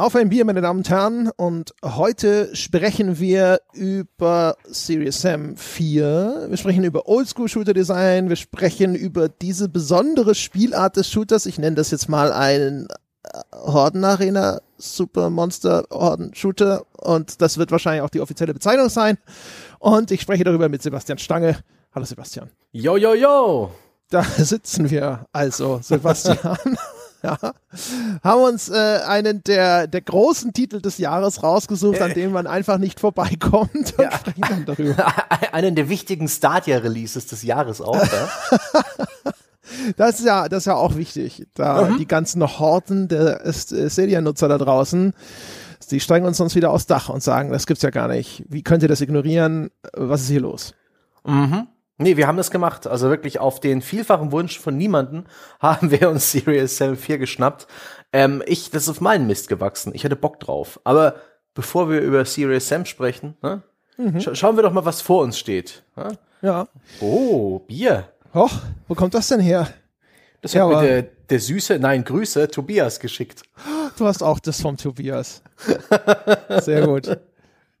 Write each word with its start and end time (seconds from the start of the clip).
Auf 0.00 0.16
ein 0.16 0.30
Bier, 0.30 0.46
meine 0.46 0.62
Damen 0.62 0.78
und 0.78 0.88
Herren. 0.88 1.30
Und 1.36 1.74
heute 1.84 2.56
sprechen 2.56 3.18
wir 3.18 3.60
über 3.74 4.56
Serious 4.64 5.20
Sam 5.20 5.58
4. 5.58 6.46
Wir 6.48 6.56
sprechen 6.56 6.84
über 6.84 7.06
Oldschool-Shooter-Design. 7.06 8.30
Wir 8.30 8.36
sprechen 8.36 8.94
über 8.94 9.28
diese 9.28 9.68
besondere 9.68 10.34
Spielart 10.34 10.96
des 10.96 11.10
Shooters. 11.10 11.44
Ich 11.44 11.58
nenne 11.58 11.76
das 11.76 11.90
jetzt 11.90 12.08
mal 12.08 12.32
einen 12.32 12.88
Horden-Arena 13.52 14.62
Super 14.78 15.28
Monster 15.28 15.84
Horden 15.90 16.34
Shooter. 16.34 16.86
Und 16.96 17.42
das 17.42 17.58
wird 17.58 17.70
wahrscheinlich 17.70 18.00
auch 18.00 18.08
die 18.08 18.22
offizielle 18.22 18.54
Bezeichnung 18.54 18.88
sein. 18.88 19.18
Und 19.80 20.10
ich 20.12 20.22
spreche 20.22 20.44
darüber 20.44 20.70
mit 20.70 20.82
Sebastian 20.82 21.18
Stange. 21.18 21.58
Hallo 21.94 22.06
Sebastian. 22.06 22.48
Yo, 22.72 22.96
yo, 22.96 23.12
yo. 23.12 23.70
Da 24.08 24.22
sitzen 24.22 24.88
wir 24.90 25.26
also, 25.30 25.80
Sebastian. 25.82 26.38
ja, 27.22 27.38
haben 28.22 28.42
uns 28.42 28.68
äh, 28.68 29.00
einen 29.06 29.42
der, 29.44 29.86
der 29.86 30.00
großen 30.00 30.52
Titel 30.52 30.80
des 30.80 30.98
Jahres 30.98 31.42
rausgesucht, 31.42 32.00
an 32.00 32.14
dem 32.14 32.32
man 32.32 32.46
einfach 32.46 32.78
nicht 32.78 33.00
vorbeikommt 33.00 33.74
und 33.74 33.98
ja. 33.98 34.12
sprechen 34.12 34.44
dann 34.48 34.64
darüber. 34.64 35.12
einen 35.52 35.74
der 35.74 35.88
wichtigen 35.88 36.28
Stadia-Releases 36.28 37.26
des 37.26 37.42
Jahres 37.42 37.80
auch, 37.80 38.02
ja? 38.02 38.28
Das 39.96 40.18
ist 40.18 40.26
ja, 40.26 40.48
das 40.48 40.64
ist 40.64 40.66
ja 40.66 40.74
auch 40.74 40.96
wichtig. 40.96 41.46
Da 41.54 41.90
mhm. 41.90 41.98
die 41.98 42.06
ganzen 42.06 42.42
Horten 42.42 43.06
der 43.06 43.40
Stadia-Nutzer 43.52 44.48
da 44.48 44.58
draußen, 44.58 45.14
die 45.90 46.00
steigen 46.00 46.26
uns 46.26 46.38
sonst 46.38 46.56
wieder 46.56 46.70
aufs 46.70 46.86
Dach 46.86 47.08
und 47.08 47.22
sagen, 47.22 47.50
das 47.50 47.66
gibt's 47.66 47.82
ja 47.82 47.90
gar 47.90 48.08
nicht. 48.08 48.44
Wie 48.48 48.62
könnt 48.62 48.82
ihr 48.82 48.88
das 48.88 49.00
ignorieren? 49.00 49.70
Was 49.92 50.22
ist 50.22 50.28
hier 50.28 50.40
los? 50.40 50.74
Mhm. 51.24 51.68
Nee, 52.00 52.16
wir 52.16 52.26
haben 52.26 52.38
das 52.38 52.50
gemacht. 52.50 52.86
Also 52.86 53.10
wirklich 53.10 53.40
auf 53.40 53.60
den 53.60 53.82
vielfachen 53.82 54.32
Wunsch 54.32 54.58
von 54.58 54.76
niemanden 54.76 55.26
haben 55.60 55.90
wir 55.90 56.08
uns 56.08 56.32
Serious 56.32 56.78
Sam 56.78 56.96
4 56.96 57.18
geschnappt. 57.18 57.66
Ähm, 58.12 58.42
ich, 58.46 58.70
das 58.70 58.84
ist 58.84 58.88
auf 58.88 59.00
meinen 59.00 59.26
Mist 59.26 59.48
gewachsen. 59.48 59.92
Ich 59.94 60.04
hatte 60.04 60.16
Bock 60.16 60.40
drauf. 60.40 60.80
Aber 60.84 61.16
bevor 61.54 61.90
wir 61.90 62.00
über 62.00 62.24
Serious 62.24 62.68
Sam 62.68 62.86
sprechen, 62.86 63.36
ne, 63.42 63.62
mhm. 63.98 64.18
scha 64.20 64.34
schauen 64.34 64.56
wir 64.56 64.62
doch 64.62 64.72
mal, 64.72 64.86
was 64.86 65.02
vor 65.02 65.22
uns 65.22 65.38
steht. 65.38 65.82
Ne? 65.94 66.18
Ja. 66.40 66.68
Oh, 67.00 67.58
Bier. 67.58 68.08
Och, 68.34 68.52
wo 68.88 68.94
kommt 68.94 69.12
das 69.12 69.28
denn 69.28 69.40
her? 69.40 69.68
Das 70.40 70.54
ja, 70.54 70.62
hat 70.62 70.70
mir 70.70 70.80
der, 70.80 71.02
der 71.02 71.40
süße, 71.40 71.78
nein, 71.78 72.02
Grüße, 72.02 72.48
Tobias 72.48 72.98
geschickt. 72.98 73.42
Du 73.98 74.06
hast 74.06 74.22
auch 74.22 74.38
das 74.38 74.62
vom 74.62 74.78
Tobias. 74.78 75.42
Sehr 76.60 76.86
gut. 76.86 77.14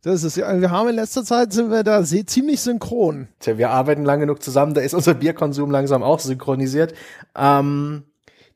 Das 0.02 0.24
ist 0.24 0.36
ja, 0.36 0.60
wir 0.60 0.70
haben 0.70 0.88
in 0.88 0.94
letzter 0.94 1.24
Zeit 1.24 1.52
sind 1.52 1.70
wir 1.70 1.82
da 1.82 2.02
ziemlich 2.02 2.60
synchron. 2.60 3.28
Tja, 3.38 3.58
wir 3.58 3.70
arbeiten 3.70 4.04
lang 4.04 4.20
genug 4.20 4.42
zusammen, 4.42 4.72
da 4.72 4.80
ist 4.80 4.94
unser 4.94 5.14
Bierkonsum 5.14 5.70
langsam 5.70 6.02
auch 6.02 6.20
synchronisiert. 6.20 6.94
Ähm, 7.36 8.04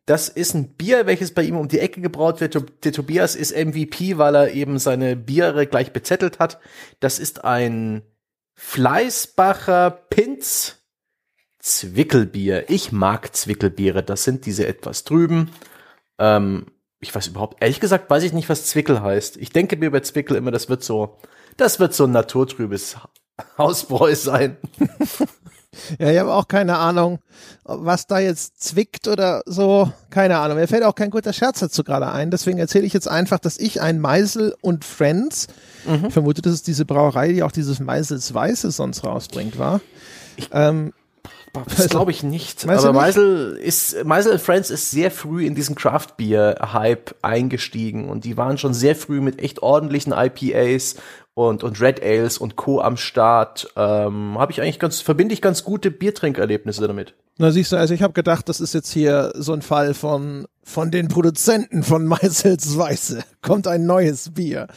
das 0.06 0.28
ist 0.28 0.54
ein 0.54 0.74
Bier, 0.74 1.06
welches 1.06 1.32
bei 1.32 1.42
ihm 1.42 1.56
um 1.56 1.68
die 1.68 1.78
Ecke 1.78 2.00
gebraut 2.00 2.40
wird. 2.40 2.84
Der 2.84 2.92
Tobias 2.92 3.36
ist 3.36 3.56
MVP, 3.56 4.18
weil 4.18 4.34
er 4.34 4.52
eben 4.52 4.78
seine 4.78 5.16
Biere 5.16 5.66
gleich 5.66 5.92
bezettelt 5.92 6.38
hat. 6.38 6.60
Das 7.00 7.18
ist 7.18 7.44
ein 7.44 8.02
Fleißbacher 8.54 9.90
Pinz 10.10 10.76
Zwickelbier. 11.58 12.68
Ich 12.68 12.92
mag 12.92 13.34
Zwickelbiere. 13.34 14.02
Das 14.02 14.24
sind 14.24 14.44
diese 14.44 14.66
etwas 14.66 15.04
trüben. 15.04 15.50
Ähm, 16.18 16.66
ich 17.04 17.14
weiß 17.14 17.28
überhaupt, 17.28 17.62
ehrlich 17.62 17.80
gesagt, 17.80 18.10
weiß 18.10 18.22
ich 18.22 18.32
nicht, 18.32 18.48
was 18.48 18.66
Zwickel 18.66 19.02
heißt. 19.02 19.36
Ich 19.36 19.50
denke 19.50 19.76
mir 19.76 19.90
bei 19.90 20.00
Zwickel 20.00 20.36
immer, 20.36 20.50
das 20.50 20.68
wird 20.68 20.82
so, 20.82 21.18
das 21.56 21.78
wird 21.78 21.94
so 21.94 22.04
ein 22.04 22.10
naturtrübes 22.10 22.96
Hausbräu 23.58 24.14
sein. 24.14 24.56
ja, 25.98 26.10
ich 26.10 26.18
habe 26.18 26.32
auch 26.32 26.48
keine 26.48 26.78
Ahnung, 26.78 27.18
was 27.64 28.06
da 28.06 28.18
jetzt 28.18 28.62
zwickt 28.62 29.08
oder 29.08 29.42
so. 29.46 29.92
Keine 30.10 30.38
Ahnung. 30.38 30.56
Mir 30.56 30.68
fällt 30.68 30.84
auch 30.84 30.94
kein 30.94 31.10
guter 31.10 31.32
Scherz 31.32 31.60
dazu 31.60 31.84
gerade 31.84 32.10
ein. 32.10 32.30
Deswegen 32.30 32.58
erzähle 32.58 32.86
ich 32.86 32.92
jetzt 32.92 33.08
einfach, 33.08 33.38
dass 33.38 33.58
ich 33.58 33.80
ein 33.80 34.00
Meisel 34.00 34.54
und 34.60 34.84
Friends, 34.84 35.48
mhm. 35.86 36.06
ich 36.06 36.12
vermute, 36.12 36.42
dass 36.42 36.52
es 36.52 36.62
diese 36.62 36.84
Brauerei, 36.84 37.32
die 37.32 37.42
auch 37.42 37.52
dieses 37.52 37.80
Meisels 37.80 38.32
Weiße 38.32 38.70
sonst 38.70 39.04
rausbringt, 39.04 39.58
war. 39.58 39.80
Ich, 40.36 40.48
ähm, 40.52 40.92
das 41.76 41.88
glaube 41.88 42.10
ich 42.10 42.22
nicht. 42.22 42.68
Aber 42.68 42.92
Meisel 42.92 43.56
ist, 43.56 44.04
Meisel 44.04 44.38
Friends 44.38 44.70
ist 44.70 44.90
sehr 44.90 45.10
früh 45.10 45.46
in 45.46 45.54
diesen 45.54 45.74
Craft 45.74 46.16
Beer 46.16 46.72
Hype 46.72 47.14
eingestiegen 47.22 48.08
und 48.08 48.24
die 48.24 48.36
waren 48.36 48.58
schon 48.58 48.74
sehr 48.74 48.96
früh 48.96 49.20
mit 49.20 49.40
echt 49.40 49.62
ordentlichen 49.62 50.12
IPAs 50.12 50.96
und, 51.34 51.64
und 51.64 51.80
Red 51.80 52.02
Ales 52.02 52.38
und 52.38 52.56
Co. 52.56 52.80
am 52.80 52.96
Start. 52.96 53.68
Ähm, 53.76 54.38
habe 54.38 54.52
ich 54.52 54.60
eigentlich 54.60 54.78
ganz, 54.78 55.00
verbinde 55.00 55.34
ich 55.34 55.42
ganz 55.42 55.64
gute 55.64 55.90
Biertrinkerlebnisse 55.90 56.86
damit. 56.86 57.14
Na 57.36 57.50
siehst 57.50 57.72
du, 57.72 57.76
also 57.76 57.92
ich 57.94 58.02
habe 58.02 58.12
gedacht, 58.12 58.48
das 58.48 58.60
ist 58.60 58.74
jetzt 58.74 58.92
hier 58.92 59.32
so 59.34 59.52
ein 59.52 59.62
Fall 59.62 59.94
von, 59.94 60.46
von 60.62 60.90
den 60.90 61.08
Produzenten 61.08 61.82
von 61.82 62.06
Meisels 62.06 62.78
Weiße. 62.78 63.24
Kommt 63.42 63.66
ein 63.66 63.86
neues 63.86 64.32
Bier. 64.32 64.68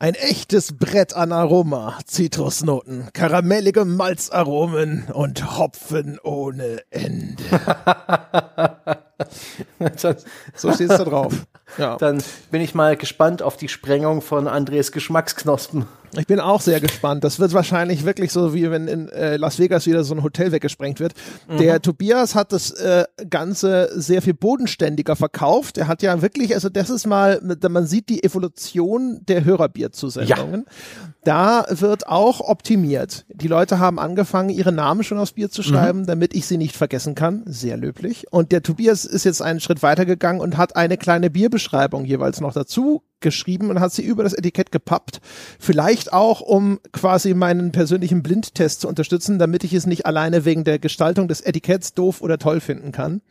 Ein 0.00 0.14
echtes 0.14 0.78
Brett 0.78 1.16
an 1.16 1.32
Aroma, 1.32 1.98
Zitrusnoten, 2.04 3.08
karamellige 3.12 3.84
Malzaromen 3.84 5.08
und 5.12 5.58
Hopfen 5.58 6.20
ohne 6.22 6.82
Ende. 6.90 7.42
so 10.54 10.72
steht's 10.72 10.98
da 10.98 11.04
drauf. 11.04 11.46
Ja. 11.76 11.98
Dann 11.98 12.22
bin 12.50 12.62
ich 12.62 12.74
mal 12.74 12.96
gespannt 12.96 13.42
auf 13.42 13.58
die 13.58 13.68
Sprengung 13.68 14.22
von 14.22 14.48
Andres 14.48 14.90
Geschmacksknospen. 14.90 15.84
Ich 16.16 16.26
bin 16.26 16.40
auch 16.40 16.60
sehr 16.60 16.80
gespannt. 16.80 17.24
Das 17.24 17.38
wird 17.38 17.52
wahrscheinlich 17.52 18.04
wirklich 18.04 18.32
so, 18.32 18.54
wie 18.54 18.70
wenn 18.70 18.88
in 18.88 19.08
äh, 19.10 19.36
Las 19.36 19.58
Vegas 19.58 19.86
wieder 19.86 20.04
so 20.04 20.14
ein 20.14 20.22
Hotel 20.22 20.52
weggesprengt 20.52 21.00
wird. 21.00 21.14
Mhm. 21.48 21.58
Der 21.58 21.82
Tobias 21.82 22.34
hat 22.34 22.52
das 22.52 22.70
äh, 22.72 23.04
Ganze 23.28 23.90
sehr 23.94 24.22
viel 24.22 24.34
bodenständiger 24.34 25.16
verkauft. 25.16 25.78
Er 25.78 25.88
hat 25.88 26.02
ja 26.02 26.22
wirklich, 26.22 26.54
also 26.54 26.68
das 26.68 26.90
ist 26.90 27.06
mal, 27.06 27.40
man 27.68 27.86
sieht 27.86 28.08
die 28.08 28.24
Evolution 28.24 29.20
der 29.28 29.44
Hörerbierzusendungen. 29.44 30.64
Ja. 30.66 31.12
Da 31.24 31.66
wird 31.68 32.08
auch 32.08 32.40
optimiert. 32.40 33.26
Die 33.28 33.48
Leute 33.48 33.78
haben 33.78 33.98
angefangen, 33.98 34.48
ihre 34.48 34.72
Namen 34.72 35.04
schon 35.04 35.18
aufs 35.18 35.32
Bier 35.32 35.50
zu 35.50 35.62
schreiben, 35.62 36.00
mhm. 36.00 36.06
damit 36.06 36.34
ich 36.34 36.46
sie 36.46 36.56
nicht 36.56 36.76
vergessen 36.76 37.14
kann. 37.14 37.42
Sehr 37.46 37.76
löblich. 37.76 38.26
Und 38.30 38.52
der 38.52 38.62
Tobias 38.62 39.04
ist 39.04 39.24
jetzt 39.24 39.42
einen 39.42 39.60
Schritt 39.60 39.82
weitergegangen 39.82 40.40
und 40.40 40.56
hat 40.56 40.76
eine 40.76 40.96
kleine 40.96 41.28
Bierbeschreibung 41.28 42.04
jeweils 42.04 42.40
noch 42.40 42.54
dazu 42.54 43.02
geschrieben 43.20 43.70
und 43.70 43.80
hat 43.80 43.92
sie 43.92 44.02
über 44.02 44.22
das 44.22 44.32
Etikett 44.32 44.72
gepappt. 44.72 45.20
Vielleicht 45.58 46.12
auch, 46.12 46.40
um 46.40 46.80
quasi 46.92 47.34
meinen 47.34 47.72
persönlichen 47.72 48.22
Blindtest 48.22 48.82
zu 48.82 48.88
unterstützen, 48.88 49.38
damit 49.38 49.64
ich 49.64 49.72
es 49.72 49.86
nicht 49.86 50.06
alleine 50.06 50.44
wegen 50.44 50.64
der 50.64 50.78
Gestaltung 50.78 51.28
des 51.28 51.40
Etiketts 51.40 51.94
doof 51.94 52.20
oder 52.20 52.38
toll 52.38 52.60
finden 52.60 52.92
kann. 52.92 53.22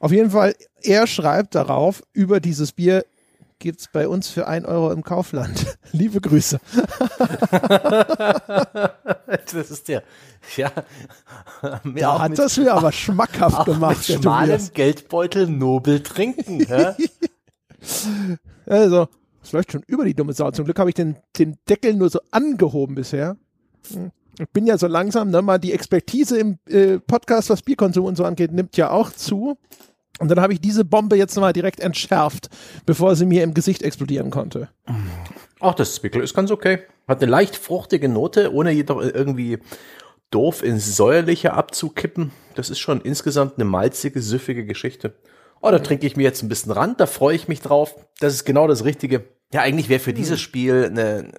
Auf 0.00 0.12
jeden 0.12 0.30
Fall, 0.30 0.54
er 0.82 1.06
schreibt 1.06 1.54
darauf 1.54 2.02
über 2.12 2.40
dieses 2.40 2.72
Bier, 2.72 3.04
gibt's 3.58 3.88
bei 3.92 4.06
uns 4.06 4.28
für 4.28 4.46
ein 4.46 4.64
Euro 4.64 4.92
im 4.92 5.02
Kaufland. 5.02 5.78
Liebe 5.92 6.20
Grüße. 6.20 6.60
das 9.52 9.70
ist 9.70 9.88
der. 9.88 10.02
Ja. 10.56 10.70
Da 11.96 12.20
hat 12.20 12.38
das 12.38 12.56
mir 12.56 12.72
aber 12.72 12.92
schmackhaft 12.92 13.64
gemacht. 13.64 14.08
Mit 14.08 14.20
schmalem 14.20 14.70
Geldbeutel 14.72 15.48
nobel 15.48 16.02
trinken. 16.02 16.64
also, 18.66 19.08
es 19.42 19.52
läuft 19.52 19.72
schon 19.72 19.82
über 19.86 20.04
die 20.04 20.14
dumme 20.14 20.32
Sau. 20.32 20.50
Zum 20.50 20.64
Glück 20.64 20.78
habe 20.78 20.90
ich 20.90 20.94
den, 20.94 21.16
den 21.38 21.56
Deckel 21.68 21.94
nur 21.94 22.10
so 22.10 22.20
angehoben 22.30 22.94
bisher. 22.94 23.36
Hm. 23.92 24.10
Ich 24.38 24.48
bin 24.50 24.66
ja 24.66 24.78
so 24.78 24.86
langsam, 24.86 25.30
ne, 25.30 25.42
mal 25.42 25.58
die 25.58 25.72
Expertise 25.72 26.38
im 26.38 26.58
äh, 26.68 26.98
Podcast, 26.98 27.50
was 27.50 27.62
Bierkonsum 27.62 28.04
und 28.04 28.16
so 28.16 28.24
angeht, 28.24 28.52
nimmt 28.52 28.76
ja 28.76 28.90
auch 28.90 29.10
zu. 29.10 29.58
Und 30.20 30.28
dann 30.28 30.40
habe 30.40 30.52
ich 30.52 30.60
diese 30.60 30.84
Bombe 30.84 31.16
jetzt 31.16 31.34
nochmal 31.36 31.52
direkt 31.52 31.80
entschärft, 31.80 32.48
bevor 32.86 33.16
sie 33.16 33.26
mir 33.26 33.42
im 33.42 33.54
Gesicht 33.54 33.82
explodieren 33.82 34.30
konnte. 34.30 34.68
Ach, 35.60 35.74
das 35.74 35.94
Zwickel 35.96 36.22
ist 36.22 36.34
ganz 36.34 36.50
okay. 36.50 36.80
Hat 37.06 37.22
eine 37.22 37.30
leicht 37.30 37.56
fruchtige 37.56 38.08
Note, 38.08 38.52
ohne 38.52 38.70
jedoch 38.70 39.00
irgendwie 39.00 39.58
doof 40.30 40.62
ins 40.62 40.96
Säuerliche 40.96 41.54
abzukippen. 41.54 42.32
Das 42.54 42.70
ist 42.70 42.80
schon 42.80 43.00
insgesamt 43.00 43.54
eine 43.56 43.64
malzige, 43.64 44.20
süffige 44.20 44.66
Geschichte. 44.66 45.14
Oh, 45.60 45.70
da 45.70 45.78
trinke 45.78 46.06
ich 46.06 46.16
mir 46.16 46.22
jetzt 46.22 46.42
ein 46.42 46.48
bisschen 46.48 46.72
ran, 46.72 46.94
da 46.96 47.06
freue 47.06 47.34
ich 47.34 47.48
mich 47.48 47.60
drauf. 47.60 47.96
Das 48.20 48.34
ist 48.34 48.44
genau 48.44 48.68
das 48.68 48.84
Richtige. 48.84 49.24
Ja, 49.52 49.62
eigentlich 49.62 49.88
wäre 49.88 50.00
für 50.00 50.12
dieses 50.12 50.38
hm. 50.38 50.44
Spiel 50.44 50.84
eine. 50.90 51.32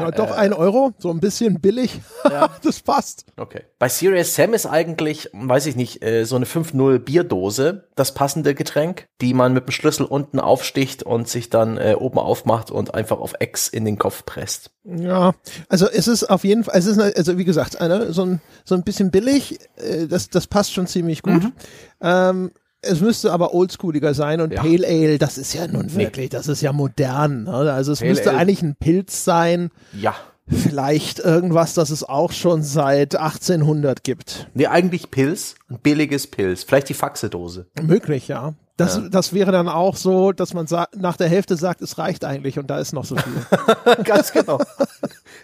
Ja, 0.00 0.10
doch 0.10 0.30
äh, 0.30 0.34
ein 0.34 0.52
Euro, 0.52 0.92
so 0.98 1.10
ein 1.10 1.20
bisschen 1.20 1.60
billig. 1.60 2.00
Ja. 2.24 2.50
das 2.62 2.80
passt. 2.80 3.26
Okay. 3.36 3.62
Bei 3.78 3.88
Serious 3.88 4.34
Sam 4.34 4.54
ist 4.54 4.66
eigentlich, 4.66 5.30
weiß 5.32 5.66
ich 5.66 5.76
nicht, 5.76 6.02
äh, 6.02 6.24
so 6.24 6.34
eine 6.34 6.46
5-0 6.46 6.98
Bierdose 6.98 7.88
das 7.94 8.12
passende 8.12 8.56
Getränk, 8.56 9.06
die 9.20 9.34
man 9.34 9.52
mit 9.52 9.66
dem 9.66 9.70
Schlüssel 9.70 10.04
unten 10.04 10.40
aufsticht 10.40 11.04
und 11.04 11.28
sich 11.28 11.48
dann 11.48 11.78
äh, 11.78 11.94
oben 11.98 12.18
aufmacht 12.18 12.72
und 12.72 12.94
einfach 12.94 13.20
auf 13.20 13.34
X 13.38 13.68
in 13.68 13.84
den 13.84 13.98
Kopf 13.98 14.24
presst. 14.24 14.70
Ja, 14.84 15.34
also 15.68 15.88
es 15.88 16.08
ist 16.08 16.24
auf 16.24 16.42
jeden 16.42 16.64
Fall, 16.64 16.76
es 16.76 16.86
ist 16.86 16.98
also 16.98 17.38
wie 17.38 17.44
gesagt, 17.44 17.80
eine, 17.80 18.12
so 18.12 18.24
ein 18.24 18.40
so 18.64 18.74
ein 18.74 18.82
bisschen 18.82 19.10
billig, 19.12 19.60
äh, 19.76 20.06
das 20.08 20.28
das 20.28 20.48
passt 20.48 20.72
schon 20.72 20.88
ziemlich 20.88 21.22
gut. 21.22 21.44
Mhm. 21.44 21.52
Ähm, 22.00 22.50
es 22.80 23.00
müsste 23.00 23.32
aber 23.32 23.54
oldschooliger 23.54 24.14
sein 24.14 24.40
und 24.40 24.52
ja. 24.52 24.62
Pale 24.62 24.86
Ale, 24.86 25.18
das 25.18 25.38
ist 25.38 25.52
ja 25.54 25.66
nun 25.66 25.94
wirklich, 25.94 26.30
das 26.30 26.48
ist 26.48 26.60
ja 26.60 26.72
modern. 26.72 27.44
Ne? 27.44 27.52
Also 27.72 27.92
es 27.92 28.00
Pale 28.00 28.10
müsste 28.10 28.30
Ale. 28.30 28.38
eigentlich 28.38 28.62
ein 28.62 28.76
Pilz 28.76 29.24
sein. 29.24 29.70
Ja. 29.92 30.14
Vielleicht 30.50 31.18
irgendwas, 31.18 31.74
das 31.74 31.90
es 31.90 32.04
auch 32.04 32.32
schon 32.32 32.62
seit 32.62 33.16
1800 33.16 34.02
gibt. 34.02 34.48
Nee, 34.54 34.66
eigentlich 34.66 35.10
Pilz, 35.10 35.56
ein 35.68 35.78
billiges 35.80 36.26
Pilz. 36.26 36.62
Vielleicht 36.62 36.88
die 36.88 36.94
Faxedose. 36.94 37.66
Möglich, 37.82 38.28
ja. 38.28 38.54
Das, 38.78 38.96
ja. 38.96 39.08
das 39.10 39.34
wäre 39.34 39.52
dann 39.52 39.68
auch 39.68 39.96
so, 39.96 40.32
dass 40.32 40.54
man 40.54 40.66
nach 40.96 41.16
der 41.16 41.28
Hälfte 41.28 41.56
sagt, 41.56 41.82
es 41.82 41.98
reicht 41.98 42.24
eigentlich 42.24 42.58
und 42.58 42.68
da 42.68 42.78
ist 42.78 42.92
noch 42.92 43.04
so 43.04 43.16
viel. 43.16 44.04
Ganz 44.04 44.32
genau. 44.32 44.58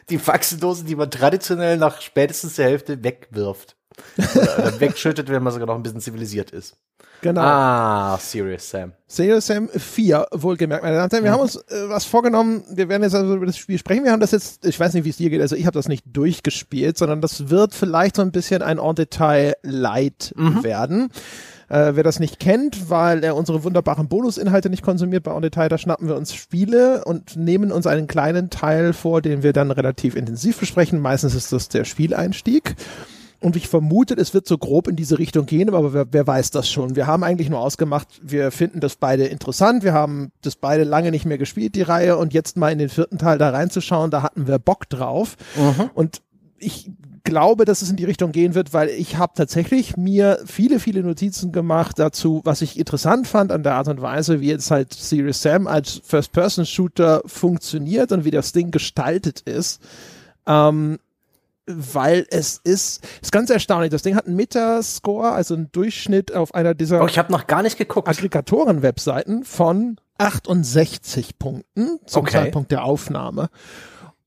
Die 0.08 0.18
Faxedosen, 0.18 0.86
die 0.86 0.96
man 0.96 1.10
traditionell 1.10 1.76
nach 1.76 2.00
spätestens 2.00 2.54
der 2.54 2.66
Hälfte 2.66 3.02
wegwirft. 3.02 3.76
Oder 4.18 4.80
wegschüttet, 4.80 5.28
wenn 5.28 5.42
man 5.42 5.52
sogar 5.52 5.66
noch 5.66 5.74
ein 5.74 5.82
bisschen 5.82 6.00
zivilisiert 6.00 6.50
ist. 6.50 6.76
Genau. 7.20 7.40
Ah, 7.40 8.18
Serious 8.20 8.68
Sam. 8.68 8.92
Serious 9.06 9.46
Sam 9.46 9.68
4, 9.68 10.26
wohlgemerkt, 10.32 10.82
meine 10.82 10.96
Damen 10.96 11.04
und 11.04 11.12
Herren. 11.12 11.24
Wir 11.24 11.30
mhm. 11.30 11.34
haben 11.34 11.42
uns 11.42 11.56
äh, 11.56 11.88
was 11.88 12.04
vorgenommen. 12.04 12.64
Wir 12.70 12.88
werden 12.88 13.02
jetzt 13.02 13.14
also 13.14 13.34
über 13.34 13.46
das 13.46 13.56
Spiel 13.56 13.78
sprechen. 13.78 14.04
Wir 14.04 14.12
haben 14.12 14.20
das 14.20 14.32
jetzt, 14.32 14.66
ich 14.66 14.78
weiß 14.78 14.92
nicht, 14.94 15.04
wie 15.04 15.10
es 15.10 15.16
dir 15.16 15.30
geht, 15.30 15.40
also 15.40 15.56
ich 15.56 15.64
habe 15.64 15.74
das 15.74 15.88
nicht 15.88 16.04
durchgespielt, 16.06 16.98
sondern 16.98 17.20
das 17.20 17.48
wird 17.48 17.74
vielleicht 17.74 18.16
so 18.16 18.22
ein 18.22 18.30
bisschen 18.30 18.62
ein 18.62 18.78
En-Detail 18.78 19.54
Light 19.62 20.34
mhm. 20.36 20.62
werden. 20.64 21.10
Äh, 21.68 21.92
wer 21.94 22.02
das 22.02 22.20
nicht 22.20 22.38
kennt, 22.38 22.90
weil 22.90 23.24
er 23.24 23.36
unsere 23.36 23.64
wunderbaren 23.64 24.08
Bonusinhalte 24.08 24.68
nicht 24.68 24.82
konsumiert 24.82 25.22
bei 25.22 25.32
OnDetail, 25.32 25.68
da 25.68 25.78
schnappen 25.78 26.08
wir 26.08 26.16
uns 26.16 26.34
Spiele 26.34 27.04
und 27.04 27.36
nehmen 27.36 27.72
uns 27.72 27.86
einen 27.86 28.06
kleinen 28.06 28.50
Teil 28.50 28.92
vor, 28.92 29.22
den 29.22 29.42
wir 29.42 29.52
dann 29.52 29.70
relativ 29.70 30.14
intensiv 30.14 30.60
besprechen. 30.60 31.00
Meistens 31.00 31.34
ist 31.34 31.52
das 31.52 31.68
der 31.70 31.84
Spieleinstieg. 31.84 32.76
Und 33.44 33.56
ich 33.56 33.68
vermute, 33.68 34.14
es 34.14 34.32
wird 34.32 34.48
so 34.48 34.56
grob 34.56 34.88
in 34.88 34.96
diese 34.96 35.18
Richtung 35.18 35.44
gehen, 35.44 35.68
aber 35.68 35.92
wer, 35.92 36.06
wer, 36.10 36.26
weiß 36.26 36.50
das 36.50 36.66
schon? 36.66 36.96
Wir 36.96 37.06
haben 37.06 37.22
eigentlich 37.22 37.50
nur 37.50 37.60
ausgemacht, 37.60 38.08
wir 38.22 38.50
finden 38.50 38.80
das 38.80 38.96
beide 38.96 39.26
interessant. 39.26 39.84
Wir 39.84 39.92
haben 39.92 40.32
das 40.40 40.56
beide 40.56 40.84
lange 40.84 41.10
nicht 41.10 41.26
mehr 41.26 41.36
gespielt, 41.36 41.74
die 41.74 41.82
Reihe, 41.82 42.16
und 42.16 42.32
jetzt 42.32 42.56
mal 42.56 42.72
in 42.72 42.78
den 42.78 42.88
vierten 42.88 43.18
Teil 43.18 43.36
da 43.36 43.50
reinzuschauen, 43.50 44.10
da 44.10 44.22
hatten 44.22 44.46
wir 44.46 44.58
Bock 44.58 44.88
drauf. 44.88 45.36
Mhm. 45.56 45.90
Und 45.92 46.22
ich 46.58 46.90
glaube, 47.22 47.66
dass 47.66 47.82
es 47.82 47.90
in 47.90 47.96
die 47.96 48.06
Richtung 48.06 48.32
gehen 48.32 48.54
wird, 48.54 48.72
weil 48.72 48.88
ich 48.88 49.18
habe 49.18 49.34
tatsächlich 49.36 49.98
mir 49.98 50.38
viele, 50.46 50.80
viele 50.80 51.02
Notizen 51.02 51.52
gemacht 51.52 51.98
dazu, 51.98 52.40
was 52.44 52.62
ich 52.62 52.78
interessant 52.78 53.26
fand 53.26 53.52
an 53.52 53.62
der 53.62 53.74
Art 53.74 53.88
und 53.88 54.00
Weise, 54.00 54.40
wie 54.40 54.48
jetzt 54.48 54.70
halt 54.70 54.94
Serious 54.94 55.42
Sam 55.42 55.66
als 55.66 56.00
First-Person-Shooter 56.04 57.20
funktioniert 57.26 58.10
und 58.10 58.24
wie 58.24 58.30
das 58.30 58.52
Ding 58.52 58.70
gestaltet 58.70 59.40
ist. 59.40 59.82
Ähm, 60.46 60.98
weil 61.66 62.26
es 62.30 62.60
ist, 62.62 63.06
ist 63.22 63.32
ganz 63.32 63.50
erstaunlich. 63.50 63.90
Das 63.90 64.02
Ding 64.02 64.16
hat 64.16 64.26
einen 64.26 64.36
Metascore, 64.36 65.32
also 65.32 65.54
einen 65.54 65.72
Durchschnitt 65.72 66.34
auf 66.34 66.54
einer 66.54 66.74
dieser 66.74 67.02
oh, 67.02 67.06
ich 67.06 67.18
habe 67.18 67.32
noch 67.32 67.46
gar 67.46 67.62
nicht 67.62 67.78
geguckt. 67.78 68.08
Aggregatoren-Webseiten 68.08 69.44
von 69.44 69.96
68 70.18 71.38
Punkten 71.38 71.98
zum 72.06 72.22
okay. 72.22 72.32
Zeitpunkt 72.32 72.70
der 72.70 72.84
Aufnahme. 72.84 73.48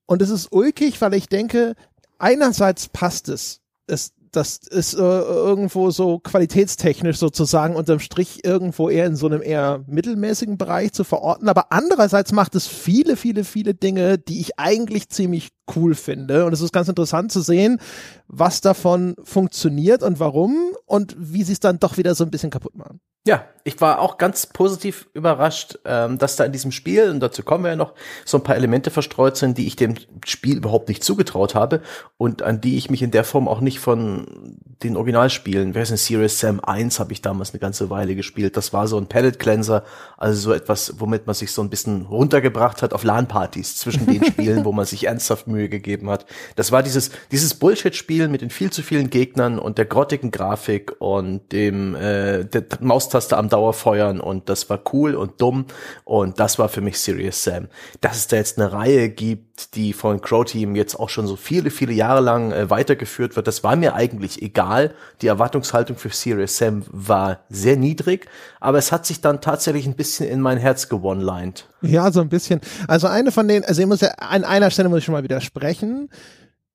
Und 0.06 0.22
es 0.22 0.30
ist 0.30 0.52
ulkig, 0.52 1.00
weil 1.02 1.14
ich 1.14 1.28
denke, 1.28 1.76
einerseits 2.18 2.90
passt 2.90 3.30
es. 3.30 3.62
Es 3.88 4.14
das 4.32 4.58
ist 4.58 4.94
äh, 4.94 4.98
irgendwo 4.98 5.92
so 5.92 6.20
qualitätstechnisch 6.20 7.18
sozusagen 7.18 7.76
unterm 7.76 8.00
Strich 8.00 8.44
irgendwo 8.44 8.90
eher 8.90 9.06
in 9.06 9.16
so 9.16 9.28
einem 9.28 9.42
eher 9.42 9.84
mittelmäßigen 9.88 10.58
Bereich 10.58 10.94
zu 10.94 11.04
verorten. 11.04 11.50
Aber 11.50 11.72
andererseits 11.72 12.32
macht 12.32 12.56
es 12.56 12.68
viele, 12.68 13.16
viele, 13.16 13.44
viele 13.44 13.74
Dinge, 13.74 14.18
die 14.18 14.40
ich 14.40 14.60
eigentlich 14.60 15.10
ziemlich 15.10 15.50
cool 15.76 15.96
finde. 15.96 16.46
Und 16.46 16.54
es 16.54 16.62
ist 16.62 16.74
ganz 16.74 16.88
interessant 16.88 17.32
zu 17.32 17.42
sehen, 17.42 17.80
was 18.28 18.62
davon 18.62 19.16
funktioniert 19.24 20.04
und 20.04 20.20
warum 20.20 20.56
und 20.86 21.16
wie 21.18 21.44
sie 21.44 21.54
es 21.54 21.60
dann 21.60 21.80
doch 21.80 21.98
wieder 21.98 22.16
so 22.16 22.24
ein 22.24 22.32
bisschen 22.32 22.50
kaputt 22.50 22.76
machen. 22.76 23.00
Ja, 23.26 23.44
ich 23.68 23.82
war 23.82 24.00
auch 24.00 24.18
ganz 24.18 24.46
positiv 24.46 25.10
überrascht, 25.14 25.78
ähm, 25.84 26.18
dass 26.18 26.38
da 26.38 26.46
in 26.46 26.54
diesem 26.54 26.72
Spiel, 26.72 27.10
und 27.10 27.20
dazu 27.20 27.44
kommen 27.44 27.66
wir 27.66 27.72
ja 27.72 27.76
noch, 27.76 27.94
so 28.24 28.38
ein 28.38 28.44
paar 28.44 28.56
Elemente 28.56 28.92
verstreut 28.92 29.36
sind, 29.36 29.58
die 29.58 29.68
ich 29.68 29.76
dem 29.76 29.96
Spiel 30.26 30.56
überhaupt 30.56 30.88
nicht 30.88 31.04
zugetraut 31.04 31.54
habe 31.54 31.82
und 32.18 32.44
an 32.44 32.62
die 32.62 32.78
ich 32.78 32.90
mich 32.90 33.02
in 33.02 33.12
der 33.12 33.26
Form 33.26 33.50
auch 33.50 33.60
nicht 33.60 33.80
von 33.80 34.58
den 34.84 34.96
Originalspielen, 34.96 35.74
wer 35.74 35.82
ist 35.82 35.90
denn 35.90 35.98
Serious 35.98 36.40
Sam 36.40 36.60
1 36.60 37.00
habe 37.00 37.12
ich 37.12 37.22
damals 37.22 37.52
eine 37.52 37.60
ganze 37.60 37.90
Weile 37.90 38.16
gespielt. 38.16 38.56
Das 38.56 38.74
war 38.74 38.88
so 38.88 38.98
ein 38.98 39.08
Palette 39.08 39.40
Cleanser, 39.40 39.84
also 40.18 40.40
so 40.40 40.54
etwas, 40.54 40.94
womit 41.00 41.26
man 41.26 41.34
sich 41.34 41.52
so 41.52 41.64
ein 41.64 41.70
bisschen 41.70 42.04
runtergebracht 42.04 42.84
hat 42.84 42.94
auf 42.94 43.04
LAN-Partys 43.04 43.78
zwischen 43.78 44.06
den 44.06 44.24
Spielen, 44.26 44.66
wo 44.66 44.72
man 44.72 44.86
sich 44.86 45.08
ernsthaft 45.08 45.48
Mühe 45.48 45.68
gegeben 45.68 46.12
hat. 46.12 46.28
Das 46.56 46.72
war 46.72 46.84
dieses, 46.84 47.10
dieses 47.32 47.56
Bullshit-Spiel 47.56 48.28
mit 48.28 48.42
den 48.42 48.52
viel 48.52 48.70
zu 48.70 48.84
vielen 48.84 49.10
Gegnern 49.10 49.58
und 49.58 49.80
der 49.80 49.86
grottigen 49.86 50.30
Grafik 50.30 50.96
und 51.00 51.52
dem 51.52 51.96
äh, 51.96 52.46
der 52.46 52.64
Maustaste 52.80 53.36
am 53.36 53.50
Dauerfeuern 53.58 54.20
und 54.20 54.50
das 54.50 54.70
war 54.70 54.80
cool 54.94 55.16
und 55.16 55.42
dumm 55.42 55.66
und 56.04 56.40
das 56.40 56.60
war 56.60 56.70
für 56.70 56.82
mich 56.82 57.00
Serious 57.00 57.44
Sam. 57.44 57.70
Dass 58.02 58.18
es 58.18 58.28
da 58.28 58.36
jetzt 58.36 58.60
eine 58.60 58.72
Reihe 58.72 59.10
gibt, 59.10 59.74
die 59.74 59.94
von 59.94 60.22
Crow 60.22 60.46
Team 60.46 60.76
jetzt 60.76 60.94
auch 61.00 61.10
schon 61.10 61.26
so 61.26 61.36
viele, 61.36 61.72
viele 61.72 61.94
Jahre 61.94 62.22
lang 62.22 62.52
äh, 62.52 62.70
weitergeführt 62.70 63.36
wird, 63.36 63.48
das 63.48 63.64
war 63.64 63.76
mir 63.76 63.96
eigentlich 63.96 64.44
egal. 64.44 64.94
Die 65.24 65.28
Erwartungshaltung 65.28 65.98
für 65.98 66.10
Serious 66.10 66.58
Sam 66.58 66.84
war 66.92 67.40
sehr 67.50 67.78
niedrig, 67.78 68.28
aber 68.60 68.78
es 68.78 68.92
hat 68.92 69.08
sich 69.08 69.22
dann 69.22 69.42
tatsächlich 69.42 69.88
ein 69.88 69.96
bisschen 69.96 70.30
in 70.30 70.40
mein 70.40 70.60
Herz 70.60 70.88
gewonlined. 70.88 71.68
Ja, 71.82 72.12
so 72.12 72.22
ein 72.22 72.30
bisschen. 72.30 72.62
Also 72.88 73.08
eine 73.08 73.32
von 73.32 73.48
den, 73.48 73.66
also 73.66 73.82
ich 73.82 73.88
muss 73.88 74.02
ja, 74.02 74.10
an 74.20 74.44
einer 74.44 74.70
Stelle 74.70 74.90
muss 74.90 75.00
ich 75.00 75.06
schon 75.06 75.14
mal 75.14 75.24
widersprechen. 75.24 76.10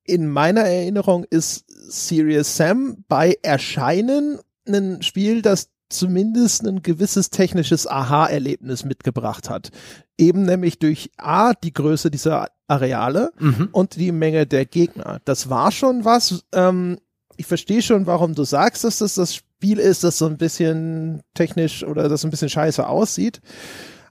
In 0.03 0.29
meiner 0.29 0.63
Erinnerung 0.63 1.25
ist 1.31 1.65
Serious 1.69 2.57
Sam 2.57 3.05
bei 3.07 3.39
Erscheinen 3.43 4.41
ein 4.67 5.03
Spiel, 5.03 5.43
das 5.43 5.69
zumindest 5.93 6.67
ein 6.67 6.83
gewisses 6.83 7.31
technisches 7.31 7.87
Aha-Erlebnis 7.87 8.85
mitgebracht 8.85 9.51
hat. 9.51 9.71
Eben 10.19 10.45
nämlich 10.45 10.79
durch 10.79 11.11
A, 11.17 11.53
die 11.55 11.73
Größe 11.73 12.11
dieser 12.11 12.49
Areale 12.69 13.33
mhm. 13.39 13.69
und 13.73 13.97
die 13.97 14.13
Menge 14.13 14.47
der 14.47 14.67
Gegner. 14.67 15.21
Das 15.25 15.51
war 15.51 15.71
schon 15.73 16.05
was. 16.05 16.45
Ähm, 16.53 16.99
ich 17.37 17.47
verstehe 17.47 17.83
schon, 17.83 18.07
warum 18.07 18.35
du 18.35 18.45
sagst, 18.45 18.85
dass 18.85 18.99
das 18.99 19.15
das 19.15 19.35
Spiel 19.35 19.79
ist, 19.79 20.05
das 20.05 20.19
so 20.19 20.27
ein 20.27 20.39
bisschen 20.39 21.23
technisch 21.35 21.85
oder 21.85 22.09
das 22.09 22.25
ein 22.25 22.31
bisschen 22.31 22.49
scheiße 22.49 22.87
aussieht. 22.87 23.41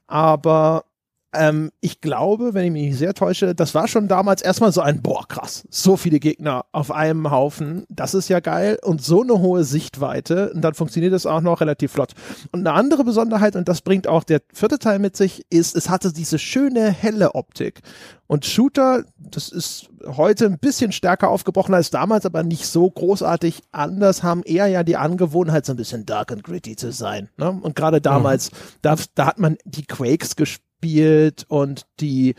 Aber 0.07 0.86
ähm, 1.33 1.72
ich 1.80 2.01
glaube, 2.01 2.54
wenn 2.54 2.66
ich 2.66 2.72
mich 2.72 2.83
nicht 2.83 2.98
sehr 2.98 3.13
täusche, 3.13 3.56
das 3.56 3.74
war 3.74 3.88
schon 3.88 4.07
damals 4.07 4.42
erstmal 4.42 4.72
so 4.72 4.81
ein, 4.81 5.01
boah, 5.01 5.25
krass, 5.28 5.63
so 5.69 5.95
viele 5.95 6.19
Gegner 6.19 6.66
auf 6.72 6.92
einem 6.92 7.31
Haufen, 7.31 7.86
das 7.89 8.13
ist 8.13 8.28
ja 8.28 8.42
geil 8.42 8.78
und 8.83 9.01
so 9.01 9.22
eine 9.22 9.39
hohe 9.39 9.63
Sichtweite 9.63 10.51
und 10.54 10.62
dann 10.62 10.74
funktioniert 10.74 11.13
es 11.13 11.25
auch 11.25 11.42
noch 11.42 11.62
relativ 11.62 11.94
flott. 11.94 12.13
Und 12.51 12.62
eine 12.62 12.74
andere 12.74 13.04
Besonderheit, 13.04 13.56
und 13.56 13.69
das 13.69 13.81
bringt 13.81 14.07
auch 14.07 14.24
der 14.24 14.42
vierte 14.54 14.80
Teil 14.80 15.00
mit 15.00 15.16
sich, 15.16 15.45
ist, 15.50 15.75
es 15.75 15.89
hatte 15.89 16.12
diese 16.12 16.38
schöne 16.38 16.92
helle 16.92 17.33
Optik. 17.36 17.81
Und 18.28 18.45
Shooter, 18.45 19.04
das 19.18 19.50
ist 19.50 19.89
heute 20.06 20.45
ein 20.45 20.57
bisschen 20.57 20.92
stärker 20.92 21.30
aufgebrochen 21.30 21.75
als 21.75 21.89
damals, 21.92 22.25
aber 22.25 22.44
nicht 22.44 22.66
so 22.66 22.89
großartig 22.89 23.62
anders, 23.72 24.24
haben 24.24 24.44
eher 24.44 24.68
ja 24.68 24.83
die 24.83 24.95
Angewohnheit, 24.95 25.66
so 25.66 25.73
ein 25.73 25.78
bisschen 25.78 26.06
dark 26.06 26.31
and 26.31 26.44
gritty 26.44 26.76
zu 26.76 26.92
sein. 26.92 27.30
Ne? 27.38 27.52
Und 27.52 27.76
gerade 27.76 28.00
damals, 28.00 28.52
mhm. 28.52 28.56
da, 28.81 28.95
da 29.16 29.26
hat 29.26 29.40
man 29.40 29.57
die 29.66 29.85
Quakes 29.85 30.35
gespielt 30.35 30.70
spielt 30.81 31.45
und 31.47 31.83
die 32.00 32.33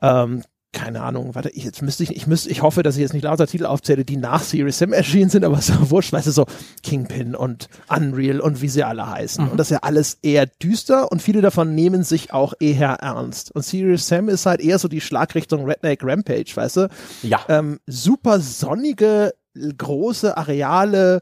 ähm, 0.00 0.42
keine 0.72 1.00
Ahnung, 1.00 1.34
warte, 1.34 1.48
ich, 1.48 1.64
jetzt 1.64 1.80
müsste 1.80 2.02
ich, 2.02 2.14
ich 2.14 2.26
müsste, 2.26 2.50
ich 2.50 2.60
hoffe, 2.60 2.82
dass 2.82 2.96
ich 2.96 3.00
jetzt 3.00 3.14
nicht 3.14 3.22
lauter 3.22 3.46
Titel 3.46 3.64
aufzähle, 3.64 4.04
die 4.04 4.18
nach 4.18 4.42
Series 4.42 4.76
Sam 4.76 4.92
erschienen 4.92 5.30
sind, 5.30 5.42
aber 5.42 5.58
so 5.62 5.90
wurscht, 5.90 6.12
weißt 6.12 6.26
du, 6.26 6.32
so 6.32 6.44
Kingpin 6.82 7.34
und 7.34 7.70
Unreal 7.88 8.40
und 8.40 8.60
wie 8.60 8.68
sie 8.68 8.84
alle 8.84 9.08
heißen. 9.08 9.42
Mhm. 9.42 9.52
Und 9.52 9.56
das 9.56 9.68
ist 9.68 9.76
ja 9.76 9.78
alles 9.82 10.18
eher 10.20 10.44
düster 10.44 11.10
und 11.10 11.22
viele 11.22 11.40
davon 11.40 11.74
nehmen 11.74 12.02
sich 12.02 12.34
auch 12.34 12.52
eher 12.60 12.90
ernst. 12.90 13.52
Und 13.52 13.64
Serious 13.64 14.06
Sam 14.06 14.28
ist 14.28 14.44
halt 14.44 14.60
eher 14.60 14.78
so 14.78 14.88
die 14.88 15.00
Schlagrichtung 15.00 15.64
Redneck 15.64 16.00
Rampage, 16.02 16.52
weißt 16.54 16.76
du? 16.76 16.88
Ja. 17.22 17.40
Ähm, 17.48 17.80
super 17.86 18.40
sonnige, 18.40 19.32
große 19.54 20.36
Areale, 20.36 21.20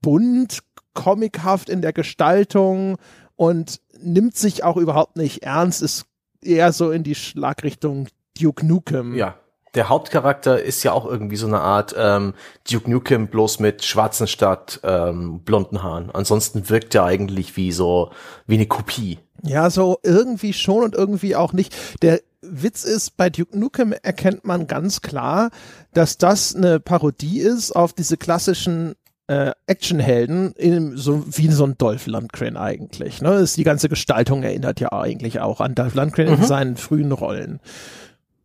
bunt, 0.00 0.60
comichaft 0.94 1.68
in 1.68 1.82
der 1.82 1.92
Gestaltung 1.92 2.98
und 3.34 3.80
nimmt 4.02 4.36
sich 4.36 4.64
auch 4.64 4.76
überhaupt 4.76 5.16
nicht 5.16 5.42
ernst, 5.42 5.82
ist 5.82 6.06
eher 6.42 6.72
so 6.72 6.90
in 6.90 7.02
die 7.02 7.14
Schlagrichtung 7.14 8.08
Duke 8.38 8.66
Nukem. 8.66 9.14
Ja. 9.14 9.36
Der 9.74 9.88
Hauptcharakter 9.88 10.62
ist 10.62 10.82
ja 10.82 10.92
auch 10.92 11.06
irgendwie 11.06 11.36
so 11.36 11.46
eine 11.46 11.60
Art 11.60 11.94
ähm, 11.96 12.34
Duke 12.70 12.90
Nukem 12.90 13.28
bloß 13.28 13.58
mit 13.58 13.82
schwarzen 13.84 14.26
statt 14.26 14.80
ähm, 14.82 15.40
blonden 15.40 15.82
Haaren. 15.82 16.10
Ansonsten 16.10 16.68
wirkt 16.68 16.94
er 16.94 17.04
eigentlich 17.04 17.56
wie 17.56 17.72
so 17.72 18.10
wie 18.46 18.56
eine 18.56 18.66
Kopie. 18.66 19.18
Ja, 19.42 19.70
so 19.70 19.98
irgendwie 20.02 20.52
schon 20.52 20.84
und 20.84 20.94
irgendwie 20.94 21.36
auch 21.36 21.54
nicht. 21.54 21.74
Der 22.02 22.20
Witz 22.42 22.84
ist, 22.84 23.16
bei 23.16 23.30
Duke 23.30 23.58
Nukem 23.58 23.92
erkennt 23.92 24.44
man 24.44 24.66
ganz 24.66 25.00
klar, 25.00 25.50
dass 25.94 26.18
das 26.18 26.54
eine 26.54 26.78
Parodie 26.78 27.40
ist 27.40 27.72
auf 27.72 27.94
diese 27.94 28.18
klassischen 28.18 28.94
äh, 29.32 29.52
Actionhelden 29.66 30.52
in 30.52 30.96
so 30.96 31.24
wie 31.26 31.50
so 31.50 31.64
ein 31.64 31.78
Dolph 31.78 32.06
Lundgren 32.06 32.56
eigentlich. 32.56 33.22
Ne? 33.22 33.36
Ist 33.36 33.56
die 33.56 33.64
ganze 33.64 33.88
Gestaltung 33.88 34.42
erinnert 34.42 34.80
ja 34.80 34.92
eigentlich 34.92 35.40
auch 35.40 35.60
an 35.60 35.74
Dolph 35.74 35.94
Lundgren 35.94 36.28
mhm. 36.28 36.34
in 36.34 36.44
seinen 36.44 36.76
frühen 36.76 37.12
Rollen. 37.12 37.60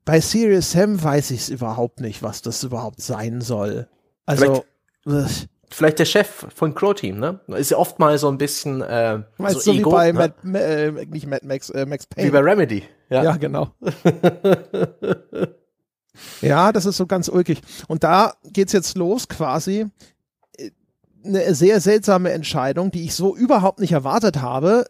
Bei 0.05 0.21
Serious 0.21 0.71
Sam 0.71 1.03
weiß 1.03 1.31
ich 1.31 1.41
es 1.41 1.49
überhaupt 1.49 1.99
nicht, 1.99 2.23
was 2.23 2.41
das 2.41 2.63
überhaupt 2.63 3.01
sein 3.01 3.41
soll. 3.41 3.87
Also 4.25 4.63
vielleicht, 5.03 5.49
vielleicht 5.69 5.99
der 5.99 6.05
Chef 6.05 6.47
von 6.55 6.73
Crow 6.73 6.93
Team, 6.93 7.19
ne? 7.19 7.41
Ist 7.47 7.71
ja 7.71 7.77
oft 7.77 7.99
mal 7.99 8.17
so 8.17 8.29
ein 8.29 8.37
bisschen 8.37 8.81
äh, 8.81 9.19
so, 9.37 9.59
so 9.59 9.73
Ego, 9.73 9.91
wie 9.91 9.95
bei 9.95 10.11
ne? 10.13 10.33
Matt, 10.43 10.55
äh, 10.55 10.91
nicht 11.07 11.27
Mad 11.27 11.45
Max, 11.45 11.69
äh, 11.71 11.85
Max 11.85 12.05
Payne. 12.07 12.27
Wie 12.27 12.31
bei 12.31 12.39
Remedy. 12.39 12.83
Ja, 13.09 13.23
ja 13.23 13.35
genau. 13.35 13.73
Ja, 16.41 16.71
das 16.71 16.85
ist 16.85 16.97
so 16.97 17.05
ganz 17.05 17.29
ulkig. 17.29 17.61
Und 17.87 18.03
da 18.03 18.33
geht's 18.43 18.73
jetzt 18.73 18.97
los 18.97 19.27
quasi. 19.27 19.85
Eine 21.27 21.53
sehr 21.55 21.81
seltsame 21.81 22.31
Entscheidung, 22.31 22.89
die 22.89 23.03
ich 23.03 23.13
so 23.13 23.35
überhaupt 23.35 23.79
nicht 23.79 23.91
erwartet 23.91 24.41
habe. 24.41 24.85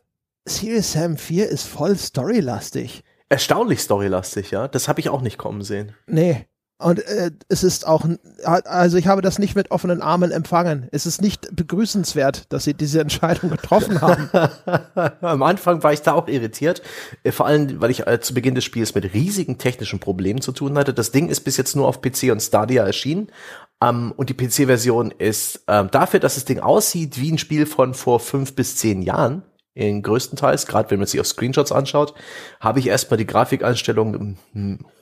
Serious 0.47 0.91
Sam 0.91 1.17
4 1.17 1.49
ist 1.49 1.63
voll 1.63 1.97
storylastig. 1.97 3.03
Erstaunlich 3.27 3.81
storylastig, 3.81 4.51
ja. 4.51 4.67
Das 4.67 4.87
habe 4.87 4.99
ich 4.99 5.09
auch 5.09 5.21
nicht 5.21 5.37
kommen 5.37 5.63
sehen. 5.63 5.93
Nee. 6.05 6.45
Und 6.79 6.99
äh, 6.99 7.31
es 7.49 7.63
ist 7.63 7.87
auch, 7.87 8.05
also 8.43 8.97
ich 8.97 9.07
habe 9.07 9.23
das 9.23 9.39
nicht 9.39 9.55
mit 9.55 9.71
offenen 9.71 10.03
Armen 10.03 10.29
empfangen. 10.29 10.87
Es 10.91 11.07
ist 11.07 11.23
nicht 11.23 11.55
begrüßenswert, 11.55 12.53
dass 12.53 12.65
sie 12.65 12.75
diese 12.75 13.01
Entscheidung 13.01 13.49
getroffen 13.49 13.99
haben. 13.99 14.29
Am 15.21 15.41
Anfang 15.41 15.81
war 15.81 15.91
ich 15.91 16.03
da 16.03 16.13
auch 16.13 16.27
irritiert, 16.27 16.83
äh, 17.23 17.31
vor 17.31 17.47
allem, 17.47 17.81
weil 17.81 17.89
ich 17.89 18.05
äh, 18.05 18.19
zu 18.21 18.35
Beginn 18.35 18.53
des 18.53 18.63
Spiels 18.63 18.93
mit 18.93 19.11
riesigen 19.15 19.57
technischen 19.57 19.99
Problemen 19.99 20.41
zu 20.41 20.51
tun 20.51 20.77
hatte. 20.77 20.93
Das 20.93 21.11
Ding 21.11 21.29
ist 21.29 21.41
bis 21.41 21.57
jetzt 21.57 21.75
nur 21.75 21.87
auf 21.87 21.99
PC 22.01 22.31
und 22.31 22.41
Stadia 22.41 22.85
erschienen. 22.85 23.31
Ähm, 23.81 24.13
und 24.15 24.29
die 24.29 24.33
PC-Version 24.33 25.11
ist 25.11 25.63
ähm, 25.67 25.89
dafür, 25.91 26.19
dass 26.19 26.35
das 26.35 26.45
Ding 26.45 26.59
aussieht 26.59 27.19
wie 27.19 27.31
ein 27.31 27.37
Spiel 27.37 27.65
von 27.65 27.93
vor 27.93 28.19
fünf 28.19 28.55
bis 28.55 28.75
zehn 28.77 29.01
Jahren, 29.01 29.43
in 29.77 30.01
größtenteils, 30.01 30.65
gerade 30.65 30.89
wenn 30.89 30.97
man 30.97 31.07
sich 31.07 31.19
auf 31.19 31.27
Screenshots 31.27 31.71
anschaut, 31.71 32.15
habe 32.59 32.79
ich 32.79 32.87
erstmal 32.87 33.19
die 33.19 33.27
Grafikeinstellungen 33.27 34.37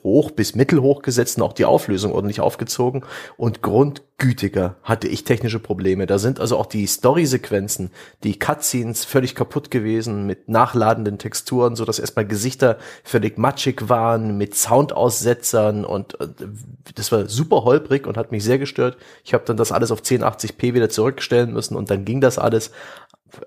hoch 0.02 0.30
bis 0.30 0.54
mittelhoch 0.54 1.00
gesetzt 1.00 1.38
und 1.38 1.44
auch 1.44 1.54
die 1.54 1.64
Auflösung 1.64 2.12
ordentlich 2.12 2.40
aufgezogen 2.40 3.02
und 3.38 3.62
grundgütiger 3.62 4.76
hatte 4.82 5.08
ich 5.08 5.24
technische 5.24 5.60
Probleme. 5.60 6.06
Da 6.06 6.18
sind 6.18 6.40
also 6.40 6.58
auch 6.58 6.66
die 6.66 6.86
Story-Sequenzen, 6.86 7.90
die 8.22 8.38
Cutscenes 8.38 9.06
völlig 9.06 9.34
kaputt 9.34 9.70
gewesen 9.70 10.26
mit 10.26 10.48
nachladenden 10.50 11.16
Texturen, 11.16 11.74
so 11.74 11.86
dass 11.86 11.98
erstmal 11.98 12.26
Gesichter 12.26 12.76
völlig 13.02 13.38
matschig 13.38 13.88
waren 13.88 14.36
mit 14.36 14.54
Soundaussetzern 14.54 15.86
und 15.86 16.20
äh, 16.20 16.28
das 16.94 17.10
war 17.12 17.28
super 17.30 17.64
holprig 17.64 18.06
und 18.06 18.18
hat 18.18 18.30
mich 18.30 18.44
sehr 18.44 18.58
gestört. 18.58 18.98
Ich 19.24 19.32
habe 19.32 19.44
dann 19.46 19.56
das 19.56 19.72
alles 19.72 19.90
auf 19.90 20.02
1080p 20.02 20.74
wieder 20.74 20.90
zurückstellen 20.90 21.54
müssen 21.54 21.76
und 21.76 21.90
dann 21.90 22.04
ging 22.04 22.20
das 22.20 22.38
alles 22.38 22.72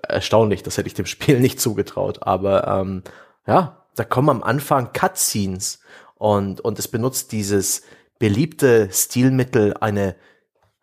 erstaunlich, 0.06 0.62
das 0.62 0.76
hätte 0.76 0.88
ich 0.88 0.94
dem 0.94 1.06
Spiel 1.06 1.40
nicht 1.40 1.60
zugetraut. 1.60 2.22
Aber 2.22 2.66
ähm, 2.66 3.02
ja, 3.46 3.86
da 3.96 4.04
kommen 4.04 4.30
am 4.30 4.42
Anfang 4.42 4.92
Cutscenes 4.92 5.80
und, 6.16 6.60
und 6.60 6.78
es 6.78 6.88
benutzt 6.88 7.32
dieses 7.32 7.82
beliebte 8.18 8.88
Stilmittel, 8.92 9.74
eine, 9.80 10.14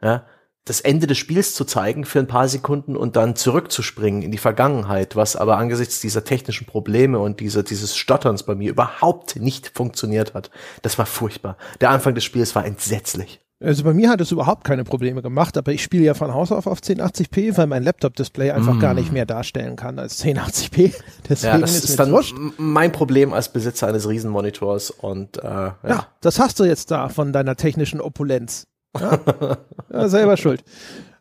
ja, 0.01 0.25
das 0.65 0.81
Ende 0.81 1.07
des 1.07 1.17
Spiels 1.17 1.55
zu 1.55 1.63
zeigen 1.63 2.03
für 2.03 2.19
ein 2.19 2.27
paar 2.27 2.49
Sekunden 2.49 2.97
und 2.97 3.15
dann 3.15 3.35
zurückzuspringen 3.35 4.21
in 4.21 4.31
die 4.31 4.37
Vergangenheit, 4.37 5.15
was 5.15 5.35
aber 5.35 5.57
angesichts 5.57 6.01
dieser 6.01 6.25
technischen 6.25 6.67
Probleme 6.67 7.19
und 7.19 7.39
dieser, 7.39 7.63
dieses 7.63 7.95
Stotterns 7.95 8.43
bei 8.43 8.55
mir 8.55 8.69
überhaupt 8.69 9.37
nicht 9.37 9.71
funktioniert 9.73 10.33
hat. 10.33 10.51
Das 10.81 10.97
war 10.97 11.05
furchtbar. 11.05 11.57
Der 11.79 11.91
Anfang 11.91 12.15
des 12.15 12.25
Spiels 12.25 12.53
war 12.53 12.65
entsetzlich. 12.65 13.39
Also 13.59 13.83
bei 13.83 13.93
mir 13.93 14.09
hat 14.09 14.21
es 14.21 14.31
überhaupt 14.31 14.63
keine 14.63 14.83
Probleme 14.83 15.23
gemacht, 15.23 15.57
aber 15.57 15.71
ich 15.71 15.81
spiele 15.81 16.03
ja 16.03 16.13
von 16.13 16.31
Haus 16.31 16.51
auf 16.51 16.67
auf 16.67 16.79
1080p, 16.79 17.57
weil 17.57 17.65
mein 17.65 17.81
Laptop-Display 17.81 18.51
einfach 18.51 18.75
mm. 18.75 18.79
gar 18.79 18.93
nicht 18.93 19.11
mehr 19.11 19.25
darstellen 19.25 19.75
kann 19.75 19.97
als 19.97 20.23
1080p. 20.23 20.93
Deswegen 21.29 21.53
ja, 21.53 21.59
das 21.59 21.75
ist, 21.75 21.89
ist 21.89 21.99
dann 21.99 22.11
wurscht. 22.11 22.35
mein 22.57 22.91
Problem 22.91 23.33
als 23.33 23.51
Besitzer 23.51 23.87
eines 23.87 24.07
Riesenmonitors 24.07 24.91
und 24.91 25.37
äh, 25.37 25.47
ja. 25.47 25.75
ja, 25.87 26.07
das 26.21 26.39
hast 26.39 26.59
du 26.59 26.65
jetzt 26.65 26.91
da 26.91 27.09
von 27.09 27.33
deiner 27.33 27.55
technischen 27.55 27.99
Opulenz. 27.99 28.67
Ja, 28.99 29.19
ja 29.91 30.07
selber 30.07 30.37
schuld. 30.37 30.63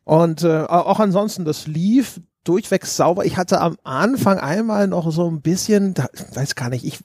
Und 0.05 0.45
äh, 0.45 0.61
auch 0.61 1.00
ansonsten, 1.00 1.47
das 1.47 1.66
lief 1.66 2.21
durchweg 2.45 2.85
sauber. 2.85 3.25
Ich 3.25 3.38
hatte 3.38 3.62
am 3.62 3.76
Anfang 3.83 4.38
einmal 4.38 4.88
noch 4.88 5.11
so 5.11 5.28
ein 5.28 5.40
bisschen, 5.40 5.95
da, 5.95 6.07
weiß 6.35 6.55
gar 6.55 6.69
nicht, 6.69 6.85
ich 6.85 6.99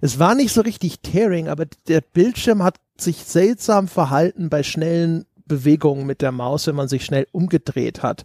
es 0.00 0.18
war 0.18 0.34
nicht 0.34 0.52
so 0.52 0.60
richtig 0.60 1.00
tearing, 1.00 1.48
aber 1.48 1.66
der 1.86 2.00
Bildschirm 2.00 2.62
hat 2.62 2.76
sich 3.00 3.24
seltsam 3.24 3.88
verhalten 3.88 4.48
bei 4.48 4.62
schnellen 4.62 5.26
Bewegungen 5.46 6.06
mit 6.06 6.22
der 6.22 6.32
Maus, 6.32 6.66
wenn 6.66 6.76
man 6.76 6.88
sich 6.88 7.04
schnell 7.04 7.26
umgedreht 7.32 8.02
hat. 8.02 8.24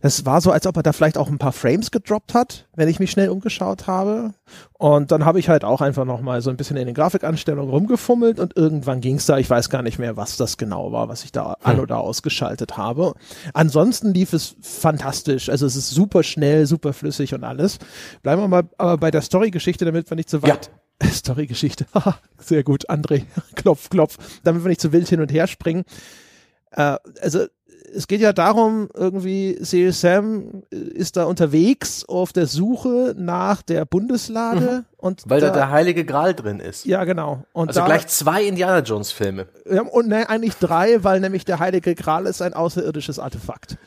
Das 0.00 0.24
war 0.24 0.40
so, 0.40 0.52
als 0.52 0.66
ob 0.66 0.76
er 0.76 0.84
da 0.84 0.92
vielleicht 0.92 1.18
auch 1.18 1.28
ein 1.28 1.38
paar 1.38 1.52
Frames 1.52 1.90
gedroppt 1.90 2.32
hat, 2.32 2.68
wenn 2.76 2.88
ich 2.88 3.00
mich 3.00 3.10
schnell 3.10 3.30
umgeschaut 3.30 3.88
habe. 3.88 4.32
Und 4.74 5.10
dann 5.10 5.24
habe 5.24 5.40
ich 5.40 5.48
halt 5.48 5.64
auch 5.64 5.80
einfach 5.80 6.04
nochmal 6.04 6.40
so 6.40 6.50
ein 6.50 6.56
bisschen 6.56 6.76
in 6.76 6.86
den 6.86 6.94
Grafikanstellungen 6.94 7.70
rumgefummelt 7.70 8.38
und 8.38 8.56
irgendwann 8.56 9.00
ging 9.00 9.16
es 9.16 9.26
da, 9.26 9.38
ich 9.38 9.50
weiß 9.50 9.70
gar 9.70 9.82
nicht 9.82 9.98
mehr, 9.98 10.16
was 10.16 10.36
das 10.36 10.56
genau 10.56 10.92
war, 10.92 11.08
was 11.08 11.24
ich 11.24 11.32
da 11.32 11.56
an 11.62 11.76
hm. 11.76 11.82
oder 11.82 11.98
ausgeschaltet 11.98 12.76
habe. 12.76 13.14
Ansonsten 13.54 14.14
lief 14.14 14.32
es 14.32 14.54
fantastisch. 14.60 15.48
Also 15.48 15.66
es 15.66 15.74
ist 15.74 15.90
super 15.90 16.22
schnell, 16.22 16.66
super 16.66 16.92
flüssig 16.92 17.34
und 17.34 17.42
alles. 17.42 17.78
Bleiben 18.22 18.42
wir 18.42 18.48
mal 18.48 18.68
aber 18.78 18.98
bei 18.98 19.10
der 19.10 19.22
Story-Geschichte, 19.22 19.84
damit 19.84 20.08
wir 20.08 20.14
nicht 20.14 20.30
zu 20.30 20.42
weit 20.42 20.66
ja. 20.66 20.72
Story-Geschichte. 21.04 21.86
Sehr 22.38 22.64
gut, 22.64 22.90
André. 22.90 23.24
klopf, 23.54 23.90
klopf. 23.90 24.18
Damit 24.44 24.64
wir 24.64 24.68
nicht 24.68 24.80
zu 24.80 24.92
wild 24.92 25.08
hin 25.08 25.20
und 25.20 25.32
her 25.32 25.46
springen. 25.46 25.84
Äh, 26.72 26.96
also 27.20 27.46
es 27.94 28.06
geht 28.06 28.20
ja 28.20 28.32
darum, 28.34 28.90
irgendwie, 28.92 29.56
Serious 29.60 30.00
Sam 30.00 30.62
ist 30.70 31.16
da 31.16 31.24
unterwegs 31.24 32.04
auf 32.06 32.34
der 32.34 32.46
Suche 32.46 33.14
nach 33.16 33.62
der 33.62 33.86
Bundeslade. 33.86 34.60
Mhm. 34.60 34.84
Und 34.98 35.22
Weil 35.26 35.40
da, 35.40 35.48
da, 35.48 35.54
der 35.54 35.70
heilige 35.70 36.04
Gral 36.04 36.34
drin 36.34 36.60
ist. 36.60 36.84
Ja, 36.84 37.04
genau. 37.04 37.44
Und 37.52 37.68
also 37.68 37.80
da, 37.80 37.86
gleich 37.86 38.06
zwei 38.08 38.44
Indiana 38.44 38.80
Jones 38.80 39.12
Filme. 39.12 39.46
Ja, 39.70 39.82
und 39.82 40.08
ne, 40.08 40.28
eigentlich 40.28 40.56
drei, 40.56 41.02
weil 41.02 41.20
nämlich 41.20 41.44
der 41.44 41.60
heilige 41.60 41.94
Gral 41.94 42.26
ist 42.26 42.42
ein 42.42 42.52
außerirdisches 42.52 43.18
Artefakt. 43.18 43.78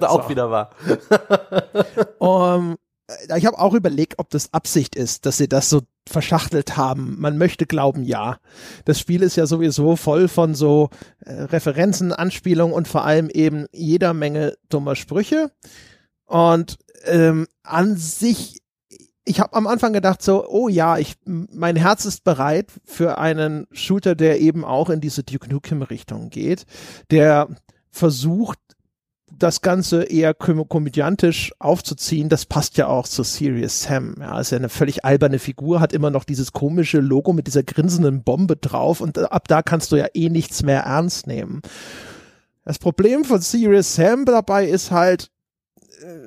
auch 0.00 0.28
wieder 0.28 0.50
wahr. 0.50 0.70
um, 2.18 2.72
äh, 2.72 2.89
ich 3.36 3.46
habe 3.46 3.58
auch 3.58 3.74
überlegt, 3.74 4.18
ob 4.18 4.30
das 4.30 4.52
Absicht 4.52 4.96
ist, 4.96 5.26
dass 5.26 5.36
sie 5.36 5.48
das 5.48 5.70
so 5.70 5.82
verschachtelt 6.08 6.76
haben. 6.76 7.16
Man 7.18 7.38
möchte 7.38 7.66
glauben, 7.66 8.04
ja. 8.04 8.38
Das 8.84 8.98
Spiel 8.98 9.22
ist 9.22 9.36
ja 9.36 9.46
sowieso 9.46 9.96
voll 9.96 10.28
von 10.28 10.54
so 10.54 10.90
äh, 11.20 11.32
Referenzen, 11.32 12.12
Anspielungen 12.12 12.74
und 12.74 12.88
vor 12.88 13.04
allem 13.04 13.30
eben 13.30 13.66
jeder 13.72 14.14
Menge 14.14 14.56
dummer 14.68 14.96
Sprüche. 14.96 15.50
Und 16.26 16.78
ähm, 17.04 17.46
an 17.62 17.96
sich, 17.96 18.62
ich 19.24 19.40
habe 19.40 19.54
am 19.54 19.66
Anfang 19.66 19.92
gedacht 19.92 20.22
so, 20.22 20.46
oh 20.48 20.68
ja, 20.68 20.98
ich, 20.98 21.14
mein 21.24 21.76
Herz 21.76 22.04
ist 22.04 22.24
bereit 22.24 22.72
für 22.84 23.18
einen 23.18 23.66
Shooter, 23.72 24.14
der 24.14 24.40
eben 24.40 24.64
auch 24.64 24.90
in 24.90 25.00
diese 25.00 25.22
Duke 25.22 25.48
Nukem 25.48 25.82
Richtung 25.82 26.30
geht, 26.30 26.64
der 27.10 27.48
versucht 27.90 28.58
das 29.38 29.62
Ganze 29.62 30.04
eher 30.04 30.34
kom 30.34 30.68
komödiantisch 30.68 31.52
aufzuziehen, 31.58 32.28
das 32.28 32.46
passt 32.46 32.76
ja 32.76 32.88
auch 32.88 33.06
zu 33.06 33.22
Serious 33.22 33.82
Sam. 33.82 34.16
Ja, 34.20 34.38
ist 34.40 34.50
ja 34.50 34.58
eine 34.58 34.68
völlig 34.68 35.04
alberne 35.04 35.38
Figur, 35.38 35.80
hat 35.80 35.92
immer 35.92 36.10
noch 36.10 36.24
dieses 36.24 36.52
komische 36.52 37.00
Logo 37.00 37.32
mit 37.32 37.46
dieser 37.46 37.62
grinsenden 37.62 38.22
Bombe 38.22 38.56
drauf 38.56 39.00
und 39.00 39.18
ab 39.18 39.48
da 39.48 39.62
kannst 39.62 39.92
du 39.92 39.96
ja 39.96 40.06
eh 40.14 40.28
nichts 40.28 40.62
mehr 40.62 40.82
ernst 40.82 41.26
nehmen. 41.26 41.62
Das 42.64 42.78
Problem 42.78 43.24
von 43.24 43.40
Serious 43.40 43.94
Sam 43.94 44.24
dabei 44.24 44.66
ist 44.66 44.90
halt, 44.90 45.30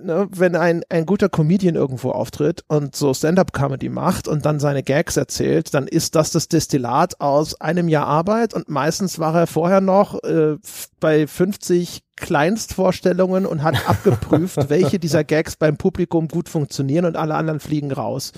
ne, 0.03 0.27
wenn 0.31 0.55
ein, 0.55 0.83
ein 0.89 1.05
guter 1.05 1.29
Comedian 1.29 1.75
irgendwo 1.75 2.11
auftritt 2.11 2.63
und 2.67 2.95
so 2.95 3.13
Stand-up-Comedy 3.13 3.89
macht 3.89 4.27
und 4.27 4.45
dann 4.45 4.59
seine 4.59 4.83
Gags 4.83 5.17
erzählt, 5.17 5.73
dann 5.73 5.87
ist 5.87 6.15
das 6.15 6.31
das 6.31 6.47
Destillat 6.47 7.19
aus 7.21 7.59
einem 7.61 7.87
Jahr 7.87 8.07
Arbeit 8.07 8.53
und 8.53 8.69
meistens 8.69 9.19
war 9.19 9.35
er 9.35 9.47
vorher 9.47 9.81
noch 9.81 10.21
äh, 10.23 10.57
bei 10.99 11.27
50 11.27 12.02
Kleinstvorstellungen 12.15 13.45
und 13.45 13.63
hat 13.63 13.89
abgeprüft, 13.89 14.57
welche 14.69 14.99
dieser 14.99 15.23
Gags 15.23 15.55
beim 15.55 15.77
Publikum 15.77 16.27
gut 16.27 16.49
funktionieren 16.49 17.05
und 17.05 17.17
alle 17.17 17.35
anderen 17.35 17.59
fliegen 17.59 17.91
raus. 17.91 18.31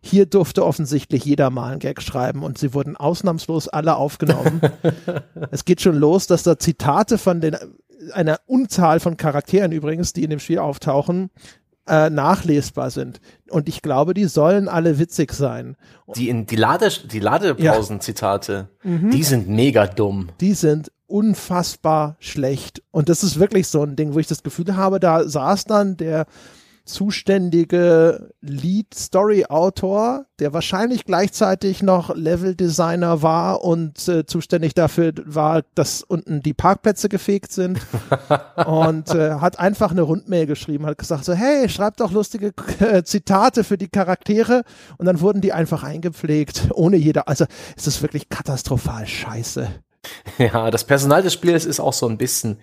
Hier 0.00 0.26
durfte 0.26 0.64
offensichtlich 0.64 1.24
jeder 1.24 1.50
mal 1.50 1.72
einen 1.72 1.80
Gag 1.80 2.00
schreiben 2.02 2.42
und 2.42 2.58
sie 2.58 2.72
wurden 2.74 2.96
ausnahmslos 2.96 3.68
alle 3.68 3.96
aufgenommen. 3.96 4.60
es 5.50 5.64
geht 5.64 5.80
schon 5.80 5.96
los, 5.96 6.26
dass 6.26 6.42
da 6.42 6.58
Zitate 6.58 7.18
von 7.18 7.40
den 7.40 7.56
einer 8.12 8.40
Unzahl 8.46 9.00
von 9.00 9.16
Charakteren 9.16 9.72
übrigens, 9.72 10.12
die 10.12 10.24
in 10.24 10.30
dem 10.30 10.38
Spiel 10.38 10.58
auftauchen, 10.58 11.30
äh, 11.88 12.10
nachlesbar 12.10 12.90
sind. 12.90 13.20
Und 13.50 13.68
ich 13.68 13.82
glaube, 13.82 14.14
die 14.14 14.26
sollen 14.26 14.68
alle 14.68 14.98
witzig 14.98 15.32
sein. 15.32 15.76
Die 16.14 16.28
in 16.28 16.46
die 16.46 16.56
Lade 16.56 16.90
die 17.10 17.18
Ladepausen-Zitate, 17.18 18.68
ja. 18.84 18.90
mhm. 18.90 19.10
die 19.10 19.24
sind 19.24 19.48
mega 19.48 19.86
dumm. 19.86 20.28
Die 20.40 20.54
sind 20.54 20.92
unfassbar 21.08 22.16
schlecht. 22.20 22.82
Und 22.90 23.08
das 23.08 23.22
ist 23.24 23.38
wirklich 23.38 23.68
so 23.68 23.82
ein 23.82 23.96
Ding, 23.96 24.14
wo 24.14 24.18
ich 24.18 24.26
das 24.26 24.42
Gefühl 24.42 24.76
habe, 24.76 25.00
da 25.00 25.28
saß 25.28 25.64
dann 25.64 25.96
der 25.96 26.26
zuständige 26.88 28.30
Lead-Story-Autor, 28.40 30.26
der 30.38 30.52
wahrscheinlich 30.52 31.04
gleichzeitig 31.04 31.82
noch 31.82 32.14
Level-Designer 32.14 33.22
war 33.22 33.62
und 33.62 34.08
äh, 34.08 34.26
zuständig 34.26 34.74
dafür 34.74 35.12
war, 35.24 35.62
dass 35.74 36.02
unten 36.02 36.42
die 36.42 36.54
Parkplätze 36.54 37.08
gefegt 37.08 37.52
sind 37.52 37.80
und 38.66 39.14
äh, 39.14 39.34
hat 39.34 39.58
einfach 39.58 39.90
eine 39.90 40.02
Rundmail 40.02 40.46
geschrieben, 40.46 40.86
hat 40.86 40.98
gesagt 40.98 41.24
so, 41.24 41.34
hey, 41.34 41.68
schreib 41.68 41.98
doch 41.98 42.10
lustige 42.10 42.52
äh, 42.80 43.02
Zitate 43.04 43.64
für 43.64 43.78
die 43.78 43.88
Charaktere 43.88 44.64
und 44.96 45.06
dann 45.06 45.20
wurden 45.20 45.40
die 45.40 45.52
einfach 45.52 45.82
eingepflegt, 45.82 46.70
ohne 46.72 46.96
jeder, 46.96 47.28
also 47.28 47.44
es 47.76 47.86
ist 47.86 48.02
wirklich 48.02 48.28
katastrophal 48.28 49.06
scheiße. 49.06 49.68
Ja, 50.38 50.70
das 50.70 50.84
Personal 50.84 51.22
des 51.22 51.32
Spiels 51.32 51.64
ist 51.64 51.80
auch 51.80 51.92
so 51.92 52.06
ein 52.08 52.18
bisschen 52.18 52.60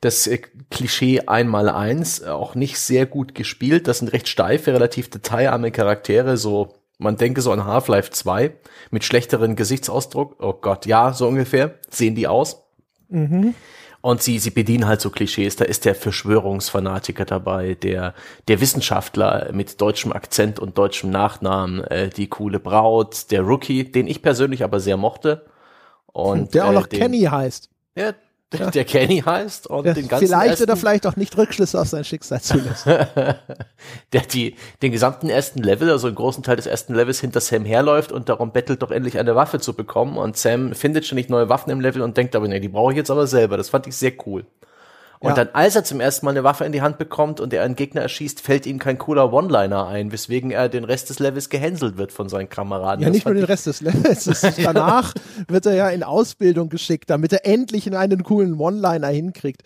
das 0.00 0.26
äh, 0.26 0.38
Klischee 0.70 1.22
einmal 1.26 1.68
eins, 1.68 2.22
auch 2.22 2.54
nicht 2.54 2.78
sehr 2.78 3.06
gut 3.06 3.34
gespielt. 3.34 3.88
Das 3.88 3.98
sind 3.98 4.12
recht 4.12 4.28
steife, 4.28 4.72
relativ 4.72 5.10
detailarme 5.10 5.70
Charaktere, 5.70 6.36
so 6.36 6.74
Man 6.98 7.16
denke 7.16 7.40
so 7.40 7.50
an 7.50 7.64
Half-Life 7.64 8.10
2 8.10 8.52
mit 8.90 9.04
schlechteren 9.04 9.56
Gesichtsausdruck. 9.56 10.36
Oh 10.40 10.52
Gott, 10.52 10.86
ja, 10.86 11.12
so 11.12 11.26
ungefähr 11.26 11.74
sehen 11.90 12.14
die 12.14 12.28
aus. 12.28 12.64
Mhm. 13.08 13.54
Und 14.04 14.22
sie, 14.22 14.38
sie 14.38 14.50
bedienen 14.50 14.86
halt 14.86 15.00
so 15.00 15.08
Klischees. 15.08 15.56
Da 15.56 15.64
ist 15.64 15.86
der 15.86 15.94
Verschwörungsfanatiker 15.94 17.24
dabei, 17.24 17.74
der, 17.74 18.12
der 18.48 18.60
Wissenschaftler 18.60 19.48
mit 19.52 19.80
deutschem 19.80 20.12
Akzent 20.12 20.58
und 20.58 20.76
deutschem 20.76 21.08
Nachnamen, 21.08 21.82
äh, 21.84 22.10
die 22.10 22.28
coole 22.28 22.60
Braut, 22.60 23.30
der 23.30 23.40
Rookie, 23.40 23.90
den 23.90 24.06
ich 24.06 24.20
persönlich 24.20 24.62
aber 24.62 24.78
sehr 24.78 24.98
mochte. 24.98 25.46
Und, 26.14 26.54
der 26.54 26.66
auch 26.66 26.72
noch 26.72 26.86
äh, 26.86 26.90
den, 26.90 27.00
Kenny 27.00 27.22
heißt. 27.22 27.68
Ja, 27.96 28.14
der, 28.52 28.70
der 28.70 28.84
Kenny 28.84 29.20
heißt 29.20 29.66
und 29.66 29.84
der 29.84 29.94
den 29.94 30.06
ganzen 30.06 30.28
vielleicht 30.28 30.50
ersten, 30.50 30.64
oder 30.64 30.76
vielleicht 30.76 31.06
auch 31.08 31.16
nicht 31.16 31.36
Rückschlüsse 31.36 31.80
auf 31.80 31.88
sein 31.88 32.04
Schicksal 32.04 32.40
zulässt. 32.40 32.86
der 34.12 34.20
die 34.32 34.54
den 34.80 34.92
gesamten 34.92 35.28
ersten 35.28 35.60
Level, 35.60 35.90
also 35.90 36.06
einen 36.06 36.14
großen 36.14 36.44
Teil 36.44 36.54
des 36.54 36.66
ersten 36.66 36.94
Levels 36.94 37.20
hinter 37.20 37.40
Sam 37.40 37.64
herläuft 37.64 38.12
und 38.12 38.28
darum 38.28 38.52
bettelt 38.52 38.82
doch 38.82 38.92
endlich 38.92 39.18
eine 39.18 39.34
Waffe 39.34 39.58
zu 39.58 39.74
bekommen 39.74 40.16
und 40.16 40.36
Sam 40.36 40.72
findet 40.74 41.04
schon 41.04 41.16
nicht 41.16 41.30
neue 41.30 41.48
Waffen 41.48 41.70
im 41.70 41.80
Level 41.80 42.00
und 42.02 42.16
denkt 42.16 42.36
aber 42.36 42.46
nee, 42.46 42.60
die 42.60 42.68
brauche 42.68 42.92
ich 42.92 42.96
jetzt 42.96 43.10
aber 43.10 43.26
selber. 43.26 43.56
Das 43.56 43.70
fand 43.70 43.88
ich 43.88 43.96
sehr 43.96 44.12
cool. 44.24 44.46
Und 45.24 45.30
ja. 45.30 45.44
dann, 45.44 45.48
als 45.54 45.74
er 45.74 45.84
zum 45.84 46.00
ersten 46.00 46.26
Mal 46.26 46.32
eine 46.32 46.44
Waffe 46.44 46.66
in 46.66 46.72
die 46.72 46.82
Hand 46.82 46.98
bekommt 46.98 47.40
und 47.40 47.54
er 47.54 47.62
einen 47.62 47.76
Gegner 47.76 48.02
erschießt, 48.02 48.42
fällt 48.42 48.66
ihm 48.66 48.78
kein 48.78 48.98
cooler 48.98 49.32
One-Liner 49.32 49.86
ein, 49.86 50.12
weswegen 50.12 50.50
er 50.50 50.68
den 50.68 50.84
Rest 50.84 51.08
des 51.08 51.18
Levels 51.18 51.48
gehänselt 51.48 51.96
wird 51.96 52.12
von 52.12 52.28
seinen 52.28 52.50
Kameraden. 52.50 53.00
Ja, 53.00 53.08
das 53.08 53.14
nicht 53.14 53.24
nur 53.24 53.34
den 53.34 53.44
Rest 53.44 53.66
des 53.66 53.80
Levels. 53.80 54.28
danach 54.62 55.14
wird 55.48 55.64
er 55.64 55.74
ja 55.74 55.88
in 55.88 56.02
Ausbildung 56.02 56.68
geschickt, 56.68 57.08
damit 57.08 57.32
er 57.32 57.46
endlich 57.46 57.86
in 57.86 57.94
einen 57.94 58.22
coolen 58.22 58.58
One-Liner 58.58 59.08
hinkriegt. 59.08 59.62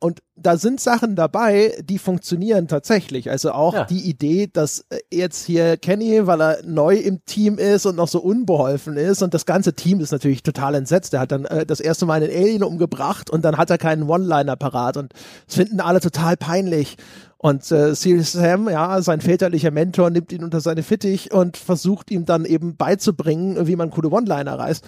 Und 0.00 0.22
da 0.42 0.56
sind 0.56 0.80
Sachen 0.80 1.14
dabei, 1.14 1.76
die 1.82 1.98
funktionieren 1.98 2.66
tatsächlich. 2.66 3.30
Also 3.30 3.52
auch 3.52 3.74
ja. 3.74 3.84
die 3.84 4.08
Idee, 4.08 4.48
dass 4.52 4.86
äh, 4.88 4.98
jetzt 5.10 5.44
hier 5.44 5.76
Kenny, 5.76 6.26
weil 6.26 6.40
er 6.40 6.58
neu 6.64 6.96
im 6.96 7.24
Team 7.26 7.58
ist 7.58 7.86
und 7.86 7.96
noch 7.96 8.08
so 8.08 8.20
unbeholfen 8.20 8.96
ist 8.96 9.22
und 9.22 9.34
das 9.34 9.46
ganze 9.46 9.74
Team 9.74 10.00
ist 10.00 10.10
natürlich 10.10 10.42
total 10.42 10.74
entsetzt. 10.74 11.14
Er 11.14 11.20
hat 11.20 11.32
dann 11.32 11.44
äh, 11.44 11.66
das 11.66 11.80
erste 11.80 12.06
Mal 12.06 12.22
einen 12.22 12.30
Alien 12.30 12.62
umgebracht 12.62 13.30
und 13.30 13.44
dann 13.44 13.56
hat 13.56 13.70
er 13.70 13.78
keinen 13.78 14.08
One-Liner 14.08 14.56
parat 14.56 14.96
und 15.02 15.12
das 15.46 15.56
finden 15.56 15.80
alle 15.80 16.00
total 16.00 16.36
peinlich. 16.36 16.96
Und 17.38 17.70
äh, 17.72 17.94
Sirius 17.94 18.32
Sam, 18.32 18.68
ja, 18.68 19.02
sein 19.02 19.20
väterlicher 19.20 19.72
Mentor, 19.72 20.10
nimmt 20.10 20.32
ihn 20.32 20.44
unter 20.44 20.60
seine 20.60 20.84
Fittich 20.84 21.32
und 21.32 21.56
versucht 21.56 22.10
ihm 22.12 22.24
dann 22.24 22.44
eben 22.44 22.76
beizubringen, 22.76 23.66
wie 23.66 23.76
man 23.76 23.90
coole 23.90 24.10
One-Liner 24.10 24.58
reißt 24.58 24.84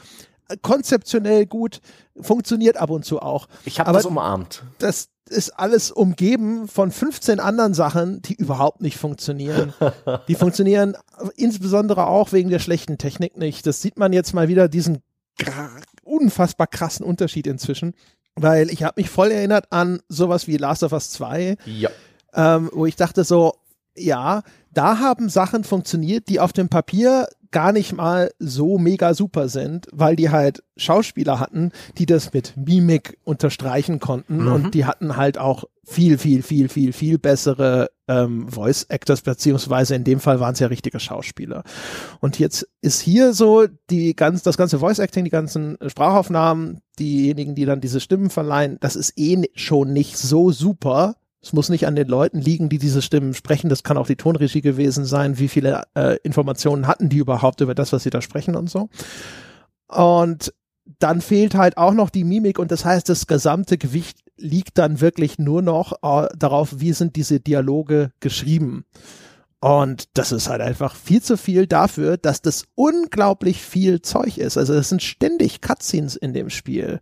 konzeptionell 0.63 1.47
gut, 1.47 1.81
funktioniert 2.21 2.77
ab 2.77 2.91
und 2.91 3.05
zu 3.05 3.21
auch. 3.21 3.49
Ich 3.65 3.81
habe 3.81 3.93
das 3.93 4.07
umarmt. 4.07 4.65
Das 4.79 5.09
ist 5.29 5.59
alles 5.59 5.91
umgeben 5.91 6.69
von 6.69 6.91
15 6.91 7.41
anderen 7.41 7.75
Sachen, 7.75 8.21
die 8.21 8.35
überhaupt 8.35 8.83
nicht 8.83 8.99
funktionieren. 8.99 9.73
die 10.29 10.35
funktionieren 10.35 10.97
insbesondere 11.37 12.07
auch 12.07 12.33
wegen 12.33 12.51
der 12.51 12.59
schlechten 12.59 12.99
Technik 12.99 13.37
nicht. 13.37 13.67
Das 13.67 13.81
sieht 13.81 13.99
man 13.99 14.13
jetzt 14.13 14.35
mal 14.35 14.49
wieder, 14.49 14.69
diesen 14.69 14.99
unfassbar 16.05 16.67
krassen 16.67 17.05
Unterschied 17.05 17.47
inzwischen. 17.47 17.95
Weil 18.37 18.71
ich 18.71 18.83
habe 18.83 19.01
mich 19.01 19.11
voll 19.11 19.31
erinnert 19.31 19.67
an 19.71 20.01
sowas 20.09 20.47
wie 20.49 20.57
Last 20.57 20.83
of 20.83 20.93
Us 20.93 21.11
2, 21.11 21.57
ja. 21.67 21.91
ähm, 22.35 22.71
wo 22.73 22.87
ich 22.87 22.97
dachte 22.97 23.25
so, 23.25 23.55
ja, 23.97 24.43
da 24.73 24.99
haben 24.99 25.29
Sachen 25.29 25.63
funktioniert, 25.63 26.29
die 26.29 26.41
auf 26.41 26.53
dem 26.53 26.69
Papier 26.69 27.29
gar 27.55 27.73
nicht 27.73 27.93
mal 27.93 28.33
so 28.41 28.79
mega 28.79 29.15
super 29.15 29.49
sind, 29.49 29.87
weil 29.93 30.17
die 30.17 30.31
halt 30.31 30.65
Schauspieler 30.77 31.39
hatten, 31.39 31.71
die 31.99 32.05
das 32.05 32.33
mit 32.33 32.55
Mimik 32.57 33.17
unterstreichen 33.23 34.01
konnten 34.01 34.43
mhm. 34.43 34.53
und 34.53 34.75
die 34.75 34.85
hatten 34.85 35.17
halt 35.17 35.39
auch 35.39 35.65
viel, 35.85 36.19
viel, 36.19 36.43
viel, 36.43 36.69
viel, 36.69 36.93
viel 36.93 37.19
bessere 37.19 37.91
ähm, 38.09 38.49
Voice 38.49 38.87
Actors, 38.89 39.23
beziehungsweise 39.23 39.95
in 39.95 40.03
dem 40.03 40.19
Fall 40.19 40.41
waren 40.41 40.55
es 40.55 40.59
ja 40.59 40.67
richtige 40.67 40.99
Schauspieler. 40.99 41.63
Und 42.19 42.41
jetzt 42.41 42.69
ist 42.81 43.01
hier 43.01 43.33
so 43.35 43.69
die 43.89 44.17
ganz, 44.17 44.43
das 44.43 44.57
ganze 44.57 44.81
Voice 44.81 44.99
Acting, 44.99 45.23
die 45.23 45.31
ganzen 45.31 45.79
Sprachaufnahmen, 45.87 46.81
diejenigen, 46.99 47.55
die 47.55 47.67
dann 47.67 47.81
diese 47.81 48.01
Stimmen 48.01 48.31
verleihen, 48.31 48.79
das 48.81 48.97
ist 48.97 49.13
eh 49.17 49.41
schon 49.55 49.93
nicht 49.93 50.19
so 50.19 50.51
super 50.51 51.15
es 51.45 51.53
muss 51.53 51.69
nicht 51.69 51.87
an 51.87 51.95
den 51.95 52.09
Leuten 52.09 52.41
liegen, 52.41 52.71
die 52.71 52.79
diese 52.79 53.03
Stimmen 53.03 53.35
sprechen. 53.35 53.69
Das 53.69 53.83
kann 53.83 53.99
auch 53.99 54.07
die 54.07 54.17
Tonregie 54.17 54.63
gewesen 54.63 55.05
sein. 55.05 55.39
Wie 55.39 55.49
viele 55.49 55.85
äh, 55.95 56.17
Informationen 56.23 56.87
hatten 56.87 57.11
die 57.11 57.19
überhaupt 57.19 57.61
über 57.61 57.75
das, 57.75 57.93
was 57.93 58.03
sie 58.03 58.11
da 58.11 58.23
sprechen 58.23 58.57
und 58.57 58.71
so. 58.71 58.89
Und 59.89 60.55
dann 60.99 61.21
fehlt 61.21 61.55
halt 61.55 61.77
auch 61.77 61.93
noch 61.93 62.09
die 62.09 62.25
Mimik 62.25 62.59
und 62.59 62.71
das 62.71 62.85
heißt, 62.85 63.09
das 63.09 63.27
gesamte 63.27 63.77
Gewicht 63.79 64.19
liegt 64.37 64.79
dann 64.79 65.01
wirklich 65.01 65.39
nur 65.39 65.61
noch 65.61 65.93
äh, 66.03 66.29
darauf, 66.37 66.81
wie 66.81 66.93
sind 66.93 67.17
diese 67.17 67.41
Dialoge 67.41 68.11
geschrieben. 68.21 68.85
Und 69.61 70.17
das 70.17 70.33
ist 70.33 70.49
halt 70.49 70.61
einfach 70.61 70.95
viel 70.95 71.23
zu 71.23 71.37
viel 71.37 71.67
dafür, 71.67 72.17
dass 72.17 72.43
das 72.43 72.65
unglaublich 72.75 73.63
viel 73.63 74.03
Zeug 74.03 74.39
ist. 74.39 74.57
Also 74.57 74.75
es 74.75 74.89
sind 74.89 75.03
ständig 75.03 75.61
Cutscenes 75.61 76.17
in 76.17 76.33
dem 76.33 76.51
Spiel. 76.51 77.01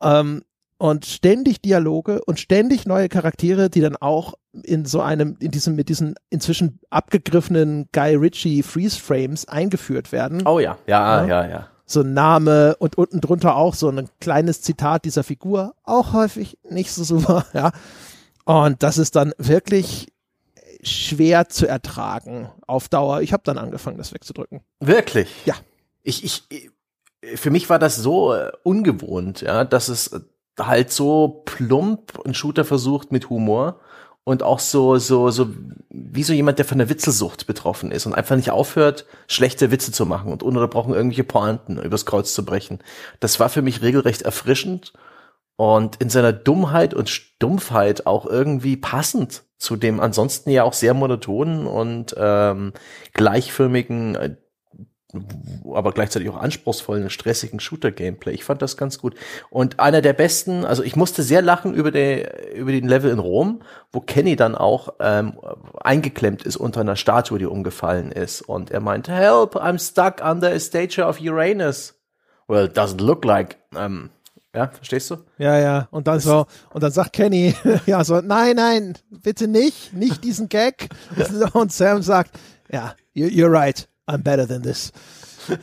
Ähm, 0.00 0.42
und 0.82 1.06
ständig 1.06 1.62
Dialoge 1.62 2.24
und 2.24 2.40
ständig 2.40 2.86
neue 2.86 3.08
Charaktere, 3.08 3.70
die 3.70 3.80
dann 3.80 3.94
auch 3.94 4.34
in 4.64 4.84
so 4.84 5.00
einem, 5.00 5.36
in 5.38 5.52
diesem, 5.52 5.76
mit 5.76 5.88
diesen 5.88 6.16
inzwischen 6.28 6.80
abgegriffenen 6.90 7.88
Guy 7.92 8.16
Ritchie 8.16 8.64
Freeze 8.64 8.98
Frames 8.98 9.46
eingeführt 9.46 10.10
werden. 10.10 10.44
Oh 10.44 10.58
ja, 10.58 10.76
ja, 10.88 11.24
ja, 11.24 11.44
ja. 11.44 11.48
ja. 11.48 11.68
So 11.86 12.00
ein 12.00 12.14
Name 12.14 12.74
und 12.80 12.98
unten 12.98 13.20
drunter 13.20 13.54
auch 13.54 13.74
so 13.74 13.90
ein 13.90 14.08
kleines 14.20 14.60
Zitat 14.60 15.04
dieser 15.04 15.22
Figur, 15.22 15.76
auch 15.84 16.14
häufig 16.14 16.58
nicht 16.68 16.90
so 16.90 17.04
super, 17.04 17.46
ja. 17.52 17.70
Und 18.44 18.82
das 18.82 18.98
ist 18.98 19.14
dann 19.14 19.34
wirklich 19.38 20.08
schwer 20.82 21.48
zu 21.48 21.68
ertragen 21.68 22.50
auf 22.66 22.88
Dauer. 22.88 23.20
Ich 23.20 23.32
habe 23.32 23.44
dann 23.44 23.56
angefangen, 23.56 23.98
das 23.98 24.12
wegzudrücken. 24.12 24.62
Wirklich? 24.80 25.46
Ja. 25.46 25.54
Ich, 26.02 26.24
ich, 26.24 26.68
für 27.36 27.50
mich 27.50 27.70
war 27.70 27.78
das 27.78 27.94
so 27.94 28.34
äh, 28.34 28.50
ungewohnt, 28.64 29.42
ja, 29.42 29.62
dass 29.62 29.86
es 29.88 30.10
halt 30.58 30.92
so 30.92 31.42
plump 31.44 32.20
ein 32.24 32.34
Shooter 32.34 32.64
versucht 32.64 33.12
mit 33.12 33.30
Humor 33.30 33.80
und 34.24 34.42
auch 34.42 34.60
so, 34.60 34.98
so, 34.98 35.30
so, 35.30 35.48
wie 35.90 36.22
so 36.22 36.32
jemand, 36.32 36.58
der 36.58 36.64
von 36.64 36.78
der 36.78 36.88
Witzelsucht 36.88 37.46
betroffen 37.46 37.90
ist 37.90 38.06
und 38.06 38.14
einfach 38.14 38.36
nicht 38.36 38.50
aufhört, 38.50 39.06
schlechte 39.26 39.70
Witze 39.70 39.92
zu 39.92 40.06
machen 40.06 40.30
und 40.30 40.42
ununterbrochen 40.42 40.94
irgendwelche 40.94 41.24
Pointen 41.24 41.78
übers 41.78 42.06
Kreuz 42.06 42.32
zu 42.32 42.44
brechen. 42.44 42.78
Das 43.20 43.40
war 43.40 43.48
für 43.48 43.62
mich 43.62 43.82
regelrecht 43.82 44.22
erfrischend 44.22 44.92
und 45.56 45.96
in 45.96 46.10
seiner 46.10 46.32
Dummheit 46.32 46.94
und 46.94 47.10
Stumpfheit 47.10 48.06
auch 48.06 48.26
irgendwie 48.26 48.76
passend 48.76 49.44
zu 49.62 49.76
dem 49.76 50.00
ansonsten 50.00 50.50
ja 50.50 50.64
auch 50.64 50.72
sehr 50.72 50.92
monotonen 50.92 51.66
und 51.68 52.16
ähm, 52.18 52.72
gleichförmigen 53.14 54.16
äh, 54.16 54.36
aber 55.72 55.92
gleichzeitig 55.92 56.28
auch 56.30 56.36
anspruchsvollen, 56.36 57.10
stressigen 57.10 57.60
Shooter-Gameplay. 57.60 58.32
Ich 58.32 58.44
fand 58.44 58.62
das 58.62 58.76
ganz 58.76 58.98
gut. 58.98 59.14
Und 59.50 59.78
einer 59.78 60.00
der 60.00 60.12
besten, 60.12 60.64
also 60.64 60.82
ich 60.82 60.96
musste 60.96 61.22
sehr 61.22 61.42
lachen 61.42 61.74
über, 61.74 61.90
der, 61.90 62.54
über 62.54 62.72
den 62.72 62.88
Level 62.88 63.10
in 63.10 63.18
Rom, 63.18 63.62
wo 63.92 64.00
Kenny 64.00 64.36
dann 64.36 64.54
auch 64.54 64.94
ähm, 65.00 65.38
eingeklemmt 65.80 66.42
ist 66.42 66.56
unter 66.56 66.80
einer 66.80 66.96
Statue, 66.96 67.38
die 67.38 67.46
umgefallen 67.46 68.10
ist. 68.10 68.42
Und 68.42 68.70
er 68.70 68.80
meinte, 68.80 69.12
help, 69.12 69.56
I'm 69.56 69.78
stuck 69.78 70.24
under 70.24 70.50
a 70.50 70.58
statue 70.58 71.04
of 71.04 71.20
Uranus. 71.20 71.94
Well, 72.48 72.66
it 72.66 72.76
doesn't 72.76 73.02
look 73.02 73.24
like. 73.24 73.58
Ähm, 73.74 74.10
ja, 74.54 74.68
verstehst 74.68 75.10
du? 75.10 75.16
Ja, 75.38 75.58
ja. 75.58 75.88
Und 75.90 76.06
dann 76.06 76.20
so, 76.20 76.46
und 76.72 76.82
dann 76.82 76.92
sagt 76.92 77.14
Kenny, 77.14 77.54
ja, 77.86 78.04
so, 78.04 78.20
nein, 78.20 78.56
nein, 78.56 78.98
bitte 79.10 79.48
nicht, 79.48 79.94
nicht 79.94 80.22
diesen 80.24 80.48
Gag. 80.48 80.88
Und 81.54 81.72
Sam 81.72 82.02
sagt, 82.02 82.38
ja, 82.70 82.94
you're 83.14 83.50
right. 83.50 83.88
I'm 84.06 84.22
better 84.22 84.46
than 84.46 84.62
this. 84.62 84.92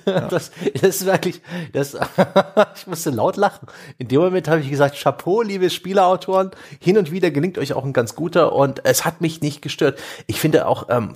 Ja. 0.06 0.28
Das, 0.30 0.52
das 0.74 0.84
ist 0.84 1.06
wirklich, 1.06 1.42
das, 1.72 1.96
ich 2.76 2.88
musste 2.88 3.12
laut 3.12 3.38
lachen. 3.38 3.68
In 3.98 4.10
dem 4.10 4.20
Moment 4.20 4.50
habe 4.50 4.60
ich 4.60 4.70
gesagt, 4.70 5.00
Chapeau, 5.02 5.42
liebe 5.42 5.70
Spieleautoren, 5.70 6.52
hin 6.82 6.98
und 6.98 7.12
wieder 7.12 7.32
gelingt 7.32 7.58
euch 7.58 7.72
auch 7.74 7.86
ein 7.86 7.94
ganz 7.94 8.14
guter 8.14 8.52
und 8.52 8.86
es 8.86 9.06
hat 9.06 9.22
mich 9.22 9.40
nicht 9.42 9.62
gestört. 9.62 9.98
Ich 10.28 10.40
finde 10.42 10.68
auch, 10.68 10.88
ähm, 10.90 11.14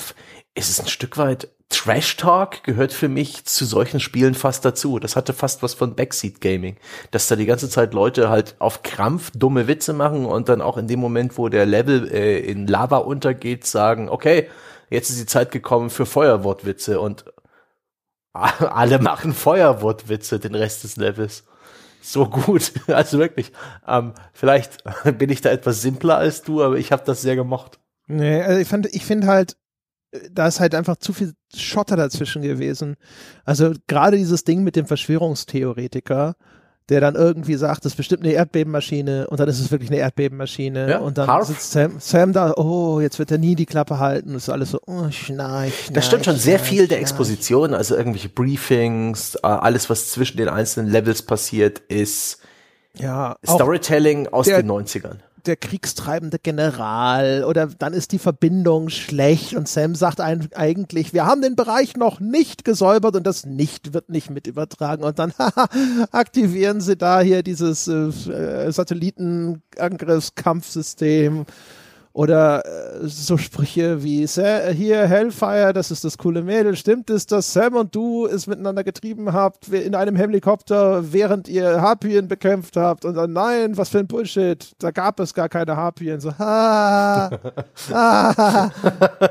es 0.55 0.69
ist 0.69 0.79
ein 0.79 0.87
Stück 0.87 1.17
weit 1.17 1.49
Trash 1.69 2.17
Talk 2.17 2.63
gehört 2.63 2.93
für 2.93 3.09
mich 3.09 3.45
zu 3.45 3.65
solchen 3.65 3.99
Spielen 3.99 4.35
fast 4.35 4.63
dazu. 4.63 4.99
Das 4.99 5.15
hatte 5.15 5.33
fast 5.33 5.63
was 5.63 5.73
von 5.73 5.95
Backseat 5.95 6.39
Gaming, 6.39 6.77
dass 7.09 7.27
da 7.27 7.35
die 7.35 7.47
ganze 7.47 7.67
Zeit 7.67 7.95
Leute 7.95 8.29
halt 8.29 8.55
auf 8.59 8.83
Krampf 8.83 9.31
dumme 9.35 9.67
Witze 9.67 9.93
machen 9.93 10.25
und 10.25 10.49
dann 10.49 10.61
auch 10.61 10.77
in 10.77 10.87
dem 10.87 10.99
Moment, 10.99 11.37
wo 11.37 11.49
der 11.49 11.65
Level 11.65 12.09
äh, 12.11 12.39
in 12.39 12.67
Lava 12.67 12.97
untergeht, 12.97 13.65
sagen, 13.65 14.07
okay, 14.07 14.49
jetzt 14.93 15.09
ist 15.09 15.19
die 15.19 15.25
Zeit 15.25 15.51
gekommen 15.51 15.89
für 15.89 16.05
Feuerwortwitze 16.05 16.99
und 16.99 17.25
alle 18.33 18.99
machen 18.99 19.33
Feuerwortwitze 19.33 20.39
den 20.39 20.55
Rest 20.55 20.83
des 20.83 20.97
Levels. 20.97 21.43
So 22.01 22.27
gut. 22.27 22.73
Also 22.87 23.17
wirklich. 23.17 23.51
Ähm, 23.87 24.13
vielleicht 24.33 24.83
bin 25.17 25.29
ich 25.29 25.41
da 25.41 25.49
etwas 25.49 25.81
simpler 25.81 26.17
als 26.17 26.43
du, 26.43 26.61
aber 26.61 26.77
ich 26.77 26.91
habe 26.91 27.03
das 27.05 27.21
sehr 27.21 27.35
gemocht. 27.35 27.79
Nee, 28.07 28.41
also 28.41 28.59
ich 28.59 28.93
ich 28.93 29.05
finde 29.05 29.27
halt, 29.27 29.57
da 30.31 30.47
ist 30.47 30.59
halt 30.59 30.75
einfach 30.75 30.97
zu 30.97 31.13
viel 31.13 31.33
Schotter 31.55 31.95
dazwischen 31.95 32.41
gewesen. 32.41 32.97
Also 33.45 33.73
gerade 33.87 34.17
dieses 34.17 34.43
Ding 34.43 34.63
mit 34.63 34.75
dem 34.75 34.85
Verschwörungstheoretiker, 34.85 36.35
der 36.89 36.99
dann 37.01 37.15
irgendwie 37.15 37.55
sagt, 37.55 37.85
das 37.85 37.93
ist 37.93 37.95
bestimmt 37.95 38.23
eine 38.23 38.33
Erdbebenmaschine 38.33 39.27
und 39.27 39.39
dann 39.39 39.47
ist 39.47 39.59
es 39.59 39.71
wirklich 39.71 39.89
eine 39.89 39.99
Erdbebenmaschine 39.99 40.89
Ja, 40.89 40.97
und 40.99 41.17
dann 41.17 41.27
Harf. 41.27 41.47
sitzt 41.47 41.71
Sam, 41.71 41.93
Sam 41.99 42.33
da, 42.33 42.53
oh, 42.57 42.99
jetzt 42.99 43.19
wird 43.19 43.31
er 43.31 43.37
nie 43.37 43.55
die 43.55 43.65
Klappe 43.65 43.99
halten 43.99 44.31
und 44.31 44.35
ist 44.35 44.49
alles 44.49 44.71
so, 44.71 44.79
oh, 44.85 45.09
schnarch, 45.09 45.73
schnarch 45.85 45.93
Das 45.93 46.05
stimmt 46.05 46.25
schon 46.25 46.35
sehr 46.37 46.59
viel 46.59 46.87
der. 46.87 46.99
Exposition, 46.99 47.73
also 47.73 47.95
irgendwelche 47.95 48.29
Briefings, 48.29 49.35
äh, 49.35 49.39
alles, 49.47 49.89
was 49.89 50.11
zwischen 50.11 50.37
den 50.37 50.49
einzelnen 50.49 50.91
Levels 50.91 51.21
passiert, 51.21 51.79
ist 51.79 52.39
Ja, 52.97 53.35
Storytelling 53.47 54.27
aus 54.27 54.45
der- 54.47 54.57
den 54.61 54.67
90ern. 54.67 55.23
Der 55.45 55.57
kriegstreibende 55.57 56.39
General 56.39 57.43
oder 57.43 57.67
dann 57.67 57.93
ist 57.93 58.11
die 58.11 58.17
Verbindung 58.19 58.89
schlecht 58.89 59.55
und 59.55 59.67
Sam 59.67 59.95
sagt 59.95 60.21
ein, 60.21 60.49
eigentlich, 60.55 61.13
wir 61.13 61.25
haben 61.25 61.41
den 61.41 61.55
Bereich 61.55 61.97
noch 61.97 62.19
nicht 62.19 62.63
gesäubert 62.65 63.15
und 63.15 63.25
das 63.27 63.45
nicht 63.45 63.93
wird 63.93 64.09
nicht 64.09 64.29
mit 64.29 64.47
übertragen. 64.47 65.03
Und 65.03 65.19
dann 65.19 65.33
aktivieren 66.11 66.81
sie 66.81 66.97
da 66.97 67.21
hier 67.21 67.43
dieses 67.43 67.87
äh, 67.87 68.71
Satellitenangriffskampfsystem 68.71 71.45
oder 72.13 72.63
äh, 72.65 73.07
so 73.07 73.37
Sprüche 73.37 74.03
wie 74.03 74.25
Sa 74.27 74.67
hier 74.67 75.07
Hellfire, 75.07 75.73
das 75.73 75.89
ist 75.89 76.03
das 76.03 76.17
coole 76.17 76.43
Mädel, 76.43 76.75
stimmt 76.75 77.09
es, 77.09 77.25
dass 77.25 77.51
Sam 77.51 77.73
und 77.73 77.95
du 77.95 78.27
es 78.27 78.45
miteinander 78.45 78.83
getrieben 78.83 79.33
habt 79.33 79.67
in 79.69 79.95
einem 79.95 80.15
Helikopter, 80.15 81.11
während 81.11 81.49
ihr 81.49 81.81
Harpien 81.81 82.27
bekämpft 82.27 82.77
habt 82.77 83.03
und 83.03 83.15
dann 83.15 83.33
nein, 83.33 83.77
was 83.77 83.89
für 83.89 83.99
ein 83.99 84.07
Bullshit, 84.07 84.73
da 84.77 84.91
gab 84.91 85.19
es 85.19 85.33
gar 85.33 85.49
keine 85.49 85.75
Harpien, 85.75 86.19
so 86.19 86.37
ha, 86.37 87.31
ha. 87.91 88.71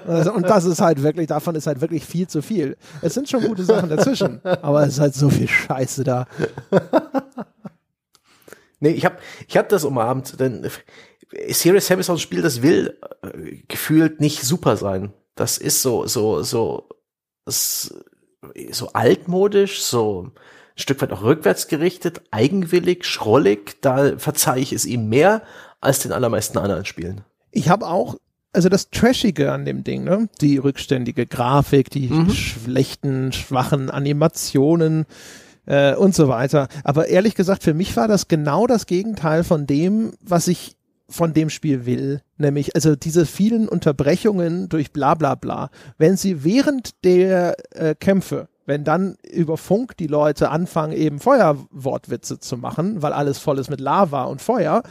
Also, 0.06 0.32
und 0.32 0.48
das 0.48 0.64
ist 0.64 0.80
halt 0.80 1.02
wirklich, 1.02 1.28
davon 1.28 1.54
ist 1.54 1.68
halt 1.68 1.80
wirklich 1.80 2.04
viel 2.04 2.26
zu 2.26 2.42
viel. 2.42 2.76
Es 3.00 3.14
sind 3.14 3.28
schon 3.28 3.44
gute 3.44 3.62
Sachen 3.62 3.88
dazwischen, 3.88 4.40
aber 4.44 4.82
es 4.82 4.94
ist 4.94 5.00
halt 5.00 5.14
so 5.14 5.30
viel 5.30 5.48
Scheiße 5.48 6.02
da. 6.02 6.26
Nee, 8.82 8.90
ich 8.90 9.04
habe 9.04 9.14
ich 9.46 9.56
hab 9.56 9.68
das 9.68 9.84
umarmt, 9.84 10.40
denn 10.40 10.64
äh, 10.64 10.70
Serious 11.48 11.86
Sam 11.86 12.00
ist 12.00 12.10
auch 12.10 12.14
ein 12.14 12.20
Spiel, 12.20 12.42
das 12.42 12.62
will 12.62 12.98
äh, 13.22 13.56
gefühlt 13.68 14.20
nicht 14.20 14.42
super 14.42 14.76
sein. 14.76 15.12
Das 15.34 15.58
ist 15.58 15.82
so, 15.82 16.06
so, 16.06 16.42
so, 16.42 16.88
so 17.46 18.88
altmodisch, 18.92 19.82
so 19.82 20.24
ein 20.24 20.32
Stück 20.76 21.00
weit 21.00 21.12
auch 21.12 21.22
rückwärts 21.22 21.68
gerichtet, 21.68 22.22
eigenwillig, 22.30 23.04
schrollig. 23.04 23.80
Da 23.80 24.18
verzeihe 24.18 24.60
ich 24.60 24.72
es 24.72 24.84
ihm 24.84 25.08
mehr 25.08 25.42
als 25.80 26.00
den 26.00 26.12
allermeisten 26.12 26.58
anderen 26.58 26.84
Spielen. 26.84 27.22
Ich 27.50 27.68
habe 27.68 27.86
auch, 27.86 28.16
also 28.52 28.68
das 28.68 28.90
Trashige 28.90 29.52
an 29.52 29.64
dem 29.64 29.84
Ding, 29.84 30.04
ne? 30.04 30.28
Die 30.40 30.58
rückständige 30.58 31.26
Grafik, 31.26 31.90
die 31.90 32.10
schlechten, 32.30 33.32
schwachen 33.32 33.90
Animationen 33.90 35.06
äh, 35.66 35.94
und 35.94 36.14
so 36.14 36.28
weiter. 36.28 36.68
Aber 36.84 37.08
ehrlich 37.08 37.34
gesagt, 37.34 37.62
für 37.62 37.74
mich 37.74 37.96
war 37.96 38.08
das 38.08 38.28
genau 38.28 38.66
das 38.66 38.86
Gegenteil 38.86 39.44
von 39.44 39.66
dem, 39.66 40.12
was 40.20 40.48
ich 40.48 40.76
von 41.12 41.34
dem 41.34 41.50
Spiel 41.50 41.86
will. 41.86 42.22
Nämlich, 42.38 42.74
also 42.74 42.96
diese 42.96 43.26
vielen 43.26 43.68
Unterbrechungen 43.68 44.68
durch 44.68 44.92
bla 44.92 45.14
bla 45.14 45.34
bla. 45.34 45.70
Wenn 45.98 46.16
sie 46.16 46.44
während 46.44 47.04
der 47.04 47.56
äh, 47.70 47.94
Kämpfe 47.94 48.48
wenn 48.64 48.84
dann 48.84 49.16
über 49.28 49.56
Funk 49.56 49.96
die 49.96 50.06
Leute 50.06 50.50
anfangen, 50.50 50.92
eben 50.92 51.18
Feuerwortwitze 51.18 52.38
zu 52.38 52.56
machen, 52.56 53.02
weil 53.02 53.12
alles 53.12 53.38
voll 53.38 53.58
ist 53.58 53.70
mit 53.70 53.80
Lava 53.80 54.24
und 54.24 54.40
Feuer, 54.40 54.82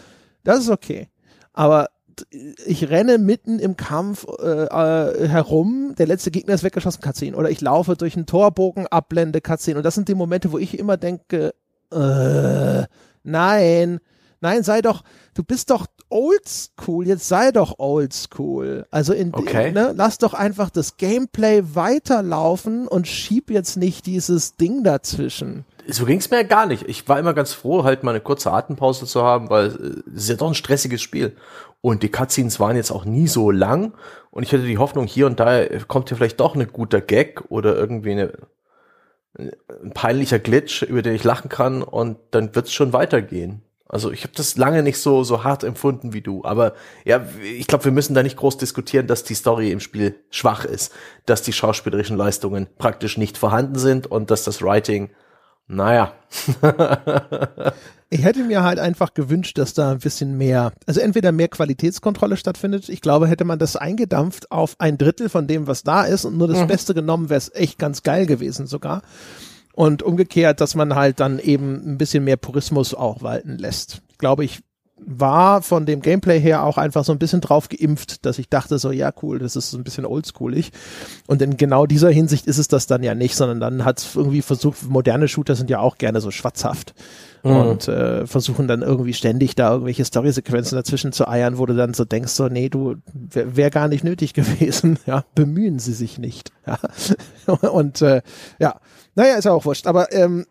das 0.43 0.59
ist 0.59 0.69
okay. 0.69 1.07
Aber 1.53 1.87
ich 2.65 2.89
renne 2.89 3.17
mitten 3.17 3.59
im 3.59 3.77
Kampf 3.77 4.27
äh, 4.41 4.65
äh, 4.65 5.27
herum, 5.27 5.95
der 5.97 6.07
letzte 6.07 6.31
Gegner 6.31 6.53
ist 6.53 6.63
weggeschossen, 6.63 7.01
Cutscene. 7.01 7.35
Oder 7.35 7.49
ich 7.49 7.61
laufe 7.61 7.95
durch 7.95 8.15
einen 8.15 8.25
Torbogen, 8.25 8.87
Ablende, 8.87 9.41
Cutscene. 9.41 9.77
Und 9.77 9.83
das 9.83 9.95
sind 9.95 10.09
die 10.09 10.15
Momente, 10.15 10.51
wo 10.51 10.57
ich 10.57 10.77
immer 10.77 10.97
denke, 10.97 11.53
äh, 11.91 12.83
nein, 13.23 13.99
nein, 14.41 14.63
sei 14.63 14.81
doch, 14.81 15.03
du 15.33 15.43
bist 15.43 15.69
doch 15.69 15.87
oldschool, 16.11 17.07
jetzt 17.07 17.27
sei 17.27 17.51
doch 17.51 17.79
oldschool. 17.79 18.85
Also 18.91 19.13
in, 19.13 19.33
Okay. 19.33 19.71
ne, 19.71 19.93
lass 19.95 20.17
doch 20.17 20.33
einfach 20.33 20.69
das 20.69 20.97
Gameplay 20.97 21.63
weiterlaufen 21.73 22.87
und 22.87 23.07
schieb 23.07 23.49
jetzt 23.49 23.77
nicht 23.77 24.05
dieses 24.05 24.55
Ding 24.57 24.83
dazwischen. 24.83 25.65
So 25.87 26.05
ging's 26.05 26.29
mir 26.29 26.37
ja 26.37 26.43
gar 26.43 26.65
nicht. 26.67 26.87
Ich 26.87 27.07
war 27.09 27.17
immer 27.17 27.33
ganz 27.33 27.53
froh, 27.53 27.83
halt 27.83 28.03
mal 28.03 28.11
eine 28.11 28.21
kurze 28.21 28.51
Atempause 28.51 29.05
zu 29.05 29.23
haben, 29.23 29.49
weil 29.49 29.67
äh, 29.67 30.09
es 30.15 30.23
ist 30.23 30.29
ja 30.29 30.35
doch 30.35 30.47
ein 30.49 30.53
stressiges 30.55 31.01
Spiel. 31.01 31.35
Und 31.81 32.03
die 32.03 32.09
Cutscenes 32.09 32.59
waren 32.59 32.75
jetzt 32.75 32.91
auch 32.91 33.05
nie 33.05 33.27
so 33.27 33.49
lang. 33.49 33.93
Und 34.29 34.43
ich 34.43 34.53
hatte 34.53 34.63
die 34.65 34.77
Hoffnung, 34.77 35.07
hier 35.07 35.25
und 35.25 35.39
da 35.39 35.59
äh, 35.61 35.79
kommt 35.87 36.09
hier 36.09 36.17
vielleicht 36.17 36.39
doch 36.39 36.55
ein 36.55 36.67
guter 36.71 37.01
Gag 37.01 37.41
oder 37.49 37.75
irgendwie 37.75 38.11
eine, 38.11 38.33
ein 39.37 39.91
peinlicher 39.93 40.39
Glitch, 40.39 40.83
über 40.83 41.01
den 41.01 41.15
ich 41.15 41.23
lachen 41.23 41.49
kann 41.49 41.81
und 41.81 42.17
dann 42.31 42.53
wird's 42.55 42.73
schon 42.73 42.93
weitergehen. 42.93 43.63
Also 43.91 44.11
ich 44.11 44.23
habe 44.23 44.33
das 44.35 44.55
lange 44.55 44.83
nicht 44.83 44.97
so 44.99 45.23
so 45.23 45.43
hart 45.43 45.65
empfunden 45.65 46.13
wie 46.13 46.21
du, 46.21 46.45
aber 46.45 46.73
ja, 47.03 47.25
ich 47.43 47.67
glaube, 47.67 47.85
wir 47.85 47.91
müssen 47.91 48.13
da 48.13 48.23
nicht 48.23 48.37
groß 48.37 48.57
diskutieren, 48.57 49.05
dass 49.05 49.23
die 49.23 49.35
Story 49.35 49.69
im 49.71 49.81
Spiel 49.81 50.15
schwach 50.29 50.63
ist, 50.63 50.93
dass 51.25 51.41
die 51.41 51.51
schauspielerischen 51.51 52.15
Leistungen 52.15 52.67
praktisch 52.77 53.17
nicht 53.17 53.37
vorhanden 53.37 53.77
sind 53.77 54.07
und 54.07 54.31
dass 54.31 54.45
das 54.45 54.61
Writing, 54.61 55.09
naja, 55.67 56.13
Ich 58.13 58.25
hätte 58.25 58.43
mir 58.43 58.61
halt 58.61 58.77
einfach 58.77 59.13
gewünscht, 59.13 59.57
dass 59.57 59.73
da 59.73 59.91
ein 59.91 59.99
bisschen 59.99 60.37
mehr, 60.37 60.73
also 60.85 60.99
entweder 60.99 61.31
mehr 61.31 61.47
Qualitätskontrolle 61.47 62.35
stattfindet. 62.35 62.89
Ich 62.89 62.99
glaube, 62.99 63.25
hätte 63.25 63.45
man 63.45 63.57
das 63.57 63.77
eingedampft 63.77 64.51
auf 64.51 64.75
ein 64.79 64.97
Drittel 64.97 65.29
von 65.29 65.47
dem, 65.47 65.65
was 65.65 65.83
da 65.83 66.03
ist 66.03 66.25
und 66.25 66.37
nur 66.37 66.49
das 66.49 66.67
Beste 66.67 66.93
genommen, 66.93 67.29
wäre 67.29 67.37
es 67.37 67.55
echt 67.55 67.79
ganz 67.79 68.03
geil 68.03 68.25
gewesen 68.25 68.67
sogar. 68.67 69.01
Und 69.81 70.03
umgekehrt, 70.03 70.61
dass 70.61 70.75
man 70.75 70.93
halt 70.93 71.19
dann 71.19 71.39
eben 71.39 71.81
ein 71.93 71.97
bisschen 71.97 72.23
mehr 72.23 72.37
Purismus 72.37 72.93
auch 72.93 73.23
walten 73.23 73.57
lässt. 73.57 74.03
Glaube 74.19 74.45
ich, 74.45 74.59
war 75.03 75.63
von 75.63 75.87
dem 75.87 76.03
Gameplay 76.03 76.39
her 76.39 76.63
auch 76.63 76.77
einfach 76.77 77.03
so 77.03 77.11
ein 77.11 77.17
bisschen 77.17 77.41
drauf 77.41 77.67
geimpft, 77.67 78.23
dass 78.27 78.37
ich 78.37 78.47
dachte 78.47 78.77
so, 78.77 78.91
ja 78.91 79.11
cool, 79.23 79.39
das 79.39 79.55
ist 79.55 79.71
so 79.71 79.79
ein 79.79 79.83
bisschen 79.83 80.05
oldschoolig. 80.05 80.71
Und 81.25 81.41
in 81.41 81.57
genau 81.57 81.87
dieser 81.87 82.11
Hinsicht 82.11 82.45
ist 82.45 82.59
es 82.59 82.67
das 82.67 82.85
dann 82.85 83.01
ja 83.01 83.15
nicht, 83.15 83.35
sondern 83.35 83.59
dann 83.59 83.83
hat 83.83 83.97
es 83.97 84.15
irgendwie 84.15 84.43
versucht, 84.43 84.87
moderne 84.87 85.27
Shooter 85.27 85.55
sind 85.55 85.71
ja 85.71 85.79
auch 85.79 85.97
gerne 85.97 86.21
so 86.21 86.29
schwatzhaft 86.29 86.93
und 87.41 87.87
äh, 87.87 88.27
versuchen 88.27 88.67
dann 88.67 88.83
irgendwie 88.83 89.13
ständig 89.13 89.55
da 89.55 89.71
irgendwelche 89.71 90.05
Storysequenzen 90.05 90.75
dazwischen 90.75 91.11
zu 91.11 91.27
eiern, 91.27 91.57
wo 91.57 91.65
du 91.65 91.75
dann 91.75 91.95
so 91.95 92.05
denkst, 92.05 92.33
so, 92.33 92.49
nee, 92.49 92.69
du, 92.69 92.97
wäre 93.13 93.55
wär 93.55 93.69
gar 93.71 93.87
nicht 93.87 94.03
nötig 94.03 94.33
gewesen, 94.35 94.99
ja, 95.07 95.25
bemühen 95.33 95.79
sie 95.79 95.93
sich 95.93 96.19
nicht, 96.19 96.51
ja. 96.67 96.77
Und 97.71 98.03
äh, 98.03 98.21
ja, 98.59 98.79
naja, 99.15 99.35
ist 99.35 99.45
ja 99.45 99.51
auch 99.51 99.65
wurscht, 99.65 99.87
aber 99.87 100.13
ähm, 100.13 100.45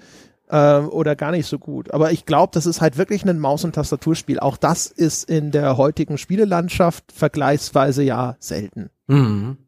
äh, 0.49 0.79
oder 0.79 1.17
gar 1.17 1.33
nicht 1.33 1.47
so 1.47 1.59
gut. 1.59 1.93
Aber 1.93 2.13
ich 2.13 2.27
glaube, 2.27 2.51
das 2.55 2.67
ist 2.67 2.81
halt 2.81 2.99
wirklich 2.99 3.25
ein 3.25 3.39
Maus- 3.39 3.65
und 3.65 3.75
Tastaturspiel. 3.75 4.39
Auch 4.41 4.57
das 4.57 4.87
ist 4.87 5.29
in 5.29 5.51
der 5.51 5.77
heutigen 5.77 6.19
Spielelandschaft 6.19 7.13
vergleichsweise 7.13 8.03
ja 8.03 8.37
selten. 8.39 8.91
Mhm. 9.07 9.59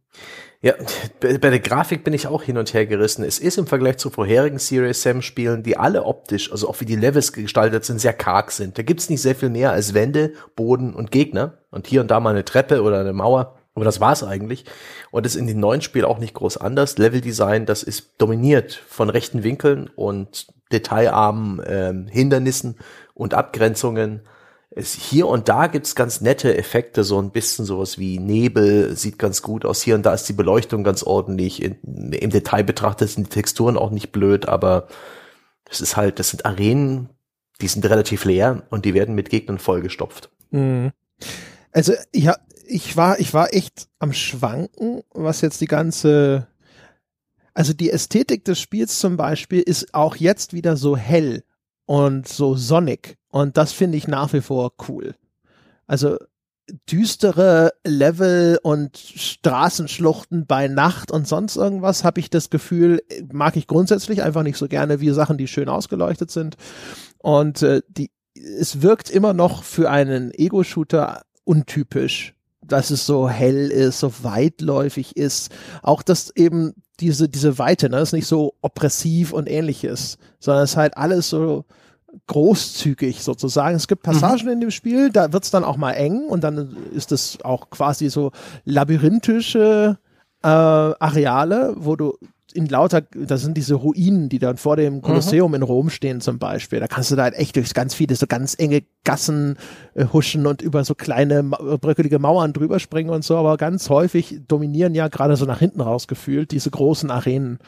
Ja, 0.61 0.75
bei 1.21 1.39
der 1.39 1.61
Grafik 1.61 2.03
bin 2.03 2.15
ich 2.15 2.27
auch 2.27 2.43
hin 2.43 2.59
und 2.59 2.75
her 2.75 2.85
gerissen. 2.85 3.25
Es 3.25 3.39
ist 3.39 3.59
im 3.59 3.69
Vergleich 3.69 3.99
zu 3.99 4.11
vorherigen 4.11 4.59
Serious 4.59 5.03
Sam 5.03 5.23
Spielen, 5.23 5.63
die 5.63 5.77
alle 5.77 6.03
optisch, 6.03 6.51
also 6.51 6.69
auch 6.69 6.81
wie 6.81 6.85
die 6.85 6.97
Levels 6.97 7.33
gestaltet 7.33 7.85
sind, 7.85 8.01
sehr 8.01 8.13
karg 8.13 8.51
sind. 8.51 8.77
Da 8.77 8.83
gibt's 8.83 9.09
nicht 9.09 9.23
sehr 9.23 9.37
viel 9.37 9.51
mehr 9.51 9.71
als 9.71 9.95
Wände, 9.95 10.33
Boden 10.57 10.95
und 10.95 11.13
Gegner 11.13 11.59
und 11.71 11.87
hier 11.87 12.01
und 12.01 12.11
da 12.11 12.19
mal 12.19 12.31
eine 12.31 12.45
Treppe 12.45 12.83
oder 12.83 12.99
eine 12.99 13.13
Mauer. 13.13 13.57
Aber 13.77 13.85
das 13.85 14.01
war's 14.01 14.25
eigentlich. 14.25 14.65
Und 15.13 15.25
das 15.25 15.37
ist 15.37 15.41
in 15.41 15.47
den 15.47 15.61
neuen 15.61 15.81
Spielen 15.81 16.07
auch 16.07 16.19
nicht 16.19 16.35
groß 16.35 16.57
anders. 16.57 16.99
Leveldesign, 16.99 17.65
das 17.65 17.85
ist 17.85 18.15
dominiert 18.19 18.73
von 18.89 19.11
rechten 19.11 19.45
Winkeln 19.45 19.89
und 19.95 20.49
detailarmen 20.73 21.63
ähm, 21.65 22.07
Hindernissen 22.09 22.79
und 23.15 23.35
Abgrenzungen 23.35 24.23
es, 24.71 24.95
hier 24.95 25.27
und 25.27 25.49
da 25.49 25.67
gibt's 25.67 25.95
ganz 25.95 26.21
nette 26.21 26.57
Effekte, 26.57 27.05
so 27.05 27.21
ein 27.21 27.31
bisschen 27.31 27.65
sowas 27.65 27.99
wie 27.99 28.19
Nebel, 28.19 28.97
sieht 28.97 29.19
ganz 29.19 29.43
gut 29.43 29.65
aus. 29.65 29.83
Hier 29.83 29.95
und 29.95 30.05
da 30.05 30.15
ist 30.15 30.29
die 30.29 30.35
Beleuchtung 30.35 30.85
ganz 30.85 31.03
ordentlich. 31.03 31.63
In, 31.63 32.13
Im 32.13 32.31
Detail 32.31 32.65
betrachtet 32.65 33.11
sind 33.11 33.29
die 33.29 33.35
Texturen 33.35 33.77
auch 33.77 33.91
nicht 33.91 34.13
blöd, 34.13 34.47
aber 34.47 34.89
es 35.71 35.81
ist 35.81 35.97
halt, 35.97 36.19
das 36.19 36.31
sind 36.31 36.45
Arenen, 36.45 37.09
die 37.61 37.69
sind 37.69 37.85
relativ 37.87 38.25
leer 38.25 38.63
und 38.71 38.85
die 38.85 38.95
werden 38.95 39.15
mit 39.15 39.31
Gegnern 39.31 39.59
vollgestopft. 39.59 40.31
Mhm. 40.51 40.93
Also 41.73 41.95
ja, 42.15 42.37
ich 42.67 42.97
war, 42.97 43.19
ich 43.19 43.35
war 43.35 43.53
echt 43.55 43.89
am 43.99 44.13
Schwanken, 44.13 45.03
was 45.13 45.41
jetzt 45.41 45.61
die 45.61 45.67
ganze, 45.67 46.47
also 47.55 47.73
die 47.73 47.91
Ästhetik 47.91 48.45
des 48.45 48.61
Spiels 48.61 48.99
zum 48.99 49.17
Beispiel 49.17 49.61
ist 49.61 49.95
auch 49.95 50.17
jetzt 50.17 50.53
wieder 50.53 50.77
so 50.77 50.97
hell 50.97 51.43
und 51.87 52.29
so 52.29 52.55
sonnig. 52.55 53.18
Und 53.31 53.57
das 53.57 53.73
finde 53.73 53.99
ich 53.99 54.09
nach 54.09 54.33
wie 54.33 54.41
vor 54.41 54.73
cool. 54.89 55.15
Also 55.87 56.17
düstere 56.91 57.73
Level 57.85 58.59
und 58.63 58.97
Straßenschluchten 58.97 60.47
bei 60.47 60.69
Nacht 60.69 61.11
und 61.11 61.27
sonst 61.27 61.57
irgendwas 61.57 62.05
habe 62.05 62.21
ich 62.21 62.31
das 62.31 62.51
Gefühl, 62.51 63.03
mag 63.33 63.57
ich 63.57 63.67
grundsätzlich 63.67 64.23
einfach 64.23 64.43
nicht 64.43 64.59
so 64.59 64.69
gerne 64.69 65.01
wie 65.01 65.11
Sachen, 65.11 65.39
die 65.39 65.49
schön 65.49 65.69
ausgeleuchtet 65.69 66.31
sind. 66.31 66.57
Und 67.19 67.63
äh, 67.63 67.83
die, 67.89 68.11
es 68.35 68.83
wirkt 68.83 69.11
immer 69.11 69.33
noch 69.33 69.63
für 69.63 69.91
einen 69.91 70.31
Ego-Shooter 70.33 71.23
untypisch, 71.45 72.35
dass 72.61 72.91
es 72.91 73.07
so 73.07 73.29
hell 73.29 73.71
ist, 73.71 74.01
so 74.01 74.13
weitläufig 74.23 75.17
ist. 75.17 75.51
Auch 75.83 76.03
dass 76.03 76.35
eben 76.37 76.75
diese, 77.01 77.29
diese 77.29 77.59
Weite, 77.59 77.89
ne, 77.89 78.01
ist 78.01 78.13
nicht 78.13 78.27
so 78.27 78.55
oppressiv 78.61 79.33
und 79.33 79.49
ähnliches, 79.49 80.19
sondern 80.39 80.65
es 80.65 80.73
ist 80.73 80.77
halt 80.77 80.97
alles 80.97 81.31
so 81.31 81.65
großzügig 82.27 83.23
sozusagen. 83.23 83.77
Es 83.77 83.89
gibt 83.89 84.03
Passagen 84.03 84.47
mhm. 84.47 84.53
in 84.53 84.61
dem 84.61 84.71
Spiel, 84.71 85.11
da 85.11 85.33
wird's 85.33 85.51
dann 85.51 85.65
auch 85.65 85.77
mal 85.77 85.93
eng 85.93 86.27
und 86.29 86.45
dann 86.45 86.77
ist 86.93 87.13
es 87.13 87.39
auch 87.43 87.71
quasi 87.71 88.09
so 88.09 88.33
labyrinthische 88.65 89.99
äh, 90.43 90.49
Areale, 90.49 91.75
wo 91.77 91.97
du 91.97 92.17
in 92.55 92.67
lauter, 92.67 93.03
das 93.03 93.43
sind 93.43 93.57
diese 93.57 93.75
Ruinen, 93.75 94.29
die 94.29 94.39
dann 94.39 94.57
vor 94.57 94.77
dem. 94.77 95.03
Kolosseum 95.03 95.51
mhm. 95.51 95.57
in 95.57 95.63
Rom 95.63 95.91
stehen 95.91 96.21
zum 96.21 96.39
Beispiel. 96.39 96.81
Da 96.81 96.87
kannst 96.87 97.11
du 97.11 97.17
da 97.17 97.25
halt 97.25 97.35
echt 97.35 97.57
durch 97.57 97.75
ganz 97.75 97.95
viele 97.95 98.15
so 98.15 98.27
ganz 98.27 98.55
enge 98.59 98.83
Gassen 99.05 99.57
äh, 99.95 100.07
huschen 100.13 100.47
und 100.47 100.63
über 100.63 100.85
so 100.85 100.95
kleine 100.95 101.43
bröckelige 101.43 102.19
Mauern 102.19 102.53
drüber 102.53 102.79
springen 102.79 103.11
und 103.11 103.23
so, 103.23 103.37
aber 103.37 103.57
ganz 103.59 103.91
häufig 103.91 104.41
dominieren 104.49 104.95
ja 104.95 105.09
gerade 105.09 105.37
so 105.37 105.45
nach 105.45 105.59
hinten 105.59 105.81
raus 105.81 106.09
gefühlt 106.09 106.51
diese 106.51 106.71
großen 106.71 107.11
Arenen. 107.11 107.59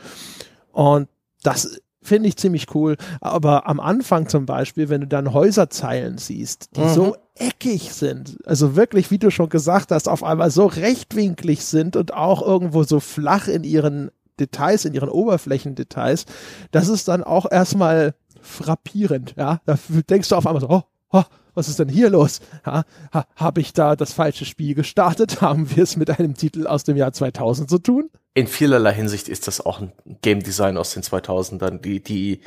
Und 0.73 1.09
das 1.43 1.81
finde 2.03 2.29
ich 2.29 2.37
ziemlich 2.37 2.75
cool. 2.75 2.97
Aber 3.21 3.69
am 3.69 3.81
Anfang 3.81 4.29
zum 4.29 4.47
Beispiel, 4.47 4.89
wenn 4.89 5.03
du 5.03 5.07
dann 5.07 5.33
Häuserzeilen 5.33 6.19
siehst, 6.19 6.77
die 6.77 6.81
mhm. 6.81 6.95
so 6.95 7.17
eckig 7.35 7.93
sind, 7.93 8.39
also 8.47 8.77
wirklich, 8.77 9.11
wie 9.11 9.19
du 9.19 9.31
schon 9.31 9.49
gesagt 9.49 9.91
hast, 9.91 10.09
auf 10.09 10.25
einmal 10.25 10.51
so 10.51 10.67
rechtwinklig 10.67 11.65
sind 11.65 11.97
und 11.97 12.15
auch 12.15 12.43
irgendwo 12.43 12.83
so 12.83 13.01
flach 13.01 13.49
in 13.49 13.65
ihren 13.65 14.11
Details, 14.39 14.85
in 14.85 14.95
ihren 14.95 15.11
Oberflächendetails, 15.11 16.25
das 16.71 16.89
ist 16.89 17.09
dann 17.09 17.23
auch 17.23 17.51
erstmal 17.51 18.15
frappierend, 18.41 19.35
ja. 19.37 19.61
Da 19.67 19.79
denkst 20.09 20.29
du 20.29 20.37
auf 20.37 20.47
einmal 20.47 20.63
so, 20.63 20.71
oh, 20.71 20.83
oh 21.13 21.25
was 21.55 21.69
ist 21.69 21.79
denn 21.79 21.89
hier 21.89 22.11
los? 22.11 22.41
Ha, 22.65 22.85
ha, 23.13 23.27
Habe 23.37 23.61
ich 23.61 23.73
da 23.73 23.97
das 23.97 24.13
falsche 24.13 24.45
Spiel 24.45 24.75
gestartet? 24.75 25.41
Haben 25.41 25.75
wir 25.75 25.83
es 25.83 25.97
mit 25.97 26.19
einem 26.19 26.35
Titel 26.35 26.67
aus 26.67 26.85
dem 26.85 26.97
Jahr 26.97 27.13
2000 27.13 27.69
zu 27.69 27.79
tun? 27.79 28.11
In 28.35 28.47
vielerlei 28.47 28.93
Hinsicht 28.93 29.29
ist 29.29 29.47
das 29.47 29.65
auch 29.65 29.81
ein 29.81 29.93
Game 30.23 30.43
Design 30.43 30.77
aus 30.77 30.95
den 30.95 31.03
2000ern, 31.03 31.81
die, 31.81 32.03
die, 32.03 32.41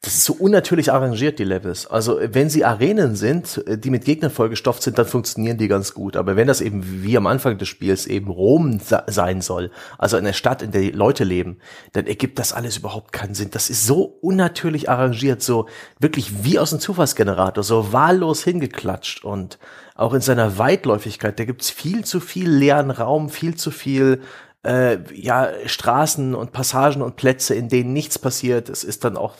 das 0.00 0.14
ist 0.14 0.24
so 0.24 0.32
unnatürlich 0.32 0.92
arrangiert, 0.92 1.38
die 1.38 1.44
Levels. 1.44 1.86
Also, 1.86 2.18
wenn 2.20 2.50
sie 2.50 2.64
Arenen 2.64 3.14
sind, 3.14 3.62
die 3.68 3.90
mit 3.90 4.04
Gegnern 4.04 4.32
vollgestopft 4.32 4.82
sind, 4.82 4.98
dann 4.98 5.06
funktionieren 5.06 5.58
die 5.58 5.68
ganz 5.68 5.94
gut. 5.94 6.16
Aber 6.16 6.34
wenn 6.34 6.48
das 6.48 6.60
eben 6.60 7.04
wie 7.04 7.16
am 7.16 7.28
Anfang 7.28 7.56
des 7.56 7.68
Spiels 7.68 8.08
eben 8.08 8.28
Rom 8.28 8.80
sein 8.80 9.42
soll, 9.42 9.70
also 9.98 10.16
eine 10.16 10.34
Stadt, 10.34 10.60
in 10.60 10.72
der 10.72 10.80
die 10.80 10.90
Leute 10.90 11.22
leben, 11.22 11.58
dann 11.92 12.08
ergibt 12.08 12.40
das 12.40 12.52
alles 12.52 12.78
überhaupt 12.78 13.12
keinen 13.12 13.36
Sinn. 13.36 13.50
Das 13.52 13.70
ist 13.70 13.86
so 13.86 14.18
unnatürlich 14.22 14.90
arrangiert, 14.90 15.40
so 15.40 15.68
wirklich 16.00 16.42
wie 16.42 16.58
aus 16.58 16.72
einem 16.72 16.80
Zufallsgenerator, 16.80 17.62
so 17.62 17.92
wahllos 17.92 18.42
hingeklatscht 18.42 19.24
und 19.24 19.60
auch 19.94 20.14
in 20.14 20.20
seiner 20.20 20.58
Weitläufigkeit, 20.58 21.38
da 21.38 21.44
gibt's 21.44 21.70
viel 21.70 22.04
zu 22.04 22.18
viel 22.18 22.50
leeren 22.50 22.90
Raum, 22.90 23.28
viel 23.28 23.54
zu 23.54 23.70
viel 23.70 24.20
äh, 24.64 24.98
ja, 25.12 25.50
Straßen 25.66 26.34
und 26.34 26.52
Passagen 26.52 27.02
und 27.02 27.16
Plätze, 27.16 27.54
in 27.54 27.68
denen 27.68 27.92
nichts 27.92 28.18
passiert. 28.18 28.68
Es 28.68 28.84
ist 28.84 29.04
dann 29.04 29.16
auch 29.16 29.34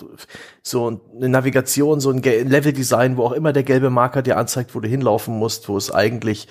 so 0.63 1.01
eine 1.17 1.29
Navigation, 1.29 2.01
so 2.01 2.11
ein 2.11 2.23
Leveldesign, 2.23 3.17
wo 3.17 3.25
auch 3.25 3.33
immer 3.33 3.53
der 3.53 3.63
gelbe 3.63 3.91
Marker 3.91 4.23
dir 4.23 4.37
anzeigt, 4.37 4.75
wo 4.75 4.81
du 4.81 4.89
hinlaufen 4.89 5.39
musst, 5.39 5.69
wo 5.69 5.77
es 5.77 5.93
eigentlich 5.93 6.49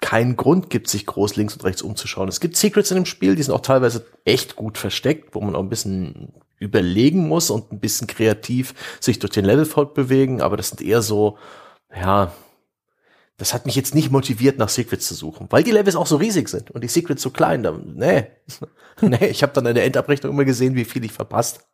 keinen 0.00 0.36
Grund 0.36 0.70
gibt, 0.70 0.88
sich 0.88 1.06
groß 1.06 1.36
links 1.36 1.54
und 1.54 1.64
rechts 1.64 1.82
umzuschauen. 1.82 2.28
Es 2.28 2.40
gibt 2.40 2.56
Secrets 2.56 2.90
in 2.90 2.96
dem 2.96 3.06
Spiel, 3.06 3.36
die 3.36 3.42
sind 3.42 3.54
auch 3.54 3.60
teilweise 3.60 4.06
echt 4.24 4.56
gut 4.56 4.78
versteckt, 4.78 5.34
wo 5.34 5.40
man 5.40 5.54
auch 5.54 5.60
ein 5.60 5.68
bisschen 5.68 6.32
überlegen 6.58 7.26
muss 7.26 7.50
und 7.50 7.72
ein 7.72 7.80
bisschen 7.80 8.06
kreativ 8.06 8.74
sich 9.00 9.18
durch 9.18 9.32
den 9.32 9.44
Level 9.44 9.64
fortbewegen, 9.64 10.40
aber 10.40 10.56
das 10.56 10.70
sind 10.70 10.82
eher 10.82 11.02
so, 11.02 11.38
ja, 11.94 12.32
das 13.40 13.54
hat 13.54 13.64
mich 13.64 13.74
jetzt 13.74 13.94
nicht 13.94 14.10
motiviert, 14.10 14.58
nach 14.58 14.68
Secrets 14.68 15.08
zu 15.08 15.14
suchen, 15.14 15.46
weil 15.48 15.62
die 15.62 15.70
Levels 15.70 15.96
auch 15.96 16.06
so 16.06 16.16
riesig 16.16 16.50
sind 16.50 16.70
und 16.72 16.84
die 16.84 16.88
Secrets 16.88 17.22
so 17.22 17.30
klein. 17.30 17.62
Da, 17.62 17.72
nee, 17.72 18.26
nee, 19.00 19.26
ich 19.28 19.42
habe 19.42 19.54
dann 19.54 19.64
in 19.64 19.74
der 19.74 19.86
Endabrechnung 19.86 20.30
immer 20.30 20.44
gesehen, 20.44 20.74
wie 20.74 20.84
viel 20.84 21.02
ich 21.06 21.12
verpasst, 21.12 21.66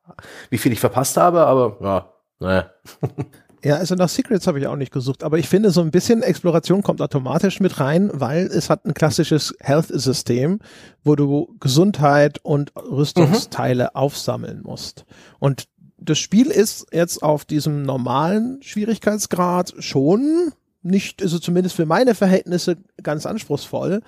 wie 0.48 0.59
viel 0.59 0.72
ich 0.72 0.79
verpasst 0.79 1.16
habe, 1.16 1.44
aber 1.44 1.76
ja, 1.81 2.12
nee. 2.38 3.24
Ja, 3.64 3.76
also 3.76 3.96
nach 3.96 4.09
Secrets 4.09 4.46
habe 4.46 4.61
ich 4.61 4.68
auch 4.68 4.76
nicht 4.76 4.92
gesucht, 4.92 5.24
aber 5.24 5.38
ich 5.38 5.48
finde, 5.48 5.72
so 5.72 5.81
ein 5.81 5.90
bisschen 5.90 6.22
Exploration 6.22 6.85
kommt 6.85 7.02
automatisch 7.02 7.59
mit 7.59 7.81
rein, 7.81 8.11
weil 8.12 8.46
es 8.46 8.70
hat 8.70 8.85
ein 8.85 8.94
klassisches 8.94 9.57
Health-System, 9.59 10.61
wo 11.02 11.16
du 11.16 11.52
Gesundheit 11.59 12.38
und 12.44 12.70
Rüstungsteile 12.76 13.85
mhm. 13.85 13.90
aufsammeln 13.94 14.61
musst. 14.62 15.05
Und 15.40 15.64
das 15.98 16.18
Spiel 16.18 16.52
ist 16.52 16.87
jetzt 16.92 17.24
auf 17.24 17.44
diesem 17.44 17.83
normalen 17.83 18.62
Schwierigkeitsgrad 18.62 19.74
schon 19.81 20.52
nicht, 20.87 21.22
also 21.22 21.38
zumindest 21.38 21.77
für 21.77 21.87
meine 21.87 22.14
Verhältnisse 22.14 22.77
ganz 23.03 23.27
anspruchsvoll. 23.27 24.01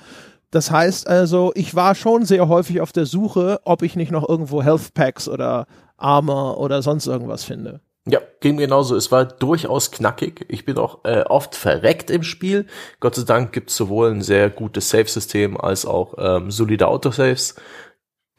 Das 0.50 0.70
heißt 0.70 1.06
also, 1.06 1.52
ich 1.54 1.74
war 1.74 1.94
schon 1.94 2.24
sehr 2.24 2.48
häufig 2.48 2.80
auf 2.80 2.92
der 2.92 3.06
Suche, 3.06 3.60
ob 3.64 3.82
ich 3.82 3.96
nicht 3.96 4.12
noch 4.12 4.26
irgendwo 4.26 4.62
Health 4.62 4.94
Packs 4.94 5.28
oder 5.28 5.66
Armor 5.98 6.58
oder 6.58 6.80
sonst 6.80 7.06
irgendwas 7.06 7.44
finde. 7.44 7.80
Ja, 8.10 8.20
ging 8.40 8.56
mir 8.56 8.62
genauso. 8.62 8.96
Es 8.96 9.12
war 9.12 9.26
durchaus 9.26 9.90
knackig. 9.90 10.46
Ich 10.48 10.64
bin 10.64 10.78
auch 10.78 11.04
äh, 11.04 11.24
oft 11.28 11.54
verreckt 11.54 12.10
im 12.10 12.22
Spiel. 12.22 12.64
Gott 13.00 13.16
sei 13.16 13.24
Dank 13.24 13.52
gibt 13.52 13.68
es 13.68 13.76
sowohl 13.76 14.10
ein 14.10 14.22
sehr 14.22 14.48
gutes 14.48 14.88
Save-System 14.88 15.58
als 15.58 15.84
auch 15.84 16.14
ähm, 16.16 16.50
solide 16.50 16.88
Autosaves 16.88 17.54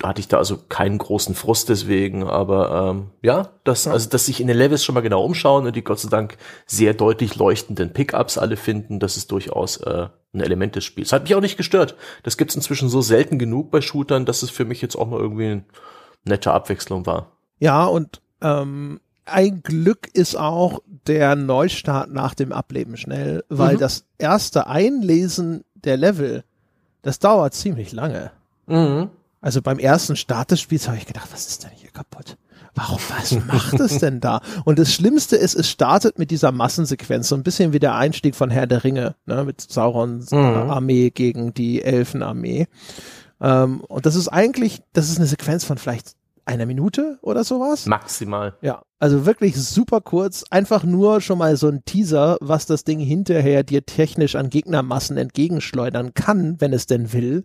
hatte 0.02 0.22
ich 0.22 0.30
da 0.30 0.38
also 0.38 0.58
keinen 0.70 0.98
großen 0.98 1.36
Frust 1.36 1.68
deswegen, 1.68 2.24
aber 2.24 2.90
ähm, 2.92 3.08
ja, 3.22 3.50
das, 3.66 3.86
ja. 3.86 3.92
also 3.92 4.10
dass 4.10 4.26
sich 4.26 4.40
in 4.40 4.48
den 4.48 4.58
Levels 4.58 4.84
schon 4.84 4.96
mal 4.96 5.02
genau 5.02 5.24
umschauen 5.24 5.66
und 5.66 5.76
die 5.76 5.84
Gott 5.84 6.00
sei 6.00 6.10
Dank 6.10 6.38
sehr 6.66 6.94
deutlich 6.94 7.36
leuchtenden 7.36 7.92
Pickups 7.92 8.38
alle 8.38 8.56
finden, 8.56 9.00
das 9.00 9.18
ist 9.18 9.32
durchaus 9.32 9.78
äh, 9.78 10.08
ein 10.34 10.42
Element 10.42 10.76
des 10.76 10.86
Spiels. 10.86 11.12
Hat 11.12 11.24
mich 11.24 11.36
auch 11.36 11.42
nicht 11.42 11.58
gestört. 11.58 11.96
Das 12.24 12.38
gibt's 12.38 12.56
inzwischen 12.56 12.88
so 12.88 13.02
selten 13.02 13.40
genug 13.40 13.72
bei 13.72 13.82
Shootern, 13.82 14.26
dass 14.26 14.42
es 14.42 14.50
für 14.50 14.66
mich 14.66 14.82
jetzt 14.82 14.96
auch 14.96 15.08
mal 15.08 15.20
irgendwie 15.20 15.48
eine 15.48 15.64
nette 16.24 16.54
Abwechslung 16.54 17.06
war. 17.06 17.32
Ja, 17.60 17.86
und 17.86 18.22
ähm, 18.42 19.02
ein 19.26 19.64
Glück 19.64 20.08
ist 20.14 20.38
auch 20.38 20.80
der 21.08 21.36
Neustart 21.36 22.12
nach 22.12 22.36
dem 22.36 22.54
Ableben 22.54 22.96
schnell, 22.96 23.44
weil 23.50 23.76
mhm. 23.76 23.80
das 23.80 24.06
erste 24.18 24.68
Einlesen 24.68 25.66
der 25.74 25.98
Level, 25.98 26.44
das 27.02 27.20
dauert 27.20 27.54
ziemlich 27.54 27.92
lange. 27.92 28.32
Mhm. 28.68 29.10
Also 29.42 29.62
beim 29.62 29.80
ersten 29.80 30.16
Start 30.16 30.52
des 30.52 30.60
Spiels 30.60 30.88
habe 30.88 30.98
ich 30.98 31.06
gedacht, 31.06 31.30
was 31.32 31.48
ist 31.48 31.64
denn 31.64 31.72
hier 31.76 31.92
kaputt? 31.92 32.38
warum, 32.76 33.00
was 33.10 33.32
macht 33.46 33.80
es 33.80 34.00
denn 34.00 34.20
da? 34.20 34.42
Und 34.66 34.80
das 34.80 34.94
Schlimmste 34.94 35.36
ist, 35.36 35.56
es 35.56 35.70
startet 35.70 36.20
mit 36.20 36.32
dieser 36.32 36.52
Massensequenz, 36.52 37.30
so 37.30 37.36
ein 37.36 37.44
bisschen 37.44 37.74
wie 37.74 37.80
der 37.80 37.96
Einstieg 37.96 38.36
von 38.36 38.50
Herr 38.50 38.68
der 38.68 38.84
Ringe, 38.84 39.16
ne, 39.26 39.44
mit 39.44 39.62
Saurons 39.62 40.32
mhm. 40.32 40.40
Armee 40.40 41.10
gegen 41.10 41.54
die 41.54 41.82
Elfenarmee. 41.82 42.68
Ähm, 43.42 43.82
und 43.82 44.06
das 44.06 44.16
ist 44.16 44.28
eigentlich, 44.28 44.82
das 44.94 45.10
ist 45.10 45.18
eine 45.18 45.28
Sequenz 45.28 45.64
von 45.64 45.78
vielleicht 45.78 46.16
einer 46.46 46.66
Minute 46.66 47.20
oder 47.22 47.44
sowas. 47.44 47.86
Maximal. 47.86 48.56
Ja, 48.62 48.82
also 48.98 49.26
wirklich 49.26 49.56
super 49.56 50.02
kurz, 50.02 50.44
einfach 50.50 50.84
nur 50.84 51.22
schon 51.22 51.38
mal 51.38 51.56
so 51.58 51.68
ein 51.68 51.86
Teaser, 51.86 52.38
was 52.42 52.66
das 52.66 52.84
Ding 52.84 53.00
hinterher 53.00 53.64
dir 53.64 53.86
technisch 53.86 54.36
an 54.36 54.50
Gegnermassen 54.50 55.18
entgegenschleudern 55.18 56.16
kann, 56.16 56.60
wenn 56.60 56.74
es 56.74 56.88
denn 56.88 57.14
will. 57.14 57.44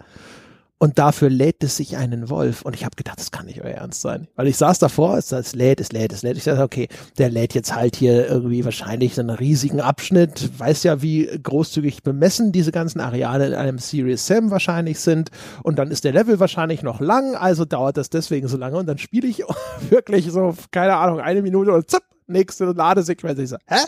Und 0.79 0.99
dafür 0.99 1.31
lädt 1.31 1.63
es 1.63 1.77
sich 1.77 1.97
einen 1.97 2.29
Wolf. 2.29 2.63
Und 2.63 2.75
ich 2.75 2.85
habe 2.85 2.97
gedacht, 2.97 3.19
das 3.19 3.31
kann 3.31 3.47
nicht 3.47 3.63
euer 3.63 3.75
Ernst 3.75 4.01
sein. 4.01 4.27
Weil 4.35 4.49
ich 4.49 4.57
saß 4.57 4.81
davor, 4.81 5.17
es, 5.17 5.33
es 5.33 5.55
lädt, 5.55 5.81
es 5.81 5.93
lädt, 5.93 6.13
es 6.13 6.23
lädt. 6.23 6.37
Ich 6.37 6.45
dachte, 6.45 6.63
okay, 6.63 6.89
der 7.17 7.31
lädt 7.31 7.55
jetzt 7.55 7.75
halt 7.75 7.97
hier 7.97 8.29
irgendwie 8.29 8.65
wahrscheinlich 8.65 9.19
einen 9.19 9.31
riesigen 9.31 9.81
Abschnitt. 9.81 10.51
Weiß 10.59 10.83
ja, 10.83 11.01
wie 11.01 11.27
großzügig 11.43 12.03
bemessen 12.03 12.53
diese 12.53 12.73
ganzen 12.73 13.01
Areale 13.01 13.47
in 13.47 13.55
einem 13.55 13.79
Serious 13.79 14.27
Sam 14.27 14.51
wahrscheinlich 14.51 14.99
sind. 14.99 15.31
Und 15.63 15.79
dann 15.79 15.91
ist 15.91 16.05
der 16.05 16.13
Level 16.13 16.41
wahrscheinlich 16.41 16.83
noch 16.83 17.01
lang, 17.01 17.35
also 17.37 17.65
dauert 17.65 17.97
das 17.97 18.11
deswegen 18.11 18.49
so 18.49 18.57
lange. 18.57 18.77
Und 18.77 18.87
dann 18.87 18.99
spiele 18.99 19.29
ich 19.29 19.43
wirklich 19.91 20.31
so, 20.31 20.55
keine 20.71 20.97
Ahnung, 20.97 21.21
eine 21.21 21.41
Minute 21.41 21.73
und 21.73 21.89
zapp, 21.89 22.03
nächste 22.27 22.65
Ladesequenz. 22.65 23.39
Ich 23.39 23.49
so, 23.51 23.57
hä? 23.67 23.79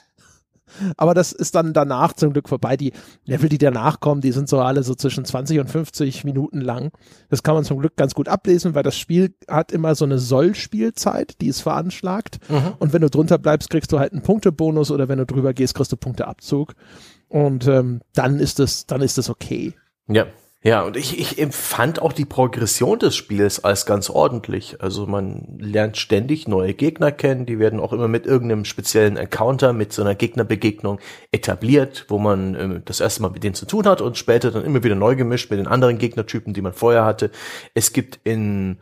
Aber 0.97 1.15
das 1.15 1.33
ist 1.33 1.55
dann 1.55 1.73
danach 1.73 2.13
zum 2.13 2.33
Glück 2.33 2.49
vorbei. 2.49 2.77
Die 2.77 2.93
Level, 3.25 3.49
die 3.49 3.59
danach 3.59 4.01
kommen, 4.01 4.21
die 4.21 4.33
sind 4.33 4.49
so 4.49 4.61
alle 4.61 4.83
so 4.83 4.95
zwischen 4.95 5.25
20 5.25 5.61
und 5.61 5.71
50 5.71 6.25
Minuten 6.25 6.61
lang. 6.61 6.91
Das 7.29 7.43
kann 7.43 7.55
man 7.55 7.65
zum 7.65 7.79
Glück 7.79 7.97
ganz 7.97 8.15
gut 8.15 8.29
ablesen, 8.29 8.75
weil 8.75 8.83
das 8.83 8.97
Spiel 8.97 9.35
hat 9.49 9.73
immer 9.73 9.95
so 9.95 10.05
eine 10.05 10.19
Soll-Spielzeit, 10.19 11.41
die 11.41 11.49
ist 11.49 11.61
veranschlagt. 11.61 12.39
Mhm. 12.49 12.75
Und 12.79 12.93
wenn 12.93 13.03
du 13.03 13.11
drunter 13.11 13.39
bleibst, 13.39 13.71
kriegst 13.71 13.93
du 13.93 13.99
halt 13.99 14.13
einen 14.13 14.23
Punktebonus 14.23 14.91
oder 14.91 15.09
wenn 15.09 15.19
du 15.19 15.27
drüber 15.27 15.55
gehst, 15.55 15.75
kriegst 15.75 15.93
du 15.93 15.97
Punkteabzug. 15.97 16.75
Und 17.29 17.67
ähm, 17.67 18.01
dann 18.15 18.39
ist 18.39 18.61
es, 18.61 18.87
dann 18.87 19.01
ist 19.01 19.19
es 19.19 19.29
okay. 19.29 19.75
Ja. 20.09 20.27
Ja, 20.67 20.83
und 20.83 20.97
ich, 20.97 21.21
ich 21.21 21.39
empfand 21.39 22.03
auch 22.03 22.13
die 22.13 22.25
Progression 22.25 22.99
des 22.99 23.15
Spiels 23.15 23.63
als 23.63 23.87
ganz 23.87 24.11
ordentlich. 24.11 24.83
Also 24.83 25.07
man 25.07 25.59
lernt 25.61 25.97
ständig 25.97 26.49
neue 26.49 26.75
Gegner 26.75 27.13
kennen, 27.13 27.47
die 27.47 27.61
werden 27.61 27.79
auch 27.79 27.93
immer 27.93 28.09
mit 28.09 28.27
irgendeinem 28.27 28.65
speziellen 28.65 29.17
Encounter, 29.17 29.73
mit 29.73 29.93
so 29.93 30.03
einer 30.03 30.17
Gegnerbegegnung 30.17 30.99
etabliert, 31.31 32.07
wo 32.09 32.19
man 32.19 32.55
äh, 32.57 32.81
das 32.85 32.99
erste 32.99 33.23
Mal 33.23 33.31
mit 33.31 33.45
denen 33.45 33.55
zu 33.55 33.67
tun 33.67 33.87
hat 33.87 34.01
und 34.01 34.19
später 34.19 34.51
dann 34.51 34.65
immer 34.65 34.83
wieder 34.83 34.97
neu 34.97 35.15
gemischt 35.15 35.53
mit 35.53 35.61
den 35.61 35.69
anderen 35.69 35.99
Gegnertypen, 35.99 36.53
die 36.53 36.63
man 36.63 36.73
vorher 36.73 37.05
hatte. 37.05 37.31
Es 37.75 37.93
gibt 37.93 38.19
in 38.25 38.81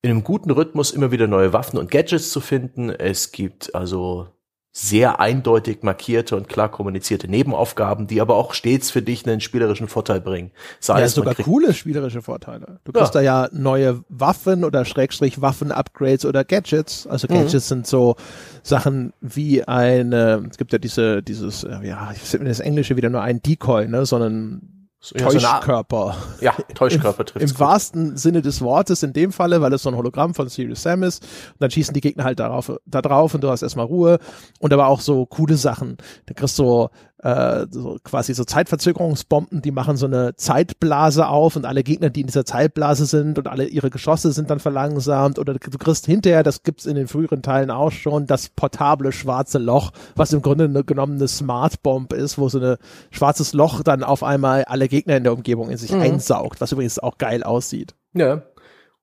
in 0.00 0.10
einem 0.10 0.24
guten 0.24 0.50
Rhythmus 0.50 0.92
immer 0.92 1.12
wieder 1.12 1.26
neue 1.26 1.52
Waffen 1.52 1.78
und 1.78 1.90
Gadgets 1.90 2.30
zu 2.30 2.40
finden. 2.40 2.88
Es 2.88 3.32
gibt 3.32 3.74
also 3.74 4.28
sehr 4.74 5.20
eindeutig 5.20 5.82
markierte 5.82 6.34
und 6.34 6.48
klar 6.48 6.70
kommunizierte 6.70 7.28
Nebenaufgaben, 7.28 8.06
die 8.06 8.22
aber 8.22 8.36
auch 8.36 8.54
stets 8.54 8.90
für 8.90 9.02
dich 9.02 9.26
einen 9.26 9.42
spielerischen 9.42 9.86
Vorteil 9.86 10.22
bringen. 10.22 10.50
Sei 10.80 10.98
ja, 10.98 11.08
sogar 11.08 11.34
coole 11.34 11.74
spielerische 11.74 12.22
Vorteile. 12.22 12.80
Du 12.84 12.92
kriegst 12.92 13.14
ja. 13.14 13.20
da 13.20 13.24
ja 13.24 13.48
neue 13.52 14.02
Waffen 14.08 14.64
oder 14.64 14.86
Schrägstrich 14.86 15.42
Waffen-Upgrades 15.42 16.24
oder 16.24 16.42
Gadgets. 16.42 17.06
Also 17.06 17.26
mhm. 17.28 17.34
Gadgets 17.34 17.66
mhm. 17.66 17.74
sind 17.74 17.86
so 17.86 18.16
Sachen 18.62 19.12
wie 19.20 19.62
eine, 19.62 20.48
es 20.50 20.56
gibt 20.56 20.72
ja 20.72 20.78
diese, 20.78 21.22
dieses, 21.22 21.66
ja, 21.82 22.10
ich 22.14 22.20
finde 22.20 22.48
das 22.48 22.60
Englische 22.60 22.96
wieder 22.96 23.10
nur 23.10 23.20
ein 23.20 23.42
Decoy, 23.42 23.88
ne, 23.88 24.06
sondern 24.06 24.71
Täuschkörper. 25.02 26.16
Ja, 26.40 26.54
Täuschkörper 26.74 27.24
trifft. 27.24 27.42
Im, 27.42 27.50
Im 27.50 27.58
wahrsten 27.58 28.16
Sinne 28.16 28.40
des 28.40 28.60
Wortes 28.60 29.02
in 29.02 29.12
dem 29.12 29.32
Falle, 29.32 29.60
weil 29.60 29.72
es 29.72 29.82
so 29.82 29.90
ein 29.90 29.96
Hologramm 29.96 30.34
von 30.34 30.48
Sirius 30.48 30.82
Sam 30.82 31.02
ist. 31.02 31.22
Und 31.22 31.60
dann 31.60 31.70
schießen 31.70 31.92
die 31.92 32.00
Gegner 32.00 32.24
halt 32.24 32.38
darauf, 32.38 32.72
da 32.86 33.02
drauf 33.02 33.34
und 33.34 33.42
du 33.42 33.50
hast 33.50 33.62
erstmal 33.62 33.86
Ruhe. 33.86 34.18
Und 34.60 34.72
aber 34.72 34.86
auch 34.86 35.00
so 35.00 35.26
coole 35.26 35.56
Sachen. 35.56 35.96
Da 36.26 36.34
kriegst 36.34 36.58
du 36.58 36.88
äh, 37.22 37.66
so 37.70 37.98
quasi 38.02 38.34
so 38.34 38.44
Zeitverzögerungsbomben, 38.44 39.62
die 39.62 39.70
machen 39.70 39.96
so 39.96 40.06
eine 40.06 40.34
Zeitblase 40.36 41.28
auf 41.28 41.54
und 41.56 41.64
alle 41.64 41.84
Gegner, 41.84 42.10
die 42.10 42.22
in 42.22 42.26
dieser 42.26 42.44
Zeitblase 42.44 43.06
sind 43.06 43.38
und 43.38 43.46
alle 43.46 43.66
ihre 43.66 43.90
Geschosse 43.90 44.32
sind 44.32 44.50
dann 44.50 44.58
verlangsamt 44.58 45.38
oder 45.38 45.54
du 45.54 45.78
kriegst 45.78 46.06
hinterher, 46.06 46.42
das 46.42 46.64
gibt's 46.64 46.84
in 46.84 46.96
den 46.96 47.06
früheren 47.06 47.42
Teilen 47.42 47.70
auch 47.70 47.92
schon, 47.92 48.26
das 48.26 48.48
portable 48.48 49.12
schwarze 49.12 49.58
Loch, 49.58 49.92
was 50.16 50.32
im 50.32 50.42
Grunde 50.42 50.84
genommen 50.84 51.16
eine 51.16 51.28
Smart 51.28 51.82
Bomb 51.82 52.12
ist, 52.12 52.38
wo 52.38 52.48
so 52.48 52.58
ein 52.58 52.76
schwarzes 53.10 53.52
Loch 53.52 53.82
dann 53.82 54.02
auf 54.02 54.24
einmal 54.24 54.64
alle 54.64 54.88
Gegner 54.88 55.16
in 55.16 55.22
der 55.22 55.32
Umgebung 55.32 55.70
in 55.70 55.76
sich 55.76 55.92
mhm. 55.92 56.00
einsaugt, 56.00 56.60
was 56.60 56.72
übrigens 56.72 56.98
auch 56.98 57.18
geil 57.18 57.44
aussieht. 57.44 57.94
Ja. 58.14 58.42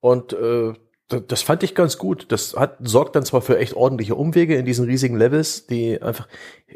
Und 0.02 0.34
äh, 0.34 0.74
das 1.10 1.42
fand 1.42 1.64
ich 1.64 1.74
ganz 1.74 1.98
gut. 1.98 2.28
Das 2.30 2.56
hat, 2.56 2.78
sorgt 2.82 3.16
dann 3.16 3.26
zwar 3.26 3.42
für 3.42 3.58
echt 3.58 3.74
ordentliche 3.74 4.14
Umwege 4.14 4.56
in 4.56 4.66
diesen 4.66 4.86
riesigen 4.86 5.18
Levels, 5.18 5.66
die 5.66 6.00
einfach 6.00 6.28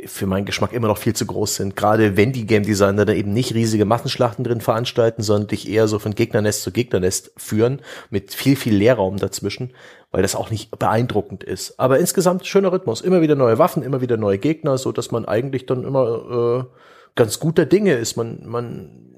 für 0.06 0.26
meinen 0.26 0.46
Geschmack 0.46 0.74
immer 0.74 0.88
noch 0.88 0.98
viel 0.98 1.14
zu 1.14 1.28
groß 1.28 1.56
sind. 1.56 1.76
Gerade 1.76 2.18
wenn 2.18 2.32
die 2.32 2.48
Game 2.48 2.64
Designer 2.64 3.06
da 3.06 3.14
eben 3.14 3.32
nicht 3.32 3.54
riesige 3.54 3.86
Massenschlachten 3.86 4.44
drin 4.44 4.60
veranstalten, 4.60 5.22
sondern 5.22 5.50
dich 5.50 5.70
eher 5.70 5.88
so 5.88 6.00
von 6.00 6.16
Gegnernest 6.16 6.64
zu 6.64 6.72
Gegnernest 6.72 7.32
führen, 7.38 7.82
mit 8.10 8.34
viel, 8.34 8.56
viel 8.56 8.76
Leerraum 8.76 9.18
dazwischen, 9.18 9.72
weil 10.10 10.24
das 10.24 10.36
auch 10.36 10.50
nicht 10.50 10.72
beeindruckend 10.80 11.44
ist. 11.44 11.80
Aber 11.80 12.00
insgesamt 12.00 12.48
schöner 12.48 12.72
Rhythmus. 12.72 13.02
Immer 13.02 13.22
wieder 13.22 13.36
neue 13.36 13.60
Waffen, 13.60 13.84
immer 13.84 14.02
wieder 14.02 14.18
neue 14.18 14.40
Gegner, 14.40 14.80
so 14.80 14.92
dass 14.92 15.12
man 15.12 15.26
eigentlich 15.26 15.68
dann 15.68 15.84
immer 15.84 16.66
äh, 16.66 16.78
ganz 17.16 17.40
guter 17.40 17.68
Dinge 17.68 17.94
ist. 17.94 18.18
Man, 18.18 18.48
man 18.48 19.14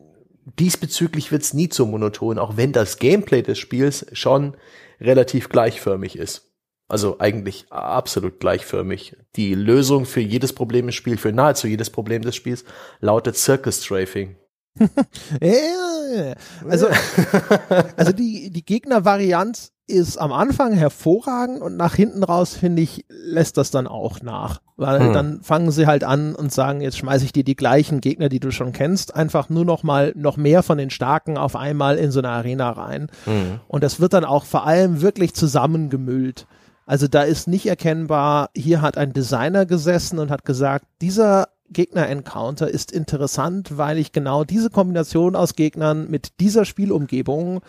diesbezüglich 0.60 1.32
wird's 1.32 1.54
nie 1.54 1.70
zu 1.70 1.86
monoton, 1.86 2.38
auch 2.38 2.58
wenn 2.58 2.74
das 2.74 2.98
Gameplay 2.98 3.42
des 3.42 3.58
Spiels 3.58 4.06
schon 4.12 4.56
relativ 5.00 5.50
gleichförmig 5.50 6.18
ist. 6.18 6.54
Also 6.88 7.20
eigentlich 7.20 7.66
absolut 7.72 8.40
gleichförmig. 8.40 9.18
Die 9.36 9.56
Lösung 9.56 10.06
für 10.06 10.22
jedes 10.22 10.54
Problem 10.54 10.86
im 10.86 10.92
Spiel, 10.92 11.18
für 11.18 11.32
nahezu 11.32 11.68
jedes 11.68 11.90
Problem 11.90 12.22
des 12.22 12.36
Spiels, 12.36 12.64
lautet 13.00 13.38
Circus 13.38 13.84
Strafing. 13.84 14.38
Also, 16.68 16.88
also 17.98 18.12
die, 18.12 18.50
die 18.52 18.66
Gegnervarianz 18.66 19.72
ist 19.88 20.18
am 20.18 20.34
Anfang 20.34 20.74
hervorragend 20.74 21.62
und 21.62 21.78
nach 21.78 21.94
hinten 21.94 22.24
raus, 22.24 22.56
finde 22.56 22.82
ich, 22.82 23.06
lässt 23.10 23.58
das 23.58 23.70
dann 23.70 23.86
auch 23.88 24.22
nach. 24.22 24.62
Weil 24.78 25.00
hm. 25.00 25.14
dann 25.14 25.42
fangen 25.44 25.72
sie 25.72 25.86
halt 25.86 26.04
an 26.04 26.36
und 26.36 26.52
sagen, 26.52 26.82
jetzt 26.82 26.98
schmeiße 26.98 27.24
ich 27.24 27.34
dir 27.34 27.44
die 27.44 27.56
gleichen 27.56 28.02
Gegner, 28.02 28.28
die 28.28 28.40
du 28.40 28.52
schon 28.52 28.74
kennst, 28.74 29.16
einfach 29.16 29.50
nur 29.50 29.64
noch 29.64 29.84
mal 29.84 30.12
noch 30.16 30.38
mehr 30.38 30.64
von 30.64 30.78
den 30.78 30.90
Starken 30.90 31.38
auf 31.38 31.56
einmal 31.56 31.98
in 31.98 32.12
so 32.12 32.20
eine 32.20 32.30
Arena 32.30 32.72
rein. 32.72 33.08
Hm. 33.26 33.60
Und 33.68 33.84
das 33.84 34.00
wird 34.00 34.14
dann 34.14 34.26
auch 34.26 34.46
vor 34.46 34.66
allem 34.66 35.02
wirklich 35.02 35.34
zusammengemüllt. 35.36 36.48
Also 36.88 37.08
da 37.08 37.24
ist 37.24 37.48
nicht 37.48 37.68
erkennbar, 37.68 38.50
hier 38.56 38.82
hat 38.82 38.98
ein 38.98 39.14
Designer 39.14 39.66
gesessen 39.66 40.20
und 40.20 40.30
hat 40.30 40.46
gesagt, 40.46 40.86
dieser 41.02 41.48
Gegner-Encounter 41.70 42.70
ist 42.70 42.92
interessant, 42.92 43.78
weil 43.78 43.98
ich 43.98 44.12
genau 44.12 44.44
diese 44.44 44.70
Kombination 44.70 45.36
aus 45.36 45.56
Gegnern 45.56 46.10
mit 46.10 46.40
dieser 46.40 46.66
Spielumgebung 46.66 47.62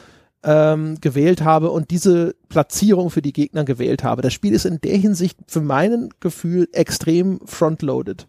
ähm, 0.42 1.00
gewählt 1.00 1.42
habe 1.42 1.70
und 1.70 1.90
diese 1.90 2.35
Platzierung 2.48 3.11
für 3.11 3.22
die 3.22 3.32
Gegner 3.32 3.64
gewählt 3.64 4.04
habe. 4.04 4.22
Das 4.22 4.32
Spiel 4.32 4.54
ist 4.54 4.64
in 4.64 4.80
der 4.80 4.96
Hinsicht 4.96 5.38
für 5.46 5.61
meinen 5.61 6.11
Gefühl 6.20 6.68
extrem 6.72 7.40
frontloaded. 7.44 8.26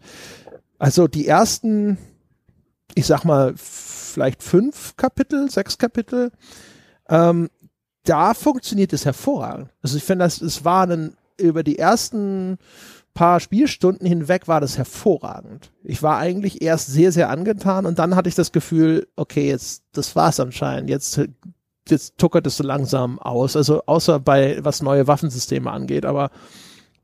Also 0.78 1.06
die 1.06 1.26
ersten, 1.26 1.98
ich 2.94 3.06
sag 3.06 3.24
mal, 3.24 3.54
vielleicht 3.56 4.42
fünf 4.42 4.96
Kapitel, 4.96 5.50
sechs 5.50 5.78
Kapitel, 5.78 6.32
ähm, 7.08 7.48
da 8.04 8.34
funktioniert 8.34 8.92
es 8.92 9.04
hervorragend. 9.04 9.70
Also 9.82 9.96
ich 9.96 10.04
finde, 10.04 10.24
das, 10.24 10.40
es 10.40 10.64
war 10.64 10.88
ein, 10.88 11.14
über 11.36 11.62
die 11.62 11.78
ersten 11.78 12.58
paar 13.18 13.40
Spielstunden 13.40 14.06
hinweg 14.06 14.46
war 14.46 14.60
das 14.60 14.78
hervorragend. 14.78 15.72
Ich 15.82 16.04
war 16.04 16.18
eigentlich 16.18 16.62
erst 16.62 16.86
sehr, 16.86 17.10
sehr 17.10 17.30
angetan 17.30 17.84
und 17.84 17.98
dann 17.98 18.14
hatte 18.14 18.28
ich 18.28 18.36
das 18.36 18.52
Gefühl, 18.52 19.08
okay, 19.16 19.48
jetzt, 19.48 19.82
das 19.92 20.14
war's 20.14 20.38
anscheinend. 20.38 20.88
Jetzt 20.88 21.20
jetzt 21.88 22.16
tuckert 22.16 22.46
es 22.46 22.58
so 22.58 22.62
langsam 22.62 23.18
aus. 23.18 23.56
Also 23.56 23.82
außer 23.86 24.20
bei 24.20 24.58
was 24.62 24.82
neue 24.82 25.08
Waffensysteme 25.08 25.68
angeht, 25.68 26.06
aber 26.06 26.30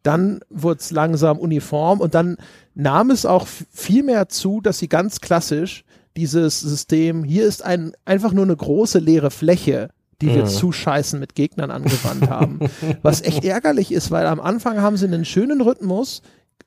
dann 0.05 0.39
wurde 0.51 0.79
es 0.79 0.93
langsam 0.93 1.37
uniform 1.37 2.01
und 2.01 2.15
dann 2.15 2.37
nahm 2.77 3.11
es 3.11 3.27
auch 3.27 3.49
viel 3.49 4.05
mehr 4.05 4.29
zu, 4.29 4.61
dass 4.61 4.79
sie 4.79 4.89
ganz 4.89 5.21
klassisch 5.21 5.85
dieses 6.17 6.61
System, 6.61 7.25
hier 7.25 7.45
ist 7.45 7.65
ein, 7.65 7.93
einfach 8.05 8.33
nur 8.33 8.45
eine 8.45 8.55
große 8.57 9.01
leere 9.01 9.33
Fläche, 9.33 9.89
die 10.21 10.29
wir 10.29 10.45
mhm. 10.45 10.49
zu 10.49 10.73
scheißen 10.73 11.19
mit 11.19 11.35
Gegnern 11.35 11.71
angewandt 11.71 12.29
haben. 12.29 12.61
Was 13.03 13.23
echt 13.23 13.45
ärgerlich 13.45 13.93
ist, 13.93 14.11
weil 14.11 14.27
am 14.27 14.41
Anfang 14.41 14.81
haben 14.81 14.97
sie 14.97 15.07
einen 15.07 15.25
schönen 15.25 15.61
Rhythmus, 15.61 16.23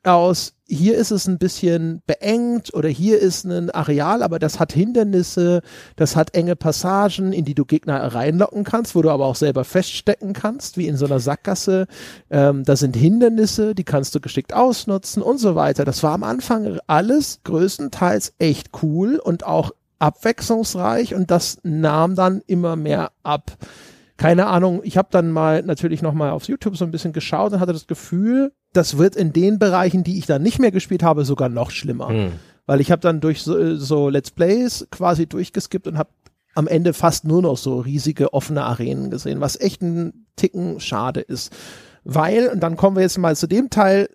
aus, 0.08 0.54
hier 0.70 0.98
ist 0.98 1.12
es 1.12 1.28
ein 1.28 1.38
bisschen 1.38 2.02
beengt 2.08 2.74
oder 2.74 2.90
hier 2.90 3.20
ist 3.20 3.46
ein 3.46 3.70
Areal, 3.70 4.24
aber 4.24 4.40
das 4.40 4.60
hat 4.60 4.74
Hindernisse, 4.74 5.62
das 5.96 6.16
hat 6.16 6.36
enge 6.36 6.56
Passagen, 6.56 7.32
in 7.32 7.46
die 7.46 7.56
du 7.56 7.66
Gegner 7.66 8.02
reinlocken 8.14 8.64
kannst, 8.64 8.96
wo 8.96 9.02
du 9.02 9.10
aber 9.10 9.26
auch 9.26 9.36
selber 9.36 9.64
feststecken 9.64 10.34
kannst, 10.34 10.78
wie 10.78 10.88
in 10.88 10.98
so 10.98 11.06
einer 11.06 11.20
Sackgasse. 11.20 11.88
Ähm, 12.30 12.64
da 12.64 12.76
sind 12.76 12.96
Hindernisse, 12.96 13.76
die 13.76 13.84
kannst 13.84 14.14
du 14.16 14.20
geschickt 14.20 14.54
ausnutzen 14.54 15.22
und 15.22 15.38
so 15.38 15.56
weiter. 15.56 15.86
Das 15.86 16.04
war 16.04 16.14
am 16.14 16.24
Anfang 16.24 16.80
alles 16.88 17.42
größtenteils 17.44 18.34
echt 18.40 18.72
cool 18.82 19.18
und 19.18 19.46
auch 19.46 19.72
abwechslungsreich 20.00 21.16
und 21.16 21.32
das 21.32 21.60
nahm 21.64 22.16
dann 22.16 22.42
immer 22.48 22.76
mehr 22.76 23.12
ab 23.24 23.58
keine 24.18 24.48
Ahnung, 24.48 24.82
ich 24.84 24.98
habe 24.98 25.10
dann 25.12 25.32
mal 25.32 25.62
natürlich 25.62 26.02
noch 26.02 26.14
mal 26.14 26.32
auf 26.32 26.46
YouTube 26.46 26.76
so 26.76 26.84
ein 26.84 26.92
bisschen 26.92 27.14
geschaut 27.14 27.54
und 27.54 27.60
hatte 27.60 27.74
das 27.74 27.86
Gefühl, 27.86 28.52
das 28.74 28.98
wird 28.98 29.16
in 29.16 29.32
den 29.32 29.60
Bereichen, 29.60 30.04
die 30.04 30.18
ich 30.18 30.26
dann 30.26 30.42
nicht 30.42 30.60
mehr 30.60 30.72
gespielt 30.72 31.04
habe, 31.04 31.24
sogar 31.24 31.50
noch 31.50 31.70
schlimmer. 31.70 32.10
Hm. 32.10 32.32
Weil 32.66 32.82
ich 32.82 32.92
habe 32.92 33.02
dann 33.02 33.22
durch 33.22 33.44
so, 33.44 33.76
so 33.78 34.10
Let's 34.10 34.32
Plays 34.32 34.88
quasi 34.92 35.28
durchgeskippt 35.28 35.88
und 35.88 35.98
habe 35.98 36.10
am 36.56 36.68
Ende 36.68 36.94
fast 36.94 37.26
nur 37.26 37.44
noch 37.44 37.58
so 37.58 37.80
riesige 37.80 38.34
offene 38.34 38.64
Arenen 38.64 39.12
gesehen, 39.12 39.40
was 39.40 39.60
echt 39.60 39.84
ein 39.84 40.26
Ticken 40.36 40.80
schade 40.80 41.22
ist. 41.22 41.56
Weil, 42.04 42.48
und 42.48 42.62
dann 42.62 42.76
kommen 42.76 42.96
wir 42.96 43.04
jetzt 43.04 43.20
mal 43.20 43.36
zu 43.36 43.46
dem 43.46 43.70
Teil, 43.70 44.10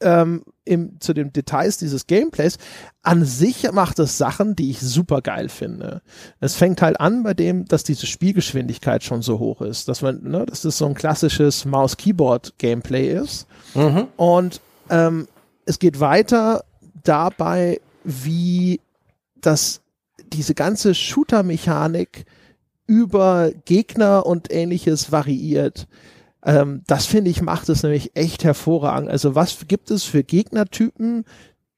ähm, 0.00 0.44
im, 0.70 1.00
zu 1.00 1.12
den 1.12 1.32
Details 1.32 1.78
dieses 1.78 2.06
Gameplays. 2.06 2.56
An 3.02 3.24
sich 3.24 3.70
macht 3.72 3.98
es 3.98 4.16
Sachen, 4.16 4.54
die 4.54 4.70
ich 4.70 4.80
super 4.80 5.20
geil 5.20 5.48
finde. 5.48 6.00
Es 6.38 6.54
fängt 6.54 6.80
halt 6.80 7.00
an 7.00 7.24
bei 7.24 7.34
dem, 7.34 7.64
dass 7.66 7.82
diese 7.82 8.06
Spielgeschwindigkeit 8.06 9.02
schon 9.02 9.20
so 9.20 9.40
hoch 9.40 9.60
ist, 9.62 9.88
dass 9.88 10.00
man, 10.00 10.22
ne, 10.22 10.46
dass 10.46 10.62
das 10.62 10.78
so 10.78 10.86
ein 10.86 10.94
klassisches 10.94 11.64
Maus-Keyboard-Gameplay 11.64 13.12
ist. 13.12 13.46
Mhm. 13.74 14.06
Und 14.16 14.60
ähm, 14.90 15.26
es 15.66 15.80
geht 15.80 15.98
weiter 15.98 16.64
dabei, 17.02 17.80
wie 18.04 18.80
das 19.40 19.80
diese 20.32 20.54
ganze 20.54 20.94
Shooter-Mechanik 20.94 22.26
über 22.86 23.50
Gegner 23.64 24.24
und 24.24 24.52
ähnliches 24.52 25.10
variiert. 25.10 25.88
Ähm, 26.44 26.82
das 26.86 27.06
finde 27.06 27.30
ich 27.30 27.42
macht 27.42 27.68
es 27.68 27.82
nämlich 27.82 28.12
echt 28.14 28.44
hervorragend. 28.44 29.10
Also 29.10 29.34
was 29.34 29.66
gibt 29.68 29.90
es 29.90 30.04
für 30.04 30.22
Gegnertypen 30.22 31.24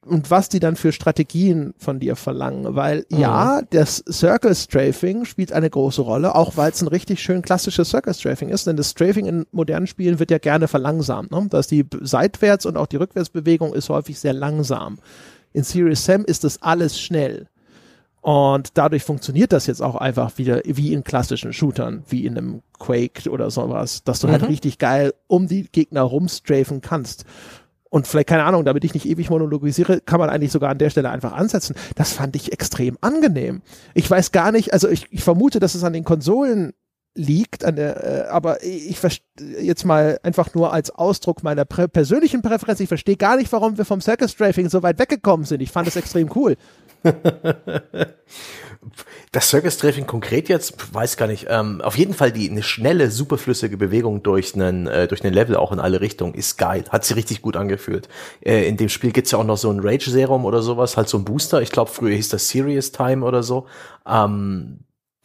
und 0.04 0.30
was 0.30 0.48
die 0.48 0.58
dann 0.58 0.76
für 0.76 0.92
Strategien 0.92 1.74
von 1.78 2.00
dir 2.00 2.16
verlangen? 2.16 2.74
Weil 2.74 3.04
mhm. 3.08 3.18
ja, 3.18 3.62
das 3.70 4.04
Circle 4.10 4.54
Strafing 4.54 5.24
spielt 5.24 5.52
eine 5.52 5.70
große 5.70 6.02
Rolle, 6.02 6.34
auch 6.34 6.56
weil 6.56 6.70
es 6.70 6.82
ein 6.82 6.88
richtig 6.88 7.22
schön 7.22 7.42
klassisches 7.42 7.90
Circle 7.90 8.14
Strafing 8.14 8.48
ist, 8.50 8.66
denn 8.66 8.76
das 8.76 8.90
Strafing 8.90 9.26
in 9.26 9.46
modernen 9.52 9.86
Spielen 9.86 10.18
wird 10.18 10.30
ja 10.30 10.38
gerne 10.38 10.68
verlangsamt. 10.68 11.30
Ne? 11.30 11.46
Dass 11.50 11.66
die 11.66 11.84
Seitwärts- 12.00 12.66
und 12.66 12.76
auch 12.76 12.86
die 12.86 12.96
Rückwärtsbewegung 12.96 13.74
ist 13.74 13.88
häufig 13.88 14.18
sehr 14.18 14.32
langsam. 14.32 14.98
In 15.52 15.64
Serious 15.64 16.04
Sam 16.04 16.24
ist 16.24 16.44
das 16.44 16.62
alles 16.62 17.00
schnell. 17.00 17.48
Und 18.22 18.78
dadurch 18.78 19.02
funktioniert 19.02 19.52
das 19.52 19.66
jetzt 19.66 19.82
auch 19.82 19.96
einfach 19.96 20.38
wieder 20.38 20.62
wie 20.64 20.92
in 20.92 21.02
klassischen 21.02 21.52
Shootern, 21.52 22.04
wie 22.08 22.24
in 22.24 22.38
einem 22.38 22.62
Quake 22.78 23.28
oder 23.28 23.50
sowas, 23.50 24.04
dass 24.04 24.20
du 24.20 24.28
halt 24.28 24.38
mhm. 24.38 24.42
halt 24.42 24.52
richtig 24.52 24.78
geil 24.78 25.12
um 25.26 25.48
die 25.48 25.64
Gegner 25.64 26.02
rumstrafen 26.02 26.80
kannst. 26.80 27.24
Und 27.90 28.06
vielleicht, 28.06 28.28
keine 28.28 28.44
Ahnung, 28.44 28.64
damit 28.64 28.84
ich 28.84 28.94
nicht 28.94 29.06
ewig 29.06 29.28
monologisiere, 29.28 30.00
kann 30.00 30.20
man 30.20 30.30
eigentlich 30.30 30.52
sogar 30.52 30.70
an 30.70 30.78
der 30.78 30.88
Stelle 30.88 31.10
einfach 31.10 31.32
ansetzen. 31.32 31.74
Das 31.96 32.12
fand 32.12 32.36
ich 32.36 32.52
extrem 32.52 32.96
angenehm. 33.00 33.60
Ich 33.92 34.08
weiß 34.08 34.30
gar 34.30 34.52
nicht, 34.52 34.72
also 34.72 34.88
ich, 34.88 35.08
ich 35.10 35.24
vermute, 35.24 35.58
dass 35.58 35.74
es 35.74 35.82
an 35.82 35.92
den 35.92 36.04
Konsolen 36.04 36.74
liegt, 37.14 37.64
an 37.64 37.76
der, 37.76 38.04
äh, 38.04 38.28
aber 38.28 38.62
ich 38.62 38.98
jetzt 39.60 39.84
mal 39.84 40.18
einfach 40.22 40.54
nur 40.54 40.72
als 40.72 40.90
Ausdruck 40.90 41.42
meiner 41.42 41.64
prä 41.64 41.88
persönlichen 41.88 42.40
Präferenz, 42.40 42.80
ich 42.80 42.88
verstehe 42.88 43.16
gar 43.16 43.36
nicht, 43.36 43.52
warum 43.52 43.76
wir 43.76 43.84
vom 43.84 44.00
Circus 44.00 44.32
Strafing 44.32 44.70
so 44.70 44.82
weit 44.82 44.98
weggekommen 44.98 45.44
sind. 45.44 45.60
Ich 45.60 45.70
fand 45.70 45.88
es 45.88 45.96
extrem 45.96 46.30
cool. 46.34 46.56
Das 49.32 49.48
Circus 49.48 49.74
Strafing 49.74 50.07
konkret 50.07 50.48
jetzt, 50.48 50.94
weiß 50.94 51.16
gar 51.16 51.26
nicht. 51.26 51.46
Ähm, 51.48 51.80
auf 51.80 51.96
jeden 51.96 52.14
Fall 52.14 52.32
die 52.32 52.50
eine 52.50 52.62
schnelle, 52.62 53.11
superflüssige 53.11 53.76
Bewegung 53.76 54.22
durch 54.22 54.55
einen 54.55 54.86
äh, 54.86 55.09
durch 55.09 55.24
einen 55.24 55.34
Level 55.34 55.57
auch 55.57 55.72
in 55.72 55.80
alle 55.80 56.00
Richtungen 56.00 56.34
ist 56.34 56.59
geil. 56.59 56.84
Hat 56.90 57.05
sich 57.05 57.16
richtig 57.16 57.42
gut 57.42 57.57
angefühlt. 57.57 58.09
Äh, 58.40 58.68
in 58.68 58.76
dem 58.76 58.88
Spiel 58.88 59.12
gibt's 59.12 59.30
ja 59.30 59.38
auch 59.38 59.44
noch 59.44 59.57
so 59.57 59.70
ein 59.70 59.80
Rage 59.80 60.11
Serum 60.11 60.44
oder 60.44 60.62
sowas, 60.62 60.96
halt 60.96 61.09
so 61.09 61.18
ein 61.18 61.24
Booster. 61.24 61.62
Ich 61.62 61.70
glaube 61.70 61.90
früher 61.90 62.14
hieß 62.14 62.28
das 62.28 62.48
Serious 62.48 62.92
Time 62.92 63.24
oder 63.24 63.42
so. 63.42 63.66
Ähm, 64.07 64.80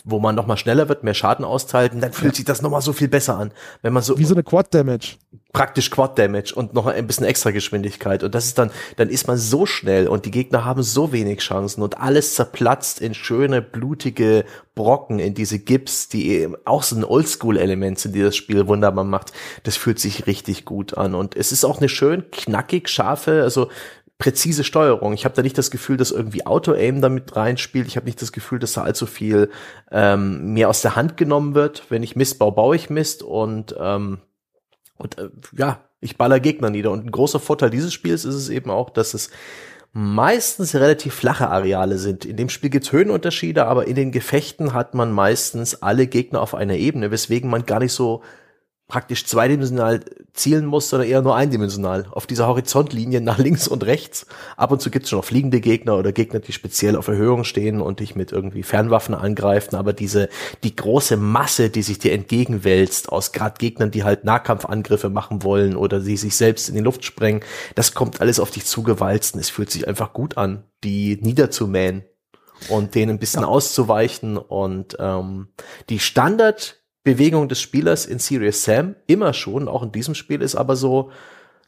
wo 0.09 0.19
man 0.19 0.35
noch 0.35 0.47
mal 0.47 0.57
schneller 0.57 0.89
wird, 0.89 1.03
mehr 1.03 1.13
Schaden 1.13 1.45
austeilt, 1.45 1.93
und 1.93 2.01
dann 2.01 2.13
fühlt 2.13 2.35
sich 2.35 2.45
das 2.45 2.61
noch 2.61 2.69
mal 2.69 2.81
so 2.81 2.93
viel 2.93 3.07
besser 3.07 3.37
an, 3.37 3.51
wenn 3.81 3.93
man 3.93 4.03
so 4.03 4.17
wie 4.17 4.25
so 4.25 4.33
eine 4.33 4.43
Quad 4.43 4.73
Damage 4.73 5.17
praktisch 5.57 5.89
Quad 5.89 6.19
Damage 6.19 6.53
und 6.53 6.75
noch 6.75 6.85
ein 6.85 7.07
bisschen 7.07 7.25
extra 7.25 7.49
Geschwindigkeit. 7.49 8.21
Und 8.21 8.35
das 8.35 8.45
ist 8.45 8.59
dann 8.59 8.69
dann 8.95 9.09
ist 9.09 9.27
man 9.27 9.37
so 9.37 9.65
schnell 9.65 10.07
und 10.07 10.25
die 10.25 10.31
Gegner 10.31 10.65
haben 10.65 10.83
so 10.83 11.11
wenig 11.11 11.39
Chancen 11.39 11.81
und 11.81 11.99
alles 11.99 12.35
zerplatzt 12.35 13.01
in 13.01 13.15
schöne 13.15 13.63
blutige 13.63 14.45
Brocken 14.75 15.17
in 15.17 15.33
diese 15.33 15.57
Gips, 15.57 16.09
die 16.09 16.47
auch 16.65 16.83
so 16.83 16.95
ein 16.95 17.03
Oldschool 17.03 17.57
Element 17.57 17.97
sind, 17.97 18.13
die 18.13 18.21
das 18.21 18.35
Spiel 18.35 18.67
wunderbar 18.67 19.03
macht. 19.03 19.33
Das 19.63 19.77
fühlt 19.77 19.99
sich 19.99 20.27
richtig 20.27 20.63
gut 20.63 20.95
an. 20.95 21.15
Und 21.15 21.35
es 21.35 21.51
ist 21.51 21.65
auch 21.65 21.79
eine 21.79 21.89
schön 21.89 22.29
knackig 22.29 22.87
scharfe, 22.87 23.41
also 23.41 23.69
präzise 24.17 24.63
Steuerung. 24.63 25.13
Ich 25.13 25.25
habe 25.25 25.35
da 25.35 25.41
nicht 25.41 25.57
das 25.57 25.71
Gefühl, 25.71 25.97
dass 25.97 26.11
irgendwie 26.11 26.45
Auto-Aim 26.45 27.01
damit 27.01 27.35
reinspielt. 27.35 27.87
Ich 27.87 27.97
habe 27.97 28.07
nicht 28.07 28.21
das 28.21 28.31
Gefühl, 28.31 28.59
dass 28.59 28.73
da 28.73 28.83
allzu 28.83 29.05
viel 29.05 29.49
ähm, 29.91 30.53
mir 30.53 30.69
aus 30.69 30.81
der 30.81 30.95
Hand 30.95 31.17
genommen 31.17 31.53
wird. 31.53 31.83
Wenn 31.89 32.03
ich 32.03 32.15
Mist 32.15 32.39
baue, 32.39 32.51
baue 32.51 32.75
ich 32.75 32.89
Mist 32.89 33.21
und 33.21 33.75
ähm, 33.79 34.19
und 34.97 35.17
äh, 35.19 35.29
ja, 35.55 35.81
ich 35.99 36.17
baller 36.17 36.39
Gegner 36.39 36.69
nieder. 36.69 36.91
Und 36.91 37.05
ein 37.05 37.11
großer 37.11 37.39
Vorteil 37.39 37.69
dieses 37.69 37.93
Spiels 37.93 38.25
ist 38.25 38.35
es 38.35 38.49
eben 38.49 38.69
auch, 38.69 38.89
dass 38.89 39.13
es 39.13 39.29
meistens 39.93 40.75
relativ 40.75 41.13
flache 41.13 41.49
Areale 41.49 41.97
sind. 41.97 42.25
In 42.25 42.37
dem 42.37 42.49
Spiel 42.49 42.69
gibt's 42.69 42.91
Höhenunterschiede, 42.91 43.65
aber 43.65 43.87
in 43.87 43.95
den 43.95 44.11
Gefechten 44.11 44.73
hat 44.73 44.93
man 44.93 45.11
meistens 45.11 45.81
alle 45.81 46.07
Gegner 46.07 46.41
auf 46.41 46.53
einer 46.53 46.75
Ebene, 46.75 47.09
weswegen 47.11 47.49
man 47.49 47.65
gar 47.65 47.79
nicht 47.79 47.93
so 47.93 48.21
praktisch 48.87 49.25
zweidimensional 49.25 49.99
zielen 50.33 50.65
muss, 50.65 50.89
sondern 50.89 51.09
eher 51.09 51.21
nur 51.21 51.35
eindimensional. 51.35 52.05
Auf 52.11 52.25
dieser 52.25 52.47
Horizontlinie 52.47 53.19
nach 53.19 53.37
links 53.37 53.67
und 53.67 53.85
rechts. 53.85 54.25
Ab 54.55 54.71
und 54.71 54.81
zu 54.81 54.89
gibt's 54.89 55.09
schon 55.09 55.19
noch 55.19 55.25
fliegende 55.25 55.59
Gegner 55.59 55.97
oder 55.97 56.13
Gegner, 56.13 56.39
die 56.39 56.53
speziell 56.53 56.95
auf 56.95 57.09
Erhöhung 57.09 57.43
stehen 57.43 57.81
und 57.81 57.99
dich 57.99 58.15
mit 58.15 58.31
irgendwie 58.31 58.63
Fernwaffen 58.63 59.13
angreifen. 59.13 59.75
Aber 59.75 59.91
diese, 59.91 60.29
die 60.63 60.75
große 60.75 61.17
Masse, 61.17 61.69
die 61.69 61.81
sich 61.81 61.99
dir 61.99 62.13
entgegenwälzt, 62.13 63.09
aus 63.11 63.33
gerade 63.33 63.57
Gegnern, 63.57 63.91
die 63.91 64.05
halt 64.05 64.23
Nahkampfangriffe 64.23 65.09
machen 65.09 65.43
wollen 65.43 65.75
oder 65.75 65.99
die 65.99 66.15
sich 66.15 66.37
selbst 66.37 66.69
in 66.69 66.75
die 66.75 66.81
Luft 66.81 67.03
sprengen, 67.03 67.41
das 67.75 67.93
kommt 67.93 68.21
alles 68.21 68.39
auf 68.39 68.51
dich 68.51 68.65
zugewalzt 68.65 69.35
und 69.35 69.41
es 69.41 69.49
fühlt 69.49 69.69
sich 69.69 69.85
einfach 69.87 70.13
gut 70.13 70.37
an, 70.37 70.63
die 70.85 71.19
niederzumähen 71.21 72.05
und 72.69 72.95
denen 72.95 73.11
ein 73.11 73.19
bisschen 73.19 73.41
ja. 73.41 73.47
auszuweichen 73.47 74.37
und 74.37 74.95
ähm, 74.99 75.49
die 75.89 75.99
Standard 75.99 76.76
Bewegung 77.07 77.47
des 77.47 77.61
Spielers 77.61 78.05
in 78.05 78.19
Serious 78.19 78.65
Sam 78.65 78.97
immer 79.07 79.33
schon, 79.33 79.69
auch 79.69 79.81
in 79.81 79.93
diesem 79.93 80.13
Spiel 80.13 80.41
ist 80.41 80.55
aber 80.55 80.75
so 80.75 81.09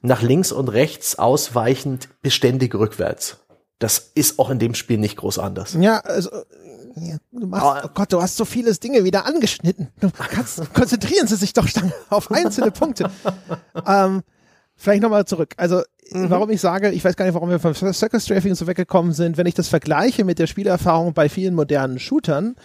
nach 0.02 0.22
links 0.22 0.52
und 0.52 0.68
rechts 0.68 1.18
ausweichend 1.18 2.10
beständig 2.22 2.76
rückwärts. 2.76 3.38
Das 3.80 4.12
ist 4.16 4.38
auch 4.38 4.50
in 4.50 4.60
dem 4.60 4.74
Spiel 4.74 4.98
nicht 4.98 5.16
groß 5.16 5.40
anders. 5.40 5.78
Ja, 5.80 6.00
also 6.00 6.30
du 7.32 7.48
machst, 7.48 7.86
oh 7.86 7.90
Gott, 7.94 8.12
du 8.12 8.22
hast 8.22 8.36
so 8.36 8.44
viele 8.44 8.74
Dinge 8.74 9.06
wieder 9.06 9.26
angeschnitten. 9.26 9.88
Du 10.02 10.10
kannst, 10.12 10.74
konzentrieren 10.74 11.28
Sie 11.28 11.38
sich 11.38 11.54
doch 11.54 11.66
auf 12.10 12.30
einzelne 12.32 12.72
Punkte. 12.72 13.10
ähm, 13.88 14.24
vielleicht 14.76 15.02
nochmal 15.02 15.24
zurück. 15.24 15.54
Also, 15.56 15.84
mhm. 16.12 16.30
warum 16.30 16.50
ich 16.50 16.60
sage, 16.60 16.92
ich 16.92 17.06
weiß 17.06 17.16
gar 17.16 17.24
nicht, 17.24 17.36
warum 17.36 17.50
wir 17.50 17.60
vom 17.60 17.74
Circus 17.74 18.26
Strafing 18.26 18.56
so 18.56 18.68
weggekommen 18.68 19.14
sind, 19.14 19.38
wenn 19.38 19.48
ich 19.48 19.56
das 19.56 19.70
vergleiche 19.70 20.26
mit 20.26 20.38
der 20.38 20.48
Spielerfahrung 20.48 21.14
bei 21.14 21.30
vielen 21.30 21.56
modernen 21.56 21.98
Shootern, 21.98 22.58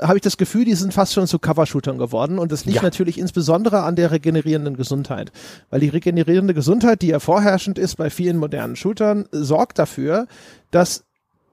habe 0.00 0.16
ich 0.16 0.22
das 0.22 0.36
Gefühl, 0.36 0.64
die 0.64 0.74
sind 0.74 0.92
fast 0.92 1.12
schon 1.12 1.26
zu 1.26 1.38
Covershootern 1.38 1.98
geworden 1.98 2.38
und 2.38 2.52
das 2.52 2.64
liegt 2.64 2.76
ja. 2.76 2.82
natürlich 2.82 3.18
insbesondere 3.18 3.82
an 3.82 3.96
der 3.96 4.10
regenerierenden 4.10 4.76
Gesundheit, 4.76 5.32
weil 5.70 5.80
die 5.80 5.88
regenerierende 5.88 6.54
Gesundheit, 6.54 7.02
die 7.02 7.08
ja 7.08 7.20
vorherrschend 7.20 7.78
ist 7.78 7.96
bei 7.96 8.10
vielen 8.10 8.36
modernen 8.36 8.76
Shootern, 8.76 9.26
sorgt 9.32 9.78
dafür, 9.78 10.26
dass 10.70 11.04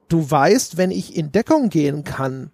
du 0.09 0.29
weißt, 0.29 0.77
wenn 0.77 0.91
ich 0.91 1.15
in 1.15 1.31
Deckung 1.31 1.69
gehen 1.69 2.03
kann, 2.03 2.51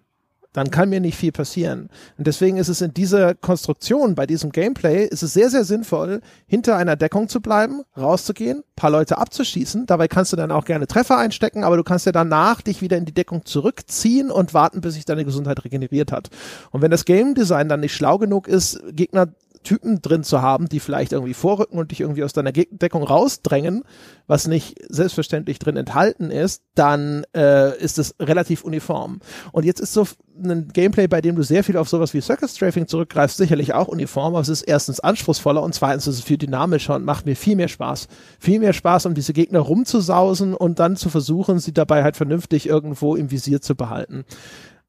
dann 0.52 0.70
kann 0.70 0.88
mir 0.88 1.00
nicht 1.00 1.16
viel 1.16 1.32
passieren. 1.32 1.90
Und 2.18 2.26
deswegen 2.26 2.56
ist 2.56 2.68
es 2.68 2.80
in 2.80 2.92
dieser 2.92 3.34
Konstruktion, 3.34 4.14
bei 4.14 4.26
diesem 4.26 4.50
Gameplay, 4.50 5.04
ist 5.06 5.22
es 5.22 5.32
sehr, 5.32 5.50
sehr 5.50 5.64
sinnvoll, 5.64 6.20
hinter 6.46 6.76
einer 6.76 6.96
Deckung 6.96 7.28
zu 7.28 7.40
bleiben, 7.40 7.82
rauszugehen, 7.96 8.64
paar 8.74 8.90
Leute 8.90 9.18
abzuschießen. 9.18 9.86
Dabei 9.86 10.08
kannst 10.08 10.32
du 10.32 10.36
dann 10.36 10.50
auch 10.50 10.64
gerne 10.64 10.86
Treffer 10.86 11.18
einstecken, 11.18 11.62
aber 11.62 11.76
du 11.76 11.84
kannst 11.84 12.06
ja 12.06 12.12
danach 12.12 12.62
dich 12.62 12.82
wieder 12.82 12.96
in 12.96 13.04
die 13.04 13.14
Deckung 13.14 13.44
zurückziehen 13.44 14.30
und 14.30 14.54
warten, 14.54 14.80
bis 14.80 14.94
sich 14.94 15.04
deine 15.04 15.24
Gesundheit 15.24 15.64
regeneriert 15.64 16.12
hat. 16.12 16.30
Und 16.70 16.82
wenn 16.82 16.90
das 16.90 17.04
Game 17.04 17.34
Design 17.34 17.68
dann 17.68 17.80
nicht 17.80 17.94
schlau 17.94 18.18
genug 18.18 18.48
ist, 18.48 18.80
Gegner 18.92 19.28
Typen 19.62 20.00
drin 20.00 20.24
zu 20.24 20.40
haben, 20.40 20.68
die 20.68 20.80
vielleicht 20.80 21.12
irgendwie 21.12 21.34
vorrücken 21.34 21.78
und 21.78 21.90
dich 21.90 22.00
irgendwie 22.00 22.24
aus 22.24 22.32
deiner 22.32 22.52
Deckung 22.52 23.02
rausdrängen, 23.02 23.84
was 24.26 24.46
nicht 24.46 24.78
selbstverständlich 24.88 25.58
drin 25.58 25.76
enthalten 25.76 26.30
ist, 26.30 26.62
dann 26.74 27.24
äh, 27.36 27.78
ist 27.78 27.98
es 27.98 28.14
relativ 28.18 28.64
uniform. 28.64 29.20
Und 29.52 29.64
jetzt 29.64 29.80
ist 29.80 29.92
so 29.92 30.06
ein 30.42 30.68
Gameplay, 30.68 31.06
bei 31.06 31.20
dem 31.20 31.36
du 31.36 31.42
sehr 31.42 31.62
viel 31.62 31.76
auf 31.76 31.88
sowas 31.88 32.14
wie 32.14 32.20
Circus 32.20 32.56
Strafing 32.56 32.86
zurückgreifst, 32.86 33.36
sicherlich 33.36 33.74
auch 33.74 33.88
uniform, 33.88 34.34
aber 34.34 34.40
es 34.40 34.48
ist 34.48 34.62
erstens 34.62 35.00
anspruchsvoller 35.00 35.62
und 35.62 35.74
zweitens 35.74 36.06
ist 36.06 36.16
es 36.16 36.24
viel 36.24 36.38
dynamischer 36.38 36.94
und 36.94 37.04
macht 37.04 37.26
mir 37.26 37.36
viel 37.36 37.56
mehr 37.56 37.68
Spaß. 37.68 38.08
Viel 38.38 38.60
mehr 38.60 38.72
Spaß, 38.72 39.06
um 39.06 39.14
diese 39.14 39.32
Gegner 39.32 39.60
rumzusausen 39.60 40.54
und 40.54 40.78
dann 40.78 40.96
zu 40.96 41.10
versuchen, 41.10 41.58
sie 41.58 41.74
dabei 41.74 42.02
halt 42.02 42.16
vernünftig 42.16 42.66
irgendwo 42.66 43.14
im 43.14 43.30
Visier 43.30 43.60
zu 43.60 43.74
behalten. 43.74 44.24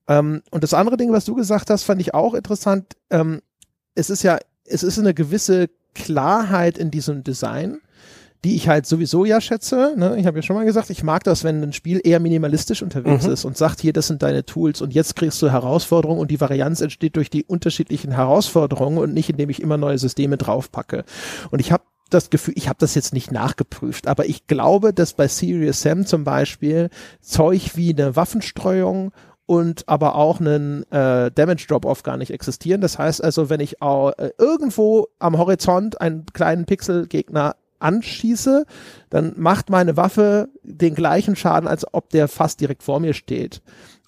Ähm, 0.08 0.42
und 0.52 0.64
das 0.64 0.74
andere 0.74 0.98
Ding, 0.98 1.12
was 1.12 1.26
du 1.26 1.36
gesagt 1.36 1.70
hast, 1.70 1.84
fand 1.84 2.02
ich 2.02 2.14
auch 2.14 2.34
interessant. 2.34 2.96
Ähm, 3.10 3.42
es 3.96 4.10
ist 4.10 4.24
ja 4.24 4.40
es 4.72 4.84
ist 4.84 4.98
eine 4.98 5.14
gewisse 5.14 5.70
Klarheit 5.94 6.78
in 6.78 6.92
diesem 6.92 7.24
Design, 7.24 7.80
die 8.44 8.56
ich 8.56 8.68
halt 8.68 8.88
sowieso 8.88 9.24
ja 9.24 9.40
schätze. 9.40 9.94
Ne? 9.96 10.18
Ich 10.18 10.26
habe 10.26 10.40
ja 10.40 10.42
schon 10.42 10.56
mal 10.56 10.66
gesagt, 10.66 10.90
ich 10.90 11.04
mag 11.04 11.24
das, 11.24 11.44
wenn 11.44 11.62
ein 11.62 11.74
Spiel 11.74 12.02
eher 12.04 12.20
minimalistisch 12.20 12.82
unterwegs 12.82 13.28
mhm. 13.28 13.34
ist 13.34 13.46
und 13.46 13.58
sagt, 13.58 13.82
hier, 13.82 13.94
das 13.94 14.08
sind 14.08 14.24
deine 14.24 14.46
Tools 14.46 14.82
und 14.82 14.94
jetzt 14.94 15.16
kriegst 15.16 15.42
du 15.42 15.50
Herausforderungen 15.52 16.20
und 16.20 16.32
die 16.32 16.42
Varianz 16.42 16.82
entsteht 16.82 17.16
durch 17.18 17.30
die 17.30 17.44
unterschiedlichen 17.44 18.12
Herausforderungen 18.12 18.98
und 18.98 19.14
nicht, 19.14 19.30
indem 19.30 19.50
ich 19.50 19.62
immer 19.62 19.78
neue 19.78 19.98
Systeme 19.98 20.38
draufpacke. 20.38 21.04
Und 21.52 21.60
ich 21.60 21.72
habe 21.72 21.84
das 22.10 22.30
Gefühl, 22.30 22.56
ich 22.58 22.68
habe 22.68 22.78
das 22.80 22.96
jetzt 22.96 23.14
nicht 23.14 23.32
nachgeprüft, 23.32 24.08
aber 24.08 24.26
ich 24.26 24.48
glaube, 24.48 24.92
dass 24.94 25.14
bei 25.14 25.28
Serious 25.28 25.82
Sam 25.82 26.06
zum 26.06 26.24
Beispiel 26.24 26.90
Zeug 27.22 27.72
wie 27.76 27.94
eine 27.94 28.16
Waffenstreuung 28.16 29.12
und 29.52 29.84
aber 29.90 30.16
auch 30.16 30.40
einen 30.40 30.90
äh, 30.94 31.30
Damage 31.30 31.66
Drop-Off 31.68 32.04
gar 32.04 32.16
nicht 32.16 32.32
existieren. 32.32 32.80
Das 32.80 32.98
heißt 32.98 33.22
also, 33.22 33.50
wenn 33.50 33.60
ich 33.60 33.82
auch, 33.82 34.14
äh, 34.18 34.32
irgendwo 34.38 35.10
am 35.20 35.38
Horizont 35.38 36.00
einen 36.00 36.26
kleinen 36.28 36.64
Pixel-Gegner 36.64 37.58
anschieße, 37.80 38.66
dann 39.10 39.34
macht 39.36 39.70
meine 39.70 39.98
Waffe 39.98 40.48
den 40.64 40.96
gleichen 40.96 41.36
Schaden, 41.36 41.68
als 41.68 41.86
ob 41.94 42.12
der 42.12 42.30
fast 42.30 42.62
direkt 42.62 42.82
vor 42.82 43.02
mir 43.02 43.14
steht. 43.14 43.62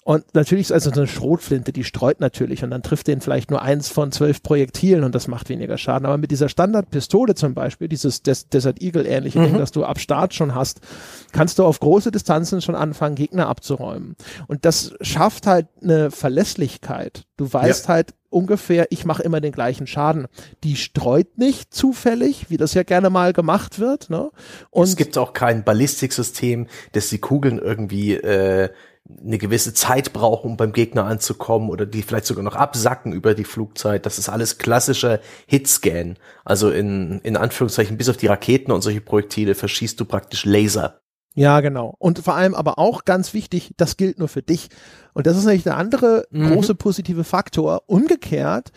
Und 0.04 0.34
natürlich 0.34 0.66
ist 0.66 0.72
also 0.72 0.90
so 0.92 1.00
eine 1.00 1.08
Schrotflinte, 1.08 1.72
die 1.72 1.82
streut 1.82 2.20
natürlich 2.20 2.62
und 2.62 2.70
dann 2.70 2.82
trifft 2.82 3.06
den 3.06 3.22
vielleicht 3.22 3.50
nur 3.50 3.62
eins 3.62 3.88
von 3.88 4.12
zwölf 4.12 4.42
Projektilen 4.42 5.02
und 5.02 5.14
das 5.14 5.28
macht 5.28 5.48
weniger 5.48 5.78
Schaden. 5.78 6.04
Aber 6.04 6.18
mit 6.18 6.30
dieser 6.30 6.50
Standardpistole 6.50 7.34
zum 7.34 7.54
Beispiel, 7.54 7.88
dieses 7.88 8.22
Des 8.22 8.50
Desert 8.50 8.82
Eagle 8.82 9.06
ähnliche 9.06 9.38
mhm. 9.38 9.44
Ding, 9.44 9.58
das 9.58 9.72
du 9.72 9.82
ab 9.82 9.98
Start 9.98 10.34
schon 10.34 10.54
hast, 10.54 10.82
kannst 11.32 11.58
du 11.58 11.64
auf 11.64 11.80
große 11.80 12.10
Distanzen 12.10 12.60
schon 12.60 12.74
anfangen, 12.74 13.14
Gegner 13.14 13.48
abzuräumen. 13.48 14.14
Und 14.46 14.66
das 14.66 14.92
schafft 15.00 15.46
halt 15.46 15.68
eine 15.82 16.10
Verlässlichkeit. 16.10 17.24
Du 17.38 17.50
weißt 17.50 17.88
ja. 17.88 17.94
halt 17.94 18.14
ungefähr, 18.28 18.88
ich 18.90 19.06
mache 19.06 19.22
immer 19.22 19.40
den 19.40 19.52
gleichen 19.52 19.86
Schaden. 19.86 20.26
Die 20.64 20.76
streut 20.76 21.38
nicht 21.38 21.72
zufällig, 21.72 22.50
wie 22.50 22.58
das 22.58 22.74
ja 22.74 22.82
gerne 22.82 23.08
mal 23.08 23.32
gemacht 23.32 23.78
wird. 23.78 24.10
Ne? 24.10 24.30
Und 24.70 24.84
es 24.84 24.96
gibt 24.96 25.16
auch 25.16 25.32
kein 25.32 25.64
Ballistiksystem, 25.64 26.66
das 26.92 27.08
die 27.08 27.18
Kugeln 27.18 27.58
irgendwie 27.58 28.14
äh, 28.14 28.68
eine 29.08 29.36
gewisse 29.36 29.74
Zeit 29.74 30.14
brauchen, 30.14 30.52
um 30.52 30.56
beim 30.56 30.72
Gegner 30.72 31.04
anzukommen 31.04 31.68
oder 31.68 31.84
die 31.84 32.02
vielleicht 32.02 32.24
sogar 32.24 32.42
noch 32.42 32.56
absacken 32.56 33.12
über 33.12 33.34
die 33.34 33.44
Flugzeit. 33.44 34.06
Das 34.06 34.18
ist 34.18 34.30
alles 34.30 34.56
klassischer 34.56 35.20
Hitscan. 35.46 36.16
Also 36.44 36.70
in, 36.70 37.20
in 37.22 37.36
Anführungszeichen, 37.36 37.98
bis 37.98 38.08
auf 38.08 38.16
die 38.16 38.28
Raketen 38.28 38.72
und 38.72 38.80
solche 38.80 39.02
Projektile 39.02 39.54
verschießt 39.54 40.00
du 40.00 40.06
praktisch 40.06 40.46
Laser. 40.46 41.00
Ja, 41.34 41.60
genau. 41.60 41.94
Und 41.98 42.20
vor 42.20 42.34
allem 42.34 42.54
aber 42.54 42.78
auch 42.78 43.04
ganz 43.04 43.34
wichtig, 43.34 43.74
das 43.76 43.96
gilt 43.96 44.18
nur 44.18 44.28
für 44.28 44.42
dich. 44.42 44.68
Und 45.12 45.26
das 45.26 45.36
ist 45.36 45.44
nämlich 45.44 45.64
der 45.64 45.76
andere 45.76 46.26
mhm. 46.30 46.52
große 46.52 46.74
positive 46.74 47.24
Faktor. 47.24 47.82
Umgekehrt, 47.86 48.72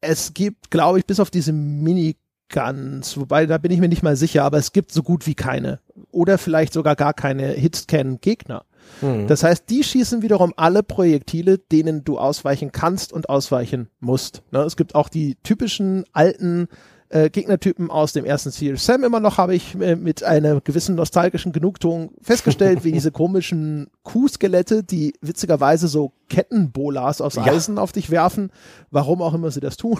es 0.00 0.34
gibt, 0.34 0.70
glaube 0.70 0.98
ich, 0.98 1.06
bis 1.06 1.20
auf 1.20 1.30
diese 1.30 1.52
Mini 1.52 2.16
Guns, 2.52 3.16
wobei 3.16 3.46
da 3.46 3.58
bin 3.58 3.72
ich 3.72 3.80
mir 3.80 3.88
nicht 3.88 4.04
mal 4.04 4.14
sicher, 4.14 4.44
aber 4.44 4.58
es 4.58 4.72
gibt 4.72 4.92
so 4.92 5.02
gut 5.02 5.26
wie 5.26 5.34
keine 5.34 5.80
oder 6.12 6.38
vielleicht 6.38 6.72
sogar 6.72 6.94
gar 6.94 7.12
keine 7.12 7.48
Hitscan-Gegner. 7.48 8.64
Mhm. 9.00 9.26
Das 9.26 9.42
heißt, 9.42 9.64
die 9.68 9.82
schießen 9.82 10.22
wiederum 10.22 10.52
alle 10.56 10.82
Projektile, 10.82 11.58
denen 11.58 12.04
du 12.04 12.18
ausweichen 12.18 12.72
kannst 12.72 13.12
und 13.12 13.28
ausweichen 13.28 13.88
musst. 14.00 14.42
Ne? 14.50 14.60
Es 14.60 14.76
gibt 14.76 14.94
auch 14.94 15.08
die 15.08 15.36
typischen 15.42 16.04
alten 16.12 16.68
äh, 17.08 17.30
Gegnertypen 17.30 17.90
aus 17.90 18.12
dem 18.12 18.24
ersten 18.24 18.50
Serious 18.50 18.84
Sam 18.84 19.04
immer 19.04 19.20
noch, 19.20 19.38
habe 19.38 19.54
ich 19.54 19.74
äh, 19.80 19.96
mit 19.96 20.24
einer 20.24 20.60
gewissen 20.60 20.96
nostalgischen 20.96 21.52
Genugtuung 21.52 22.10
festgestellt, 22.20 22.84
wie 22.84 22.92
diese 22.92 23.12
komischen 23.12 23.88
Kuhskelette, 24.02 24.82
die 24.82 25.14
witzigerweise 25.20 25.88
so 25.88 26.12
Kettenbolas 26.28 27.20
aus 27.20 27.38
Eisen 27.38 27.76
ja. 27.76 27.82
auf 27.82 27.92
dich 27.92 28.10
werfen, 28.10 28.50
warum 28.90 29.22
auch 29.22 29.34
immer 29.34 29.50
sie 29.50 29.60
das 29.60 29.76
tun. 29.76 29.98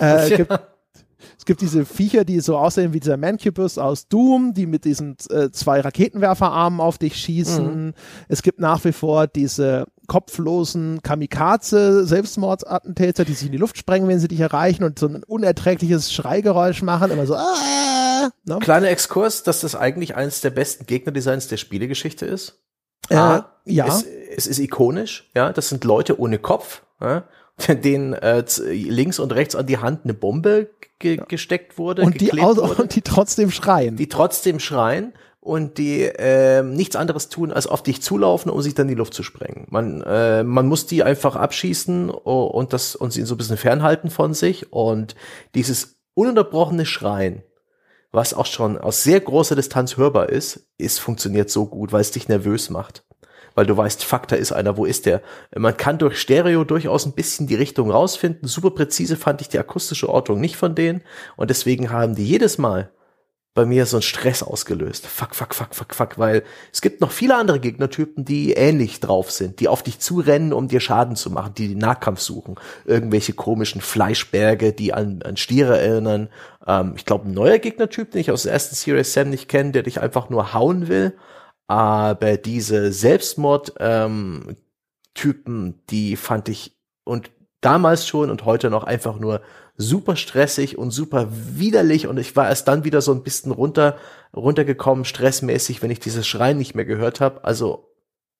Äh, 0.00 0.28
ja. 0.30 0.36
gibt, 0.36 0.60
es 1.38 1.44
gibt 1.44 1.60
diese 1.60 1.84
Viecher, 1.84 2.24
die 2.24 2.40
so 2.40 2.56
aussehen 2.56 2.92
wie 2.92 3.00
dieser 3.00 3.16
Mancubus 3.16 3.78
aus 3.78 4.08
Doom, 4.08 4.54
die 4.54 4.66
mit 4.66 4.84
diesen 4.84 5.16
äh, 5.30 5.50
zwei 5.50 5.80
Raketenwerferarmen 5.80 6.80
auf 6.80 6.98
dich 6.98 7.16
schießen. 7.16 7.86
Mhm. 7.86 7.94
Es 8.28 8.42
gibt 8.42 8.60
nach 8.60 8.84
wie 8.84 8.92
vor 8.92 9.26
diese 9.26 9.86
kopflosen 10.06 11.02
Kamikaze 11.02 12.04
Selbstmordattentäter, 12.06 13.24
die 13.24 13.34
sich 13.34 13.46
in 13.46 13.52
die 13.52 13.58
Luft 13.58 13.78
sprengen, 13.78 14.08
wenn 14.08 14.18
sie 14.18 14.28
dich 14.28 14.40
erreichen 14.40 14.84
und 14.84 14.98
so 14.98 15.06
ein 15.06 15.22
unerträgliches 15.24 16.12
Schreigeräusch 16.12 16.82
machen, 16.82 17.10
immer 17.10 17.26
so 17.26 17.34
ah, 17.34 18.30
ne? 18.44 18.58
Kleiner 18.60 18.88
Exkurs, 18.88 19.42
dass 19.42 19.60
das 19.60 19.74
eigentlich 19.74 20.16
eines 20.16 20.40
der 20.40 20.50
besten 20.50 20.86
Gegnerdesigns 20.86 21.48
der 21.48 21.56
Spielegeschichte 21.56 22.26
ist. 22.26 22.60
Äh, 23.08 23.16
A, 23.16 23.52
ja. 23.64 23.86
Es, 23.86 24.04
es, 24.36 24.46
ist 24.46 24.58
ikonisch, 24.58 25.30
ja, 25.34 25.52
das 25.52 25.68
sind 25.68 25.84
Leute 25.84 26.18
ohne 26.18 26.38
Kopf, 26.38 26.82
ja, 27.00 27.24
denen 27.68 28.14
äh, 28.14 28.44
links 28.70 29.18
und 29.18 29.32
rechts 29.32 29.54
an 29.54 29.66
die 29.66 29.78
Hand 29.78 30.00
eine 30.04 30.14
Bombe 30.14 30.70
ge 30.98 31.16
ja. 31.16 31.24
gesteckt 31.24 31.78
wurde. 31.78 32.02
Und 32.02 32.20
die, 32.20 32.32
wurde, 32.32 32.62
und 32.62 32.94
die 32.94 33.02
trotzdem 33.02 33.50
schreien. 33.50 33.96
Die 33.96 34.08
trotzdem 34.08 34.60
schreien 34.60 35.12
und 35.40 35.78
die 35.78 36.02
äh, 36.02 36.62
nichts 36.62 36.96
anderes 36.96 37.28
tun, 37.28 37.52
als 37.52 37.66
auf 37.66 37.82
dich 37.82 38.00
zulaufen, 38.00 38.50
um 38.50 38.62
sich 38.62 38.74
dann 38.74 38.86
in 38.86 38.94
die 38.94 38.98
Luft 38.98 39.14
zu 39.14 39.22
sprengen. 39.22 39.66
Man, 39.70 40.02
äh, 40.02 40.44
man 40.44 40.66
muss 40.68 40.86
die 40.86 41.02
einfach 41.02 41.36
abschießen 41.36 42.10
und 42.10 42.72
das 42.72 42.94
und 42.94 43.12
sie 43.12 43.22
so 43.22 43.34
ein 43.34 43.38
bisschen 43.38 43.56
fernhalten 43.56 44.10
von 44.10 44.34
sich. 44.34 44.72
Und 44.72 45.16
dieses 45.54 45.96
ununterbrochene 46.14 46.86
Schreien, 46.86 47.42
was 48.12 48.34
auch 48.34 48.46
schon 48.46 48.78
aus 48.78 49.02
sehr 49.02 49.20
großer 49.20 49.56
Distanz 49.56 49.96
hörbar 49.96 50.28
ist, 50.28 50.68
ist 50.78 51.00
funktioniert 51.00 51.50
so 51.50 51.66
gut, 51.66 51.92
weil 51.92 52.02
es 52.02 52.12
dich 52.12 52.28
nervös 52.28 52.70
macht 52.70 53.04
weil 53.54 53.66
du 53.66 53.76
weißt, 53.76 54.04
fuck, 54.04 54.28
da 54.28 54.36
ist 54.36 54.52
einer, 54.52 54.76
wo 54.76 54.84
ist 54.84 55.06
der? 55.06 55.22
Man 55.56 55.76
kann 55.76 55.98
durch 55.98 56.20
Stereo 56.20 56.64
durchaus 56.64 57.06
ein 57.06 57.12
bisschen 57.12 57.46
die 57.46 57.54
Richtung 57.54 57.90
rausfinden. 57.90 58.48
Super 58.48 58.70
präzise 58.70 59.16
fand 59.16 59.40
ich 59.40 59.48
die 59.48 59.58
akustische 59.58 60.08
Ortung 60.08 60.40
nicht 60.40 60.56
von 60.56 60.74
denen 60.74 61.02
und 61.36 61.50
deswegen 61.50 61.90
haben 61.90 62.14
die 62.14 62.26
jedes 62.26 62.58
Mal 62.58 62.90
bei 63.54 63.66
mir 63.66 63.84
so 63.84 63.98
einen 63.98 64.02
Stress 64.02 64.42
ausgelöst. 64.42 65.06
Fuck, 65.06 65.34
fuck, 65.34 65.54
fuck, 65.54 65.74
fuck, 65.74 65.94
fuck, 65.94 66.18
weil 66.18 66.42
es 66.72 66.80
gibt 66.80 67.02
noch 67.02 67.10
viele 67.10 67.36
andere 67.36 67.60
Gegnertypen, 67.60 68.24
die 68.24 68.52
ähnlich 68.52 69.00
drauf 69.00 69.30
sind, 69.30 69.60
die 69.60 69.68
auf 69.68 69.82
dich 69.82 69.98
zurennen, 69.98 70.54
um 70.54 70.68
dir 70.68 70.80
Schaden 70.80 71.16
zu 71.16 71.30
machen, 71.30 71.52
die 71.54 71.68
den 71.68 71.78
Nahkampf 71.78 72.20
suchen. 72.20 72.54
Irgendwelche 72.86 73.34
komischen 73.34 73.82
Fleischberge, 73.82 74.72
die 74.72 74.94
an, 74.94 75.20
an 75.22 75.36
Stiere 75.36 75.78
erinnern. 75.78 76.30
Ähm, 76.66 76.94
ich 76.96 77.04
glaube, 77.04 77.28
ein 77.28 77.34
neuer 77.34 77.58
Gegnertyp, 77.58 78.10
den 78.12 78.22
ich 78.22 78.30
aus 78.30 78.44
der 78.44 78.52
ersten 78.52 78.74
Series 78.74 79.12
Sam 79.12 79.28
nicht 79.28 79.48
kenne, 79.48 79.72
der 79.72 79.82
dich 79.82 80.00
einfach 80.00 80.30
nur 80.30 80.54
hauen 80.54 80.88
will. 80.88 81.12
Aber 81.72 82.36
diese 82.36 82.92
Selbstmord-Typen, 82.92 84.56
ähm, 85.46 85.74
die 85.88 86.16
fand 86.16 86.50
ich 86.50 86.76
und 87.04 87.30
damals 87.62 88.06
schon 88.06 88.28
und 88.28 88.44
heute 88.44 88.68
noch 88.68 88.84
einfach 88.84 89.18
nur 89.18 89.40
super 89.78 90.16
stressig 90.16 90.76
und 90.76 90.90
super 90.90 91.28
widerlich 91.30 92.06
und 92.06 92.18
ich 92.18 92.36
war 92.36 92.50
erst 92.50 92.68
dann 92.68 92.84
wieder 92.84 93.00
so 93.00 93.12
ein 93.12 93.22
bisschen 93.22 93.52
runter 93.52 93.96
runtergekommen 94.36 95.06
stressmäßig, 95.06 95.80
wenn 95.80 95.90
ich 95.90 95.98
dieses 95.98 96.26
Schreien 96.26 96.58
nicht 96.58 96.74
mehr 96.74 96.84
gehört 96.84 97.22
habe. 97.22 97.42
Also 97.42 97.88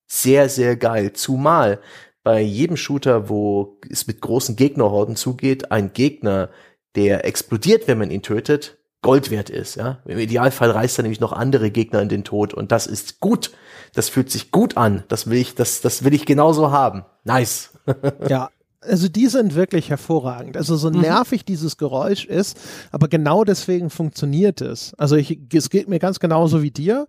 sehr 0.06 0.50
sehr 0.50 0.76
geil, 0.76 1.14
zumal 1.14 1.80
bei 2.22 2.42
jedem 2.42 2.76
Shooter, 2.76 3.30
wo 3.30 3.80
es 3.88 4.06
mit 4.06 4.20
großen 4.20 4.56
Gegnerhorden 4.56 5.16
zugeht, 5.16 5.72
ein 5.72 5.94
Gegner, 5.94 6.50
der 6.96 7.24
explodiert, 7.24 7.88
wenn 7.88 7.96
man 7.96 8.10
ihn 8.10 8.20
tötet, 8.20 8.81
Gold 9.02 9.30
wert 9.30 9.50
ist. 9.50 9.74
Ja? 9.74 9.98
Im 10.06 10.18
Idealfall 10.18 10.70
reißt 10.70 10.98
er 10.98 11.02
nämlich 11.02 11.20
noch 11.20 11.32
andere 11.32 11.70
Gegner 11.70 12.00
in 12.00 12.08
den 12.08 12.24
Tod 12.24 12.54
und 12.54 12.72
das 12.72 12.86
ist 12.86 13.20
gut. 13.20 13.50
Das 13.94 14.08
fühlt 14.08 14.30
sich 14.30 14.50
gut 14.50 14.76
an. 14.76 15.04
Das 15.08 15.28
will 15.28 15.38
ich, 15.38 15.54
das, 15.54 15.82
das 15.82 16.04
will 16.04 16.14
ich 16.14 16.24
genauso 16.24 16.70
haben. 16.70 17.04
Nice. 17.24 17.72
ja, 18.28 18.48
also 18.80 19.08
die 19.08 19.26
sind 19.26 19.54
wirklich 19.54 19.90
hervorragend. 19.90 20.56
Also 20.56 20.76
so 20.76 20.90
mhm. 20.90 21.00
nervig 21.00 21.44
dieses 21.44 21.76
Geräusch 21.76 22.24
ist, 22.24 22.58
aber 22.90 23.08
genau 23.08 23.44
deswegen 23.44 23.90
funktioniert 23.90 24.60
es. 24.60 24.94
Also 24.94 25.16
ich, 25.16 25.38
es 25.52 25.68
geht 25.68 25.88
mir 25.88 25.98
ganz 25.98 26.20
genauso 26.20 26.62
wie 26.62 26.70
dir. 26.70 27.06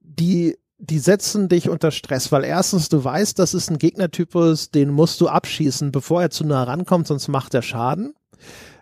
Die, 0.00 0.58
die 0.78 0.98
setzen 0.98 1.48
dich 1.48 1.68
unter 1.68 1.90
Stress, 1.90 2.32
weil 2.32 2.44
erstens 2.44 2.88
du 2.88 3.04
weißt, 3.04 3.38
das 3.38 3.54
ist 3.54 3.70
ein 3.70 3.78
Gegnertypus, 3.78 4.70
den 4.70 4.90
musst 4.90 5.20
du 5.20 5.28
abschießen, 5.28 5.92
bevor 5.92 6.22
er 6.22 6.30
zu 6.30 6.44
nah 6.44 6.64
rankommt, 6.64 7.06
sonst 7.06 7.28
macht 7.28 7.54
er 7.54 7.62
Schaden. 7.62 8.14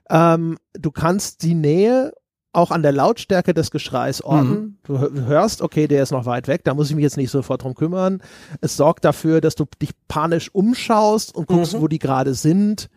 Ähm, 0.08 0.58
du 0.72 0.90
kannst 0.90 1.42
die 1.42 1.54
Nähe 1.54 2.12
auch 2.52 2.70
an 2.70 2.82
der 2.82 2.92
Lautstärke 2.92 3.54
des 3.54 3.70
Geschreis 3.70 4.22
orten. 4.22 4.48
Mhm. 4.48 4.76
Du 4.82 4.98
hörst, 4.98 5.62
okay, 5.62 5.86
der 5.86 6.02
ist 6.02 6.10
noch 6.10 6.26
weit 6.26 6.48
weg, 6.48 6.64
da 6.64 6.74
muss 6.74 6.90
ich 6.90 6.96
mich 6.96 7.04
jetzt 7.04 7.16
nicht 7.16 7.30
sofort 7.30 7.62
drum 7.62 7.74
kümmern. 7.74 8.20
Es 8.60 8.76
sorgt 8.76 9.04
dafür, 9.04 9.40
dass 9.40 9.54
du 9.54 9.66
dich 9.80 9.90
panisch 10.08 10.52
umschaust 10.52 11.34
und 11.34 11.46
guckst, 11.46 11.74
mhm. 11.74 11.80
wo 11.80 11.88
die 11.88 12.00
gerade 12.00 12.34
sind. 12.34 12.88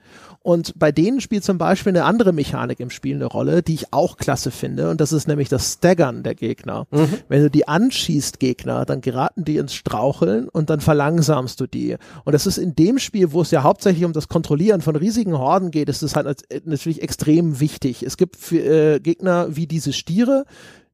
Und 0.41 0.77
bei 0.77 0.91
denen 0.91 1.21
spielt 1.21 1.45
zum 1.45 1.57
Beispiel 1.57 1.91
eine 1.91 2.03
andere 2.03 2.33
Mechanik 2.33 2.81
im 2.81 2.89
Spiel 2.89 3.15
eine 3.15 3.25
Rolle, 3.25 3.63
die 3.63 3.75
ich 3.75 3.93
auch 3.93 4.17
klasse 4.17 4.51
finde. 4.51 4.89
Und 4.89 4.99
das 4.99 5.13
ist 5.13 5.27
nämlich 5.27 5.47
das 5.47 5.73
Staggern 5.73 6.21
der 6.21 6.35
Gegner. 6.35 6.85
Mhm. 6.91 7.07
Wenn 7.29 7.43
du 7.43 7.49
die 7.49 7.67
anschießt, 7.67 8.39
Gegner, 8.39 8.85
dann 8.85 8.99
geraten 8.99 9.45
die 9.45 9.57
ins 9.57 9.73
Straucheln 9.73 10.49
und 10.49 10.69
dann 10.69 10.81
verlangsamst 10.81 11.61
du 11.61 11.67
die. 11.67 11.95
Und 12.25 12.33
das 12.33 12.45
ist 12.45 12.57
in 12.57 12.75
dem 12.75 12.99
Spiel, 12.99 13.31
wo 13.31 13.41
es 13.41 13.51
ja 13.51 13.63
hauptsächlich 13.63 14.03
um 14.03 14.11
das 14.11 14.27
Kontrollieren 14.27 14.81
von 14.81 14.97
riesigen 14.97 15.37
Horden 15.37 15.71
geht, 15.71 15.87
ist 15.87 16.03
es 16.03 16.15
halt 16.15 16.43
natürlich 16.65 17.01
extrem 17.01 17.61
wichtig. 17.61 18.03
Es 18.03 18.17
gibt 18.17 18.35
für, 18.35 18.59
äh, 18.59 18.99
Gegner 18.99 19.55
wie 19.55 19.67
diese 19.67 19.93
Stiere, 19.93 20.43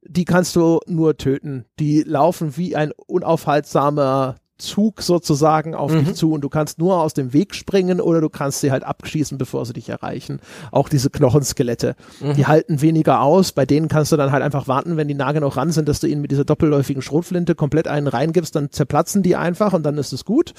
die 0.04 0.26
kannst 0.26 0.56
du 0.56 0.80
nur 0.88 1.18
töten. 1.18 1.66
Die 1.80 2.04
laufen 2.04 2.56
wie 2.56 2.76
ein 2.76 2.92
unaufhaltsamer 3.08 4.36
Zug 4.60 5.02
sozusagen 5.02 5.74
auf 5.74 5.92
Mhm. 5.92 6.06
dich 6.06 6.16
zu 6.16 6.32
und 6.34 6.42
du 6.42 6.50
kannst 6.50 6.78
nur 6.78 7.02
aus 7.02 7.14
dem 7.14 7.34
Weg 7.34 7.56
springen 7.56 8.00
oder 8.00 8.22
du 8.22 8.30
kannst 8.30 8.62
sie 8.62 8.72
halt 8.72 8.84
abschießen, 8.84 9.38
bevor 9.38 9.66
sie 9.66 9.74
dich 9.74 9.90
erreichen. 9.90 10.40
Auch 10.72 10.90
diese 10.90 11.10
Knochenskelette, 11.10 11.96
Mhm. 12.22 12.34
die 12.36 12.46
halten 12.46 12.82
weniger 12.82 13.22
aus. 13.22 13.52
Bei 13.52 13.66
denen 13.66 13.88
kannst 13.88 14.12
du 14.12 14.18
dann 14.18 14.32
halt 14.32 14.44
einfach 14.44 14.68
warten, 14.68 14.98
wenn 14.98 15.08
die 15.08 15.14
nah 15.16 15.32
genug 15.32 15.58
ran 15.58 15.72
sind, 15.72 15.90
dass 15.90 16.00
du 16.00 16.08
ihnen 16.08 16.22
mit 16.22 16.32
dieser 16.32 16.46
doppelläufigen 16.46 17.02
Schrotflinte 17.02 17.56
komplett 17.56 17.88
einen 17.88 18.08
reingibst, 18.08 18.56
dann 18.56 18.70
zerplatzen 18.72 19.24
die 19.24 19.36
einfach 19.36 19.74
und 19.74 19.84
dann 19.84 19.98
ist 19.98 20.14
es 20.14 20.26
gut. 20.26 20.54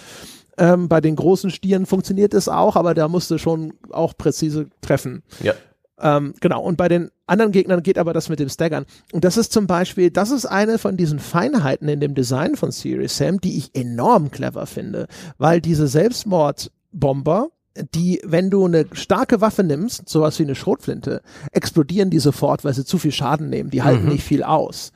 Ähm, 0.58 0.88
bei 0.88 1.00
den 1.00 1.16
großen 1.16 1.50
Stieren 1.50 1.86
funktioniert 1.86 2.34
es 2.34 2.48
auch, 2.48 2.76
aber 2.76 2.92
da 2.94 3.08
musst 3.08 3.30
du 3.30 3.38
schon 3.38 3.74
auch 3.90 4.14
präzise 4.16 4.66
treffen. 4.82 5.22
Ja. 5.42 5.54
Ähm, 6.02 6.34
genau, 6.40 6.62
und 6.62 6.76
bei 6.76 6.88
den 6.88 7.10
anderen 7.26 7.52
Gegnern 7.52 7.82
geht 7.82 7.98
aber 7.98 8.12
das 8.12 8.28
mit 8.28 8.38
dem 8.40 8.48
Staggern. 8.48 8.86
Und 9.12 9.24
das 9.24 9.36
ist 9.36 9.52
zum 9.52 9.66
Beispiel, 9.66 10.10
das 10.10 10.30
ist 10.30 10.46
eine 10.46 10.78
von 10.78 10.96
diesen 10.96 11.18
Feinheiten 11.18 11.88
in 11.88 12.00
dem 12.00 12.14
Design 12.14 12.56
von 12.56 12.70
Serious 12.70 13.16
Sam, 13.16 13.40
die 13.40 13.58
ich 13.58 13.74
enorm 13.74 14.30
clever 14.30 14.66
finde, 14.66 15.06
weil 15.38 15.60
diese 15.60 15.86
Selbstmordbomber, 15.86 17.48
die, 17.94 18.20
wenn 18.24 18.50
du 18.50 18.64
eine 18.64 18.86
starke 18.92 19.40
Waffe 19.40 19.62
nimmst, 19.62 20.08
sowas 20.08 20.38
wie 20.38 20.42
eine 20.42 20.54
Schrotflinte, 20.54 21.22
explodieren 21.52 22.10
die 22.10 22.18
sofort, 22.18 22.64
weil 22.64 22.74
sie 22.74 22.84
zu 22.84 22.98
viel 22.98 23.12
Schaden 23.12 23.48
nehmen. 23.48 23.70
Die 23.70 23.82
halten 23.82 24.04
Mhm. 24.04 24.12
nicht 24.12 24.24
viel 24.24 24.42
aus. 24.42 24.92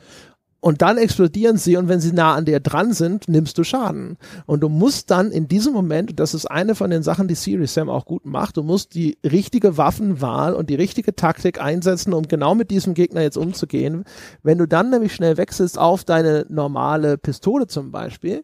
Und 0.64 0.80
dann 0.80 0.96
explodieren 0.96 1.58
sie 1.58 1.76
und 1.76 1.88
wenn 1.88 2.00
sie 2.00 2.14
nah 2.14 2.34
an 2.34 2.46
dir 2.46 2.58
dran 2.58 2.94
sind, 2.94 3.28
nimmst 3.28 3.58
du 3.58 3.64
Schaden. 3.64 4.16
Und 4.46 4.60
du 4.60 4.70
musst 4.70 5.10
dann 5.10 5.30
in 5.30 5.46
diesem 5.46 5.74
Moment, 5.74 6.18
das 6.18 6.32
ist 6.32 6.46
eine 6.46 6.74
von 6.74 6.88
den 6.88 7.02
Sachen, 7.02 7.28
die 7.28 7.34
Serious 7.34 7.74
Sam 7.74 7.90
auch 7.90 8.06
gut 8.06 8.24
macht, 8.24 8.56
du 8.56 8.62
musst 8.62 8.94
die 8.94 9.18
richtige 9.22 9.76
Waffenwahl 9.76 10.54
und 10.54 10.70
die 10.70 10.74
richtige 10.74 11.14
Taktik 11.14 11.60
einsetzen, 11.60 12.14
um 12.14 12.26
genau 12.28 12.54
mit 12.54 12.70
diesem 12.70 12.94
Gegner 12.94 13.20
jetzt 13.20 13.36
umzugehen. 13.36 14.04
Wenn 14.42 14.56
du 14.56 14.66
dann 14.66 14.88
nämlich 14.88 15.14
schnell 15.14 15.36
wechselst 15.36 15.78
auf 15.78 16.04
deine 16.04 16.46
normale 16.48 17.18
Pistole 17.18 17.66
zum 17.66 17.90
Beispiel, 17.90 18.42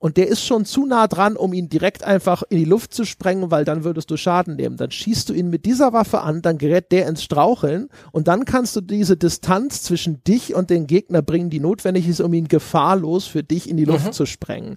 und 0.00 0.16
der 0.16 0.28
ist 0.28 0.44
schon 0.44 0.64
zu 0.64 0.86
nah 0.86 1.08
dran, 1.08 1.36
um 1.36 1.52
ihn 1.52 1.68
direkt 1.68 2.04
einfach 2.04 2.44
in 2.48 2.58
die 2.58 2.64
Luft 2.64 2.94
zu 2.94 3.04
sprengen, 3.04 3.50
weil 3.50 3.64
dann 3.64 3.82
würdest 3.82 4.10
du 4.10 4.16
Schaden 4.16 4.54
nehmen. 4.54 4.76
Dann 4.76 4.92
schießt 4.92 5.28
du 5.28 5.32
ihn 5.32 5.50
mit 5.50 5.66
dieser 5.66 5.92
Waffe 5.92 6.20
an, 6.20 6.40
dann 6.40 6.58
gerät 6.58 6.92
der 6.92 7.08
ins 7.08 7.24
Straucheln 7.24 7.88
und 8.12 8.28
dann 8.28 8.44
kannst 8.44 8.76
du 8.76 8.80
diese 8.80 9.16
Distanz 9.16 9.82
zwischen 9.82 10.22
dich 10.22 10.54
und 10.54 10.70
den 10.70 10.86
Gegner 10.86 11.20
bringen, 11.20 11.50
die 11.50 11.58
notwendig 11.58 12.08
ist, 12.08 12.20
um 12.20 12.32
ihn 12.32 12.46
gefahrlos 12.46 13.26
für 13.26 13.42
dich 13.42 13.68
in 13.68 13.76
die 13.76 13.84
Luft 13.84 14.14
zu 14.14 14.24
sprengen. 14.24 14.76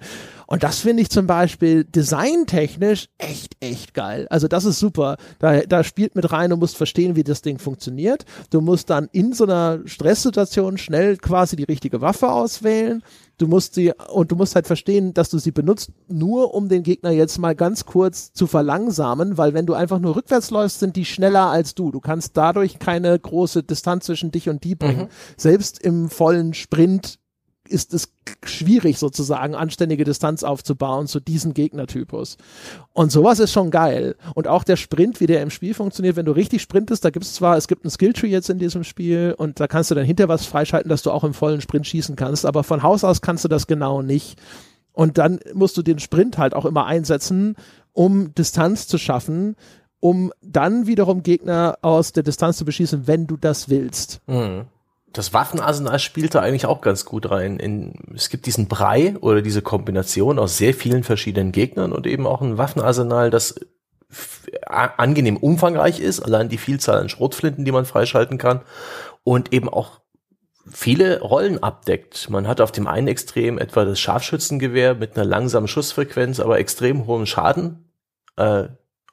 Und 0.52 0.64
das 0.64 0.80
finde 0.80 1.02
ich 1.02 1.10
zum 1.10 1.28
Beispiel 1.28 1.86
designtechnisch 1.86 3.08
echt, 3.18 3.56
echt 3.62 3.94
geil. 3.94 4.28
Also 4.30 4.50
das 4.50 4.66
ist 4.66 4.80
super. 4.80 5.16
Da, 5.40 5.62
da 5.62 5.82
spielt 5.82 6.14
mit 6.14 6.30
rein, 6.34 6.50
du 6.50 6.58
musst 6.58 6.76
verstehen, 6.76 7.16
wie 7.16 7.24
das 7.24 7.42
Ding 7.42 7.58
funktioniert. 7.58 8.26
Du 8.50 8.60
musst 8.60 8.90
dann 8.90 9.08
in 9.14 9.32
so 9.32 9.46
einer 9.46 9.80
Stresssituation 9.86 10.78
schnell 10.78 11.16
quasi 11.16 11.56
die 11.56 11.64
richtige 11.64 12.02
Waffe 12.02 12.30
auswählen. 12.30 13.02
Du 13.38 13.48
musst 13.48 13.76
sie, 13.76 13.94
und 14.12 14.30
du 14.30 14.36
musst 14.36 14.56
halt 14.56 14.68
verstehen, 14.68 15.14
dass 15.14 15.30
du 15.30 15.40
sie 15.40 15.52
benutzt, 15.52 15.94
nur 16.10 16.54
um 16.54 16.68
den 16.68 16.84
Gegner 16.84 17.12
jetzt 17.12 17.38
mal 17.38 17.56
ganz 17.56 17.86
kurz 17.86 18.34
zu 18.34 18.46
verlangsamen, 18.46 19.38
weil 19.38 19.54
wenn 19.54 19.66
du 19.66 19.74
einfach 19.74 20.00
nur 20.00 20.18
rückwärts 20.18 20.52
läufst, 20.52 20.82
sind 20.82 20.98
die 20.98 21.06
schneller 21.06 21.50
als 21.50 21.76
du. 21.76 21.92
Du 21.92 22.02
kannst 22.02 22.36
dadurch 22.36 22.78
keine 22.78 23.18
große 23.18 23.64
Distanz 23.64 24.06
zwischen 24.06 24.32
dich 24.32 24.50
und 24.50 24.66
die 24.66 24.76
bringen. 24.76 25.08
Selbst 25.38 25.82
im 25.82 26.10
vollen 26.10 26.54
Sprint 26.54 27.21
ist 27.72 27.94
es 27.94 28.14
schwierig 28.44 29.00
sozusagen 29.00 29.56
anständige 29.56 30.04
Distanz 30.04 30.44
aufzubauen 30.44 31.08
zu 31.08 31.20
diesem 31.20 31.54
Gegnertypus. 31.54 32.38
Und 32.94 33.12
sowas 33.12 33.40
ist 33.40 33.52
schon 33.52 33.72
geil. 33.72 34.16
Und 34.36 34.48
auch 34.48 34.64
der 34.64 34.76
Sprint, 34.76 35.20
wie 35.20 35.28
der 35.28 35.42
im 35.42 35.50
Spiel 35.50 35.74
funktioniert, 35.74 36.16
wenn 36.16 36.26
du 36.26 36.32
richtig 36.32 36.62
sprintest, 36.62 37.06
da 37.06 37.10
gibt 37.10 37.26
es 37.26 37.34
zwar, 37.34 37.58
es 37.58 37.68
gibt 37.68 37.84
einen 37.84 37.92
Skilltree 37.92 38.28
jetzt 38.28 38.50
in 38.50 38.60
diesem 38.60 38.84
Spiel 38.84 39.34
und 39.38 39.60
da 39.60 39.68
kannst 39.68 39.92
du 39.92 39.96
dann 39.96 40.06
hinter 40.06 40.28
was 40.28 40.46
freischalten, 40.46 40.90
dass 40.90 41.04
du 41.04 41.12
auch 41.12 41.24
im 41.24 41.34
vollen 41.34 41.62
Sprint 41.62 41.88
schießen 41.88 42.16
kannst, 42.16 42.46
aber 42.46 42.64
von 42.64 42.84
Haus 42.84 43.04
aus 43.04 43.22
kannst 43.22 43.44
du 43.44 43.48
das 43.48 43.68
genau 43.68 44.02
nicht. 44.02 44.40
Und 44.94 45.18
dann 45.18 45.40
musst 45.54 45.78
du 45.78 45.82
den 45.82 46.00
Sprint 46.00 46.38
halt 46.38 46.54
auch 46.54 46.66
immer 46.66 46.86
einsetzen, 46.86 47.56
um 47.94 48.34
Distanz 48.36 48.88
zu 48.88 48.98
schaffen, 48.98 49.56
um 50.00 50.34
dann 50.42 50.88
wiederum 50.88 51.24
Gegner 51.24 51.78
aus 51.82 52.12
der 52.12 52.24
Distanz 52.24 52.58
zu 52.58 52.66
beschießen, 52.66 53.08
wenn 53.08 53.28
du 53.28 53.38
das 53.38 53.70
willst. 53.70 54.20
Mhm. 54.28 54.66
Das 55.14 55.34
Waffenarsenal 55.34 56.00
spielt 56.00 56.36
da 56.36 56.42
eigentlich 56.42 56.66
auch 56.66 56.82
ganz 56.82 57.06
gut 57.06 57.30
rein. 57.30 57.60
In, 57.60 57.96
es 58.16 58.30
gibt 58.30 58.46
diesen 58.46 58.68
Brei 58.68 59.16
oder 59.20 59.42
diese 59.42 59.62
Kombination 59.62 60.40
aus 60.40 60.58
sehr 60.58 60.74
vielen 60.74 61.04
verschiedenen 61.04 61.52
Gegnern 61.52 61.92
und 61.92 62.08
eben 62.08 62.26
auch 62.26 62.42
ein 62.42 62.58
Waffenarsenal, 62.58 63.30
das 63.30 63.56
angenehm 64.66 65.38
umfangreich 65.38 66.00
ist, 66.00 66.20
allein 66.20 66.50
die 66.50 66.58
Vielzahl 66.58 67.00
an 67.00 67.10
Schrotflinten, 67.10 67.66
die 67.66 67.72
man 67.72 67.86
freischalten 67.86 68.38
kann 68.38 68.62
und 69.24 69.54
eben 69.54 69.70
auch 69.70 70.02
viele 70.70 71.22
Rollen 71.22 71.62
abdeckt. 71.62 72.30
Man 72.30 72.48
hat 72.48 72.62
auf 72.62 72.72
dem 72.72 72.88
einen 72.88 73.08
Extrem 73.08 73.58
etwa 73.58 73.86
das 73.86 74.00
Scharfschützengewehr 74.00 74.96
mit 74.96 75.16
einer 75.16 75.26
langsamen 75.26 75.68
Schussfrequenz, 75.68 76.40
aber 76.40 76.60
extrem 76.60 77.08
hohem 77.08 77.26
Schaden 77.26 77.92
äh, 78.38 78.68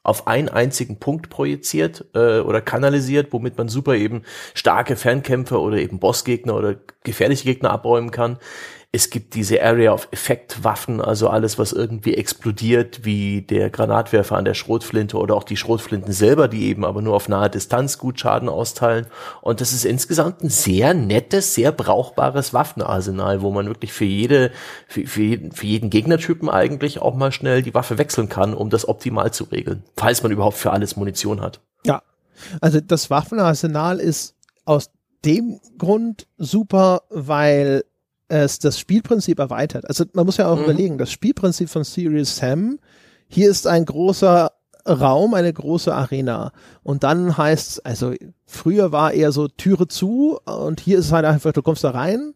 auf 0.09 0.25
einen 0.27 0.49
einzigen 0.49 0.97
Punkt 0.97 1.29
projiziert 1.29 2.05
äh, 2.15 2.39
oder 2.39 2.61
kanalisiert, 2.61 3.31
womit 3.31 3.57
man 3.57 3.69
super 3.69 3.95
eben 3.95 4.23
starke 4.55 4.95
Fernkämpfer 4.95 5.61
oder 5.61 5.77
eben 5.77 5.99
Bossgegner 5.99 6.55
oder 6.55 6.75
gefährliche 7.03 7.43
Gegner 7.43 7.69
abräumen 7.69 8.09
kann. 8.09 8.37
Es 8.91 9.11
gibt 9.11 9.35
diese 9.35 9.61
Area 9.61 9.93
of 9.93 10.07
Effect 10.11 10.63
Waffen, 10.63 10.99
also 10.99 11.29
alles, 11.29 11.59
was 11.59 11.73
irgendwie 11.73 12.15
explodiert, 12.15 13.05
wie 13.05 13.43
der 13.43 13.69
Granatwerfer 13.69 14.35
an 14.35 14.45
der 14.45 14.55
Schrotflinte 14.55 15.15
oder 15.15 15.35
auch 15.35 15.43
die 15.43 15.57
Schrotflinten 15.57 16.11
selber, 16.11 16.47
die 16.47 16.65
eben 16.65 16.83
aber 16.83 17.03
nur 17.03 17.15
auf 17.15 17.29
nahe 17.29 17.51
Distanz 17.51 17.99
gut 17.99 18.19
Schaden 18.19 18.49
austeilen. 18.49 19.05
Und 19.41 19.61
das 19.61 19.73
ist 19.73 19.85
insgesamt 19.85 20.41
ein 20.41 20.49
sehr 20.49 20.95
nettes, 20.95 21.53
sehr 21.53 21.71
brauchbares 21.71 22.51
Waffenarsenal, 22.51 23.43
wo 23.43 23.51
man 23.51 23.67
wirklich 23.67 23.93
für 23.93 24.05
jede, 24.05 24.51
für, 24.87 25.05
für, 25.05 25.21
jeden, 25.21 25.51
für 25.51 25.67
jeden 25.67 25.91
Gegnertypen 25.91 26.49
eigentlich 26.49 26.99
auch 26.99 27.13
mal 27.13 27.31
schnell 27.31 27.61
die 27.61 27.75
Waffe 27.75 27.99
wechseln 27.99 28.27
kann, 28.27 28.55
um 28.55 28.71
das 28.71 28.87
optimal 28.87 29.31
zu 29.31 29.43
regeln. 29.43 29.83
Falls 29.97 30.23
man 30.23 30.31
überhaupt 30.31 30.57
für 30.57 30.71
alles 30.71 30.95
Munition 30.95 31.41
hat. 31.41 31.61
Ja, 31.85 32.01
also 32.59 32.81
das 32.81 33.11
Waffenarsenal 33.11 33.99
ist 33.99 34.33
aus 34.65 34.89
dem 35.23 35.59
Grund 35.77 36.25
super, 36.37 37.03
weil 37.09 37.83
es 38.29 38.59
das 38.59 38.79
Spielprinzip 38.79 39.39
erweitert. 39.39 39.85
Also 39.87 40.05
man 40.13 40.25
muss 40.25 40.37
ja 40.37 40.47
auch 40.47 40.57
Mhm. 40.57 40.63
überlegen, 40.63 40.97
das 40.97 41.11
Spielprinzip 41.11 41.69
von 41.69 41.83
Serious 41.83 42.37
Sam, 42.37 42.79
hier 43.27 43.49
ist 43.49 43.67
ein 43.67 43.85
großer 43.85 44.51
Raum, 44.87 45.33
eine 45.33 45.51
große 45.53 45.93
Arena. 45.93 46.51
Und 46.83 47.03
dann 47.03 47.37
heißt 47.37 47.85
also 47.85 48.13
früher 48.45 48.91
war 48.91 49.11
eher 49.13 49.31
so 49.31 49.47
Türe 49.47 49.87
zu 49.87 50.39
und 50.45 50.79
hier 50.79 50.97
ist 50.99 51.07
es 51.07 51.11
halt 51.11 51.25
einfach, 51.25 51.51
du 51.51 51.61
kommst 51.61 51.83
da 51.83 51.91
rein 51.91 52.33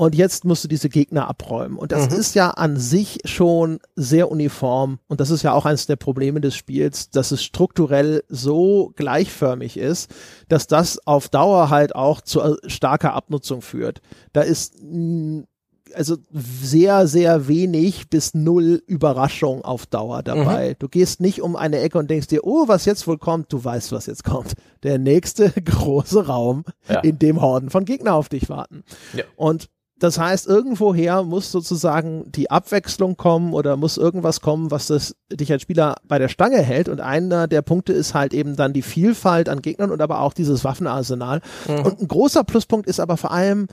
und 0.00 0.14
jetzt 0.14 0.46
musst 0.46 0.64
du 0.64 0.68
diese 0.68 0.88
Gegner 0.88 1.28
abräumen. 1.28 1.76
Und 1.76 1.92
das 1.92 2.08
Mhm. 2.10 2.16
ist 2.16 2.34
ja 2.34 2.50
an 2.50 2.78
sich 2.78 3.18
schon 3.26 3.80
sehr 3.96 4.30
uniform. 4.30 4.98
Und 5.08 5.20
das 5.20 5.28
ist 5.30 5.42
ja 5.42 5.52
auch 5.52 5.66
eines 5.66 5.84
der 5.86 5.96
Probleme 5.96 6.40
des 6.40 6.54
Spiels, 6.56 7.10
dass 7.10 7.32
es 7.32 7.42
strukturell 7.44 8.22
so 8.28 8.92
gleichförmig 8.96 9.76
ist, 9.76 10.10
dass 10.48 10.66
das 10.66 11.06
auf 11.06 11.28
Dauer 11.28 11.68
halt 11.68 11.94
auch 11.94 12.22
zu 12.22 12.40
äh, 12.40 12.56
starker 12.66 13.12
Abnutzung 13.12 13.60
führt. 13.60 14.00
Da 14.32 14.40
ist 14.40 14.74
mh, 14.82 15.44
also 15.92 16.16
sehr, 16.32 17.06
sehr 17.06 17.48
wenig 17.48 18.08
bis 18.08 18.32
null 18.32 18.82
Überraschung 18.86 19.62
auf 19.64 19.84
Dauer 19.86 20.22
dabei. 20.22 20.76
Du 20.78 20.88
gehst 20.88 21.20
nicht 21.20 21.42
um 21.42 21.56
eine 21.56 21.78
Ecke 21.80 21.98
und 21.98 22.08
denkst 22.08 22.28
dir, 22.28 22.44
oh, 22.44 22.68
was 22.68 22.84
jetzt 22.84 23.06
wohl 23.06 23.18
kommt, 23.18 23.52
du 23.52 23.62
weißt, 23.62 23.90
was 23.92 24.06
jetzt 24.06 24.22
kommt. 24.24 24.54
Der 24.84 24.98
nächste 24.98 25.50
große 25.62 26.26
Raum, 26.26 26.64
Ja. 26.88 27.00
in 27.00 27.18
dem 27.18 27.40
Horden 27.42 27.68
von 27.70 27.84
Gegner 27.84 28.14
auf 28.14 28.28
dich 28.30 28.48
warten. 28.48 28.82
Ja. 29.14 29.24
Und 29.36 29.68
das 30.00 30.18
heißt, 30.18 30.46
irgendwoher 30.46 31.22
muss 31.22 31.52
sozusagen 31.52 32.32
die 32.32 32.50
Abwechslung 32.50 33.18
kommen 33.18 33.52
oder 33.52 33.76
muss 33.76 33.98
irgendwas 33.98 34.40
kommen, 34.40 34.70
was 34.70 34.86
das 34.86 35.14
dich 35.30 35.52
als 35.52 35.60
Spieler 35.62 35.96
bei 36.08 36.18
der 36.18 36.28
Stange 36.28 36.62
hält. 36.62 36.88
Und 36.88 37.00
einer 37.00 37.46
der 37.46 37.60
Punkte 37.60 37.92
ist 37.92 38.14
halt 38.14 38.32
eben 38.32 38.56
dann 38.56 38.72
die 38.72 38.82
Vielfalt 38.82 39.50
an 39.50 39.60
Gegnern 39.60 39.90
und 39.90 40.00
aber 40.00 40.20
auch 40.20 40.32
dieses 40.32 40.64
Waffenarsenal. 40.64 41.42
Und 41.68 42.00
ein 42.00 42.08
großer 42.08 42.44
Pluspunkt 42.44 42.88
ist 42.88 42.98
aber 42.98 43.18
vor 43.18 43.30
allem, 43.30 43.68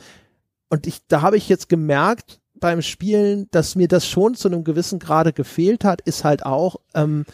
und 0.69 0.85
ich, 0.85 0.99
da 1.07 1.21
habe 1.21 1.37
ich 1.37 1.47
jetzt 1.47 1.69
gemerkt 1.69 2.41
beim 2.59 2.81
Spielen, 2.81 3.47
dass 3.51 3.75
mir 3.75 3.87
das 3.87 4.05
schon 4.05 4.35
zu 4.35 4.49
einem 4.49 4.65
gewissen 4.65 4.99
Grade 4.99 5.31
gefehlt 5.31 5.85
hat, 5.85 6.01
ist 6.01 6.25
halt 6.25 6.45
auch, 6.45 6.75
ähm, 6.93 7.25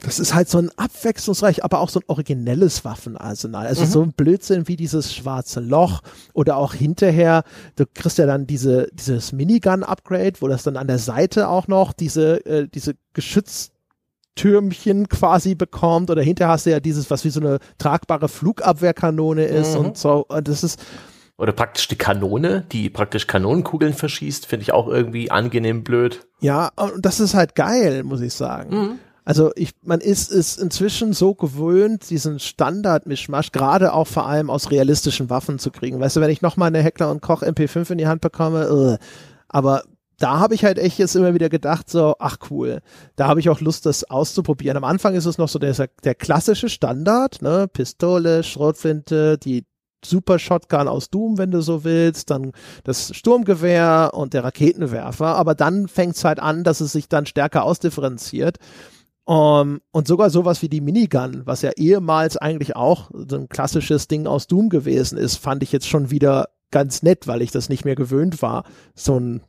das 0.00 0.20
ist 0.20 0.32
halt 0.32 0.48
so 0.48 0.58
ein 0.58 0.70
abwechslungsreich, 0.76 1.64
aber 1.64 1.80
auch 1.80 1.88
so 1.88 1.98
ein 1.98 2.04
originelles 2.06 2.84
Waffenarsenal. 2.84 3.66
Also 3.66 3.84
so 3.84 4.02
ein 4.02 4.12
Blödsinn 4.12 4.68
wie 4.68 4.76
dieses 4.76 5.12
schwarze 5.12 5.58
Loch 5.58 6.02
oder 6.34 6.56
auch 6.56 6.72
hinterher, 6.72 7.42
du 7.74 7.84
kriegst 7.92 8.18
ja 8.18 8.26
dann 8.26 8.46
diese, 8.46 8.88
dieses 8.92 9.32
Minigun-Upgrade, 9.32 10.34
wo 10.40 10.46
das 10.46 10.62
dann 10.62 10.76
an 10.76 10.86
der 10.86 10.98
Seite 11.00 11.48
auch 11.48 11.66
noch 11.66 11.92
diese, 11.92 12.46
äh, 12.46 12.68
diese 12.68 12.94
Geschütztürmchen 14.36 15.08
quasi 15.08 15.54
bekommt 15.54 16.10
oder 16.10 16.22
hinterher 16.22 16.52
hast 16.52 16.66
du 16.66 16.70
ja 16.70 16.80
dieses, 16.80 17.10
was 17.10 17.24
wie 17.24 17.30
so 17.30 17.40
eine 17.40 17.58
tragbare 17.78 18.28
Flugabwehrkanone 18.28 19.44
ist 19.44 19.74
Mhm. 19.76 19.86
und 19.86 19.98
so. 19.98 20.24
Und 20.28 20.46
das 20.48 20.62
ist, 20.62 20.80
Oder 21.38 21.52
praktisch 21.52 21.86
die 21.88 21.96
Kanone, 21.96 22.64
die 22.72 22.90
praktisch 22.90 23.26
Kanonenkugeln 23.28 23.94
verschießt, 23.94 24.46
finde 24.46 24.62
ich 24.62 24.72
auch 24.72 24.88
irgendwie 24.88 25.30
angenehm 25.30 25.84
blöd. 25.84 26.26
Ja, 26.40 26.70
und 26.76 27.04
das 27.04 27.20
ist 27.20 27.34
halt 27.34 27.54
geil, 27.54 28.02
muss 28.02 28.20
ich 28.20 28.34
sagen. 28.34 28.98
Also 29.28 29.52
ich, 29.56 29.72
man 29.82 30.00
ist 30.00 30.32
es 30.32 30.56
inzwischen 30.56 31.12
so 31.12 31.34
gewöhnt, 31.34 32.08
diesen 32.08 32.38
Standard-Mischmasch, 32.38 33.52
gerade 33.52 33.92
auch 33.92 34.06
vor 34.06 34.26
allem 34.26 34.48
aus 34.48 34.70
realistischen 34.70 35.28
Waffen 35.28 35.58
zu 35.58 35.70
kriegen. 35.70 36.00
Weißt 36.00 36.16
du, 36.16 36.22
wenn 36.22 36.30
ich 36.30 36.40
nochmal 36.40 36.68
eine 36.68 36.82
Heckler 36.82 37.10
und 37.10 37.20
Koch 37.20 37.42
MP5 37.42 37.90
in 37.90 37.98
die 37.98 38.06
Hand 38.06 38.22
bekomme, 38.22 38.98
äh, 38.98 39.04
aber 39.46 39.82
da 40.16 40.38
habe 40.38 40.54
ich 40.54 40.64
halt 40.64 40.78
echt 40.78 40.98
jetzt 40.98 41.14
immer 41.14 41.34
wieder 41.34 41.50
gedacht, 41.50 41.90
so, 41.90 42.14
ach 42.18 42.38
cool, 42.48 42.80
da 43.16 43.28
habe 43.28 43.40
ich 43.40 43.50
auch 43.50 43.60
Lust, 43.60 43.84
das 43.84 44.02
auszuprobieren. 44.02 44.78
Am 44.78 44.84
Anfang 44.84 45.14
ist 45.14 45.26
es 45.26 45.36
noch 45.36 45.50
so 45.50 45.58
der, 45.58 45.74
der 46.04 46.14
klassische 46.14 46.70
Standard, 46.70 47.42
ne, 47.42 47.68
Pistole, 47.70 48.42
Schrotflinte, 48.42 49.36
die 49.36 49.66
Super 50.02 50.38
Shotgun 50.38 50.88
aus 50.88 51.10
Doom, 51.10 51.36
wenn 51.36 51.50
du 51.50 51.60
so 51.60 51.84
willst, 51.84 52.30
dann 52.30 52.52
das 52.82 53.14
Sturmgewehr 53.14 54.12
und 54.14 54.32
der 54.32 54.44
Raketenwerfer, 54.44 55.36
aber 55.36 55.54
dann 55.54 55.86
fängt 55.86 56.16
es 56.16 56.24
halt 56.24 56.40
an, 56.40 56.64
dass 56.64 56.80
es 56.80 56.92
sich 56.92 57.10
dann 57.10 57.26
stärker 57.26 57.64
ausdifferenziert. 57.64 58.56
Um, 59.28 59.82
und 59.90 60.08
sogar 60.08 60.30
sowas 60.30 60.62
wie 60.62 60.70
die 60.70 60.80
Minigun, 60.80 61.42
was 61.44 61.60
ja 61.60 61.72
ehemals 61.76 62.38
eigentlich 62.38 62.76
auch 62.76 63.10
so 63.12 63.36
ein 63.36 63.50
klassisches 63.50 64.08
Ding 64.08 64.26
aus 64.26 64.46
Doom 64.46 64.70
gewesen 64.70 65.18
ist, 65.18 65.36
fand 65.36 65.62
ich 65.62 65.70
jetzt 65.70 65.86
schon 65.86 66.10
wieder 66.10 66.48
ganz 66.70 67.02
nett, 67.02 67.26
weil 67.26 67.42
ich 67.42 67.50
das 67.50 67.68
nicht 67.68 67.84
mehr 67.84 67.94
gewöhnt 67.94 68.40
war, 68.40 68.64
so 68.94 69.20
ein 69.20 69.42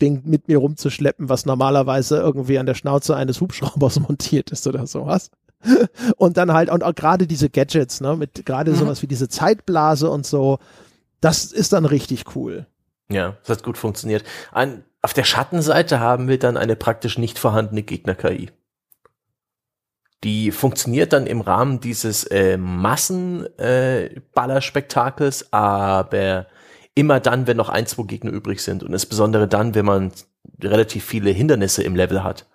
Ding 0.00 0.22
mit 0.26 0.46
mir 0.46 0.58
rumzuschleppen, 0.58 1.28
was 1.28 1.44
normalerweise 1.44 2.18
irgendwie 2.18 2.56
an 2.56 2.66
der 2.66 2.76
Schnauze 2.76 3.16
eines 3.16 3.40
Hubschraubers 3.40 3.98
montiert 4.08 4.52
ist 4.52 4.64
oder 4.68 4.86
sowas. 4.86 5.32
Und 6.18 6.36
dann 6.36 6.52
halt, 6.52 6.70
und 6.70 6.84
auch 6.84 6.94
gerade 6.94 7.26
diese 7.26 7.50
Gadgets, 7.50 8.00
ne, 8.00 8.14
mit 8.14 8.46
gerade 8.46 8.70
mhm. 8.70 8.76
sowas 8.76 9.02
wie 9.02 9.08
diese 9.08 9.28
Zeitblase 9.28 10.08
und 10.08 10.24
so, 10.24 10.60
das 11.20 11.46
ist 11.46 11.72
dann 11.72 11.84
richtig 11.84 12.36
cool. 12.36 12.66
Ja, 13.10 13.38
das 13.40 13.56
hat 13.56 13.64
gut 13.64 13.76
funktioniert. 13.76 14.22
An, 14.52 14.84
auf 15.02 15.14
der 15.14 15.24
Schattenseite 15.24 15.98
haben 15.98 16.28
wir 16.28 16.38
dann 16.38 16.56
eine 16.56 16.76
praktisch 16.76 17.18
nicht 17.18 17.40
vorhandene 17.40 17.82
Gegner-KI. 17.82 18.50
Die 20.24 20.50
funktioniert 20.50 21.12
dann 21.12 21.26
im 21.26 21.40
Rahmen 21.40 21.80
dieses 21.80 22.24
äh, 22.24 22.56
Massenballerspektakels, 22.56 25.42
äh, 25.42 25.46
aber 25.50 26.46
immer 26.94 27.20
dann, 27.20 27.46
wenn 27.46 27.58
noch 27.58 27.68
ein, 27.68 27.86
zwei 27.86 28.04
Gegner 28.04 28.32
übrig 28.32 28.60
sind 28.60 28.82
und 28.82 28.92
insbesondere 28.92 29.46
dann, 29.46 29.74
wenn 29.74 29.84
man 29.84 30.12
relativ 30.62 31.04
viele 31.04 31.30
Hindernisse 31.30 31.82
im 31.82 31.94
Level 31.94 32.24
hat, 32.24 32.46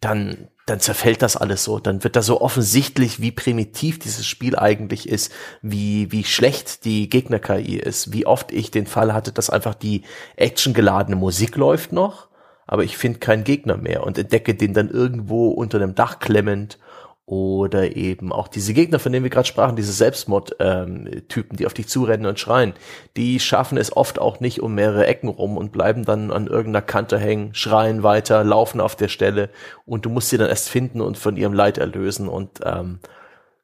dann, 0.00 0.48
dann 0.66 0.80
zerfällt 0.80 1.22
das 1.22 1.36
alles 1.36 1.64
so. 1.64 1.78
Dann 1.78 2.04
wird 2.04 2.16
da 2.16 2.22
so 2.22 2.40
offensichtlich, 2.40 3.20
wie 3.20 3.30
primitiv 3.30 3.98
dieses 3.98 4.26
Spiel 4.26 4.56
eigentlich 4.56 5.08
ist, 5.08 5.32
wie, 5.62 6.10
wie 6.12 6.24
schlecht 6.24 6.84
die 6.84 7.08
Gegner-KI 7.08 7.76
ist, 7.76 8.12
wie 8.12 8.26
oft 8.26 8.52
ich 8.52 8.70
den 8.70 8.86
Fall 8.86 9.14
hatte, 9.14 9.32
dass 9.32 9.50
einfach 9.50 9.74
die 9.74 10.02
actiongeladene 10.36 11.16
Musik 11.16 11.56
läuft 11.56 11.92
noch, 11.92 12.28
aber 12.66 12.84
ich 12.84 12.96
finde 12.96 13.18
keinen 13.18 13.44
Gegner 13.44 13.76
mehr 13.76 14.04
und 14.04 14.18
entdecke 14.18 14.54
den 14.54 14.74
dann 14.74 14.90
irgendwo 14.90 15.50
unter 15.50 15.78
einem 15.78 15.94
Dach 15.94 16.18
klemmend 16.18 16.78
oder 17.26 17.96
eben 17.96 18.32
auch 18.32 18.48
diese 18.48 18.74
Gegner, 18.74 18.98
von 18.98 19.10
denen 19.10 19.22
wir 19.22 19.30
gerade 19.30 19.48
sprachen, 19.48 19.76
diese 19.76 19.92
Selbstmord-Typen, 19.92 21.50
ähm, 21.50 21.56
die 21.56 21.66
auf 21.66 21.72
dich 21.72 21.88
zurennen 21.88 22.26
und 22.26 22.38
schreien, 22.38 22.74
die 23.16 23.40
schaffen 23.40 23.78
es 23.78 23.96
oft 23.96 24.18
auch 24.18 24.40
nicht 24.40 24.60
um 24.60 24.74
mehrere 24.74 25.06
Ecken 25.06 25.28
rum 25.28 25.56
und 25.56 25.72
bleiben 25.72 26.04
dann 26.04 26.30
an 26.30 26.46
irgendeiner 26.46 26.82
Kante 26.82 27.18
hängen, 27.18 27.54
schreien 27.54 28.02
weiter, 28.02 28.44
laufen 28.44 28.80
auf 28.80 28.94
der 28.94 29.08
Stelle 29.08 29.48
und 29.86 30.04
du 30.04 30.10
musst 30.10 30.28
sie 30.28 30.36
dann 30.36 30.50
erst 30.50 30.68
finden 30.68 31.00
und 31.00 31.16
von 31.16 31.36
ihrem 31.38 31.54
Leid 31.54 31.78
erlösen. 31.78 32.28
Und 32.28 32.60
ähm, 32.62 32.98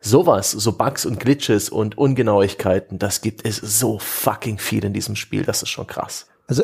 sowas, 0.01 0.51
so 0.53 0.73
Bugs 0.73 1.05
und 1.05 1.21
Glitches 1.21 1.69
und 1.69 1.99
Ungenauigkeiten, 1.99 2.99
das 2.99 3.21
gibt 3.21 3.47
es 3.47 3.57
so 3.57 3.99
fucking 3.99 4.59
viel 4.59 4.87
in 4.87 4.95
diesem 4.95 5.17
Spiel, 5.17 5.43
das 5.43 5.63
ist 5.63 5.69
schon 5.69 5.87
krass. 5.87 6.29
Also 6.47 6.63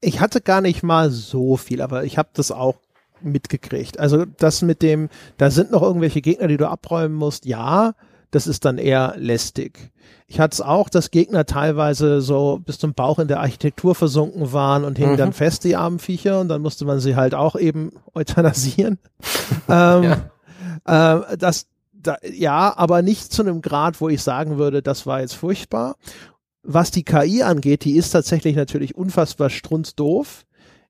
ich 0.00 0.18
hatte 0.18 0.40
gar 0.40 0.60
nicht 0.60 0.82
mal 0.82 1.10
so 1.10 1.56
viel, 1.56 1.80
aber 1.80 2.02
ich 2.02 2.18
habe 2.18 2.30
das 2.34 2.50
auch 2.50 2.81
mitgekriegt. 3.24 3.98
Also 3.98 4.24
das 4.24 4.62
mit 4.62 4.82
dem, 4.82 5.08
da 5.36 5.50
sind 5.50 5.70
noch 5.70 5.82
irgendwelche 5.82 6.20
Gegner, 6.20 6.48
die 6.48 6.56
du 6.56 6.68
abräumen 6.68 7.16
musst, 7.16 7.44
ja, 7.44 7.94
das 8.32 8.46
ist 8.46 8.64
dann 8.64 8.78
eher 8.78 9.14
lästig. 9.18 9.92
Ich 10.26 10.40
hatte 10.40 10.54
es 10.54 10.60
auch, 10.62 10.88
dass 10.88 11.10
Gegner 11.10 11.44
teilweise 11.44 12.22
so 12.22 12.60
bis 12.64 12.78
zum 12.78 12.94
Bauch 12.94 13.18
in 13.18 13.28
der 13.28 13.40
Architektur 13.40 13.94
versunken 13.94 14.52
waren 14.54 14.84
und 14.84 14.96
hingen 14.96 15.12
mhm. 15.12 15.18
dann 15.18 15.32
fest, 15.34 15.64
die 15.64 15.76
armen 15.76 15.98
Viecher, 15.98 16.40
und 16.40 16.48
dann 16.48 16.62
musste 16.62 16.86
man 16.86 17.00
sie 17.00 17.14
halt 17.14 17.34
auch 17.34 17.54
eben 17.54 17.92
euthanasieren. 18.14 18.98
ähm, 19.68 20.16
ja. 20.86 21.18
äh, 21.28 21.36
das, 21.36 21.66
da, 21.92 22.16
ja, 22.22 22.74
aber 22.76 23.02
nicht 23.02 23.32
zu 23.32 23.42
einem 23.42 23.60
Grad, 23.60 24.00
wo 24.00 24.08
ich 24.08 24.22
sagen 24.22 24.56
würde, 24.56 24.82
das 24.82 25.06
war 25.06 25.20
jetzt 25.20 25.34
furchtbar. 25.34 25.96
Was 26.62 26.90
die 26.90 27.04
KI 27.04 27.42
angeht, 27.42 27.84
die 27.84 27.96
ist 27.96 28.10
tatsächlich 28.10 28.56
natürlich 28.56 28.96
unfassbar 28.96 29.50
strunzdoof. 29.50 30.44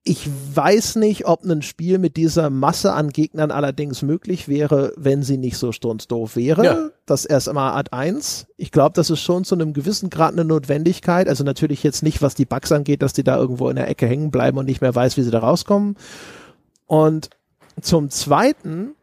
Ich 0.05 0.29
weiß 0.53 0.97
nicht, 0.97 1.25
ob 1.27 1.45
ein 1.45 1.61
Spiel 1.61 1.97
mit 1.97 2.17
dieser 2.17 2.49
Masse 2.49 2.91
an 2.91 3.11
Gegnern 3.11 3.51
allerdings 3.51 4.01
möglich 4.01 4.49
wäre, 4.49 4.91
wenn 4.97 5.23
sie 5.23 5.37
nicht 5.37 5.57
so 5.57 5.71
strunzdoof 5.71 6.35
wäre. 6.35 6.65
Ja. 6.65 6.89
Das 7.05 7.23
erst 7.23 7.47
einmal 7.47 7.71
Art 7.71 7.93
1. 7.93 8.47
Ich 8.57 8.71
glaube, 8.71 8.93
das 8.95 9.09
ist 9.09 9.21
schon 9.21 9.45
zu 9.45 9.55
einem 9.55 9.71
gewissen 9.71 10.09
Grad 10.09 10.33
eine 10.33 10.43
Notwendigkeit. 10.43 11.29
Also 11.29 11.45
natürlich 11.45 11.83
jetzt 11.83 12.03
nicht, 12.03 12.21
was 12.21 12.35
die 12.35 12.45
Bugs 12.45 12.73
angeht, 12.73 13.01
dass 13.01 13.13
die 13.13 13.23
da 13.23 13.37
irgendwo 13.37 13.69
in 13.69 13.77
der 13.77 13.87
Ecke 13.87 14.05
hängen 14.05 14.29
bleiben 14.29 14.57
und 14.57 14.65
nicht 14.65 14.81
mehr 14.81 14.93
weiß, 14.93 15.15
wie 15.15 15.21
sie 15.21 15.31
da 15.31 15.39
rauskommen. 15.39 15.95
Und 16.85 17.29
zum 17.79 18.09
Zweiten 18.09 18.95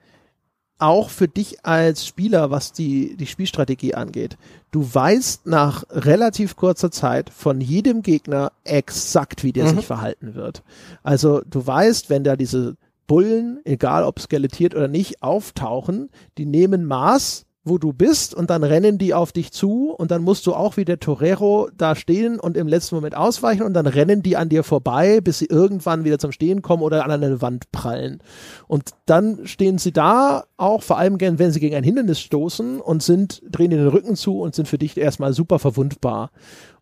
auch 0.80 1.10
für 1.10 1.28
dich 1.28 1.64
als 1.64 2.06
Spieler, 2.06 2.50
was 2.50 2.72
die, 2.72 3.16
die 3.16 3.26
Spielstrategie 3.26 3.94
angeht. 3.94 4.36
Du 4.70 4.82
weißt 4.92 5.46
nach 5.46 5.84
relativ 5.90 6.56
kurzer 6.56 6.90
Zeit 6.90 7.30
von 7.30 7.60
jedem 7.60 8.02
Gegner 8.02 8.52
exakt, 8.64 9.44
wie 9.44 9.52
der 9.52 9.66
mhm. 9.66 9.76
sich 9.76 9.86
verhalten 9.86 10.34
wird. 10.34 10.62
Also 11.02 11.42
du 11.48 11.66
weißt, 11.66 12.10
wenn 12.10 12.24
da 12.24 12.36
diese 12.36 12.76
Bullen, 13.06 13.60
egal 13.64 14.04
ob 14.04 14.20
skelettiert 14.20 14.74
oder 14.74 14.88
nicht, 14.88 15.22
auftauchen, 15.22 16.10
die 16.38 16.46
nehmen 16.46 16.84
Maß 16.84 17.44
wo 17.70 17.78
du 17.78 17.94
bist 17.94 18.34
und 18.34 18.50
dann 18.50 18.64
rennen 18.64 18.98
die 18.98 19.14
auf 19.14 19.32
dich 19.32 19.52
zu 19.52 19.92
und 19.92 20.10
dann 20.10 20.22
musst 20.22 20.46
du 20.46 20.52
auch 20.54 20.76
wie 20.76 20.84
der 20.84 21.00
Torero 21.00 21.70
da 21.74 21.94
stehen 21.94 22.38
und 22.38 22.56
im 22.56 22.68
letzten 22.68 22.96
Moment 22.96 23.16
ausweichen 23.16 23.62
und 23.62 23.72
dann 23.72 23.86
rennen 23.86 24.22
die 24.22 24.36
an 24.36 24.50
dir 24.50 24.64
vorbei, 24.64 25.20
bis 25.22 25.38
sie 25.38 25.46
irgendwann 25.46 26.04
wieder 26.04 26.18
zum 26.18 26.32
Stehen 26.32 26.60
kommen 26.60 26.82
oder 26.82 27.04
an 27.04 27.10
eine 27.12 27.40
Wand 27.40 27.72
prallen. 27.72 28.22
Und 28.66 28.90
dann 29.06 29.46
stehen 29.46 29.78
sie 29.78 29.92
da, 29.92 30.44
auch 30.58 30.82
vor 30.82 30.98
allem 30.98 31.18
wenn 31.20 31.52
sie 31.52 31.60
gegen 31.60 31.76
ein 31.76 31.84
Hindernis 31.84 32.20
stoßen 32.20 32.80
und 32.80 33.02
sind, 33.02 33.40
drehen 33.48 33.70
dir 33.70 33.78
den 33.78 33.88
Rücken 33.88 34.16
zu 34.16 34.40
und 34.40 34.54
sind 34.54 34.68
für 34.68 34.78
dich 34.78 34.96
erstmal 34.96 35.32
super 35.32 35.58
verwundbar. 35.58 36.30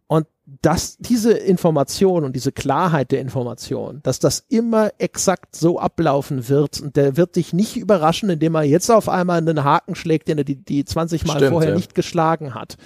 Und 0.09 0.26
dass 0.62 0.96
diese 0.96 1.32
Information 1.32 2.24
und 2.24 2.34
diese 2.34 2.50
Klarheit 2.50 3.12
der 3.12 3.20
Information, 3.20 4.00
dass 4.02 4.18
das 4.18 4.44
immer 4.48 4.90
exakt 4.98 5.54
so 5.54 5.78
ablaufen 5.78 6.48
wird 6.48 6.80
und 6.80 6.96
der 6.96 7.18
wird 7.18 7.36
dich 7.36 7.52
nicht 7.52 7.76
überraschen, 7.76 8.30
indem 8.30 8.54
er 8.54 8.62
jetzt 8.62 8.90
auf 8.90 9.11
einmal 9.11 9.38
einen 9.38 9.62
Haken 9.62 9.94
schlägt, 9.94 10.28
den 10.28 10.38
er 10.38 10.44
die, 10.44 10.56
die 10.56 10.86
20 10.86 11.26
Mal 11.26 11.36
Stimmt, 11.36 11.52
vorher 11.52 11.70
ja. 11.70 11.76
nicht 11.76 11.94
geschlagen 11.94 12.54
hat. 12.54 12.78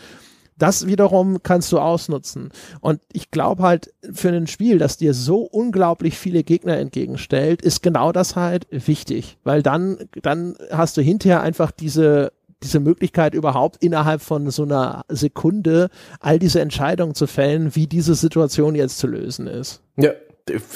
Das 0.58 0.86
wiederum 0.86 1.42
kannst 1.42 1.72
du 1.72 1.78
ausnutzen. 1.78 2.50
Und 2.80 3.00
ich 3.12 3.30
glaube 3.30 3.62
halt, 3.62 3.92
für 4.12 4.28
ein 4.28 4.46
Spiel, 4.46 4.78
das 4.78 4.96
dir 4.96 5.14
so 5.14 5.40
unglaublich 5.40 6.18
viele 6.18 6.44
Gegner 6.44 6.76
entgegenstellt, 6.78 7.62
ist 7.62 7.82
genau 7.82 8.12
das 8.12 8.36
halt 8.36 8.66
wichtig. 8.70 9.38
Weil 9.44 9.62
dann, 9.62 9.98
dann 10.20 10.56
hast 10.70 10.96
du 10.96 11.02
hinterher 11.02 11.42
einfach 11.42 11.70
diese 11.70 12.32
diese 12.62 12.80
Möglichkeit 12.80 13.34
überhaupt 13.34 13.82
innerhalb 13.82 14.22
von 14.22 14.50
so 14.50 14.62
einer 14.62 15.04
Sekunde 15.08 15.90
all 16.20 16.38
diese 16.38 16.60
Entscheidungen 16.60 17.14
zu 17.14 17.26
fällen, 17.26 17.74
wie 17.74 17.86
diese 17.86 18.14
Situation 18.14 18.74
jetzt 18.74 18.98
zu 18.98 19.06
lösen 19.06 19.46
ist. 19.46 19.82
Ja, 19.96 20.12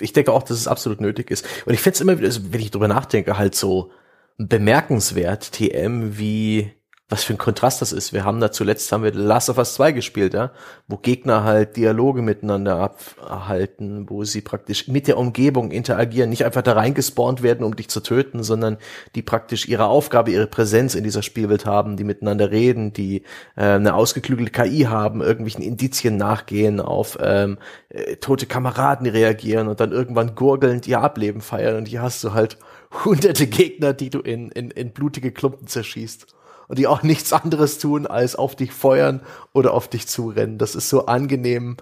ich 0.00 0.12
denke 0.12 0.32
auch, 0.32 0.42
dass 0.42 0.58
es 0.58 0.68
absolut 0.68 1.00
nötig 1.00 1.30
ist. 1.30 1.46
Und 1.66 1.74
ich 1.74 1.80
finde 1.80 1.94
es 1.94 2.00
immer 2.00 2.18
wieder, 2.18 2.28
also 2.28 2.40
wenn 2.50 2.60
ich 2.60 2.70
drüber 2.70 2.88
nachdenke, 2.88 3.38
halt 3.38 3.54
so 3.54 3.90
bemerkenswert, 4.38 5.52
TM, 5.52 6.18
wie 6.18 6.72
was 7.08 7.22
für 7.22 7.34
ein 7.34 7.38
Kontrast 7.38 7.80
das 7.82 7.92
ist. 7.92 8.12
Wir 8.12 8.24
haben 8.24 8.40
da 8.40 8.50
zuletzt 8.50 8.90
haben 8.90 9.04
wir 9.04 9.14
Last 9.14 9.48
of 9.48 9.58
Us 9.58 9.74
2 9.74 9.92
gespielt, 9.92 10.34
ja, 10.34 10.50
wo 10.88 10.96
Gegner 10.96 11.44
halt 11.44 11.76
Dialoge 11.76 12.20
miteinander 12.20 12.78
abhalten, 12.78 14.10
wo 14.10 14.24
sie 14.24 14.40
praktisch 14.40 14.88
mit 14.88 15.06
der 15.06 15.16
Umgebung 15.16 15.70
interagieren, 15.70 16.30
nicht 16.30 16.44
einfach 16.44 16.62
da 16.62 16.72
reingespawnt 16.72 17.44
werden, 17.44 17.64
um 17.64 17.76
dich 17.76 17.88
zu 17.88 18.00
töten, 18.00 18.42
sondern 18.42 18.78
die 19.14 19.22
praktisch 19.22 19.68
ihre 19.68 19.86
Aufgabe, 19.86 20.32
ihre 20.32 20.48
Präsenz 20.48 20.96
in 20.96 21.04
dieser 21.04 21.22
Spielwelt 21.22 21.64
haben, 21.64 21.96
die 21.96 22.02
miteinander 22.02 22.50
reden, 22.50 22.92
die 22.92 23.22
äh, 23.54 23.62
eine 23.62 23.94
ausgeklügelte 23.94 24.50
KI 24.50 24.82
haben, 24.82 25.22
irgendwelchen 25.22 25.62
Indizien 25.62 26.16
nachgehen, 26.16 26.80
auf 26.80 27.18
ähm, 27.20 27.58
äh, 27.88 28.16
tote 28.16 28.46
Kameraden 28.46 29.06
reagieren 29.06 29.68
und 29.68 29.78
dann 29.78 29.92
irgendwann 29.92 30.34
gurgelnd 30.34 30.88
ihr 30.88 31.00
Ableben 31.00 31.40
feiern 31.40 31.76
und 31.76 31.86
hier 31.86 32.02
hast 32.02 32.24
du 32.24 32.34
halt 32.34 32.58
hunderte 33.04 33.46
Gegner, 33.46 33.92
die 33.92 34.10
du 34.10 34.18
in, 34.18 34.50
in, 34.50 34.72
in 34.72 34.90
blutige 34.90 35.30
Klumpen 35.30 35.68
zerschießt 35.68 36.35
und 36.68 36.78
die 36.78 36.86
auch 36.86 37.02
nichts 37.02 37.32
anderes 37.32 37.78
tun, 37.78 38.06
als 38.06 38.36
auf 38.36 38.56
dich 38.56 38.72
feuern 38.72 39.20
oder 39.52 39.74
auf 39.74 39.88
dich 39.88 40.06
zurennen. 40.06 40.58
Das 40.58 40.74
ist 40.74 40.88
so 40.88 41.06
angenehm, 41.06 41.76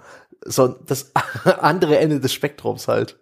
so 0.45 0.69
das 0.69 1.13
andere 1.61 1.99
Ende 1.99 2.21
des 2.21 2.33
Spektrums 2.33 2.89
halt. 2.89 3.19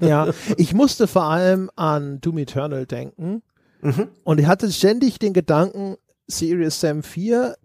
Ja, 0.00 0.28
ich 0.56 0.74
musste 0.74 1.06
vor 1.06 1.24
allem 1.24 1.70
an 1.76 2.20
Doom 2.20 2.38
Eternal 2.38 2.86
denken 2.86 3.42
mhm. 3.80 4.08
und 4.24 4.38
ich 4.38 4.46
hatte 4.46 4.70
ständig 4.70 5.18
den 5.18 5.32
Gedanken, 5.32 5.96
Serious 6.28 6.80
Sam 6.80 7.02
4 7.02 7.56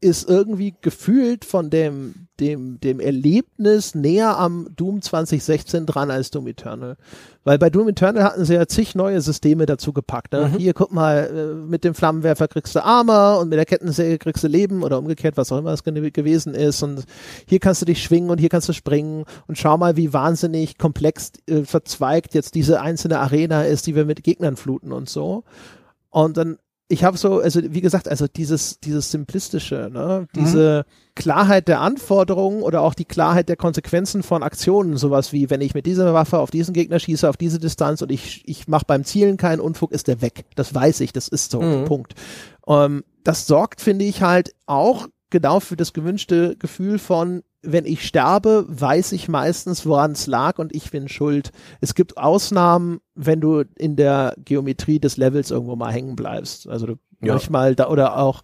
ist 0.00 0.28
irgendwie 0.28 0.74
gefühlt 0.80 1.44
von 1.44 1.70
dem 1.70 2.28
dem, 2.40 2.80
dem 2.80 3.00
Erlebnis 3.00 3.94
näher 3.94 4.38
am 4.38 4.68
Doom 4.74 5.02
2016 5.02 5.86
dran 5.86 6.10
als 6.10 6.30
Doom 6.30 6.46
Eternal. 6.48 6.96
Weil 7.44 7.58
bei 7.58 7.70
Doom 7.70 7.88
Eternal 7.88 8.24
hatten 8.24 8.44
sie 8.44 8.54
ja 8.54 8.66
zig 8.66 8.94
neue 8.94 9.20
Systeme 9.20 9.66
dazu 9.66 9.92
gepackt. 9.92 10.32
Ne? 10.32 10.50
Mhm. 10.52 10.58
Hier, 10.58 10.74
guck 10.74 10.92
mal, 10.92 11.30
äh, 11.32 11.54
mit 11.54 11.84
dem 11.84 11.94
Flammenwerfer 11.94 12.48
kriegst 12.48 12.74
du 12.74 12.84
Armor 12.84 13.38
und 13.40 13.48
mit 13.48 13.58
der 13.58 13.66
Kettensäge 13.66 14.18
kriegst 14.18 14.42
du 14.42 14.48
Leben 14.48 14.82
oder 14.82 14.98
umgekehrt, 14.98 15.36
was 15.36 15.52
auch 15.52 15.58
immer 15.58 15.72
es 15.72 15.84
gewesen 15.84 16.54
ist. 16.54 16.82
Und 16.82 17.04
hier 17.46 17.60
kannst 17.60 17.82
du 17.82 17.86
dich 17.86 18.02
schwingen 18.02 18.30
und 18.30 18.38
hier 18.38 18.48
kannst 18.48 18.68
du 18.68 18.72
springen. 18.72 19.24
Und 19.46 19.58
schau 19.58 19.76
mal, 19.76 19.96
wie 19.96 20.12
wahnsinnig 20.12 20.78
komplex 20.78 21.32
äh, 21.46 21.62
verzweigt 21.62 22.34
jetzt 22.34 22.54
diese 22.54 22.80
einzelne 22.80 23.20
Arena 23.20 23.64
ist, 23.64 23.86
die 23.86 23.94
wir 23.94 24.04
mit 24.04 24.24
Gegnern 24.24 24.56
fluten 24.56 24.92
und 24.92 25.08
so. 25.08 25.44
Und 26.10 26.36
dann 26.36 26.58
ich 26.90 27.04
habe 27.04 27.16
so, 27.16 27.38
also 27.38 27.60
wie 27.62 27.80
gesagt, 27.80 28.08
also 28.08 28.26
dieses, 28.26 28.80
dieses 28.80 29.12
simplistische, 29.12 29.88
ne, 29.92 30.26
diese 30.34 30.84
mhm. 30.84 31.14
Klarheit 31.14 31.68
der 31.68 31.80
Anforderungen 31.80 32.62
oder 32.62 32.80
auch 32.80 32.94
die 32.94 33.04
Klarheit 33.04 33.48
der 33.48 33.56
Konsequenzen 33.56 34.24
von 34.24 34.42
Aktionen, 34.42 34.96
sowas 34.96 35.32
wie, 35.32 35.50
wenn 35.50 35.60
ich 35.60 35.72
mit 35.72 35.86
dieser 35.86 36.12
Waffe 36.14 36.40
auf 36.40 36.50
diesen 36.50 36.74
Gegner 36.74 36.98
schieße, 36.98 37.28
auf 37.28 37.36
diese 37.36 37.60
Distanz 37.60 38.02
und 38.02 38.10
ich, 38.10 38.42
ich 38.44 38.66
mache 38.66 38.86
beim 38.86 39.04
Zielen 39.04 39.36
keinen 39.36 39.60
Unfug, 39.60 39.92
ist 39.92 40.08
der 40.08 40.20
weg. 40.20 40.44
Das 40.56 40.74
weiß 40.74 41.00
ich, 41.00 41.12
das 41.12 41.28
ist 41.28 41.52
so, 41.52 41.62
mhm. 41.62 41.84
Punkt. 41.84 42.14
Ähm, 42.66 43.04
das 43.22 43.46
sorgt, 43.46 43.80
finde 43.80 44.04
ich, 44.04 44.22
halt 44.22 44.52
auch 44.66 45.06
genau 45.30 45.60
für 45.60 45.76
das 45.76 45.92
gewünschte 45.92 46.56
Gefühl 46.58 46.98
von, 46.98 47.44
wenn 47.62 47.84
ich 47.84 48.06
sterbe, 48.06 48.64
weiß 48.68 49.12
ich 49.12 49.28
meistens, 49.28 49.84
woran 49.84 50.12
es 50.12 50.26
lag 50.26 50.58
und 50.58 50.74
ich 50.74 50.90
bin 50.90 51.08
schuld. 51.08 51.50
Es 51.80 51.94
gibt 51.94 52.16
Ausnahmen, 52.16 53.00
wenn 53.14 53.40
du 53.40 53.64
in 53.76 53.96
der 53.96 54.34
Geometrie 54.44 54.98
des 54.98 55.16
Levels 55.16 55.50
irgendwo 55.50 55.76
mal 55.76 55.92
hängen 55.92 56.16
bleibst. 56.16 56.68
Also 56.68 56.86
du 56.86 56.92
ja. 57.22 57.34
manchmal 57.34 57.74
da 57.74 57.88
oder 57.88 58.16
auch 58.16 58.42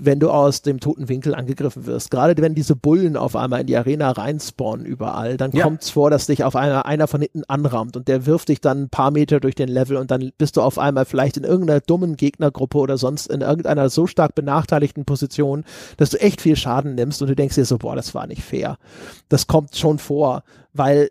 wenn 0.00 0.20
du 0.20 0.30
aus 0.30 0.62
dem 0.62 0.80
toten 0.80 1.08
Winkel 1.08 1.34
angegriffen 1.34 1.86
wirst. 1.86 2.10
Gerade 2.10 2.40
wenn 2.40 2.54
diese 2.54 2.74
Bullen 2.76 3.16
auf 3.16 3.36
einmal 3.36 3.60
in 3.60 3.66
die 3.66 3.76
Arena 3.76 4.10
reinspawnen 4.10 4.86
überall, 4.86 5.36
dann 5.36 5.52
ja. 5.52 5.64
kommt 5.64 5.82
es 5.82 5.90
vor, 5.90 6.10
dass 6.10 6.26
dich 6.26 6.44
auf 6.44 6.56
einmal 6.56 6.82
einer 6.82 7.06
von 7.06 7.20
hinten 7.20 7.44
anrammt 7.44 7.96
und 7.96 8.08
der 8.08 8.26
wirft 8.26 8.48
dich 8.48 8.60
dann 8.60 8.84
ein 8.84 8.88
paar 8.88 9.10
Meter 9.10 9.40
durch 9.40 9.54
den 9.54 9.68
Level 9.68 9.96
und 9.96 10.10
dann 10.10 10.32
bist 10.38 10.56
du 10.56 10.62
auf 10.62 10.78
einmal 10.78 11.04
vielleicht 11.04 11.36
in 11.36 11.44
irgendeiner 11.44 11.80
dummen 11.80 12.16
Gegnergruppe 12.16 12.78
oder 12.78 12.96
sonst 12.96 13.26
in 13.26 13.42
irgendeiner 13.42 13.90
so 13.90 14.06
stark 14.06 14.34
benachteiligten 14.34 15.04
Position, 15.04 15.64
dass 15.98 16.10
du 16.10 16.20
echt 16.20 16.40
viel 16.40 16.56
Schaden 16.56 16.94
nimmst 16.94 17.20
und 17.20 17.28
du 17.28 17.36
denkst 17.36 17.56
dir 17.56 17.64
so, 17.64 17.78
boah, 17.78 17.96
das 17.96 18.14
war 18.14 18.26
nicht 18.26 18.42
fair. 18.42 18.78
Das 19.28 19.46
kommt 19.46 19.76
schon 19.76 19.98
vor, 19.98 20.42
weil 20.72 21.10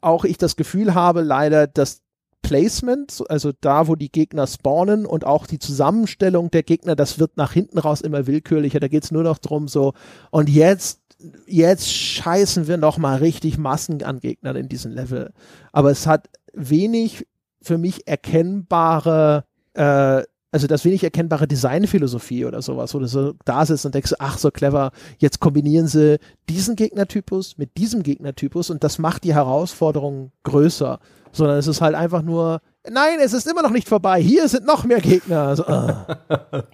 auch 0.00 0.24
ich 0.24 0.36
das 0.36 0.56
Gefühl 0.56 0.94
habe 0.94 1.22
leider, 1.22 1.66
dass 1.66 2.02
Placement, 2.42 3.22
also 3.28 3.52
da, 3.60 3.88
wo 3.88 3.96
die 3.96 4.10
Gegner 4.10 4.46
spawnen 4.46 5.06
und 5.06 5.24
auch 5.24 5.46
die 5.46 5.58
Zusammenstellung 5.58 6.50
der 6.50 6.62
Gegner, 6.62 6.96
das 6.96 7.18
wird 7.18 7.36
nach 7.36 7.52
hinten 7.52 7.78
raus 7.78 8.00
immer 8.00 8.26
willkürlicher. 8.26 8.80
Da 8.80 8.88
geht's 8.88 9.10
nur 9.10 9.22
noch 9.22 9.38
drum 9.38 9.68
so, 9.68 9.94
und 10.30 10.48
jetzt, 10.48 11.00
jetzt 11.46 11.90
scheißen 11.90 12.66
wir 12.66 12.76
noch 12.76 12.98
mal 12.98 13.18
richtig 13.18 13.58
Massen 13.58 14.02
an 14.02 14.20
Gegnern 14.20 14.56
in 14.56 14.68
diesem 14.68 14.92
Level. 14.92 15.32
Aber 15.72 15.90
es 15.90 16.06
hat 16.06 16.28
wenig 16.52 17.26
für 17.62 17.78
mich 17.78 18.06
erkennbare 18.06 19.44
äh, 19.74 20.22
also 20.52 20.66
das 20.66 20.84
wenig 20.84 21.02
erkennbare 21.02 21.48
Designphilosophie 21.48 22.44
oder 22.44 22.60
sowas, 22.60 22.94
wo 22.94 22.98
du 22.98 23.08
so 23.08 23.32
da 23.46 23.64
sitzt 23.64 23.86
und 23.86 23.94
denkst, 23.94 24.12
ach 24.18 24.36
so 24.36 24.50
clever, 24.50 24.92
jetzt 25.16 25.40
kombinieren 25.40 25.86
sie 25.86 26.18
diesen 26.48 26.76
Gegnertypus 26.76 27.56
mit 27.56 27.78
diesem 27.78 28.02
Gegnertypus 28.02 28.68
und 28.68 28.84
das 28.84 28.98
macht 28.98 29.24
die 29.24 29.34
Herausforderung 29.34 30.30
größer 30.44 31.00
sondern 31.32 31.58
es 31.58 31.66
ist 31.66 31.80
halt 31.80 31.94
einfach 31.94 32.22
nur, 32.22 32.60
nein, 32.88 33.18
es 33.20 33.32
ist 33.32 33.46
immer 33.46 33.62
noch 33.62 33.70
nicht 33.70 33.88
vorbei, 33.88 34.20
hier 34.20 34.48
sind 34.48 34.66
noch 34.66 34.84
mehr 34.84 35.00
Gegner. 35.00 35.42
Also, 35.48 35.64
uh. 35.66 36.62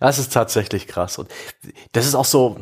Das 0.00 0.18
ist 0.18 0.32
tatsächlich 0.32 0.88
krass. 0.88 1.18
Und 1.18 1.28
das 1.92 2.06
ist 2.06 2.16
auch 2.16 2.24
so, 2.24 2.56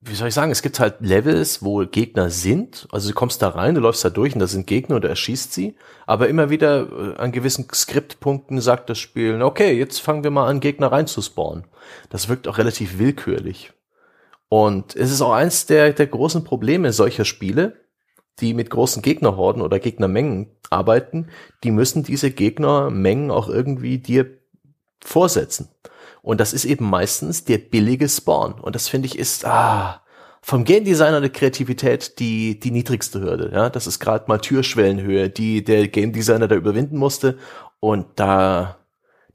wie 0.00 0.14
soll 0.14 0.28
ich 0.28 0.34
sagen, 0.34 0.52
es 0.52 0.62
gibt 0.62 0.78
halt 0.78 1.00
Levels, 1.00 1.62
wo 1.62 1.84
Gegner 1.84 2.30
sind, 2.30 2.86
also 2.92 3.08
du 3.08 3.14
kommst 3.14 3.42
da 3.42 3.48
rein, 3.48 3.74
du 3.74 3.80
läufst 3.80 4.04
da 4.04 4.10
durch 4.10 4.34
und 4.34 4.38
da 4.40 4.46
sind 4.46 4.66
Gegner 4.66 4.96
und 4.96 5.02
du 5.02 5.08
erschießt 5.08 5.52
sie, 5.52 5.74
aber 6.06 6.28
immer 6.28 6.50
wieder 6.50 7.16
äh, 7.16 7.16
an 7.16 7.32
gewissen 7.32 7.66
Skriptpunkten 7.72 8.60
sagt 8.60 8.88
das 8.90 8.98
Spiel, 8.98 9.42
okay, 9.42 9.76
jetzt 9.76 10.00
fangen 10.00 10.22
wir 10.22 10.30
mal 10.30 10.46
an, 10.46 10.60
Gegner 10.60 10.92
reinzuspawnen. 10.92 11.64
Das 12.10 12.28
wirkt 12.28 12.46
auch 12.46 12.58
relativ 12.58 12.98
willkürlich. 12.98 13.72
Und 14.48 14.94
es 14.94 15.10
ist 15.10 15.20
auch 15.20 15.32
eins 15.32 15.66
der, 15.66 15.92
der 15.92 16.06
großen 16.06 16.44
Probleme 16.44 16.92
solcher 16.92 17.24
Spiele, 17.24 17.76
die 18.40 18.54
mit 18.54 18.70
großen 18.70 19.02
Gegnerhorden 19.02 19.62
oder 19.62 19.78
Gegnermengen 19.78 20.48
arbeiten, 20.70 21.28
die 21.64 21.70
müssen 21.70 22.02
diese 22.02 22.30
Gegnermengen 22.30 23.30
auch 23.30 23.48
irgendwie 23.48 23.98
dir 23.98 24.38
vorsetzen. 25.00 25.68
Und 26.22 26.40
das 26.40 26.52
ist 26.52 26.64
eben 26.64 26.88
meistens 26.88 27.44
der 27.44 27.58
billige 27.58 28.08
Spawn. 28.08 28.54
Und 28.54 28.74
das 28.74 28.88
finde 28.88 29.06
ich 29.06 29.18
ist, 29.18 29.44
ah, 29.44 30.02
vom 30.40 30.64
Game 30.64 30.84
Designer 30.84 31.20
der 31.20 31.30
Kreativität 31.30 32.18
die, 32.18 32.58
die 32.58 32.70
niedrigste 32.70 33.20
Hürde. 33.20 33.50
Ja, 33.52 33.70
das 33.70 33.86
ist 33.86 33.98
gerade 33.98 34.24
mal 34.28 34.38
Türschwellenhöhe, 34.38 35.30
die 35.30 35.64
der 35.64 35.88
Game 35.88 36.12
Designer 36.12 36.48
da 36.48 36.54
überwinden 36.54 36.96
musste. 36.96 37.38
Und 37.80 38.06
da, 38.16 38.78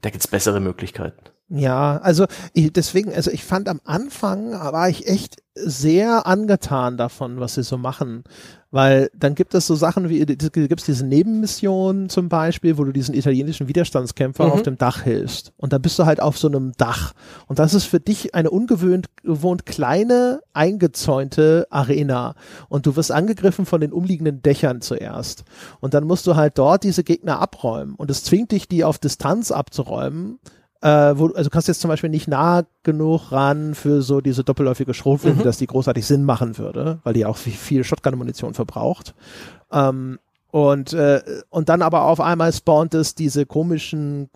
da 0.00 0.10
gibt's 0.10 0.28
bessere 0.28 0.60
Möglichkeiten. 0.60 1.30
Ja, 1.48 1.98
also 1.98 2.26
ich, 2.52 2.72
deswegen, 2.72 3.12
also 3.12 3.30
ich 3.30 3.44
fand 3.44 3.68
am 3.68 3.80
Anfang 3.84 4.52
war 4.52 4.88
ich 4.88 5.06
echt 5.06 5.42
sehr 5.54 6.26
angetan 6.26 6.96
davon, 6.96 7.38
was 7.38 7.54
sie 7.54 7.62
so 7.62 7.78
machen. 7.78 8.24
Weil 8.72 9.08
dann 9.16 9.36
gibt 9.36 9.54
es 9.54 9.68
so 9.68 9.76
Sachen 9.76 10.08
wie, 10.08 10.26
gibt 10.26 10.80
es 10.80 10.84
diese 10.84 11.06
Nebenmission 11.06 12.08
zum 12.08 12.28
Beispiel, 12.28 12.76
wo 12.76 12.82
du 12.82 12.90
diesen 12.90 13.14
italienischen 13.14 13.68
Widerstandskämpfer 13.68 14.46
mhm. 14.46 14.50
auf 14.50 14.62
dem 14.62 14.78
Dach 14.78 15.02
hilfst. 15.02 15.52
Und 15.56 15.72
da 15.72 15.78
bist 15.78 15.96
du 15.96 16.06
halt 16.06 16.20
auf 16.20 16.36
so 16.36 16.48
einem 16.48 16.72
Dach. 16.76 17.12
Und 17.46 17.60
das 17.60 17.72
ist 17.72 17.84
für 17.84 18.00
dich 18.00 18.34
eine 18.34 18.50
ungewöhnt 18.50 19.10
gewohnt 19.22 19.64
kleine, 19.64 20.40
eingezäunte 20.54 21.68
Arena. 21.70 22.34
Und 22.68 22.86
du 22.86 22.96
wirst 22.96 23.12
angegriffen 23.12 23.64
von 23.64 23.80
den 23.80 23.92
umliegenden 23.92 24.42
Dächern 24.42 24.80
zuerst. 24.80 25.44
Und 25.78 25.94
dann 25.94 26.02
musst 26.02 26.26
du 26.26 26.34
halt 26.34 26.58
dort 26.58 26.82
diese 26.82 27.04
Gegner 27.04 27.38
abräumen. 27.38 27.94
Und 27.94 28.10
es 28.10 28.24
zwingt 28.24 28.50
dich, 28.50 28.66
die 28.66 28.82
auf 28.82 28.98
Distanz 28.98 29.52
abzuräumen 29.52 30.40
äh, 30.84 31.18
wo, 31.18 31.28
also 31.28 31.48
kannst 31.48 31.66
jetzt 31.66 31.80
zum 31.80 31.88
Beispiel 31.88 32.10
nicht 32.10 32.28
nah 32.28 32.62
genug 32.82 33.32
ran 33.32 33.74
für 33.74 34.02
so 34.02 34.20
diese 34.20 34.44
doppelläufige 34.44 34.92
Schrotflinte, 34.92 35.40
mhm. 35.40 35.44
dass 35.44 35.56
die 35.56 35.66
großartig 35.66 36.04
Sinn 36.04 36.24
machen 36.24 36.58
würde, 36.58 36.98
weil 37.04 37.14
die 37.14 37.24
auch 37.24 37.38
viel, 37.38 37.54
viel 37.54 37.84
Shotgun-Munition 37.84 38.52
verbraucht. 38.52 39.14
Ähm, 39.72 40.18
und, 40.50 40.92
äh, 40.92 41.22
und 41.48 41.70
dann 41.70 41.80
aber 41.80 42.02
auf 42.02 42.20
einmal 42.20 42.52
spawnt 42.52 42.92
es 42.92 43.14
diese 43.14 43.46
komischen 43.46 44.28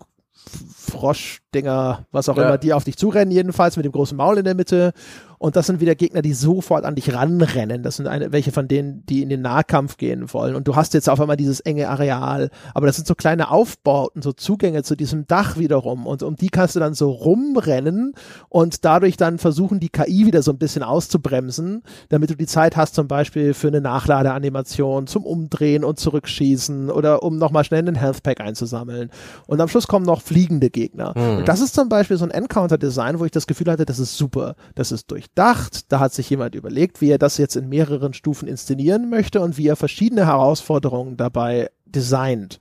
Froschdinger, 1.49 2.05
was 2.11 2.29
auch 2.29 2.37
ja. 2.37 2.43
immer, 2.43 2.57
die 2.57 2.73
auf 2.73 2.83
dich 2.83 2.97
zurennen, 2.97 3.31
jedenfalls 3.31 3.75
mit 3.75 3.85
dem 3.85 3.91
großen 3.91 4.15
Maul 4.15 4.37
in 4.37 4.45
der 4.45 4.55
Mitte. 4.55 4.93
Und 5.39 5.55
das 5.55 5.67
sind 5.67 5.79
wieder 5.79 5.95
Gegner, 5.95 6.21
die 6.21 6.33
sofort 6.33 6.83
an 6.83 6.95
dich 6.95 7.13
ranrennen. 7.13 7.81
Das 7.81 7.95
sind 7.95 8.07
eine, 8.07 8.33
welche 8.33 8.51
von 8.51 8.67
denen, 8.67 9.05
die 9.05 9.21
in 9.21 9.29
den 9.29 9.41
Nahkampf 9.41 9.95
gehen 9.95 10.33
wollen. 10.33 10.53
Und 10.53 10.67
du 10.67 10.75
hast 10.75 10.93
jetzt 10.93 11.09
auf 11.09 11.21
einmal 11.21 11.37
dieses 11.37 11.61
enge 11.61 11.87
Areal. 11.87 12.49
Aber 12.73 12.87
das 12.87 12.97
sind 12.97 13.07
so 13.07 13.15
kleine 13.15 13.49
Aufbauten, 13.49 14.21
so 14.21 14.33
Zugänge 14.33 14.83
zu 14.83 14.97
diesem 14.97 15.27
Dach 15.27 15.57
wiederum. 15.57 16.05
Und 16.07 16.23
um 16.23 16.35
die 16.35 16.49
kannst 16.49 16.75
du 16.75 16.81
dann 16.81 16.93
so 16.93 17.09
rumrennen 17.11 18.15
und 18.49 18.83
dadurch 18.83 19.15
dann 19.15 19.37
versuchen, 19.37 19.79
die 19.79 19.87
KI 19.87 20.25
wieder 20.25 20.41
so 20.41 20.51
ein 20.51 20.57
bisschen 20.57 20.83
auszubremsen, 20.83 21.83
damit 22.09 22.29
du 22.29 22.35
die 22.35 22.45
Zeit 22.45 22.75
hast, 22.75 22.95
zum 22.95 23.07
Beispiel 23.07 23.53
für 23.53 23.69
eine 23.69 23.79
Nachladeanimation, 23.79 25.07
zum 25.07 25.25
Umdrehen 25.25 25.85
und 25.85 26.01
Zurückschießen 26.01 26.91
oder 26.91 27.23
um 27.23 27.37
nochmal 27.37 27.63
schnell 27.63 27.79
einen 27.79 27.95
Health 27.95 28.23
Pack 28.23 28.41
einzusammeln. 28.41 29.09
Und 29.47 29.61
am 29.61 29.69
Schluss 29.69 29.87
kommen 29.87 30.05
noch 30.05 30.21
fliegende 30.21 30.69
Gegner. 30.69 31.13
Mhm. 31.17 31.38
Und 31.39 31.47
das 31.47 31.61
ist 31.61 31.75
zum 31.75 31.89
Beispiel 31.89 32.17
so 32.17 32.25
ein 32.25 32.31
Encounter-Design, 32.31 33.19
wo 33.19 33.25
ich 33.25 33.31
das 33.31 33.47
Gefühl 33.47 33.71
hatte, 33.71 33.85
das 33.85 33.99
ist 33.99 34.17
super. 34.17 34.55
Das 34.75 34.91
ist 34.91 35.09
durch 35.11 35.19
durchdacht. 35.19 35.91
Da 35.91 35.99
hat 35.99 36.13
sich 36.13 36.29
jemand 36.29 36.55
überlegt, 36.55 37.01
wie 37.01 37.11
er 37.11 37.17
das 37.17 37.37
jetzt 37.37 37.55
in 37.55 37.69
mehreren 37.69 38.13
Stufen 38.13 38.47
inszenieren 38.47 39.09
möchte 39.09 39.41
und 39.41 39.57
wie 39.57 39.67
er 39.67 39.75
verschiedene 39.75 40.25
Herausforderungen 40.25 41.17
dabei 41.17 41.69
designt. 41.85 42.59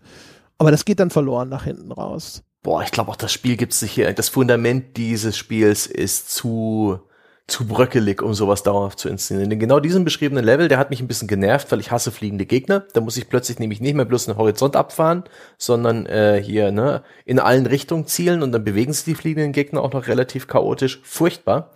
Aber 0.58 0.70
das 0.70 0.84
geht 0.84 1.00
dann 1.00 1.10
verloren 1.10 1.48
nach 1.48 1.64
hinten 1.64 1.92
raus. 1.92 2.42
Boah, 2.62 2.82
ich 2.82 2.90
glaube 2.90 3.10
auch 3.10 3.16
das 3.16 3.32
Spiel 3.32 3.56
gibt 3.56 3.72
sich 3.72 3.92
hier, 3.92 4.12
das 4.12 4.28
Fundament 4.28 4.96
dieses 4.96 5.36
Spiels 5.36 5.86
ist 5.86 6.30
zu 6.30 6.98
zu 7.48 7.66
bröckelig, 7.66 8.22
um 8.22 8.34
sowas 8.34 8.62
dauerhaft 8.62 8.98
zu 8.98 9.08
inszenieren. 9.08 9.48
Denn 9.48 9.58
genau 9.58 9.80
diesen 9.80 10.04
beschriebenen 10.04 10.44
Level, 10.44 10.68
der 10.68 10.76
hat 10.76 10.90
mich 10.90 11.00
ein 11.00 11.08
bisschen 11.08 11.28
genervt, 11.28 11.72
weil 11.72 11.80
ich 11.80 11.90
hasse 11.90 12.12
fliegende 12.12 12.44
Gegner. 12.44 12.84
Da 12.92 13.00
muss 13.00 13.16
ich 13.16 13.30
plötzlich 13.30 13.58
nämlich 13.58 13.80
nicht 13.80 13.94
mehr 13.94 14.04
bloß 14.04 14.28
einen 14.28 14.36
Horizont 14.36 14.76
abfahren, 14.76 15.24
sondern 15.56 16.04
äh, 16.04 16.42
hier 16.44 16.70
ne, 16.70 17.02
in 17.24 17.38
allen 17.38 17.64
Richtungen 17.64 18.06
zielen 18.06 18.42
und 18.42 18.52
dann 18.52 18.64
bewegen 18.64 18.92
sich 18.92 19.04
die 19.04 19.14
fliegenden 19.14 19.52
Gegner 19.52 19.82
auch 19.82 19.92
noch 19.92 20.08
relativ 20.08 20.46
chaotisch. 20.46 21.00
Furchtbar. 21.02 21.70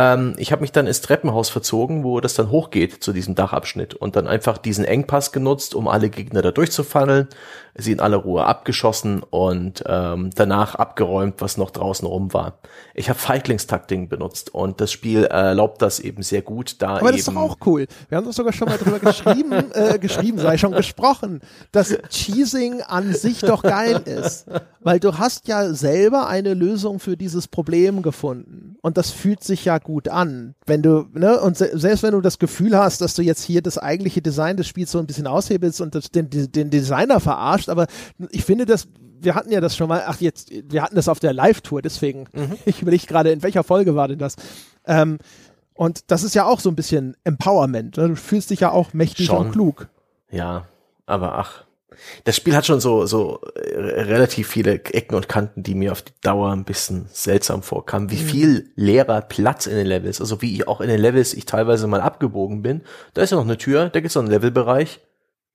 Ähm, 0.00 0.34
ich 0.38 0.50
habe 0.50 0.62
mich 0.62 0.72
dann 0.72 0.86
ins 0.86 1.02
Treppenhaus 1.02 1.50
verzogen, 1.50 2.04
wo 2.04 2.20
das 2.20 2.32
dann 2.32 2.50
hochgeht 2.50 3.04
zu 3.04 3.12
diesem 3.12 3.34
Dachabschnitt 3.34 3.92
und 3.92 4.16
dann 4.16 4.26
einfach 4.26 4.56
diesen 4.56 4.86
Engpass 4.86 5.30
genutzt, 5.30 5.74
um 5.74 5.88
alle 5.88 6.08
Gegner 6.08 6.40
da 6.40 6.52
durchzufunneln, 6.52 7.28
sie 7.74 7.92
in 7.92 8.00
aller 8.00 8.16
Ruhe 8.16 8.46
abgeschossen 8.46 9.22
und 9.28 9.84
ähm, 9.86 10.30
danach 10.34 10.74
abgeräumt, 10.74 11.34
was 11.38 11.58
noch 11.58 11.70
draußen 11.70 12.06
rum 12.08 12.32
war. 12.32 12.58
Ich 12.94 13.10
habe 13.10 13.18
Feiglingstakting 13.18 14.08
benutzt 14.08 14.54
und 14.54 14.80
das 14.80 14.90
Spiel 14.90 15.24
erlaubt 15.24 15.82
das 15.82 16.00
eben 16.00 16.22
sehr 16.22 16.40
gut. 16.40 16.76
Da 16.80 16.96
Aber 16.96 17.10
das 17.10 17.20
ist 17.20 17.28
doch 17.28 17.36
auch 17.36 17.58
cool. 17.66 17.86
Wir 18.08 18.16
haben 18.16 18.24
doch 18.24 18.32
sogar 18.32 18.54
schon 18.54 18.68
mal 18.68 18.78
drüber 18.78 18.98
geschrieben, 19.00 19.70
äh, 19.74 19.98
geschrieben, 19.98 20.38
sei 20.38 20.56
schon 20.56 20.72
gesprochen, 20.72 21.40
dass 21.72 21.94
Cheesing 22.08 22.80
an 22.80 23.12
sich 23.12 23.40
doch 23.40 23.62
geil 23.62 24.00
ist. 24.06 24.46
Weil 24.80 24.98
du 24.98 25.18
hast 25.18 25.46
ja 25.46 25.74
selber 25.74 26.26
eine 26.26 26.54
Lösung 26.54 27.00
für 27.00 27.18
dieses 27.18 27.48
Problem 27.48 28.00
gefunden. 28.00 28.76
und 28.80 28.96
das 28.96 29.10
fühlt 29.10 29.44
sich 29.44 29.66
ja 29.66 29.76
gut 29.76 29.89
an. 29.98 30.54
Wenn 30.66 30.82
du, 30.82 31.06
ne, 31.12 31.40
und 31.40 31.56
se 31.56 31.70
selbst 31.78 32.02
wenn 32.02 32.12
du 32.12 32.20
das 32.20 32.38
Gefühl 32.38 32.76
hast, 32.76 33.00
dass 33.00 33.14
du 33.14 33.22
jetzt 33.22 33.42
hier 33.42 33.62
das 33.62 33.78
eigentliche 33.78 34.22
Design 34.22 34.56
des 34.56 34.66
Spiels 34.68 34.90
so 34.90 34.98
ein 34.98 35.06
bisschen 35.06 35.26
aushebelst 35.26 35.80
und 35.80 35.94
das, 35.94 36.10
den, 36.10 36.30
den 36.30 36.70
Designer 36.70 37.20
verarscht, 37.20 37.68
aber 37.68 37.86
ich 38.30 38.44
finde 38.44 38.66
das, 38.66 38.88
wir 39.20 39.34
hatten 39.34 39.52
ja 39.52 39.60
das 39.60 39.76
schon 39.76 39.88
mal, 39.88 40.04
ach 40.06 40.20
jetzt, 40.20 40.50
wir 40.50 40.82
hatten 40.82 40.96
das 40.96 41.08
auf 41.08 41.20
der 41.20 41.32
Live-Tour, 41.32 41.82
deswegen, 41.82 42.26
mhm. 42.32 42.56
ich 42.64 42.82
überlege 42.82 43.06
gerade, 43.06 43.30
in 43.30 43.42
welcher 43.42 43.64
Folge 43.64 43.94
war 43.94 44.08
denn 44.08 44.18
das? 44.18 44.36
Ähm, 44.86 45.18
und 45.74 46.10
das 46.10 46.24
ist 46.24 46.34
ja 46.34 46.44
auch 46.44 46.60
so 46.60 46.68
ein 46.68 46.76
bisschen 46.76 47.16
Empowerment. 47.24 47.96
Ne? 47.96 48.08
Du 48.08 48.16
fühlst 48.16 48.50
dich 48.50 48.60
ja 48.60 48.70
auch 48.70 48.92
mächtig 48.92 49.26
schon. 49.26 49.46
und 49.46 49.52
klug. 49.52 49.88
Ja, 50.30 50.66
aber 51.06 51.38
ach, 51.38 51.64
das 52.24 52.36
Spiel 52.36 52.56
hat 52.56 52.66
schon 52.66 52.80
so, 52.80 53.06
so 53.06 53.40
äh, 53.54 53.78
relativ 54.02 54.48
viele 54.48 54.74
Ecken 54.74 55.14
und 55.14 55.28
Kanten, 55.28 55.62
die 55.62 55.74
mir 55.74 55.92
auf 55.92 56.02
die 56.02 56.12
Dauer 56.22 56.50
ein 56.50 56.64
bisschen 56.64 57.08
seltsam 57.12 57.62
vorkamen. 57.62 58.10
Wie 58.10 58.22
mhm. 58.22 58.26
viel 58.26 58.72
leerer 58.76 59.20
Platz 59.22 59.66
in 59.66 59.76
den 59.76 59.86
Levels, 59.86 60.20
also 60.20 60.42
wie 60.42 60.54
ich 60.54 60.68
auch 60.68 60.80
in 60.80 60.88
den 60.88 61.00
Levels 61.00 61.34
ich 61.34 61.46
teilweise 61.46 61.86
mal 61.86 62.00
abgebogen 62.00 62.62
bin. 62.62 62.82
Da 63.14 63.22
ist 63.22 63.30
ja 63.30 63.36
noch 63.36 63.44
eine 63.44 63.58
Tür, 63.58 63.88
da 63.88 64.00
gibt's 64.00 64.14
noch 64.14 64.22
einen 64.22 64.30
Levelbereich. 64.30 65.00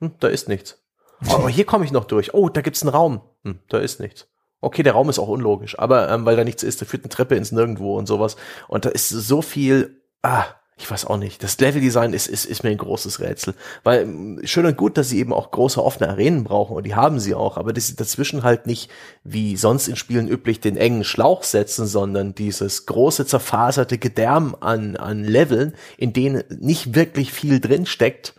Hm, 0.01 0.11
da 0.19 0.27
ist 0.27 0.49
nichts. 0.49 0.83
Aber 1.29 1.49
hier 1.49 1.65
komme 1.65 1.85
ich 1.85 1.91
noch 1.91 2.05
durch. 2.05 2.33
Oh, 2.33 2.49
da 2.49 2.61
gibt's 2.61 2.81
einen 2.81 2.89
Raum. 2.89 3.21
Hm, 3.43 3.59
da 3.69 3.77
ist 3.77 3.99
nichts. 3.99 4.27
Okay, 4.61 4.83
der 4.83 4.93
Raum 4.93 5.09
ist 5.09 5.19
auch 5.19 5.27
unlogisch, 5.27 5.77
aber 5.77 6.09
ähm, 6.09 6.25
weil 6.25 6.35
da 6.35 6.43
nichts 6.43 6.63
ist, 6.63 6.81
da 6.81 6.85
führt 6.85 7.03
eine 7.03 7.09
Treppe 7.09 7.35
ins 7.35 7.51
Nirgendwo 7.51 7.97
und 7.97 8.07
sowas. 8.07 8.35
Und 8.67 8.85
da 8.85 8.89
ist 8.89 9.09
so 9.09 9.41
viel, 9.41 10.01
ah, 10.23 10.45
ich 10.77 10.91
weiß 10.91 11.05
auch 11.05 11.17
nicht. 11.17 11.41
Das 11.41 11.57
Leveldesign 11.59 12.11
ist, 12.11 12.27
ist, 12.27 12.43
ist 12.45 12.63
mir 12.63 12.69
ein 12.69 12.77
großes 12.77 13.21
Rätsel. 13.21 13.53
Weil 13.83 14.01
ähm, 14.01 14.41
schön 14.43 14.65
und 14.65 14.75
gut, 14.75 14.97
dass 14.97 15.09
sie 15.09 15.19
eben 15.19 15.31
auch 15.31 15.51
große 15.51 15.81
offene 15.81 16.09
Arenen 16.09 16.43
brauchen 16.43 16.75
und 16.75 16.85
die 16.85 16.95
haben 16.95 17.19
sie 17.19 17.33
auch, 17.33 17.55
aber 17.55 17.71
dass 17.71 17.87
sie 17.87 17.95
dazwischen 17.95 18.43
halt 18.43 18.67
nicht 18.67 18.91
wie 19.23 19.55
sonst 19.55 19.87
in 19.87 19.95
Spielen 19.95 20.27
üblich 20.27 20.59
den 20.59 20.75
engen 20.75 21.05
Schlauch 21.05 21.43
setzen, 21.43 21.87
sondern 21.87 22.35
dieses 22.35 22.85
große 22.87 23.25
zerfaserte 23.25 23.97
Gedärm 23.97 24.55
an, 24.59 24.97
an 24.97 25.23
Leveln, 25.23 25.75
in 25.97 26.11
denen 26.11 26.43
nicht 26.49 26.93
wirklich 26.93 27.31
viel 27.31 27.59
drin 27.61 27.85
steckt 27.85 28.33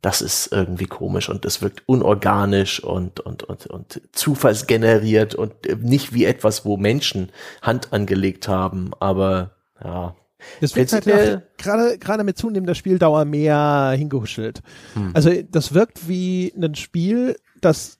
das 0.00 0.20
ist 0.20 0.52
irgendwie 0.52 0.84
komisch 0.84 1.30
und 1.30 1.46
das 1.46 1.62
wirkt 1.62 1.82
unorganisch 1.86 2.84
und, 2.84 3.20
und, 3.20 3.42
und, 3.42 3.66
und 3.66 4.02
zufallsgeneriert 4.12 5.34
und 5.34 5.54
nicht 5.82 6.12
wie 6.12 6.26
etwas, 6.26 6.66
wo 6.66 6.76
Menschen 6.76 7.30
Hand 7.62 7.94
angelegt 7.94 8.46
haben, 8.46 8.90
aber 9.00 9.52
ja. 9.82 10.14
Das 10.60 10.76
wird 10.76 10.92
halt 10.92 11.42
gerade 11.58 11.98
gerade 11.98 12.24
mit 12.24 12.38
zunehmender 12.38 12.74
Spieldauer 12.74 13.24
mehr 13.24 13.94
hingehuschelt. 13.96 14.62
Hm. 14.94 15.10
Also 15.14 15.30
das 15.50 15.74
wirkt 15.74 16.08
wie 16.08 16.52
ein 16.56 16.74
Spiel, 16.74 17.36
das 17.60 17.98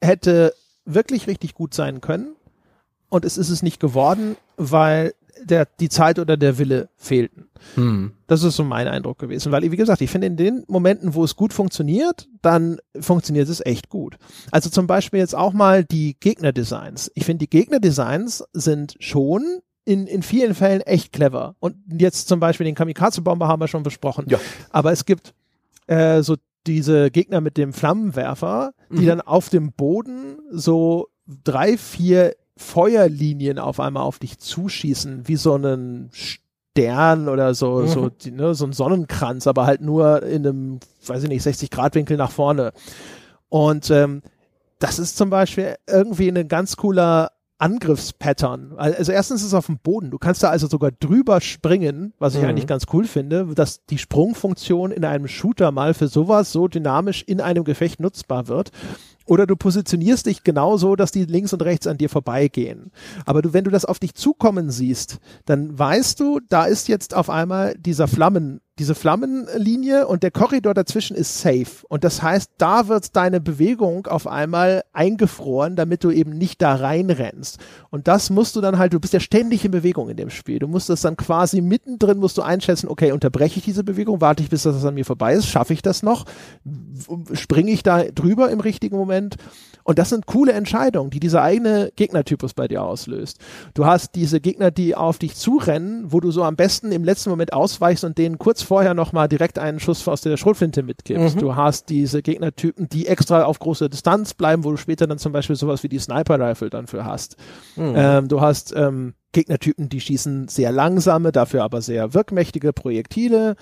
hätte 0.00 0.54
wirklich 0.84 1.26
richtig 1.26 1.54
gut 1.54 1.74
sein 1.74 2.00
können 2.00 2.36
und 3.08 3.24
es 3.24 3.38
ist 3.38 3.50
es 3.50 3.62
nicht 3.62 3.80
geworden, 3.80 4.36
weil 4.56 5.14
der, 5.42 5.68
die 5.78 5.88
Zeit 5.88 6.18
oder 6.18 6.36
der 6.36 6.58
Wille 6.58 6.88
fehlten. 6.96 7.48
Hm. 7.74 8.12
Das 8.26 8.42
ist 8.42 8.56
so 8.56 8.64
mein 8.64 8.88
Eindruck 8.88 9.18
gewesen, 9.18 9.52
weil, 9.52 9.70
wie 9.70 9.76
gesagt, 9.76 10.00
ich 10.00 10.10
finde, 10.10 10.26
in 10.26 10.36
den 10.36 10.64
Momenten, 10.68 11.14
wo 11.14 11.24
es 11.24 11.36
gut 11.36 11.52
funktioniert, 11.52 12.28
dann 12.42 12.78
funktioniert 12.98 13.48
es 13.48 13.64
echt 13.64 13.88
gut. 13.88 14.16
Also 14.50 14.70
zum 14.70 14.86
Beispiel 14.86 15.20
jetzt 15.20 15.34
auch 15.34 15.52
mal 15.52 15.84
die 15.84 16.16
Gegnerdesigns. 16.18 17.10
Ich 17.14 17.24
finde, 17.24 17.46
die 17.46 17.50
Gegnerdesigns 17.50 18.44
sind 18.52 18.96
schon 19.00 19.60
in, 19.88 20.06
in 20.06 20.22
vielen 20.22 20.54
Fällen 20.54 20.82
echt 20.82 21.14
clever. 21.14 21.54
Und 21.60 21.76
jetzt 21.98 22.28
zum 22.28 22.40
Beispiel 22.40 22.66
den 22.66 22.74
Kamikaze-Bomber 22.74 23.48
haben 23.48 23.60
wir 23.60 23.68
schon 23.68 23.82
besprochen. 23.82 24.26
Ja. 24.28 24.38
Aber 24.68 24.92
es 24.92 25.06
gibt 25.06 25.32
äh, 25.86 26.20
so 26.20 26.36
diese 26.66 27.10
Gegner 27.10 27.40
mit 27.40 27.56
dem 27.56 27.72
Flammenwerfer, 27.72 28.74
die 28.90 29.04
mhm. 29.04 29.06
dann 29.06 29.20
auf 29.22 29.48
dem 29.48 29.72
Boden 29.72 30.40
so 30.50 31.08
drei, 31.42 31.78
vier 31.78 32.36
Feuerlinien 32.58 33.58
auf 33.58 33.80
einmal 33.80 34.02
auf 34.02 34.18
dich 34.18 34.38
zuschießen, 34.38 35.26
wie 35.26 35.36
so 35.36 35.54
einen 35.54 36.10
Stern 36.12 37.30
oder 37.30 37.54
so, 37.54 37.76
mhm. 37.76 37.88
so, 37.88 38.10
ne, 38.30 38.54
so 38.54 38.66
ein 38.66 38.74
Sonnenkranz, 38.74 39.46
aber 39.46 39.64
halt 39.64 39.80
nur 39.80 40.22
in 40.22 40.46
einem, 40.46 40.80
weiß 41.06 41.22
ich 41.22 41.30
nicht, 41.30 41.42
60 41.42 41.70
Grad 41.70 41.94
Winkel 41.94 42.18
nach 42.18 42.30
vorne. 42.30 42.74
Und 43.48 43.90
ähm, 43.90 44.20
das 44.80 44.98
ist 44.98 45.16
zum 45.16 45.30
Beispiel 45.30 45.76
irgendwie 45.86 46.28
ein 46.28 46.46
ganz 46.46 46.76
cooler 46.76 47.30
Angriffspattern. 47.58 48.74
Also 48.76 49.10
erstens 49.10 49.40
ist 49.40 49.48
es 49.48 49.54
auf 49.54 49.66
dem 49.66 49.78
Boden. 49.78 50.10
Du 50.10 50.18
kannst 50.18 50.42
da 50.42 50.50
also 50.50 50.68
sogar 50.68 50.92
drüber 50.92 51.40
springen, 51.40 52.14
was 52.18 52.34
ich 52.34 52.42
mhm. 52.42 52.48
eigentlich 52.48 52.66
ganz 52.68 52.86
cool 52.92 53.04
finde, 53.04 53.46
dass 53.54 53.84
die 53.86 53.98
Sprungfunktion 53.98 54.92
in 54.92 55.04
einem 55.04 55.26
Shooter 55.26 55.72
mal 55.72 55.92
für 55.92 56.06
sowas 56.08 56.52
so 56.52 56.68
dynamisch 56.68 57.24
in 57.26 57.40
einem 57.40 57.64
Gefecht 57.64 57.98
nutzbar 58.00 58.46
wird. 58.46 58.70
Oder 59.26 59.46
du 59.46 59.56
positionierst 59.56 60.26
dich 60.26 60.42
genauso, 60.42 60.96
dass 60.96 61.10
die 61.10 61.24
links 61.24 61.52
und 61.52 61.62
rechts 61.62 61.86
an 61.86 61.98
dir 61.98 62.08
vorbeigehen. 62.08 62.92
Aber 63.26 63.42
du, 63.42 63.52
wenn 63.52 63.64
du 63.64 63.70
das 63.70 63.84
auf 63.84 63.98
dich 63.98 64.14
zukommen 64.14 64.70
siehst, 64.70 65.18
dann 65.44 65.78
weißt 65.78 66.18
du, 66.18 66.40
da 66.48 66.64
ist 66.64 66.88
jetzt 66.88 67.14
auf 67.14 67.28
einmal 67.28 67.74
dieser 67.76 68.08
Flammen, 68.08 68.60
diese 68.78 68.94
Flammenlinie 68.94 70.06
und 70.06 70.22
der 70.22 70.30
Korridor 70.30 70.74
dazwischen 70.74 71.16
ist 71.16 71.40
safe. 71.40 71.86
Und 71.88 72.04
das 72.04 72.22
heißt, 72.22 72.52
da 72.58 72.88
wird 72.88 73.16
deine 73.16 73.40
Bewegung 73.40 74.06
auf 74.06 74.26
einmal 74.26 74.82
eingefroren, 74.92 75.76
damit 75.76 76.04
du 76.04 76.10
eben 76.10 76.32
nicht 76.38 76.62
da 76.62 76.74
reinrennst. 76.74 77.58
Und 77.90 78.08
das 78.08 78.30
musst 78.30 78.56
du 78.56 78.60
dann 78.60 78.78
halt, 78.78 78.92
du 78.92 79.00
bist 79.00 79.12
ja 79.12 79.20
ständig 79.20 79.64
in 79.64 79.70
Bewegung 79.70 80.08
in 80.08 80.16
dem 80.16 80.30
Spiel. 80.30 80.58
Du 80.58 80.68
musst 80.68 80.88
das 80.88 81.00
dann 81.00 81.16
quasi 81.16 81.60
mittendrin, 81.60 82.18
musst 82.18 82.38
du 82.38 82.42
einschätzen, 82.42 82.88
okay, 82.88 83.12
unterbreche 83.12 83.58
ich 83.58 83.64
diese 83.64 83.84
Bewegung, 83.84 84.20
warte 84.20 84.42
ich, 84.42 84.50
bis 84.50 84.62
das 84.62 84.84
an 84.84 84.94
mir 84.94 85.04
vorbei 85.04 85.34
ist, 85.34 85.46
schaffe 85.46 85.72
ich 85.72 85.82
das 85.82 86.02
noch, 86.02 86.24
springe 87.32 87.70
ich 87.70 87.82
da 87.82 88.04
drüber 88.04 88.50
im 88.50 88.60
richtigen 88.60 88.96
Moment. 88.96 89.36
Und 89.88 89.98
das 89.98 90.10
sind 90.10 90.26
coole 90.26 90.52
Entscheidungen, 90.52 91.08
die 91.08 91.18
dieser 91.18 91.40
eigene 91.40 91.90
Gegnertypus 91.96 92.52
bei 92.52 92.68
dir 92.68 92.82
auslöst. 92.82 93.38
Du 93.72 93.86
hast 93.86 94.16
diese 94.16 94.38
Gegner, 94.38 94.70
die 94.70 94.94
auf 94.94 95.16
dich 95.16 95.34
zurennen, 95.34 96.12
wo 96.12 96.20
du 96.20 96.30
so 96.30 96.44
am 96.44 96.56
besten 96.56 96.92
im 96.92 97.04
letzten 97.04 97.30
Moment 97.30 97.54
ausweichst 97.54 98.04
und 98.04 98.18
denen 98.18 98.36
kurz 98.36 98.60
vorher 98.60 98.92
nochmal 98.92 99.28
direkt 99.28 99.58
einen 99.58 99.80
Schuss 99.80 100.06
aus 100.06 100.20
der 100.20 100.36
Schrotflinte 100.36 100.82
mitgibst. 100.82 101.36
Mhm. 101.36 101.40
Du 101.40 101.56
hast 101.56 101.88
diese 101.88 102.20
Gegnertypen, 102.20 102.90
die 102.90 103.06
extra 103.06 103.44
auf 103.44 103.60
große 103.60 103.88
Distanz 103.88 104.34
bleiben, 104.34 104.62
wo 104.62 104.72
du 104.72 104.76
später 104.76 105.06
dann 105.06 105.16
zum 105.16 105.32
Beispiel 105.32 105.56
sowas 105.56 105.82
wie 105.82 105.88
die 105.88 105.98
Sniper 105.98 106.38
Rifle 106.38 106.68
dann 106.68 106.86
für 106.86 107.06
hast. 107.06 107.38
Mhm. 107.76 107.94
Ähm, 107.96 108.28
du 108.28 108.42
hast 108.42 108.74
ähm, 108.76 109.14
Gegnertypen, 109.32 109.88
die 109.88 110.02
schießen 110.02 110.48
sehr 110.48 110.70
langsame, 110.70 111.32
dafür 111.32 111.64
aber 111.64 111.80
sehr 111.80 112.12
wirkmächtige 112.12 112.74
Projektile. 112.74 113.56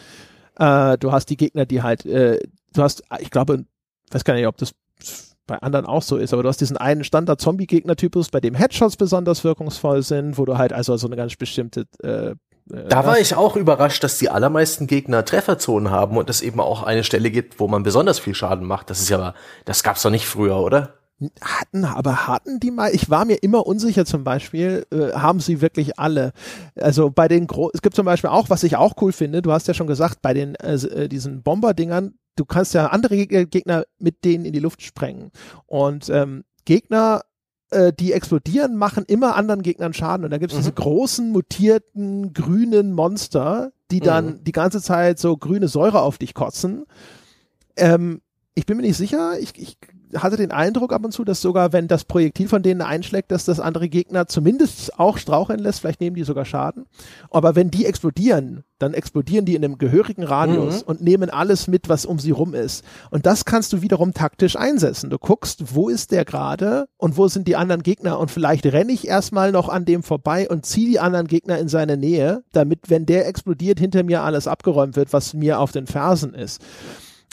Äh, 0.58 0.98
du 0.98 1.12
hast 1.12 1.26
die 1.26 1.36
Gegner, 1.36 1.66
die 1.66 1.84
halt, 1.84 2.04
äh, 2.04 2.40
du 2.74 2.82
hast, 2.82 3.04
ich 3.20 3.30
glaube, 3.30 3.64
weiß 4.10 4.24
gar 4.24 4.34
nicht, 4.34 4.48
ob 4.48 4.56
das 4.56 4.74
bei 5.46 5.58
anderen 5.58 5.86
auch 5.86 6.02
so 6.02 6.16
ist, 6.16 6.32
aber 6.32 6.42
du 6.42 6.48
hast 6.48 6.60
diesen 6.60 6.76
einen 6.76 7.04
Standard-Zombie-Gegner-Typus, 7.04 8.30
bei 8.30 8.40
dem 8.40 8.54
Headshots 8.54 8.96
besonders 8.96 9.44
wirkungsvoll 9.44 10.02
sind, 10.02 10.38
wo 10.38 10.44
du 10.44 10.58
halt 10.58 10.72
also 10.72 10.96
so 10.96 11.06
eine 11.06 11.16
ganz 11.16 11.36
bestimmte 11.36 11.86
äh, 12.02 12.30
äh 12.30 12.34
da 12.88 13.06
war 13.06 13.20
ich 13.20 13.36
auch 13.36 13.54
überrascht, 13.56 14.02
dass 14.02 14.18
die 14.18 14.28
allermeisten 14.28 14.86
Gegner 14.88 15.24
Trefferzonen 15.24 15.90
haben 15.90 16.16
und 16.16 16.28
es 16.28 16.42
eben 16.42 16.60
auch 16.60 16.82
eine 16.82 17.04
Stelle 17.04 17.30
gibt, 17.30 17.60
wo 17.60 17.68
man 17.68 17.84
besonders 17.84 18.18
viel 18.18 18.34
Schaden 18.34 18.66
macht. 18.66 18.90
Das 18.90 19.00
ist 19.00 19.08
ja, 19.08 19.34
das 19.64 19.84
gab's 19.84 20.02
doch 20.02 20.10
nicht 20.10 20.26
früher, 20.26 20.56
oder? 20.56 20.94
Hatten, 21.40 21.86
aber 21.86 22.26
hatten 22.26 22.60
die 22.60 22.70
mal, 22.70 22.94
ich 22.94 23.08
war 23.08 23.24
mir 23.24 23.36
immer 23.36 23.66
unsicher 23.66 24.04
zum 24.04 24.22
Beispiel, 24.22 24.86
äh, 24.92 25.12
haben 25.12 25.40
sie 25.40 25.62
wirklich 25.62 25.98
alle. 25.98 26.32
Also 26.78 27.10
bei 27.10 27.26
den, 27.26 27.46
Gro 27.46 27.70
es 27.72 27.80
gibt 27.80 27.96
zum 27.96 28.04
Beispiel 28.04 28.28
auch, 28.28 28.50
was 28.50 28.62
ich 28.64 28.76
auch 28.76 28.94
cool 29.00 29.12
finde, 29.12 29.40
du 29.40 29.50
hast 29.50 29.66
ja 29.66 29.72
schon 29.72 29.86
gesagt, 29.86 30.20
bei 30.20 30.34
den, 30.34 30.56
äh, 30.56 30.74
äh 30.74 31.08
diesen 31.08 31.42
Bomberdingern, 31.42 32.14
du 32.36 32.44
kannst 32.44 32.74
ja 32.74 32.88
andere 32.88 33.26
Gegner 33.26 33.84
mit 33.98 34.24
denen 34.24 34.44
in 34.44 34.52
die 34.52 34.60
Luft 34.60 34.82
sprengen. 34.82 35.30
Und 35.66 36.10
ähm, 36.10 36.44
Gegner, 36.66 37.22
äh, 37.70 37.92
die 37.92 38.12
explodieren, 38.12 38.76
machen 38.76 39.04
immer 39.06 39.36
anderen 39.36 39.62
Gegnern 39.62 39.94
Schaden. 39.94 40.24
Und 40.24 40.30
da 40.30 40.38
gibt 40.38 40.52
es 40.52 40.58
mhm. 40.58 40.62
diese 40.62 40.72
großen, 40.72 41.32
mutierten, 41.32 42.34
grünen 42.34 42.92
Monster, 42.92 43.72
die 43.90 44.00
dann 44.00 44.26
mhm. 44.26 44.44
die 44.44 44.52
ganze 44.52 44.82
Zeit 44.82 45.18
so 45.18 45.36
grüne 45.36 45.68
Säure 45.68 46.02
auf 46.02 46.18
dich 46.18 46.34
kotzen. 46.34 46.84
Ähm, 47.76 48.20
ich 48.54 48.66
bin 48.66 48.76
mir 48.76 48.82
nicht 48.82 48.96
sicher, 48.96 49.38
ich, 49.38 49.58
ich 49.58 49.78
hatte 50.14 50.36
den 50.36 50.52
Eindruck 50.52 50.92
ab 50.92 51.04
und 51.04 51.12
zu, 51.12 51.24
dass 51.24 51.40
sogar, 51.40 51.72
wenn 51.72 51.88
das 51.88 52.04
Projektil 52.04 52.48
von 52.48 52.62
denen 52.62 52.82
einschlägt, 52.82 53.30
dass 53.30 53.44
das 53.44 53.60
andere 53.60 53.88
Gegner 53.88 54.26
zumindest 54.26 54.98
auch 54.98 55.18
straucheln 55.18 55.58
lässt, 55.58 55.80
vielleicht 55.80 56.00
nehmen 56.00 56.16
die 56.16 56.24
sogar 56.24 56.44
Schaden. 56.44 56.86
Aber 57.30 57.54
wenn 57.56 57.70
die 57.70 57.86
explodieren, 57.86 58.64
dann 58.78 58.94
explodieren 58.94 59.46
die 59.46 59.54
in 59.54 59.64
einem 59.64 59.78
gehörigen 59.78 60.22
Radius 60.22 60.82
mhm. 60.82 60.88
und 60.88 61.00
nehmen 61.00 61.30
alles 61.30 61.66
mit, 61.66 61.88
was 61.88 62.06
um 62.06 62.18
sie 62.18 62.30
rum 62.30 62.54
ist. 62.54 62.84
Und 63.10 63.26
das 63.26 63.44
kannst 63.44 63.72
du 63.72 63.82
wiederum 63.82 64.12
taktisch 64.12 64.56
einsetzen. 64.56 65.10
Du 65.10 65.18
guckst, 65.18 65.74
wo 65.74 65.88
ist 65.88 66.12
der 66.12 66.24
gerade 66.24 66.86
und 66.96 67.16
wo 67.16 67.28
sind 67.28 67.48
die 67.48 67.56
anderen 67.56 67.82
Gegner 67.82 68.18
und 68.18 68.30
vielleicht 68.30 68.66
renne 68.66 68.92
ich 68.92 69.08
erstmal 69.08 69.50
noch 69.50 69.68
an 69.68 69.84
dem 69.84 70.02
vorbei 70.02 70.48
und 70.48 70.66
ziehe 70.66 70.88
die 70.88 71.00
anderen 71.00 71.26
Gegner 71.26 71.58
in 71.58 71.68
seine 71.68 71.96
Nähe, 71.96 72.44
damit, 72.52 72.90
wenn 72.90 73.06
der 73.06 73.26
explodiert, 73.26 73.80
hinter 73.80 74.02
mir 74.02 74.22
alles 74.22 74.46
abgeräumt 74.46 74.96
wird, 74.96 75.12
was 75.12 75.34
mir 75.34 75.58
auf 75.58 75.72
den 75.72 75.86
Fersen 75.86 76.34
ist. 76.34 76.60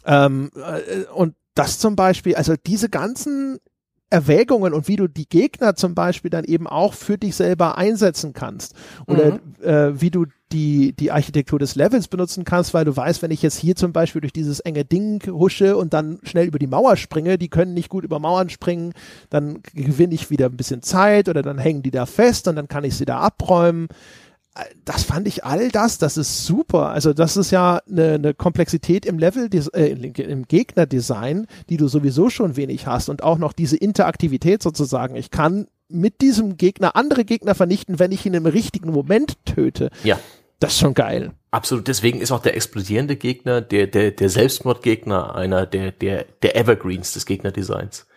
Ähm, 0.06 0.50
äh, 0.56 1.04
und 1.14 1.36
das 1.56 1.80
zum 1.80 1.96
Beispiel, 1.96 2.36
also 2.36 2.56
diese 2.66 2.90
ganzen 2.90 3.60
Erwägungen 4.14 4.74
und 4.74 4.88
wie 4.88 4.96
du 4.96 5.08
die 5.08 5.28
Gegner 5.28 5.76
zum 5.76 5.96
Beispiel 5.96 6.30
dann 6.30 6.46
eben 6.46 6.68
auch 6.68 6.94
für 6.94 7.18
dich 7.18 7.36
selber 7.36 7.80
einsetzen 7.80 8.34
kannst 8.34 8.76
oder 9.08 9.34
mhm. 9.34 9.64
äh, 9.64 10.00
wie 10.00 10.12
du 10.12 10.26
die, 10.52 10.94
die 10.94 11.12
Architektur 11.12 11.58
des 11.58 11.74
Levels 11.74 12.08
benutzen 12.08 12.44
kannst, 12.44 12.76
weil 12.76 12.86
du 12.86 12.96
weißt, 12.96 13.24
wenn 13.24 13.32
ich 13.32 13.42
jetzt 13.42 13.58
hier 13.58 13.76
zum 13.76 13.92
Beispiel 13.92 14.22
durch 14.22 14.32
dieses 14.32 14.60
enge 14.60 14.86
Ding 14.86 15.26
husche 15.26 15.76
und 15.78 15.96
dann 15.96 16.20
schnell 16.22 16.46
über 16.46 16.60
die 16.60 16.68
Mauer 16.68 16.96
springe, 16.96 17.40
die 17.40 17.50
können 17.50 17.74
nicht 17.74 17.90
gut 17.90 18.04
über 18.04 18.20
Mauern 18.20 18.52
springen, 18.52 18.94
dann 19.32 19.64
gewinne 19.74 20.14
ich 20.14 20.30
wieder 20.30 20.46
ein 20.46 20.58
bisschen 20.58 20.84
Zeit 20.84 21.28
oder 21.28 21.42
dann 21.42 21.58
hängen 21.58 21.82
die 21.82 21.90
da 21.90 22.06
fest 22.06 22.48
und 22.48 22.56
dann 22.56 22.68
kann 22.68 22.84
ich 22.84 22.96
sie 22.96 23.06
da 23.06 23.18
abräumen. 23.18 23.88
Das 24.86 25.04
fand 25.04 25.28
ich 25.28 25.44
all 25.44 25.70
das, 25.70 25.98
das 25.98 26.18
ist 26.18 26.46
super. 26.46 26.90
Also 26.90 27.14
das 27.14 27.38
ist 27.38 27.52
ja 27.52 27.82
eine, 27.90 28.14
eine 28.14 28.34
Komplexität 28.34 29.06
im 29.06 29.18
Level, 29.18 29.50
äh, 29.74 29.88
im 29.88 30.48
Gegnerdesign, 30.48 31.48
die 31.70 31.78
du 31.78 31.88
sowieso 31.88 32.30
schon 32.30 32.56
wenig 32.56 32.86
hast 32.86 33.10
und 33.10 33.24
auch 33.24 33.38
noch 33.38 33.54
diese 33.54 33.78
Interaktivität 33.78 34.62
sozusagen. 34.62 35.16
Ich 35.16 35.32
kann 35.32 35.68
mit 35.90 36.22
diesem 36.22 36.58
Gegner 36.58 36.96
andere 36.96 37.26
Gegner 37.26 37.56
vernichten, 37.56 38.00
wenn 38.00 38.12
ich 38.12 38.26
ihn 38.26 38.34
im 38.36 38.46
richtigen 38.46 38.92
Moment 38.92 39.44
töte. 39.46 39.90
Ja. 40.04 40.20
Das 40.60 40.74
ist 40.74 40.80
schon 40.80 40.94
geil. 40.94 41.32
Absolut. 41.52 41.88
Deswegen 41.88 42.22
ist 42.22 42.32
auch 42.32 42.42
der 42.42 42.56
explodierende 42.56 43.16
Gegner, 43.16 43.60
der, 43.60 43.88
der, 43.88 44.12
der 44.12 44.30
Selbstmordgegner 44.30 45.36
einer 45.36 45.66
der, 45.66 45.92
der, 45.92 46.26
der 46.42 46.56
Evergreens 46.56 47.14
des 47.14 47.26
Gegnerdesigns. 47.26 48.08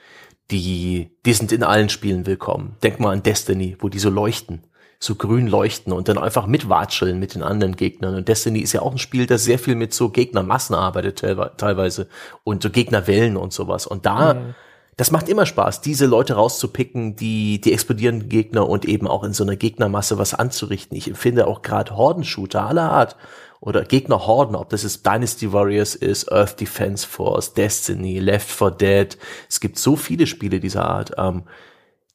Die, 0.51 1.11
die 1.25 1.33
sind 1.33 1.51
in 1.51 1.65
allen 1.65 1.89
Spielen 1.89 2.25
willkommen. 2.25 2.77
Denk 2.83 3.01
mal 3.01 3.13
an 3.13 3.23
Destiny, 3.23 3.77
wo 3.81 3.89
die 3.89 3.99
so 3.99 4.11
leuchten 4.11 4.63
so 4.99 5.15
grün 5.15 5.47
leuchten 5.47 5.93
und 5.93 6.09
dann 6.09 6.19
einfach 6.19 6.47
mitwatscheln 6.47 7.19
mit 7.19 7.35
den 7.35 7.43
anderen 7.43 7.77
Gegnern. 7.77 8.15
Und 8.15 8.29
Destiny 8.29 8.61
ist 8.61 8.73
ja 8.73 8.83
auch 8.83 8.93
ein 8.93 8.99
Spiel, 8.99 9.27
das 9.27 9.45
sehr 9.45 9.59
viel 9.59 9.75
mit 9.75 9.93
so 9.93 10.09
Gegnermassen 10.09 10.75
arbeitet 10.75 11.19
teilweise 11.59 12.09
und 12.45 12.63
so 12.63 12.71
Gegnerwellen 12.71 13.37
und 13.37 13.53
sowas. 13.53 13.87
Und 13.87 14.07
da, 14.07 14.35
mhm. 14.35 14.55
das 14.97 15.11
macht 15.11 15.29
immer 15.29 15.45
Spaß, 15.45 15.83
diese 15.83 16.07
Leute 16.07 16.35
rauszupicken, 16.35 17.17
die, 17.17 17.61
die 17.61 17.73
explodierenden 17.73 18.29
Gegner 18.29 18.69
und 18.69 18.87
eben 18.87 19.07
auch 19.07 19.23
in 19.23 19.35
so 19.35 19.45
einer 19.45 19.57
Gegnermasse 19.57 20.19
was 20.19 20.33
anzurichten. 20.33 20.97
Ich 20.97 21.09
empfinde 21.09 21.47
auch 21.47 21.63
gerade 21.63 21.97
Hordenshooter 21.97 22.67
aller 22.67 22.91
Art 22.91 23.17
oder 23.61 23.85
Gegnerhorden, 23.85 24.57
ob 24.57 24.71
das 24.71 24.83
jetzt 24.83 25.05
Dynasty 25.05 25.53
Warriors 25.53 25.95
ist, 25.95 26.33
Earth 26.33 26.61
Defense 26.61 27.07
Force, 27.07 27.53
Destiny, 27.53 28.19
Left 28.19 28.49
4 28.49 28.71
Dead. 28.71 29.19
Es 29.49 29.61
gibt 29.61 29.79
so 29.79 29.97
viele 29.97 30.27
Spiele 30.27 30.61
dieser 30.61 30.87
Art. 30.87 31.13
Ähm, 31.19 31.43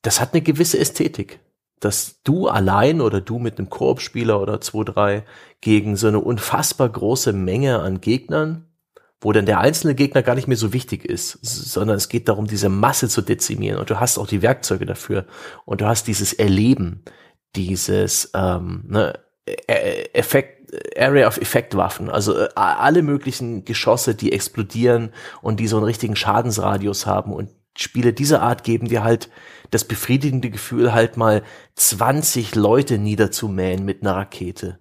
das 0.01 0.19
hat 0.19 0.33
eine 0.33 0.41
gewisse 0.41 0.79
Ästhetik 0.79 1.39
dass 1.81 2.21
du 2.23 2.47
allein 2.47 3.01
oder 3.01 3.19
du 3.19 3.39
mit 3.39 3.57
einem 3.57 3.69
Koop-Spieler 3.69 4.39
oder 4.39 4.61
zwei, 4.61 4.83
drei 4.83 5.25
gegen 5.59 5.97
so 5.97 6.07
eine 6.07 6.19
unfassbar 6.19 6.87
große 6.87 7.33
Menge 7.33 7.79
an 7.79 7.99
Gegnern, 7.99 8.67
wo 9.19 9.31
dann 9.31 9.45
der 9.45 9.59
einzelne 9.59 9.95
Gegner 9.95 10.23
gar 10.23 10.35
nicht 10.35 10.47
mehr 10.47 10.57
so 10.57 10.73
wichtig 10.73 11.05
ist, 11.05 11.39
sondern 11.41 11.97
es 11.97 12.07
geht 12.07 12.29
darum, 12.29 12.47
diese 12.47 12.69
Masse 12.69 13.09
zu 13.09 13.21
dezimieren. 13.21 13.79
Und 13.79 13.89
du 13.89 13.99
hast 13.99 14.17
auch 14.17 14.27
die 14.27 14.41
Werkzeuge 14.41 14.85
dafür. 14.85 15.25
Und 15.65 15.81
du 15.81 15.85
hast 15.85 16.07
dieses 16.07 16.33
Erleben, 16.33 17.03
dieses 17.55 18.31
ähm, 18.33 18.83
ne, 18.87 19.19
e-, 19.45 19.53
e-, 19.67 20.09
Effekt, 20.13 20.73
Area 20.97 21.27
of 21.27 21.37
Effect 21.37 21.75
Waffen, 21.75 22.09
also 22.09 22.37
äh, 22.37 22.49
alle 22.55 23.01
möglichen 23.01 23.65
Geschosse, 23.65 24.15
die 24.15 24.31
explodieren 24.31 25.11
und 25.41 25.59
die 25.59 25.67
so 25.67 25.77
einen 25.77 25.85
richtigen 25.85 26.15
Schadensradius 26.15 27.05
haben 27.05 27.33
und 27.33 27.49
Spiele 27.81 28.13
dieser 28.13 28.41
Art 28.41 28.63
geben 28.63 28.87
dir 28.87 29.03
halt 29.03 29.29
das 29.69 29.85
befriedigende 29.85 30.49
Gefühl, 30.49 30.93
halt 30.93 31.17
mal 31.17 31.43
20 31.75 32.55
Leute 32.55 32.97
niederzumähen 32.97 33.85
mit 33.85 34.01
einer 34.01 34.15
Rakete. 34.15 34.79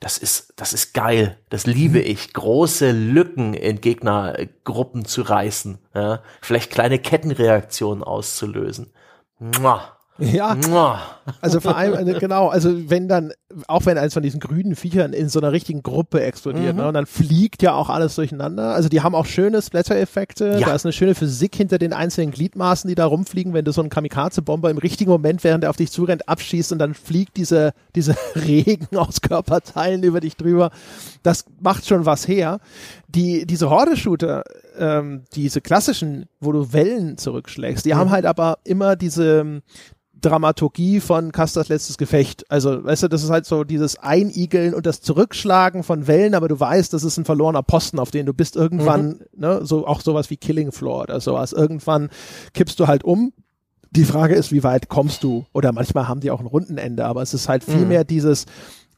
Das 0.00 0.18
ist, 0.18 0.52
das 0.56 0.72
ist 0.72 0.92
geil. 0.92 1.38
Das 1.48 1.66
liebe 1.66 2.00
mhm. 2.00 2.04
ich. 2.06 2.32
Große 2.32 2.92
Lücken 2.92 3.54
in 3.54 3.80
Gegnergruppen 3.80 5.04
zu 5.04 5.22
reißen. 5.22 5.78
Ja? 5.94 6.22
Vielleicht 6.42 6.70
kleine 6.70 6.98
Kettenreaktionen 6.98 8.04
auszulösen. 8.04 8.92
Mua. 9.38 9.95
Ja. 10.18 10.56
Also 11.40 11.60
vor 11.60 11.76
allem, 11.76 11.94
also 11.94 12.18
genau, 12.18 12.48
also 12.48 12.88
wenn 12.88 13.08
dann, 13.08 13.32
auch 13.68 13.84
wenn 13.84 13.98
eins 13.98 14.14
von 14.14 14.22
diesen 14.22 14.40
grünen 14.40 14.76
Viechern 14.76 15.12
in 15.12 15.28
so 15.28 15.40
einer 15.40 15.52
richtigen 15.52 15.82
Gruppe 15.82 16.22
explodiert, 16.22 16.74
mhm. 16.74 16.82
ne, 16.82 16.88
und 16.88 16.94
dann 16.94 17.06
fliegt 17.06 17.62
ja 17.62 17.74
auch 17.74 17.88
alles 17.88 18.14
durcheinander. 18.14 18.74
Also 18.74 18.88
die 18.88 19.00
haben 19.00 19.14
auch 19.14 19.26
schöne 19.26 19.60
Splatter-Effekte. 19.60 20.58
Ja. 20.60 20.68
Da 20.68 20.74
ist 20.74 20.86
eine 20.86 20.92
schöne 20.92 21.14
Physik 21.14 21.56
hinter 21.56 21.78
den 21.78 21.92
einzelnen 21.92 22.30
Gliedmaßen, 22.30 22.88
die 22.88 22.94
da 22.94 23.06
rumfliegen, 23.06 23.54
wenn 23.54 23.64
du 23.64 23.72
so 23.72 23.80
einen 23.80 23.90
Kamikaze-Bomber 23.90 24.70
im 24.70 24.78
richtigen 24.78 25.10
Moment, 25.10 25.42
während 25.44 25.64
er 25.64 25.70
auf 25.70 25.76
dich 25.76 25.90
zurennt, 25.90 26.28
abschießt 26.28 26.72
und 26.72 26.78
dann 26.78 26.94
fliegt 26.94 27.36
diese, 27.36 27.72
diese 27.94 28.16
Regen 28.36 28.96
aus 28.96 29.20
Körperteilen 29.20 30.02
über 30.02 30.20
dich 30.20 30.36
drüber. 30.36 30.70
Das 31.22 31.44
macht 31.60 31.86
schon 31.86 32.06
was 32.06 32.28
her. 32.28 32.60
Die, 33.08 33.46
diese 33.46 33.70
Horde-Shooter, 33.70 34.44
ähm, 34.78 35.24
diese 35.34 35.60
klassischen, 35.60 36.26
wo 36.40 36.52
du 36.52 36.72
Wellen 36.72 37.18
zurückschlägst, 37.18 37.84
die 37.84 37.94
mhm. 37.94 37.98
haben 37.98 38.10
halt 38.10 38.26
aber 38.26 38.58
immer 38.64 38.96
diese, 38.96 39.62
Dramaturgie 40.26 40.98
von 41.00 41.30
Casters 41.30 41.68
letztes 41.68 41.98
Gefecht. 41.98 42.50
Also, 42.50 42.84
weißt 42.84 43.04
du, 43.04 43.08
das 43.08 43.22
ist 43.22 43.30
halt 43.30 43.46
so 43.46 43.62
dieses 43.62 43.98
Einigeln 43.98 44.74
und 44.74 44.84
das 44.84 45.00
Zurückschlagen 45.00 45.84
von 45.84 46.06
Wellen, 46.06 46.34
aber 46.34 46.48
du 46.48 46.58
weißt, 46.58 46.92
das 46.92 47.04
ist 47.04 47.16
ein 47.16 47.24
verlorener 47.24 47.62
Posten, 47.62 47.98
auf 47.98 48.10
den 48.10 48.26
du 48.26 48.34
bist 48.34 48.56
irgendwann, 48.56 49.08
mhm. 49.08 49.18
ne, 49.36 49.60
so 49.62 49.86
auch 49.86 50.00
sowas 50.00 50.28
wie 50.30 50.36
Killing 50.36 50.72
Floor 50.72 51.02
oder 51.02 51.20
sowas. 51.20 51.52
Irgendwann 51.52 52.10
kippst 52.54 52.80
du 52.80 52.86
halt 52.88 53.04
um. 53.04 53.32
Die 53.92 54.04
Frage 54.04 54.34
ist, 54.34 54.50
wie 54.50 54.64
weit 54.64 54.88
kommst 54.88 55.22
du? 55.22 55.46
Oder 55.52 55.72
manchmal 55.72 56.08
haben 56.08 56.20
die 56.20 56.30
auch 56.30 56.40
ein 56.40 56.46
Rundenende, 56.46 57.04
aber 57.04 57.22
es 57.22 57.32
ist 57.32 57.48
halt 57.48 57.62
viel 57.62 57.82
mhm. 57.82 57.88
mehr 57.88 58.04
dieses 58.04 58.46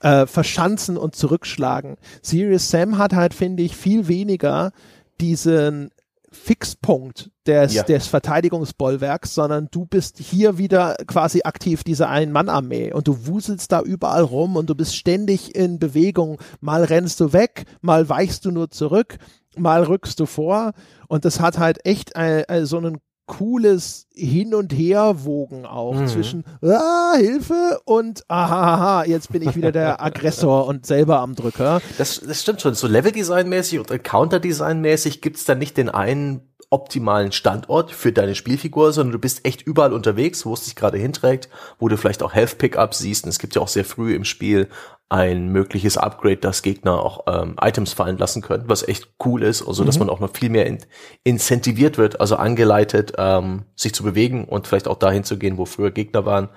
äh, 0.00 0.26
Verschanzen 0.26 0.96
und 0.96 1.14
Zurückschlagen. 1.14 1.96
Serious 2.22 2.70
Sam 2.70 2.96
hat 2.96 3.12
halt, 3.12 3.34
finde 3.34 3.62
ich, 3.62 3.76
viel 3.76 4.08
weniger 4.08 4.72
diesen 5.20 5.90
Fixpunkt 6.30 7.30
des, 7.46 7.74
ja. 7.74 7.82
des 7.82 8.06
Verteidigungsbollwerks, 8.06 9.34
sondern 9.34 9.68
du 9.70 9.86
bist 9.86 10.18
hier 10.18 10.58
wieder 10.58 10.96
quasi 11.06 11.42
aktiv, 11.44 11.84
diese 11.84 12.08
Ein-Mann-Armee 12.08 12.92
und 12.92 13.08
du 13.08 13.26
wuselst 13.26 13.72
da 13.72 13.80
überall 13.80 14.22
rum 14.22 14.56
und 14.56 14.68
du 14.68 14.74
bist 14.74 14.96
ständig 14.96 15.54
in 15.54 15.78
Bewegung. 15.78 16.38
Mal 16.60 16.84
rennst 16.84 17.20
du 17.20 17.32
weg, 17.32 17.64
mal 17.80 18.08
weichst 18.08 18.44
du 18.44 18.50
nur 18.50 18.70
zurück, 18.70 19.18
mal 19.56 19.82
rückst 19.84 20.20
du 20.20 20.26
vor 20.26 20.72
und 21.08 21.24
das 21.24 21.40
hat 21.40 21.58
halt 21.58 21.84
echt 21.86 22.16
ein, 22.16 22.44
ein, 22.46 22.66
so 22.66 22.78
einen 22.78 22.98
cooles 23.28 24.08
Hin- 24.12 24.54
und 24.54 24.72
Herwogen 24.72 25.64
auch 25.64 25.94
mhm. 25.94 26.08
zwischen 26.08 26.44
ah, 26.62 27.14
Hilfe 27.16 27.78
und 27.84 28.24
aha, 28.26 29.04
jetzt 29.04 29.30
bin 29.30 29.42
ich 29.42 29.54
wieder 29.54 29.70
der 29.70 30.02
Aggressor 30.04 30.66
und 30.66 30.84
selber 30.84 31.20
am 31.20 31.36
Drücker. 31.36 31.80
Das, 31.98 32.20
das 32.20 32.42
stimmt 32.42 32.60
schon. 32.60 32.74
So 32.74 32.88
Level-Design-mäßig 32.88 33.78
und 33.78 34.02
Counter-Design-mäßig 34.02 35.20
gibt's 35.20 35.44
da 35.44 35.54
nicht 35.54 35.76
den 35.76 35.88
einen 35.88 36.47
optimalen 36.70 37.32
Standort 37.32 37.90
für 37.90 38.12
deine 38.12 38.34
Spielfigur, 38.34 38.92
sondern 38.92 39.12
du 39.12 39.18
bist 39.18 39.46
echt 39.46 39.62
überall 39.62 39.92
unterwegs, 39.92 40.44
wo 40.44 40.52
es 40.52 40.64
dich 40.64 40.76
gerade 40.76 40.98
hinträgt, 40.98 41.48
wo 41.78 41.88
du 41.88 41.96
vielleicht 41.96 42.22
auch 42.22 42.34
Health 42.34 42.58
Pickups 42.58 42.98
siehst. 42.98 43.24
Und 43.24 43.30
es 43.30 43.38
gibt 43.38 43.54
ja 43.54 43.62
auch 43.62 43.68
sehr 43.68 43.86
früh 43.86 44.14
im 44.14 44.24
Spiel 44.24 44.68
ein 45.08 45.48
mögliches 45.48 45.96
Upgrade, 45.96 46.36
dass 46.36 46.60
Gegner 46.60 47.00
auch 47.00 47.24
ähm, 47.26 47.56
Items 47.60 47.94
fallen 47.94 48.18
lassen 48.18 48.42
können, 48.42 48.64
was 48.66 48.86
echt 48.86 49.08
cool 49.24 49.42
ist, 49.42 49.66
also 49.66 49.84
dass 49.84 49.96
mhm. 49.96 50.06
man 50.06 50.10
auch 50.10 50.20
noch 50.20 50.36
viel 50.36 50.50
mehr 50.50 50.66
in, 50.66 50.78
incentiviert 51.24 51.96
wird, 51.96 52.20
also 52.20 52.36
angeleitet, 52.36 53.14
ähm, 53.16 53.64
sich 53.74 53.94
zu 53.94 54.02
bewegen 54.02 54.44
und 54.44 54.66
vielleicht 54.66 54.88
auch 54.88 54.98
dahin 54.98 55.24
zu 55.24 55.38
gehen, 55.38 55.56
wo 55.56 55.64
früher 55.64 55.90
Gegner 55.90 56.26
waren. 56.26 56.50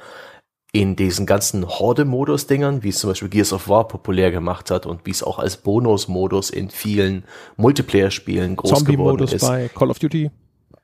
In 0.74 0.96
diesen 0.96 1.26
ganzen 1.26 1.68
Horde-Modus-Dingern, 1.68 2.82
wie 2.82 2.90
es 2.90 3.00
zum 3.00 3.10
Beispiel 3.10 3.28
Gears 3.28 3.52
of 3.52 3.68
War 3.68 3.88
populär 3.90 4.32
gemacht 4.32 4.72
hat 4.72 4.86
und 4.86 5.06
wie 5.06 5.12
es 5.12 5.22
auch 5.22 5.38
als 5.38 5.58
Bonus-Modus 5.58 6.50
in 6.50 6.70
vielen 6.70 7.26
Multiplayer-Spielen 7.58 8.56
groß 8.56 8.70
Zombie 8.70 8.94
geworden 8.94 9.24
ist. 9.24 9.40
Zombie-Modus 9.40 9.70
bei 9.74 9.78
Call 9.78 9.90
of 9.90 10.00
Duty 10.00 10.32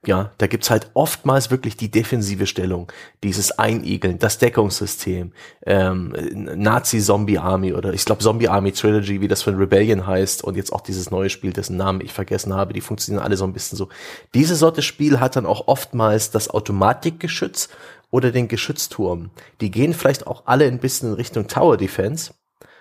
ja, 0.07 0.31
da 0.37 0.47
gibt's 0.47 0.69
halt 0.69 0.89
oftmals 0.93 1.51
wirklich 1.51 1.75
die 1.75 1.91
defensive 1.91 2.47
Stellung, 2.47 2.91
dieses 3.23 3.51
Einigeln, 3.59 4.19
das 4.19 4.37
Deckungssystem, 4.37 5.33
ähm, 5.65 6.13
Nazi-Zombie-Army 6.55 7.73
oder 7.73 7.93
ich 7.93 8.05
glaube 8.05 8.21
Zombie-Army 8.21 8.71
Trilogy, 8.71 9.19
wie 9.19 9.27
das 9.27 9.41
von 9.41 9.55
Rebellion 9.55 10.07
heißt 10.07 10.43
und 10.43 10.55
jetzt 10.55 10.71
auch 10.71 10.81
dieses 10.81 11.11
neue 11.11 11.29
Spiel, 11.29 11.51
dessen 11.51 11.77
Namen 11.77 11.99
ich 12.01 12.13
vergessen 12.13 12.53
habe, 12.53 12.73
die 12.73 12.81
funktionieren 12.81 13.23
alle 13.23 13.35
so 13.35 13.43
ein 13.43 13.53
bisschen 13.53 13.77
so. 13.77 13.89
Diese 14.33 14.55
Sorte 14.55 14.81
Spiel 14.81 15.19
hat 15.19 15.35
dann 15.35 15.45
auch 15.45 15.67
oftmals 15.67 16.31
das 16.31 16.49
Automatikgeschütz 16.49 17.67
oder 18.11 18.31
den 18.31 18.47
Geschützturm. 18.47 19.31
Die 19.61 19.71
gehen 19.71 19.93
vielleicht 19.93 20.27
auch 20.27 20.43
alle 20.45 20.65
ein 20.65 20.79
bisschen 20.79 21.09
in 21.09 21.15
Richtung 21.15 21.47
Tower 21.47 21.77
Defense, 21.77 22.33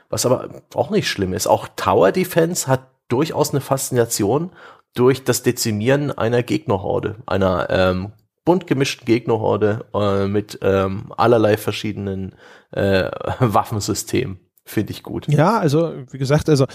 was 0.08 0.26
aber 0.26 0.62
auch 0.74 0.90
nicht 0.90 1.08
schlimm 1.08 1.32
ist. 1.32 1.46
Auch 1.46 1.68
Tower 1.76 2.12
Defense 2.12 2.68
hat 2.68 2.88
durchaus 3.08 3.50
eine 3.50 3.60
Faszination 3.60 4.50
durch 4.94 5.24
das 5.24 5.42
Dezimieren 5.42 6.10
einer 6.10 6.42
Gegnerhorde, 6.42 7.16
einer 7.26 7.68
ähm, 7.70 8.12
bunt 8.44 8.66
gemischten 8.66 9.04
Gegnerhorde 9.04 9.84
äh, 9.92 10.26
mit 10.26 10.58
ähm, 10.62 11.12
allerlei 11.16 11.56
verschiedenen 11.56 12.34
äh, 12.70 13.10
Waffensystemen. 13.40 14.40
Finde 14.68 14.90
ich 14.90 15.04
gut. 15.04 15.28
Ja, 15.28 15.60
also 15.60 15.94
wie 16.10 16.18
gesagt, 16.18 16.48
also 16.48 16.66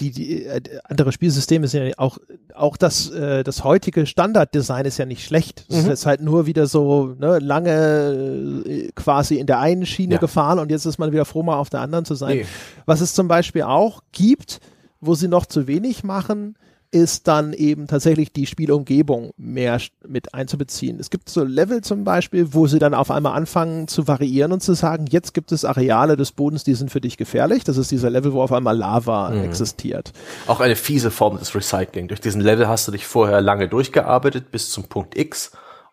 die, 0.00 0.10
die 0.10 0.46
äh, 0.46 0.60
andere 0.82 1.12
Spielsysteme 1.12 1.68
sind 1.68 1.86
ja 1.86 1.94
auch 1.96 2.18
auch 2.54 2.76
das 2.76 3.08
äh, 3.10 3.44
das 3.44 3.62
heutige 3.62 4.04
Standarddesign 4.04 4.84
ist 4.84 4.98
ja 4.98 5.06
nicht 5.06 5.24
schlecht. 5.24 5.64
Es 5.68 5.84
mhm. 5.84 5.92
ist 5.92 6.06
halt 6.06 6.20
nur 6.20 6.46
wieder 6.46 6.66
so 6.66 7.14
ne, 7.16 7.38
lange 7.38 8.64
äh, 8.66 8.90
quasi 8.96 9.36
in 9.36 9.46
der 9.46 9.60
einen 9.60 9.86
Schiene 9.86 10.14
ja. 10.14 10.20
gefahren 10.20 10.58
und 10.58 10.72
jetzt 10.72 10.86
ist 10.86 10.98
man 10.98 11.12
wieder 11.12 11.24
froh 11.24 11.44
mal 11.44 11.56
auf 11.56 11.70
der 11.70 11.82
anderen 11.82 12.04
zu 12.04 12.16
sein. 12.16 12.38
Nee. 12.38 12.46
Was 12.84 13.00
es 13.00 13.14
zum 13.14 13.28
Beispiel 13.28 13.62
auch 13.62 14.02
gibt, 14.10 14.58
wo 15.00 15.14
sie 15.14 15.28
noch 15.28 15.46
zu 15.46 15.68
wenig 15.68 16.02
machen, 16.02 16.56
ist 16.94 17.26
dann 17.26 17.52
eben 17.52 17.88
tatsächlich 17.88 18.32
die 18.32 18.46
Spielumgebung 18.46 19.32
mehr 19.36 19.80
mit 20.06 20.32
einzubeziehen. 20.32 21.00
Es 21.00 21.10
gibt 21.10 21.28
so 21.28 21.42
Level 21.42 21.80
zum 21.80 22.04
Beispiel, 22.04 22.54
wo 22.54 22.68
sie 22.68 22.78
dann 22.78 22.94
auf 22.94 23.10
einmal 23.10 23.36
anfangen 23.36 23.88
zu 23.88 24.06
variieren 24.06 24.52
und 24.52 24.62
zu 24.62 24.74
sagen, 24.74 25.06
jetzt 25.10 25.34
gibt 25.34 25.50
es 25.50 25.64
Areale 25.64 26.16
des 26.16 26.30
Bodens, 26.30 26.62
die 26.62 26.74
sind 26.74 26.92
für 26.92 27.00
dich 27.00 27.16
gefährlich. 27.16 27.64
Das 27.64 27.78
ist 27.78 27.90
dieser 27.90 28.10
Level, 28.10 28.32
wo 28.32 28.40
auf 28.42 28.52
einmal 28.52 28.78
Lava 28.78 29.30
mhm. 29.30 29.42
existiert. 29.42 30.12
Auch 30.46 30.60
eine 30.60 30.76
fiese 30.76 31.10
Form 31.10 31.36
des 31.36 31.52
Recycling. 31.52 32.06
Durch 32.06 32.20
diesen 32.20 32.40
Level 32.40 32.68
hast 32.68 32.86
du 32.86 32.92
dich 32.92 33.06
vorher 33.06 33.40
lange 33.40 33.68
durchgearbeitet 33.68 34.52
bis 34.52 34.70
zum 34.70 34.84
Punkt 34.84 35.18
X 35.18 35.50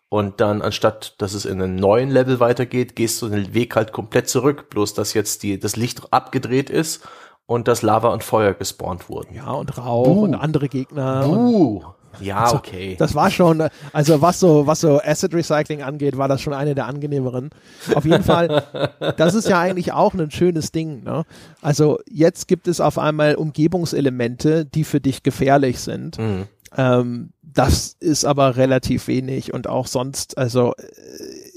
und 0.08 0.40
dann 0.40 0.62
anstatt, 0.62 1.16
dass 1.18 1.34
es 1.34 1.46
in 1.46 1.60
einen 1.60 1.74
neuen 1.74 2.10
Level 2.10 2.38
weitergeht, 2.38 2.94
gehst 2.94 3.20
du 3.22 3.28
den 3.28 3.54
Weg 3.54 3.74
halt 3.74 3.90
komplett 3.90 4.28
zurück, 4.28 4.70
bloß 4.70 4.94
dass 4.94 5.14
jetzt 5.14 5.42
die, 5.42 5.58
das 5.58 5.74
Licht 5.74 6.12
abgedreht 6.12 6.70
ist 6.70 7.08
und 7.46 7.68
das 7.68 7.82
Lava 7.82 8.08
und 8.12 8.22
Feuer 8.24 8.54
gespawnt 8.54 9.08
wurden. 9.08 9.34
Ja, 9.34 9.50
und 9.52 9.76
Rauch 9.76 10.16
und 10.22 10.34
andere 10.34 10.68
Gegner. 10.68 11.26
und- 11.28 11.38
Uh, 11.54 11.82
ja, 12.20 12.52
okay. 12.52 12.94
Das 12.98 13.14
war 13.14 13.30
schon, 13.30 13.66
also 13.94 14.20
was 14.20 14.38
so, 14.38 14.66
was 14.66 14.80
so 14.82 15.00
Asset 15.02 15.32
Recycling 15.34 15.82
angeht, 15.82 16.18
war 16.18 16.28
das 16.28 16.42
schon 16.42 16.52
eine 16.52 16.74
der 16.74 16.86
angenehmeren. 16.86 17.48
Auf 17.94 18.04
jeden 18.04 18.22
Fall, 18.22 18.62
das 19.16 19.32
ist 19.34 19.48
ja 19.48 19.58
eigentlich 19.60 19.92
auch 19.92 20.12
ein 20.12 20.30
schönes 20.30 20.72
Ding. 20.72 21.02
Ne? 21.04 21.24
Also 21.62 21.98
jetzt 22.10 22.48
gibt 22.48 22.68
es 22.68 22.80
auf 22.80 22.98
einmal 22.98 23.34
Umgebungselemente, 23.36 24.64
die 24.66 24.84
für 24.84 25.00
dich 25.00 25.22
gefährlich 25.22 25.80
sind. 25.80 26.18
Mhm. 26.18 26.44
Ähm, 26.76 27.30
das 27.42 27.96
ist 28.00 28.24
aber 28.24 28.56
relativ 28.56 29.08
wenig 29.08 29.52
und 29.52 29.66
auch 29.66 29.86
sonst, 29.86 30.38
also 30.38 30.72
äh, 30.76 30.82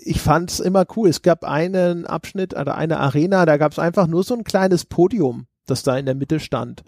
ich 0.03 0.21
fand 0.21 0.51
es 0.51 0.59
immer 0.59 0.85
cool. 0.95 1.09
Es 1.09 1.21
gab 1.21 1.43
einen 1.43 2.05
Abschnitt 2.05 2.53
oder 2.55 2.75
eine 2.75 2.99
Arena, 2.99 3.45
da 3.45 3.57
gab 3.57 3.71
es 3.71 3.79
einfach 3.79 4.07
nur 4.07 4.23
so 4.23 4.35
ein 4.35 4.43
kleines 4.43 4.85
Podium, 4.85 5.47
das 5.65 5.83
da 5.83 5.97
in 5.97 6.05
der 6.05 6.15
Mitte 6.15 6.39
stand. 6.39 6.83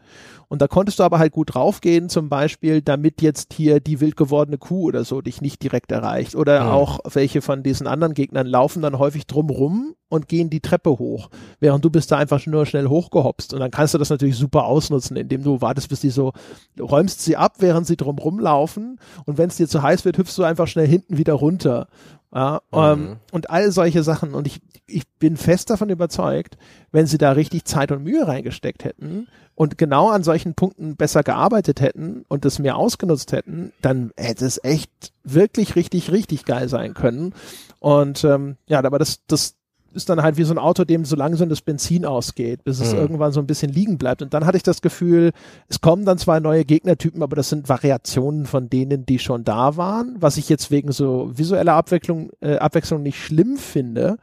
Und 0.49 0.62
da 0.62 0.68
konntest 0.68 0.99
du 0.99 1.04
aber 1.04 1.20
halt 1.20 1.34
gut 1.34 1.54
draufgehen, 1.54 2.08
zum 2.08 2.30
Beispiel, 2.30 2.82
damit 2.82 3.22
jetzt 3.22 3.54
hier 3.54 3.82
die 3.82 3.99
wild 3.99 4.16
gewordene 4.16 4.58
Kuh 4.58 4.86
oder 4.86 5.04
so 5.04 5.20
dich 5.22 5.41
nicht 5.41 5.62
direkt 5.62 5.91
erreicht. 5.91 6.36
Oder 6.36 6.64
Mhm. 6.64 6.70
auch 6.70 6.99
welche 7.12 7.41
von 7.41 7.64
diesen 7.64 7.86
anderen 7.86 8.14
Gegnern 8.14 8.48
laufen 8.48 8.82
dann 8.82 8.98
häufig 8.98 9.28
drumrum 9.28 9.94
und 10.10 10.30
gehen 10.30 10.49
die 10.49 10.62
Treppe 10.62 10.91
hoch, 10.91 11.30
während 11.60 11.84
du 11.84 11.90
bist 11.90 12.10
da 12.12 12.18
einfach 12.18 12.45
nur 12.45 12.66
schnell 12.66 12.88
hochgehopst. 12.88 13.54
Und 13.54 13.60
dann 13.60 13.72
kannst 13.72 13.94
du 13.94 13.98
das 13.98 14.10
natürlich 14.10 14.38
super 14.38 14.64
ausnutzen, 14.64 15.18
indem 15.18 15.44
du 15.44 15.60
wartest, 15.60 15.90
bis 15.90 15.99
die 15.99 16.12
so, 16.12 16.32
räumst 16.80 17.22
sie 17.26 17.36
ab, 17.36 17.56
während 17.60 17.86
sie 17.86 17.98
drumrum 17.98 18.40
laufen. 18.40 18.99
Und 19.26 19.38
wenn 19.38 19.49
es 19.49 19.58
dir 19.58 19.68
zu 19.68 19.82
heiß 19.82 20.06
wird, 20.06 20.18
hüpfst 20.18 20.38
du 20.38 20.44
einfach 20.44 20.68
schnell 20.68 20.88
hinten 20.88 21.18
wieder 21.18 21.34
runter. 21.34 21.88
Ja, 22.34 22.62
ähm, 22.74 23.02
Mhm. 23.02 23.16
und 23.32 23.49
all 23.49 23.72
solche 23.72 24.04
Sachen. 24.04 24.34
Und 24.34 24.48
ich, 24.48 24.60
ich 24.86 25.08
bin 25.20 25.38
fest 25.38 25.70
davon 25.70 25.90
überzeugt, 25.90 26.58
wenn 26.91 27.06
sie 27.08 27.18
da 27.18 27.32
richtig 27.32 27.66
Zeit 27.66 27.91
und 27.91 28.04
Mühe 28.04 28.28
reingesteckt 28.28 28.84
hätten 28.84 29.28
und 29.56 29.78
genau 29.78 30.10
an 30.10 30.24
solchen 30.24 30.54
Punkten 30.54 30.95
besser 30.95 31.24
gearbeitet 31.24 31.82
hätten 31.82 32.26
und 32.28 32.45
das 32.45 32.60
mehr 32.60 32.76
ausgenutzt 32.78 33.32
hätten, 33.32 33.72
dann 33.82 34.12
hätte 34.18 34.45
es 34.45 34.64
echt 34.64 35.14
wirklich 35.24 35.76
richtig, 35.76 36.12
richtig 36.12 36.45
geil 36.45 36.70
sein 36.70 36.94
können. 36.94 37.34
Und 37.80 38.24
ähm, 38.24 38.58
ja, 38.68 38.80
aber 38.84 38.99
das, 38.99 39.26
das 39.28 39.57
ist 39.98 40.07
dann 40.10 40.22
halt 40.24 40.38
wie 40.38 40.44
so 40.44 40.53
ein 40.53 40.57
Auto, 40.57 40.86
dem 40.86 41.03
so 41.03 41.15
langsam 41.15 41.49
das 41.49 41.61
Benzin 41.61 42.06
ausgeht, 42.06 42.64
bis 42.64 42.80
es 42.80 42.94
Mhm. 42.94 42.99
irgendwann 42.99 43.32
so 43.34 43.40
ein 43.41 43.48
bisschen 43.48 43.72
liegen 43.72 43.98
bleibt. 43.98 44.22
Und 44.22 44.34
dann 44.34 44.45
hatte 44.45 44.56
ich 44.57 44.64
das 44.64 44.82
Gefühl, 44.82 45.32
es 45.68 45.82
kommen 45.82 46.06
dann 46.06 46.18
zwar 46.18 46.40
neue 46.40 46.64
Gegnertypen, 46.64 47.22
aber 47.24 47.36
das 47.36 47.49
sind 47.49 47.68
Variationen 47.68 48.45
von 48.45 48.69
denen, 48.69 49.06
die 49.06 49.19
schon 49.19 49.44
da 49.44 49.76
waren, 49.76 50.15
was 50.19 50.38
ich 50.38 50.48
jetzt 50.48 50.72
wegen 50.72 50.91
so 50.94 51.30
visueller 51.36 51.74
Abwechslung, 51.74 52.30
äh, 52.40 52.56
Abwechslung 52.57 53.03
nicht 53.03 53.22
schlimm 53.22 53.57
finde. 53.57 54.18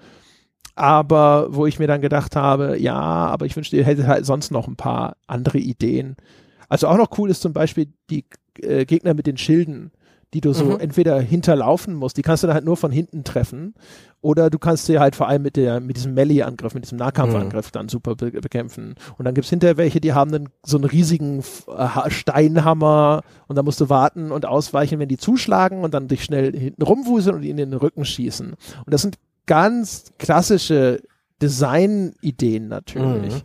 Aber 0.77 1.49
wo 1.51 1.67
ich 1.67 1.79
mir 1.79 1.87
dann 1.87 2.01
gedacht 2.01 2.35
habe, 2.35 2.79
ja, 2.79 2.95
aber 2.97 3.47
ich 3.47 3.55
wünschte, 3.55 3.77
ihr 3.77 3.85
hättet 3.85 4.07
halt 4.07 4.27
sonst 4.27 4.51
noch 4.51 4.67
ein 4.67 4.77
paar 4.77 5.17
andere 5.27 5.59
Ideen. 5.59 6.17
Also 6.69 6.89
auch 6.89 6.97
noch 6.97 7.17
cool 7.19 7.31
ist 7.31 7.43
zum 7.43 7.53
Beispiel 7.53 7.93
die 8.11 8.25
äh, 8.61 8.85
Gegner 8.85 9.15
mit 9.15 9.27
den 9.27 9.37
Schilden, 9.37 9.93
die 10.35 10.41
du 10.43 10.53
so 10.53 10.65
Mhm. 10.65 10.81
entweder 10.81 11.19
hinterlaufen 11.21 11.95
musst, 11.95 12.17
die 12.17 12.23
kannst 12.23 12.43
du 12.43 12.47
dann 12.49 12.55
halt 12.55 12.65
nur 12.65 12.77
von 12.77 12.91
hinten 12.93 13.25
treffen, 13.25 13.75
oder 14.21 14.49
du 14.51 14.59
kannst 14.59 14.87
sie 14.87 14.99
halt 14.99 15.15
vor 15.17 15.29
allem 15.29 15.43
mit 15.43 15.55
der, 15.57 15.81
mit 15.81 15.97
diesem 15.97 16.15
Melee-Angriff, 16.15 16.73
mit 16.75 16.85
diesem 16.85 16.97
Nahkampfangriff 16.99 17.71
dann 17.71 17.89
super 17.91 18.15
be 18.17 18.31
bekämpfen. 18.31 18.95
Und 19.19 19.27
dann 19.27 19.35
gibt's 19.35 19.51
hinterher 19.51 19.77
welche, 19.77 20.01
die 20.01 20.15
haben 20.15 20.33
dann 20.33 20.49
so 20.65 20.79
einen 20.79 20.87
riesigen 20.87 21.41
äh, 21.69 21.73
Ha- 21.77 22.09
Steinhammer 22.11 23.23
und 23.49 23.57
dann 23.57 23.67
musst 23.67 23.81
du 23.83 23.91
warten 23.91 24.33
und 24.33 24.47
ausweichen, 24.47 24.99
wenn 24.99 25.09
die 25.11 25.19
zuschlagen 25.19 25.83
und 25.85 25.93
dann 25.95 26.09
dich 26.09 26.25
schnell 26.25 26.59
hinten 26.59 26.83
rumwuseln 26.83 27.37
und 27.37 27.43
ihnen 27.43 27.59
in 27.59 27.71
den 27.73 27.79
Rücken 27.79 28.05
schießen. 28.07 28.49
Und 28.51 28.93
das 28.93 29.03
sind 29.03 29.17
ganz 29.47 30.13
klassische 30.19 31.03
Designideen 31.43 32.69
natürlich. 32.69 33.35
Mhm. 33.35 33.43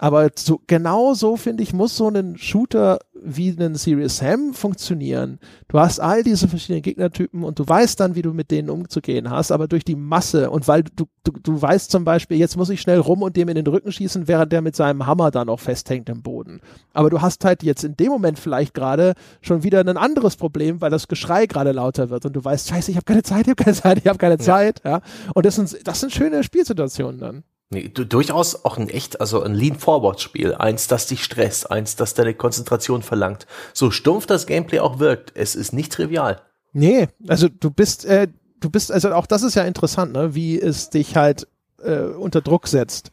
Aber 0.00 0.28
so, 0.36 0.60
genau 0.68 1.14
so, 1.14 1.36
finde 1.36 1.62
ich, 1.64 1.72
muss 1.72 1.96
so 1.96 2.08
ein 2.08 2.36
Shooter 2.38 3.00
wie 3.22 3.56
ein 3.58 3.74
Serious 3.74 4.18
Sam 4.18 4.54
funktionieren. 4.54 5.38
Du 5.68 5.78
hast 5.78 6.00
all 6.00 6.22
diese 6.22 6.48
verschiedenen 6.48 6.82
Gegnertypen 6.82 7.44
und 7.44 7.58
du 7.58 7.66
weißt 7.66 7.98
dann, 8.00 8.14
wie 8.14 8.22
du 8.22 8.32
mit 8.32 8.50
denen 8.50 8.70
umzugehen 8.70 9.30
hast, 9.30 9.52
aber 9.52 9.68
durch 9.68 9.84
die 9.84 9.96
Masse 9.96 10.50
und 10.50 10.68
weil 10.68 10.82
du, 10.82 11.04
du, 11.24 11.32
du 11.42 11.60
weißt 11.60 11.90
zum 11.90 12.04
Beispiel, 12.04 12.38
jetzt 12.38 12.56
muss 12.56 12.70
ich 12.70 12.80
schnell 12.80 12.98
rum 12.98 13.22
und 13.22 13.36
dem 13.36 13.48
in 13.48 13.54
den 13.54 13.66
Rücken 13.66 13.92
schießen, 13.92 14.28
während 14.28 14.52
der 14.52 14.62
mit 14.62 14.76
seinem 14.76 15.06
Hammer 15.06 15.30
da 15.30 15.44
noch 15.44 15.60
festhängt 15.60 16.08
im 16.08 16.22
Boden. 16.22 16.60
Aber 16.92 17.10
du 17.10 17.20
hast 17.20 17.44
halt 17.44 17.62
jetzt 17.62 17.84
in 17.84 17.96
dem 17.96 18.08
Moment 18.08 18.38
vielleicht 18.38 18.74
gerade 18.74 19.14
schon 19.40 19.62
wieder 19.62 19.80
ein 19.80 19.96
anderes 19.96 20.36
Problem, 20.36 20.80
weil 20.80 20.90
das 20.90 21.08
Geschrei 21.08 21.46
gerade 21.46 21.72
lauter 21.72 22.10
wird 22.10 22.26
und 22.26 22.34
du 22.34 22.44
weißt, 22.44 22.68
scheiße, 22.68 22.90
ich 22.90 22.96
habe 22.96 23.04
keine 23.04 23.22
Zeit, 23.22 23.46
ich 23.46 23.50
habe 23.50 23.64
keine 23.64 23.76
Zeit, 23.76 23.98
ich 23.98 24.06
habe 24.06 24.18
keine 24.18 24.38
Zeit. 24.38 24.80
Ja. 24.84 25.00
Und 25.34 25.46
das 25.46 25.56
sind, 25.56 25.86
das 25.86 26.00
sind 26.00 26.12
schöne 26.12 26.42
Spielsituationen 26.42 27.20
dann. 27.20 27.44
Nee, 27.70 27.88
du, 27.88 28.04
durchaus 28.06 28.64
auch 28.64 28.78
ein 28.78 28.88
echt, 28.88 29.20
also 29.20 29.42
ein 29.42 29.54
Lean-Forward-Spiel. 29.54 30.54
Eins, 30.54 30.86
das 30.86 31.06
dich 31.06 31.22
stresst, 31.22 31.70
eins, 31.70 31.96
das 31.96 32.14
deine 32.14 32.32
Konzentration 32.32 33.02
verlangt. 33.02 33.46
So 33.74 33.90
stumpf 33.90 34.26
das 34.26 34.46
Gameplay 34.46 34.80
auch 34.80 34.98
wirkt, 35.00 35.32
es 35.34 35.54
ist 35.54 35.72
nicht 35.72 35.92
trivial. 35.92 36.40
Nee, 36.72 37.08
also 37.26 37.48
du 37.48 37.70
bist, 37.70 38.04
äh, 38.06 38.28
du 38.60 38.70
bist, 38.70 38.90
also 38.90 39.12
auch 39.12 39.26
das 39.26 39.42
ist 39.42 39.54
ja 39.54 39.64
interessant, 39.64 40.12
ne, 40.12 40.34
wie 40.34 40.58
es 40.58 40.88
dich 40.90 41.16
halt 41.16 41.46
äh, 41.82 42.00
unter 42.00 42.40
Druck 42.40 42.68
setzt. 42.68 43.10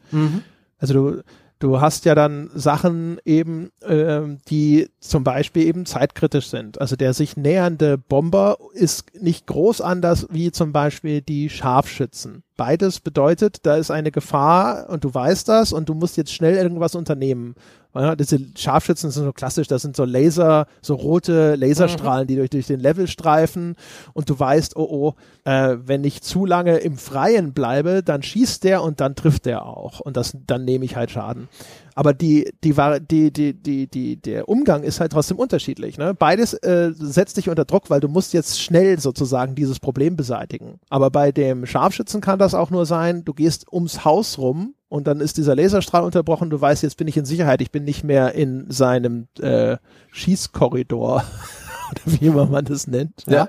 Also 0.78 0.94
du, 0.94 1.22
du 1.58 1.80
hast 1.80 2.04
ja 2.06 2.14
dann 2.14 2.50
Sachen 2.54 3.18
eben, 3.24 3.70
ähm, 3.82 4.38
die 4.48 4.88
zum 5.00 5.24
Beispiel 5.24 5.66
eben 5.66 5.84
zeitkritisch 5.84 6.48
sind. 6.48 6.80
Also 6.80 6.96
der 6.96 7.12
sich 7.12 7.36
nähernde 7.36 7.98
Bomber 7.98 8.58
ist 8.72 9.14
nicht 9.20 9.46
groß 9.46 9.80
anders 9.82 10.26
wie 10.30 10.50
zum 10.50 10.72
Beispiel 10.72 11.20
die 11.20 11.50
Scharfschützen. 11.50 12.42
Beides 12.56 13.00
bedeutet, 13.00 13.66
da 13.66 13.76
ist 13.76 13.90
eine 13.90 14.10
Gefahr 14.10 14.88
und 14.88 15.04
du 15.04 15.12
weißt 15.12 15.46
das 15.48 15.72
und 15.72 15.88
du 15.88 15.94
musst 15.94 16.16
jetzt 16.16 16.32
schnell 16.32 16.56
irgendwas 16.56 16.94
unternehmen. 16.94 17.54
Ja, 17.94 18.14
diese 18.16 18.38
Scharfschützen 18.56 19.10
sind 19.10 19.24
so 19.24 19.32
klassisch, 19.32 19.68
das 19.68 19.82
sind 19.82 19.96
so 19.96 20.04
Laser, 20.04 20.66
so 20.82 20.94
rote 20.94 21.54
Laserstrahlen, 21.54 22.26
die 22.26 22.36
durch, 22.36 22.50
durch 22.50 22.66
den 22.66 22.80
Level 22.80 23.08
streifen 23.08 23.76
und 24.12 24.28
du 24.28 24.38
weißt, 24.38 24.76
oh 24.76 24.86
oh, 24.90 25.14
äh, 25.44 25.76
wenn 25.84 26.04
ich 26.04 26.22
zu 26.22 26.44
lange 26.44 26.76
im 26.78 26.98
Freien 26.98 27.52
bleibe, 27.52 28.02
dann 28.02 28.22
schießt 28.22 28.64
der 28.64 28.82
und 28.82 29.00
dann 29.00 29.14
trifft 29.16 29.46
der 29.46 29.64
auch 29.64 30.00
und 30.00 30.16
das, 30.16 30.36
dann 30.46 30.64
nehme 30.64 30.84
ich 30.84 30.96
halt 30.96 31.10
Schaden. 31.10 31.48
Aber 31.98 32.12
die, 32.12 32.52
die, 32.62 32.76
war, 32.76 33.00
die, 33.00 33.32
die, 33.32 33.54
die, 33.54 33.86
die, 33.86 34.20
der 34.20 34.50
Umgang 34.50 34.82
ist 34.82 35.00
halt 35.00 35.12
trotzdem 35.12 35.38
unterschiedlich. 35.38 35.96
Ne? 35.96 36.12
Beides 36.12 36.52
äh, 36.52 36.92
setzt 36.94 37.38
dich 37.38 37.48
unter 37.48 37.64
Druck, 37.64 37.88
weil 37.88 38.00
du 38.00 38.08
musst 38.08 38.34
jetzt 38.34 38.60
schnell 38.60 39.00
sozusagen 39.00 39.54
dieses 39.54 39.80
Problem 39.80 40.14
beseitigen. 40.14 40.78
Aber 40.90 41.10
bei 41.10 41.32
dem 41.32 41.64
Scharfschützen 41.64 42.20
kann 42.20 42.38
das 42.38 42.54
auch 42.54 42.68
nur 42.68 42.84
sein, 42.84 43.24
du 43.24 43.32
gehst 43.32 43.72
ums 43.72 44.04
Haus 44.04 44.36
rum 44.36 44.74
und 44.90 45.06
dann 45.06 45.20
ist 45.20 45.38
dieser 45.38 45.56
Laserstrahl 45.56 46.04
unterbrochen, 46.04 46.50
du 46.50 46.60
weißt, 46.60 46.82
jetzt 46.82 46.98
bin 46.98 47.08
ich 47.08 47.16
in 47.16 47.24
Sicherheit, 47.24 47.62
ich 47.62 47.72
bin 47.72 47.84
nicht 47.84 48.04
mehr 48.04 48.34
in 48.34 48.70
seinem 48.70 49.28
äh, 49.40 49.78
Schießkorridor 50.10 51.24
oder 51.90 52.02
wie 52.04 52.26
immer 52.26 52.44
man 52.44 52.66
das 52.66 52.86
nennt. 52.86 53.24
Ja. 53.26 53.48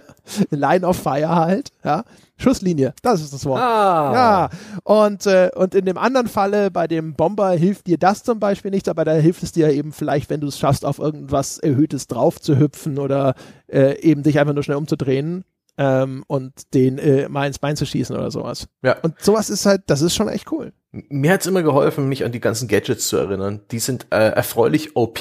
Line 0.52 0.88
of 0.88 0.96
Fire 0.96 1.36
halt, 1.36 1.74
ja. 1.84 2.06
Schusslinie, 2.38 2.94
das 3.02 3.22
ist 3.22 3.34
das 3.34 3.46
Wort. 3.46 3.62
Ah. 3.62 4.12
Ja, 4.14 4.50
und, 4.84 5.26
äh, 5.26 5.50
und 5.56 5.74
in 5.74 5.86
dem 5.86 5.98
anderen 5.98 6.28
Falle, 6.28 6.70
bei 6.72 6.88
dem 6.88 7.14
Bomber, 7.14 7.52
hilft 7.52 7.88
dir 7.88 7.98
das 7.98 8.24
zum 8.24 8.40
Beispiel 8.40 8.72
nicht, 8.72 8.90
aber 8.90 9.06
da 9.06 9.14
hilft 9.14 9.44
es 9.44 9.52
dir 9.52 9.72
eben 9.72 9.92
vielleicht, 9.92 10.30
wenn 10.30 10.42
du 10.42 10.48
es 10.48 10.60
schaffst, 10.60 10.86
auf 10.86 11.00
irgendwas 11.00 11.58
Erhöhtes 11.58 12.08
drauf 12.08 12.40
zu 12.40 12.58
hüpfen 12.58 13.00
oder 13.00 13.36
äh, 13.68 14.00
eben 14.02 14.24
dich 14.24 14.40
einfach 14.40 14.54
nur 14.54 14.64
schnell 14.64 14.78
umzudrehen 14.78 15.46
ähm, 15.78 16.24
und 16.28 16.74
den 16.74 16.98
äh, 16.98 17.30
mal 17.30 17.48
ins 17.48 17.60
Bein 17.60 17.76
zu 17.76 17.86
schießen 17.86 18.16
oder 18.16 18.32
sowas. 18.32 18.68
Ja. 18.84 18.98
Und 19.02 19.20
sowas 19.20 19.50
ist 19.50 19.66
halt, 19.66 19.84
das 19.88 20.02
ist 20.02 20.16
schon 20.16 20.28
echt 20.28 20.52
cool. 20.52 20.74
Mir 20.92 21.34
hat's 21.34 21.46
immer 21.46 21.64
geholfen, 21.64 22.10
mich 22.10 22.24
an 22.24 22.32
die 22.32 22.40
ganzen 22.40 22.68
Gadgets 22.68 23.08
zu 23.08 23.18
erinnern. 23.18 23.62
Die 23.72 23.80
sind 23.80 24.08
äh, 24.10 24.30
erfreulich 24.30 24.96
OP, 24.96 25.20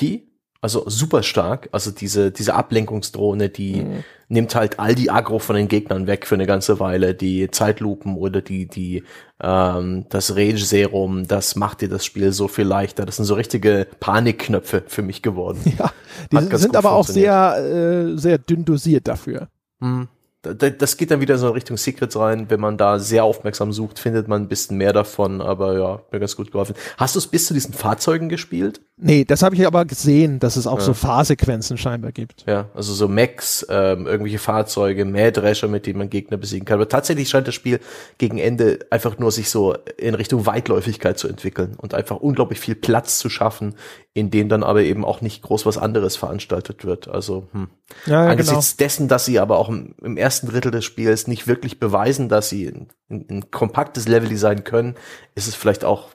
also 0.61 0.89
super 0.89 1.23
stark. 1.23 1.69
Also 1.73 1.91
diese, 1.91 2.31
diese 2.31 2.55
Ablenkungsdrohne, 2.55 3.49
die 3.49 3.85
nimmt 4.29 4.55
halt 4.55 4.79
all 4.79 4.95
die 4.95 5.11
Aggro 5.11 5.39
von 5.39 5.57
den 5.57 5.69
Gegnern 5.69 6.07
weg 6.07 6.27
für 6.27 6.35
eine 6.35 6.47
ganze 6.47 6.81
Weile. 6.81 7.15
Die 7.15 7.51
Zeitlupen 7.51 8.17
oder 8.17 8.41
die, 8.41 8.67
die, 8.67 9.05
ähm, 9.41 10.07
das 10.09 10.35
Rage-Serum, 10.35 11.27
das 11.27 11.57
macht 11.57 11.81
dir 11.81 11.89
das 11.89 12.05
Spiel 12.05 12.33
so 12.33 12.49
viel 12.49 12.65
leichter. 12.65 13.07
Das 13.07 13.17
sind 13.17 13.27
so 13.27 13.35
richtige 13.35 13.87
Panikknöpfe 14.01 14.83
für 14.87 15.03
mich 15.03 15.23
geworden. 15.23 15.61
Ja, 15.79 15.93
die 16.33 16.37
Hat 16.37 16.45
sind, 16.45 16.59
sind 16.59 16.77
aber 16.77 16.93
auch 16.93 17.07
sehr, 17.07 17.59
äh, 17.59 18.17
sehr 18.17 18.39
dünn 18.39 18.65
dosiert 18.65 19.07
dafür. 19.09 19.49
Hm. 19.81 20.09
Da- 20.47 20.55
da- 20.55 20.71
Das 20.71 20.97
geht 20.97 21.11
dann 21.11 21.21
wieder 21.21 21.37
so 21.39 21.49
in 21.49 21.53
Richtung 21.55 21.77
Secrets 21.77 22.17
rein. 22.17 22.47
Wenn 22.49 22.61
man 22.61 22.77
da 22.79 22.99
sehr 22.99 23.25
aufmerksam 23.25 23.73
sucht, 23.73 23.99
findet 23.99 24.29
man 24.29 24.43
ein 24.43 24.49
bisschen 24.49 24.77
mehr 24.77 24.93
davon. 24.93 25.41
Aber 25.41 25.79
ja, 25.79 26.01
mir 26.13 26.21
ganz 26.21 26.37
gut 26.37 26.53
geholfen. 26.53 26.75
Hast 26.97 27.15
du 27.15 27.19
es 27.19 27.27
bis 27.27 27.47
zu 27.47 27.55
diesen 27.55 27.73
Fahrzeugen 27.75 28.29
gespielt? 28.29 28.81
Nee, 28.99 29.25
das 29.25 29.43
habe 29.43 29.55
ich 29.55 29.67
aber 29.67 29.85
gesehen, 29.85 30.39
dass 30.39 30.57
es 30.57 30.67
auch 30.67 30.79
Ja. 30.79 30.85
so 30.85 30.95
Fahrsequenzen 30.95 31.77
scheinbar 31.77 32.13
gibt. 32.13 32.45
Ja, 32.47 32.67
also 32.75 32.95
so 32.95 33.09
Mechs, 33.09 33.67
ähm, 33.69 34.07
irgendwelche 34.07 34.39
Fahrzeuge, 34.39 35.05
Mähdrescher, 35.05 35.69
mit 35.69 35.87
denen 35.87 35.99
man 35.99 36.09
Gegner 36.11 36.37
besiegen 36.39 36.65
kann. 36.65 36.77
Aber 36.77 36.89
tatsächlich 36.89 37.29
scheint 37.29 37.47
das 37.47 37.55
Spiel 37.55 37.81
gegen 38.19 38.39
Ende 38.39 38.79
einfach 38.91 39.19
nur 39.19 39.33
sich 39.33 39.51
so 39.51 39.75
in 39.99 40.15
Richtung 40.15 40.47
Weitläufigkeit 40.47 41.19
zu 41.19 41.29
entwickeln 41.29 41.75
und 41.77 41.93
einfach 41.95 42.17
unglaublich 42.17 42.61
viel 42.61 42.75
Platz 42.75 43.19
zu 43.19 43.29
schaffen, 43.29 43.75
in 44.15 44.31
dem 44.31 44.49
dann 44.49 44.63
aber 44.63 44.83
eben 44.83 45.05
auch 45.05 45.21
nicht 45.21 45.43
groß 45.43 45.67
was 45.67 45.77
anderes 45.77 46.17
veranstaltet 46.17 46.85
wird. 46.87 47.07
Also 47.09 47.49
hm. 47.53 47.69
Ja, 48.07 48.25
ja, 48.25 48.31
angesichts 48.31 48.77
dessen, 48.77 49.09
dass 49.09 49.27
sie 49.27 49.39
aber 49.39 49.59
auch 49.59 49.69
im, 49.69 49.95
im 50.03 50.17
ersten 50.17 50.36
Drittel 50.45 50.71
des 50.71 50.85
Spiels 50.85 51.27
nicht 51.27 51.47
wirklich 51.47 51.81
beweisen, 51.81 52.29
dass 52.29 52.49
sie 52.51 52.67
ein, 52.67 52.89
ein, 53.11 53.27
ein 53.31 53.51
kompaktes 53.51 54.07
Leveldesign 54.09 54.65
können, 54.65 54.95
ist 55.35 55.49
es 55.49 55.55
vielleicht 55.55 55.85
auch 55.85 56.09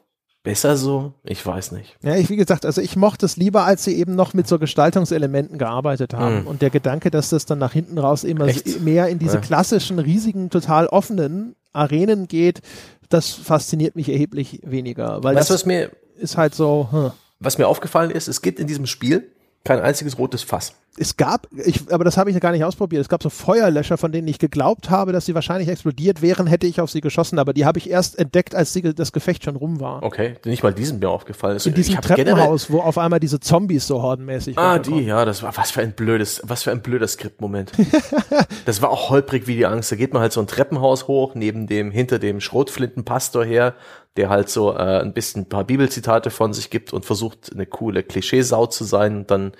besser 0.43 0.75
so. 0.77 1.13
Ich 1.23 1.45
weiß 1.45 1.71
nicht. 1.71 1.97
Ja, 2.03 2.15
ich, 2.15 2.29
wie 2.29 2.35
gesagt, 2.35 2.65
also 2.65 2.81
ich 2.81 2.95
mochte 2.95 3.25
es 3.25 3.37
lieber, 3.37 3.63
als 3.65 3.83
sie 3.83 3.95
eben 3.95 4.15
noch 4.15 4.33
mit 4.33 4.47
so 4.47 4.57
Gestaltungselementen 4.59 5.57
gearbeitet 5.57 6.13
haben. 6.13 6.39
Hm. 6.41 6.47
Und 6.47 6.61
der 6.61 6.69
Gedanke, 6.71 7.11
dass 7.11 7.29
das 7.29 7.45
dann 7.45 7.59
nach 7.59 7.73
hinten 7.73 7.97
raus 7.97 8.23
immer 8.23 8.47
Echt? 8.47 8.65
s- 8.67 8.79
mehr 8.79 9.07
in 9.07 9.19
diese 9.19 9.35
Ja. 9.35 9.41
klassischen, 9.41 9.99
riesigen, 9.99 10.49
total 10.49 10.87
offenen 10.87 11.55
Arenen 11.73 12.27
geht, 12.27 12.61
das 13.09 13.29
fasziniert 13.29 13.95
mich 13.95 14.09
erheblich 14.09 14.61
weniger. 14.63 15.23
Weil 15.23 15.35
Weißt 15.35 15.49
das 15.49 15.55
was 15.61 15.65
mir 15.65 15.91
ist 16.17 16.37
halt 16.37 16.55
so, 16.55 16.87
hm. 16.91 17.11
Was 17.39 17.57
mir 17.57 17.67
aufgefallen 17.67 18.11
ist, 18.11 18.27
es 18.27 18.41
gibt 18.43 18.59
in 18.59 18.67
diesem 18.67 18.85
Spiel 18.85 19.31
kein 19.63 19.79
einziges 19.79 20.17
rotes 20.17 20.41
Fass. 20.43 20.73
es 20.97 21.17
gab, 21.17 21.47
ich, 21.51 21.91
aber 21.91 22.03
das 22.03 22.17
habe 22.17 22.29
ich 22.29 22.33
ja 22.33 22.39
gar 22.39 22.51
nicht 22.51 22.63
ausprobiert, 22.63 23.01
es 23.01 23.09
gab 23.09 23.21
so 23.21 23.29
Feuerlöscher, 23.29 23.97
von 23.97 24.11
denen 24.11 24.27
ich 24.27 24.39
geglaubt 24.39 24.89
habe, 24.89 25.11
dass 25.13 25.25
sie 25.25 25.35
wahrscheinlich 25.35 25.69
explodiert 25.69 26.21
wären, 26.21 26.47
hätte 26.47 26.67
ich 26.67 26.81
auf 26.81 26.89
sie 26.89 26.99
geschossen, 26.99 27.37
aber 27.37 27.53
die 27.53 27.65
habe 27.65 27.77
ich 27.77 27.89
erst 27.89 28.17
entdeckt, 28.17 28.55
als 28.55 28.73
die, 28.73 28.81
das 28.81 29.11
Gefecht 29.11 29.43
schon 29.43 29.55
rum 29.55 29.79
war. 29.79 30.03
Okay, 30.03 30.35
nicht 30.45 30.63
mal 30.63 30.73
diesen 30.73 30.99
mir 30.99 31.09
aufgefallen 31.09 31.57
ist. 31.57 31.67
In 31.67 31.75
diesem 31.75 32.01
Treppenhaus, 32.01 32.71
wo 32.71 32.79
auf 32.79 32.97
einmal 32.97 33.19
diese 33.19 33.39
Zombies 33.39 33.87
so 33.87 34.01
hordenmäßig 34.01 34.57
Ah, 34.57 34.79
die, 34.79 35.01
ja, 35.01 35.23
das 35.25 35.43
war 35.43 35.55
was 35.55 35.71
für 35.71 35.81
ein 35.81 35.93
blödes, 35.93 36.41
was 36.43 36.63
für 36.63 36.71
ein 36.71 36.81
blöder 36.81 37.07
Skriptmoment. 37.07 37.71
das 38.65 38.81
war 38.81 38.89
auch 38.89 39.11
holprig 39.11 39.47
wie 39.47 39.55
die 39.55 39.65
Angst. 39.65 39.91
Da 39.91 39.95
geht 39.95 40.13
man 40.13 40.21
halt 40.21 40.33
so 40.33 40.41
ein 40.41 40.47
Treppenhaus 40.47 41.07
hoch, 41.07 41.35
neben 41.35 41.67
dem, 41.67 41.91
hinter 41.91 42.19
dem 42.19 42.41
Schrotflintenpastor 42.41 43.45
her, 43.45 43.75
der 44.17 44.29
halt 44.29 44.49
so 44.49 44.73
äh, 44.73 45.01
ein 45.01 45.13
bisschen 45.13 45.43
ein 45.43 45.49
paar 45.49 45.63
Bibelzitate 45.63 46.29
von 46.29 46.53
sich 46.53 46.69
gibt 46.69 46.93
und 46.93 47.05
versucht, 47.05 47.51
eine 47.53 47.65
coole 47.65 48.03
Klischeesau 48.03 48.67
zu 48.67 48.83
sein 48.83 49.17
und 49.17 49.31
dann 49.31 49.53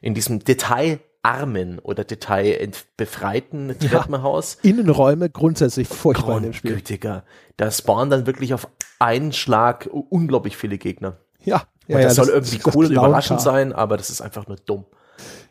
in 0.00 0.14
diesem 0.14 0.44
detailarmen 0.44 1.78
oder 1.80 2.04
detailbefreiten 2.04 3.76
Treppenhaus 3.78 4.58
Innenräume 4.62 5.28
grundsätzlich 5.30 5.88
furchtbar 5.88 6.36
in 6.36 6.44
dem 6.44 6.52
Spiel. 6.52 6.72
Grundgütiger. 6.72 7.24
Da 7.56 7.70
spawnen 7.70 8.10
dann 8.10 8.26
wirklich 8.26 8.54
auf 8.54 8.68
einen 8.98 9.32
Schlag 9.32 9.88
unglaublich 9.92 10.56
viele 10.56 10.78
Gegner. 10.78 11.18
Ja, 11.42 11.64
ja, 11.88 11.96
Und 11.96 12.04
das 12.04 12.16
ja, 12.16 12.24
soll 12.24 12.34
irgendwie 12.34 12.58
das 12.58 12.74
cool 12.74 12.86
und 12.86 12.92
überraschend 12.92 13.40
sein, 13.40 13.72
aber 13.72 13.96
das 13.96 14.10
ist 14.10 14.20
einfach 14.20 14.46
nur 14.46 14.56
dumm. 14.56 14.84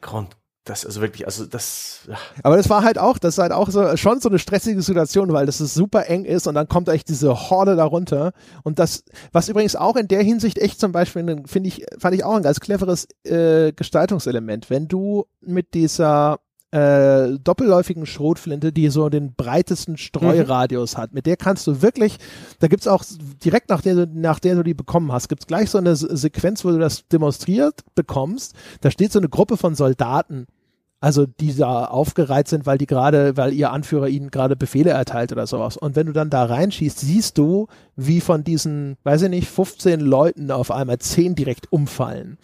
Grund, 0.01 0.35
das 0.65 0.85
also 0.85 0.99
wirklich, 1.01 1.25
also 1.25 1.45
das, 1.45 1.99
ja. 2.09 2.17
Aber 2.43 2.57
das 2.57 2.69
war 2.69 2.83
halt 2.83 2.97
auch, 2.97 3.17
das 3.17 3.35
ist 3.35 3.37
halt 3.37 3.51
auch 3.51 3.69
so, 3.69 3.95
schon 3.97 4.19
so 4.19 4.29
eine 4.29 4.39
stressige 4.39 4.81
Situation, 4.81 5.31
weil 5.31 5.45
das 5.45 5.61
ist 5.61 5.73
super 5.75 6.07
eng 6.07 6.25
ist 6.25 6.47
und 6.47 6.55
dann 6.55 6.67
kommt 6.67 6.89
echt 6.89 7.07
diese 7.07 7.49
Horde 7.49 7.75
darunter. 7.75 8.33
Und 8.63 8.79
das, 8.79 9.03
was 9.31 9.47
übrigens 9.47 9.75
auch 9.75 9.95
in 9.95 10.07
der 10.07 10.23
Hinsicht 10.23 10.57
echt 10.57 10.79
zum 10.79 10.91
Beispiel, 10.91 11.43
finde 11.45 11.67
ich, 11.69 11.85
fand 11.99 12.15
ich 12.15 12.23
auch 12.23 12.35
ein 12.35 12.43
ganz 12.43 12.59
cleveres 12.59 13.07
äh, 13.23 13.71
Gestaltungselement. 13.73 14.69
Wenn 14.69 14.87
du 14.87 15.25
mit 15.41 15.73
dieser 15.73 16.39
äh, 16.71 17.37
doppelläufigen 17.41 18.05
Schrotflinte, 18.05 18.73
die 18.73 18.89
so 18.89 19.07
den 19.07 19.33
breitesten 19.33 19.95
Streuradius 19.97 20.97
hat. 20.97 21.13
Mit 21.13 21.25
der 21.25 21.37
kannst 21.37 21.65
du 21.67 21.81
wirklich, 21.81 22.17
da 22.59 22.67
gibt's 22.67 22.87
auch 22.87 23.01
direkt 23.45 23.69
nach 23.69 23.79
der, 23.81 23.95
du- 23.95 24.09
nach 24.13 24.39
der 24.39 24.55
du 24.55 24.63
die 24.63 24.73
bekommen 24.73 25.11
hast, 25.13 25.29
gibt's 25.29 25.47
gleich 25.47 25.69
so 25.69 25.77
eine 25.77 25.95
Se- 25.95 26.17
Sequenz, 26.17 26.65
wo 26.65 26.71
du 26.71 26.79
das 26.79 27.07
demonstriert 27.07 27.81
bekommst. 27.93 28.55
Da 28.81 28.91
steht 28.91 29.13
so 29.13 29.19
eine 29.19 29.29
Gruppe 29.29 29.55
von 29.55 29.73
Soldaten, 29.75 30.47
also 31.05 31.27
die 31.27 31.55
da 31.55 31.85
aufgereiht 31.85 32.47
sind, 32.47 32.65
weil 32.65 32.79
die 32.79 32.87
gerade, 32.87 33.37
weil 33.37 33.53
ihr 33.53 33.71
Anführer 33.71 34.07
ihnen 34.07 34.31
gerade 34.31 34.55
Befehle 34.55 34.89
erteilt 34.89 35.31
oder 35.31 35.45
sowas. 35.45 35.77
Und 35.77 35.95
wenn 35.95 36.07
du 36.07 36.13
dann 36.13 36.31
da 36.31 36.45
reinschießt, 36.45 36.99
siehst 36.99 37.37
du, 37.37 37.67
wie 37.95 38.21
von 38.21 38.43
diesen, 38.43 38.97
weiß 39.03 39.21
ich 39.21 39.29
nicht, 39.29 39.47
15 39.47 39.99
Leuten 39.99 40.49
auf 40.49 40.71
einmal 40.71 40.97
10 40.97 41.35
direkt 41.35 41.71
umfallen. 41.71 42.39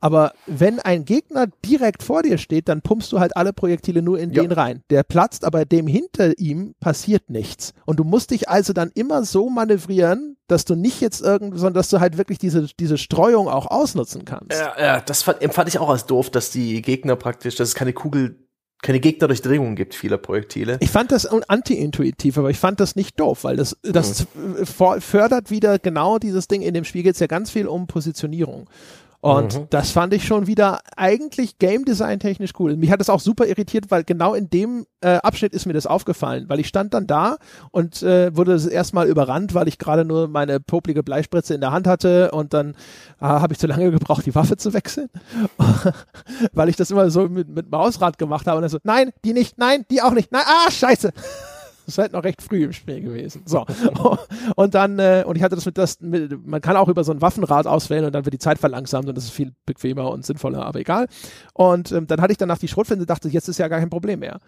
Aber 0.00 0.32
wenn 0.46 0.78
ein 0.78 1.04
Gegner 1.04 1.48
direkt 1.64 2.02
vor 2.04 2.22
dir 2.22 2.38
steht, 2.38 2.68
dann 2.68 2.82
pumpst 2.82 3.10
du 3.12 3.18
halt 3.18 3.36
alle 3.36 3.52
Projektile 3.52 4.00
nur 4.00 4.18
in 4.20 4.30
Ja. 4.32 4.42
den 4.42 4.52
rein. 4.52 4.82
Der 4.90 5.02
platzt, 5.02 5.44
aber 5.44 5.64
dem 5.64 5.86
hinter 5.88 6.38
ihm 6.38 6.74
passiert 6.78 7.30
nichts. 7.30 7.74
Und 7.84 7.98
du 7.98 8.04
musst 8.04 8.30
dich 8.30 8.48
also 8.48 8.72
dann 8.72 8.90
immer 8.94 9.24
so 9.24 9.50
manövrieren, 9.50 10.36
dass 10.46 10.64
du 10.64 10.76
nicht 10.76 11.00
jetzt 11.00 11.20
irgend, 11.20 11.54
sondern 11.58 11.74
dass 11.74 11.90
du 11.90 11.98
halt 12.00 12.16
wirklich 12.16 12.38
diese, 12.38 12.68
diese 12.78 12.96
Streuung 12.96 13.48
auch 13.48 13.66
ausnutzen 13.66 14.24
kannst. 14.24 14.52
Ja, 14.52 14.72
ja, 14.78 15.00
das 15.00 15.22
fand, 15.24 15.42
empfand 15.42 15.68
ich 15.68 15.78
auch 15.78 15.90
als 15.90 16.06
doof, 16.06 16.30
dass 16.30 16.50
die 16.50 16.80
Gegner 16.80 17.16
praktisch, 17.16 17.56
dass 17.56 17.68
es 17.70 17.74
keine 17.74 17.92
Kugel, 17.92 18.46
keine 18.80 19.00
Gegnerdurchdringung 19.00 19.74
gibt 19.74 19.96
vieler 19.96 20.18
Projektile. 20.18 20.76
Ich 20.80 20.90
fand 20.90 21.10
das 21.10 21.26
anti-intuitiv, 21.26 22.38
aber 22.38 22.50
ich 22.50 22.58
fand 22.58 22.78
das 22.80 22.94
nicht 22.96 23.18
doof, 23.18 23.42
weil 23.42 23.56
das, 23.56 23.76
das 23.82 24.26
Mhm. 24.34 24.56
äh, 24.62 25.00
fördert 25.00 25.50
wieder 25.50 25.78
genau 25.80 26.18
dieses 26.18 26.46
Ding. 26.48 26.62
In 26.62 26.74
dem 26.74 26.84
Spiel 26.84 27.02
geht 27.02 27.14
es 27.14 27.20
ja 27.20 27.26
ganz 27.26 27.50
viel 27.50 27.66
um 27.66 27.88
Positionierung. 27.88 28.70
Und 29.20 29.54
Mhm. 29.58 29.66
das 29.70 29.90
fand 29.90 30.14
ich 30.14 30.24
schon 30.24 30.46
wieder 30.46 30.78
eigentlich 30.96 31.58
Game 31.58 31.84
Design 31.84 32.20
technisch 32.20 32.52
cool. 32.60 32.76
Mich 32.76 32.92
hat 32.92 33.00
das 33.00 33.10
auch 33.10 33.18
super 33.18 33.46
irritiert, 33.46 33.90
weil 33.90 34.04
genau 34.04 34.32
in 34.34 34.48
dem 34.48 34.86
äh, 35.00 35.16
Abschnitt 35.16 35.52
ist 35.54 35.66
mir 35.66 35.72
das 35.72 35.86
aufgefallen, 35.88 36.44
weil 36.48 36.60
ich 36.60 36.68
stand 36.68 36.94
dann 36.94 37.08
da 37.08 37.36
und 37.72 38.00
äh, 38.04 38.36
wurde 38.36 38.52
das 38.52 38.66
erstmal 38.66 39.08
überrannt, 39.08 39.54
weil 39.54 39.66
ich 39.66 39.78
gerade 39.78 40.04
nur 40.04 40.28
meine 40.28 40.60
poplige 40.60 41.02
Bleispritze 41.02 41.52
in 41.54 41.60
der 41.60 41.72
Hand 41.72 41.88
hatte 41.88 42.30
und 42.30 42.54
dann 42.54 42.70
äh, 43.20 43.24
habe 43.24 43.52
ich 43.52 43.58
zu 43.58 43.66
lange 43.66 43.90
gebraucht, 43.90 44.24
die 44.24 44.34
Waffe 44.36 44.56
zu 44.56 44.72
wechseln, 44.72 45.08
weil 46.52 46.68
ich 46.68 46.76
das 46.76 46.92
immer 46.92 47.10
so 47.10 47.28
mit, 47.28 47.48
mit 47.48 47.70
Mausrad 47.70 48.18
gemacht 48.18 48.46
habe 48.46 48.58
und 48.58 48.62
dann 48.62 48.70
so, 48.70 48.78
nein, 48.84 49.10
die 49.24 49.32
nicht, 49.32 49.58
nein, 49.58 49.84
die 49.90 50.00
auch 50.00 50.12
nicht, 50.12 50.30
nein, 50.30 50.44
ah, 50.46 50.70
scheiße. 50.70 51.12
Das 51.88 51.94
ist 51.94 52.02
halt 52.02 52.12
noch 52.12 52.22
recht 52.22 52.42
früh 52.42 52.64
im 52.64 52.74
Spiel 52.74 53.00
gewesen. 53.00 53.44
So. 53.46 53.64
Und 54.56 54.74
dann, 54.74 54.98
äh, 54.98 55.24
und 55.26 55.36
ich 55.36 55.42
hatte 55.42 55.54
das 55.54 55.64
mit 55.64 55.78
das, 55.78 55.98
mit, 56.02 56.46
man 56.46 56.60
kann 56.60 56.76
auch 56.76 56.88
über 56.88 57.02
so 57.02 57.12
ein 57.12 57.22
Waffenrad 57.22 57.66
auswählen 57.66 58.04
und 58.04 58.14
dann 58.14 58.26
wird 58.26 58.34
die 58.34 58.38
Zeit 58.38 58.58
verlangsamt 58.58 59.08
und 59.08 59.16
das 59.16 59.24
ist 59.24 59.30
viel 59.30 59.54
bequemer 59.64 60.10
und 60.10 60.26
sinnvoller, 60.26 60.66
aber 60.66 60.80
egal. 60.80 61.06
Und 61.54 61.90
ähm, 61.92 62.06
dann 62.06 62.20
hatte 62.20 62.32
ich 62.32 62.36
danach 62.36 62.58
die 62.58 62.68
Schrotflinte 62.68 63.04
und 63.04 63.08
dachte, 63.08 63.30
jetzt 63.30 63.48
ist 63.48 63.56
ja 63.56 63.68
gar 63.68 63.78
kein 63.78 63.88
Problem 63.88 64.20
mehr. 64.20 64.38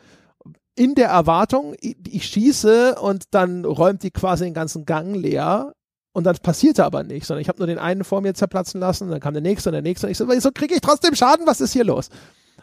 In 0.75 0.95
der 0.95 1.09
Erwartung, 1.09 1.75
ich, 1.81 1.97
ich 2.07 2.27
schieße 2.27 2.97
und 2.97 3.25
dann 3.31 3.65
räumt 3.65 4.03
die 4.03 4.11
quasi 4.11 4.45
den 4.45 4.53
ganzen 4.53 4.85
Gang 4.85 5.17
leer. 5.17 5.73
Und 6.13 6.25
dann 6.25 6.37
passierte 6.43 6.85
aber 6.85 7.05
nichts, 7.05 7.29
sondern 7.29 7.41
ich 7.41 7.49
habe 7.49 7.59
nur 7.59 7.69
den 7.69 7.79
einen 7.79 8.05
vor 8.05 8.21
mir 8.21 8.35
zerplatzen 8.35 8.81
lassen, 8.81 9.09
dann 9.09 9.21
kam 9.21 9.33
der 9.33 9.43
nächste 9.43 9.71
und 9.71 9.75
der 9.75 9.83
nächste 9.83 10.07
und 10.07 10.11
ich 10.11 10.19
so, 10.19 10.29
wieso 10.29 10.51
kriege 10.53 10.75
ich 10.75 10.83
trotzdem 10.83 11.15
Schaden? 11.15 11.47
Was 11.47 11.63
ist 11.63 11.73
hier 11.73 11.85
los? 11.85 12.11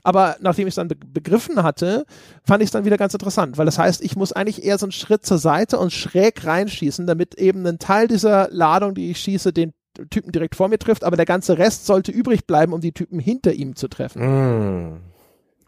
Aber 0.03 0.37
nachdem 0.39 0.67
ich 0.67 0.71
es 0.71 0.75
dann 0.75 0.87
be 0.87 0.95
begriffen 0.95 1.63
hatte, 1.63 2.05
fand 2.43 2.61
ich 2.61 2.67
es 2.67 2.71
dann 2.71 2.85
wieder 2.85 2.97
ganz 2.97 3.13
interessant, 3.13 3.57
weil 3.57 3.65
das 3.65 3.79
heißt, 3.79 4.03
ich 4.03 4.15
muss 4.15 4.31
eigentlich 4.31 4.63
eher 4.63 4.77
so 4.77 4.85
einen 4.85 4.91
Schritt 4.91 5.25
zur 5.25 5.37
Seite 5.37 5.79
und 5.79 5.91
schräg 5.91 6.45
reinschießen, 6.45 7.07
damit 7.07 7.35
eben 7.35 7.65
ein 7.65 7.79
Teil 7.79 8.07
dieser 8.07 8.49
Ladung, 8.51 8.93
die 8.93 9.11
ich 9.11 9.19
schieße, 9.19 9.53
den 9.53 9.73
Typen 10.09 10.31
direkt 10.31 10.55
vor 10.55 10.67
mir 10.67 10.77
trifft, 10.77 11.03
aber 11.03 11.15
der 11.15 11.25
ganze 11.25 11.57
Rest 11.57 11.85
sollte 11.85 12.11
übrig 12.11 12.45
bleiben, 12.45 12.73
um 12.73 12.81
die 12.81 12.91
Typen 12.91 13.19
hinter 13.19 13.53
ihm 13.53 13.75
zu 13.75 13.87
treffen. 13.87 14.21
Mm. 14.21 14.99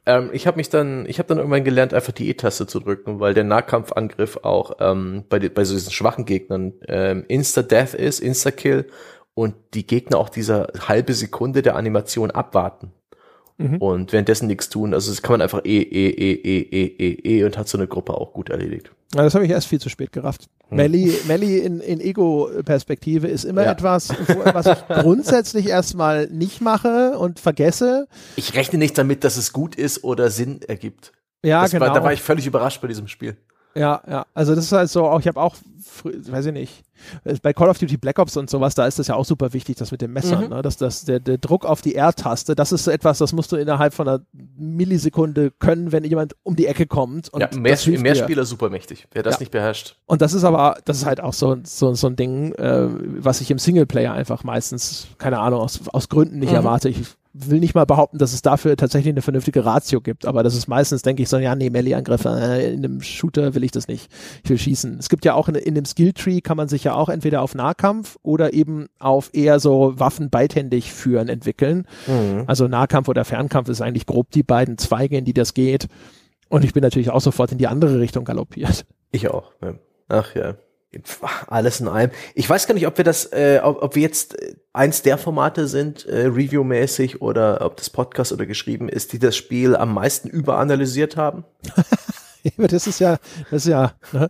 Ähm, 0.05 0.29
ich 0.33 0.47
habe 0.47 0.57
mich 0.57 0.69
dann, 0.69 1.05
ich 1.07 1.19
habe 1.19 1.27
dann 1.27 1.37
irgendwann 1.37 1.63
gelernt, 1.63 1.93
einfach 1.93 2.13
die 2.13 2.29
E-Taste 2.29 2.67
zu 2.67 2.79
drücken, 2.79 3.19
weil 3.19 3.33
der 3.33 3.43
Nahkampfangriff 3.43 4.37
auch 4.43 4.77
ähm, 4.79 5.25
bei, 5.29 5.39
bei 5.49 5.63
so 5.63 5.73
diesen 5.73 5.91
schwachen 5.91 6.25
Gegnern 6.25 6.73
ähm, 6.87 7.25
Insta-Death 7.27 7.93
ist, 7.93 8.19
Insta-Kill 8.19 8.87
und 9.33 9.55
die 9.73 9.85
Gegner 9.85 10.17
auch 10.17 10.29
diese 10.29 10.67
halbe 10.87 11.13
Sekunde 11.13 11.61
der 11.61 11.75
Animation 11.75 12.31
abwarten. 12.31 12.91
Mhm. 13.59 13.77
Und 13.77 14.13
währenddessen 14.13 14.47
nichts 14.47 14.69
tun. 14.69 14.93
Also 14.93 15.11
das 15.11 15.21
kann 15.21 15.33
man 15.33 15.41
einfach 15.41 15.63
eh, 15.65 15.81
eh, 15.81 16.09
eh, 16.09 16.33
eh, 16.33 16.61
eh, 16.71 16.85
eh, 16.97 17.39
eh 17.39 17.43
und 17.43 17.57
hat 17.57 17.67
so 17.67 17.77
eine 17.77 17.87
Gruppe 17.87 18.13
auch 18.13 18.31
gut 18.33 18.49
erledigt. 18.49 18.89
Ja, 19.13 19.23
das 19.23 19.35
habe 19.35 19.43
ich 19.43 19.51
erst 19.51 19.67
viel 19.67 19.81
zu 19.81 19.89
spät 19.89 20.13
gerafft. 20.13 20.47
Melly, 20.69 21.13
Melly 21.27 21.57
in, 21.57 21.81
in 21.81 21.99
Ego-Perspektive 21.99 23.27
ist 23.27 23.43
immer 23.43 23.65
Ja. 23.65 23.71
etwas, 23.73 24.09
was 24.53 24.65
ich 24.67 24.87
grundsätzlich 25.01 25.67
erstmal 25.67 26.27
nicht 26.27 26.61
mache 26.61 27.17
und 27.17 27.39
vergesse. 27.39 28.07
Ich 28.37 28.53
rechne 28.55 28.79
nicht 28.79 28.97
damit, 28.97 29.23
dass 29.25 29.35
es 29.35 29.51
gut 29.51 29.75
ist 29.75 30.03
oder 30.05 30.29
Sinn 30.29 30.61
ergibt. 30.67 31.11
Ja, 31.43 31.63
das 31.63 31.71
genau. 31.71 31.87
war, 31.87 31.93
da 31.93 32.03
war 32.03 32.13
ich 32.13 32.21
völlig 32.21 32.47
überrascht 32.47 32.81
bei 32.81 32.87
diesem 32.87 33.07
Spiel. 33.07 33.35
Ja, 33.79 34.01
ja. 34.09 34.25
Also 34.33 34.55
das 34.55 34.65
ist 34.65 34.71
halt 34.73 34.89
so, 34.89 35.05
auch 35.05 35.19
ich 35.21 35.27
habe 35.27 35.39
auch, 35.39 35.55
weiß 36.03 36.47
ich 36.47 36.53
nicht, 36.53 36.83
bei 37.41 37.53
Call 37.53 37.69
of 37.69 37.77
Duty 37.79 37.95
Black 37.95 38.19
Ops 38.19 38.35
und 38.35 38.49
sowas, 38.49 38.75
da 38.75 38.85
ist 38.85 38.99
das 38.99 39.07
ja 39.07 39.15
auch 39.15 39.23
super 39.23 39.53
wichtig, 39.53 39.77
das 39.77 39.91
mit 39.91 40.01
dem 40.01 40.11
Messer, 40.11 40.41
Mhm. 40.41 40.49
ne? 40.49 40.61
dass 40.61 40.75
das, 40.75 41.05
der, 41.05 41.21
der 41.21 41.37
Druck 41.37 41.65
auf 41.65 41.81
die 41.81 41.95
R-Taste, 41.95 42.55
das 42.55 42.73
ist 42.73 42.83
so 42.83 42.91
etwas, 42.91 43.19
das 43.19 43.31
musst 43.31 43.51
du 43.53 43.55
innerhalb 43.55 43.93
von 43.93 44.07
einer 44.07 44.19
Millisekunde 44.57 45.51
können, 45.59 45.91
wenn 45.91 46.03
jemand 46.03 46.35
um 46.43 46.55
die 46.55 46.65
Ecke 46.67 46.87
kommt. 46.87 47.29
Und 47.29 47.41
ja, 47.41 47.49
mehr, 47.57 47.75
dir. 47.75 47.99
Mehrspieler 47.99 48.45
super 48.45 48.69
mächtig. 48.69 49.07
Wer 49.11 49.23
das 49.23 49.35
Ja. 49.35 49.39
nicht 49.39 49.51
beherrscht. 49.51 49.95
Und 50.05 50.21
das 50.21 50.33
ist 50.33 50.43
aber, 50.43 50.77
das 50.85 50.97
ist 50.97 51.05
halt 51.05 51.21
auch 51.21 51.33
so, 51.33 51.55
so, 51.63 51.93
so 51.93 52.07
ein 52.07 52.15
Ding, 52.15 52.51
äh, 52.55 52.87
was 53.23 53.41
ich 53.41 53.49
im 53.49 53.59
Singleplayer 53.59 54.13
einfach 54.13 54.43
meistens, 54.43 55.07
keine 55.17 55.39
Ahnung, 55.39 55.61
aus, 55.61 55.79
aus 55.87 56.09
Gründen 56.09 56.39
nicht 56.39 56.49
Mhm. 56.49 56.55
erwarte. 56.55 56.89
Ich 56.89 56.99
will 57.33 57.59
nicht 57.59 57.75
mal 57.75 57.85
behaupten, 57.85 58.17
dass 58.17 58.33
es 58.33 58.41
dafür 58.41 58.75
tatsächlich 58.75 59.13
eine 59.13 59.21
vernünftige 59.21 59.63
Ratio 59.63 60.01
gibt, 60.01 60.25
aber 60.25 60.41
das 60.41 60.55
ist 60.55 60.67
meistens, 60.67 61.03
denke 61.03 61.21
ich, 61.21 61.29
so, 61.29 61.37
ja, 61.37 61.55
nee, 61.55 61.69
Melee-Angriffe, 61.69 62.29
äh, 62.29 62.73
in 62.73 62.83
einem 62.83 63.01
Shooter 63.01 63.53
will 63.53 63.63
ich 63.63 63.71
das 63.71 63.87
nicht. 63.87 64.11
Ich 64.43 64.49
will 64.49 64.57
schießen. 64.57 64.97
Es 64.97 65.09
gibt 65.09 65.25
ja 65.25 65.35
auch 65.35 65.47
in, 65.47 65.55
in 65.55 65.75
dem 65.75 65.85
Skilltree 65.85 66.41
kann 66.41 66.57
man 66.57 66.67
sich 66.67 66.83
ja 66.83 66.95
auch 66.95 67.09
entweder 67.09 67.41
auf 67.41 67.53
Nahkampf 67.53 68.17
oder 68.23 68.53
eben 68.53 68.87
auf 68.97 69.29
eher 69.33 69.59
so 69.59 69.93
Waffen 69.99 70.29
beidhändig 70.29 70.91
führen 70.91 71.29
entwickeln. 71.29 71.87
Mhm. 72.07 72.45
Also 72.47 72.67
Nahkampf 72.67 73.07
oder 73.07 73.25
Fernkampf 73.25 73.69
ist 73.69 73.81
eigentlich 73.81 74.07
grob 74.07 74.31
die 74.31 74.43
beiden 74.43 74.77
Zweige, 74.77 75.17
in 75.17 75.25
die 75.25 75.33
das 75.33 75.53
geht. 75.53 75.87
Und 76.49 76.65
ich 76.65 76.73
bin 76.73 76.81
natürlich 76.81 77.11
auch 77.11 77.21
sofort 77.21 77.51
in 77.51 77.59
die 77.59 77.67
andere 77.67 77.99
Richtung 77.99 78.25
galoppiert. 78.25 78.85
Ich 79.11 79.29
auch. 79.29 79.51
Ja. 79.61 79.75
Ach 80.07 80.35
ja. 80.35 80.55
Alles 81.47 81.79
in 81.79 81.87
allem. 81.87 82.11
Ich 82.33 82.49
weiß 82.49 82.67
gar 82.67 82.73
nicht, 82.73 82.87
ob 82.87 82.97
wir 82.97 83.03
das, 83.03 83.25
äh, 83.25 83.59
ob, 83.63 83.81
ob 83.81 83.95
wir 83.95 84.01
jetzt 84.01 84.41
äh, 84.41 84.55
eins 84.73 85.01
der 85.01 85.17
Formate 85.17 85.67
sind, 85.67 86.05
äh, 86.05 86.27
reviewmäßig, 86.27 87.21
oder 87.21 87.61
ob 87.61 87.77
das 87.77 87.89
Podcast 87.89 88.31
oder 88.31 88.45
geschrieben 88.45 88.89
ist, 88.89 89.13
die 89.13 89.19
das 89.19 89.35
Spiel 89.35 89.75
am 89.75 89.93
meisten 89.93 90.29
überanalysiert 90.29 91.17
haben. 91.17 91.45
das 92.57 92.87
ist 92.87 92.99
ja, 92.99 93.17
das 93.51 93.65
ist 93.65 93.71
ja, 93.71 93.93
ne? 94.11 94.29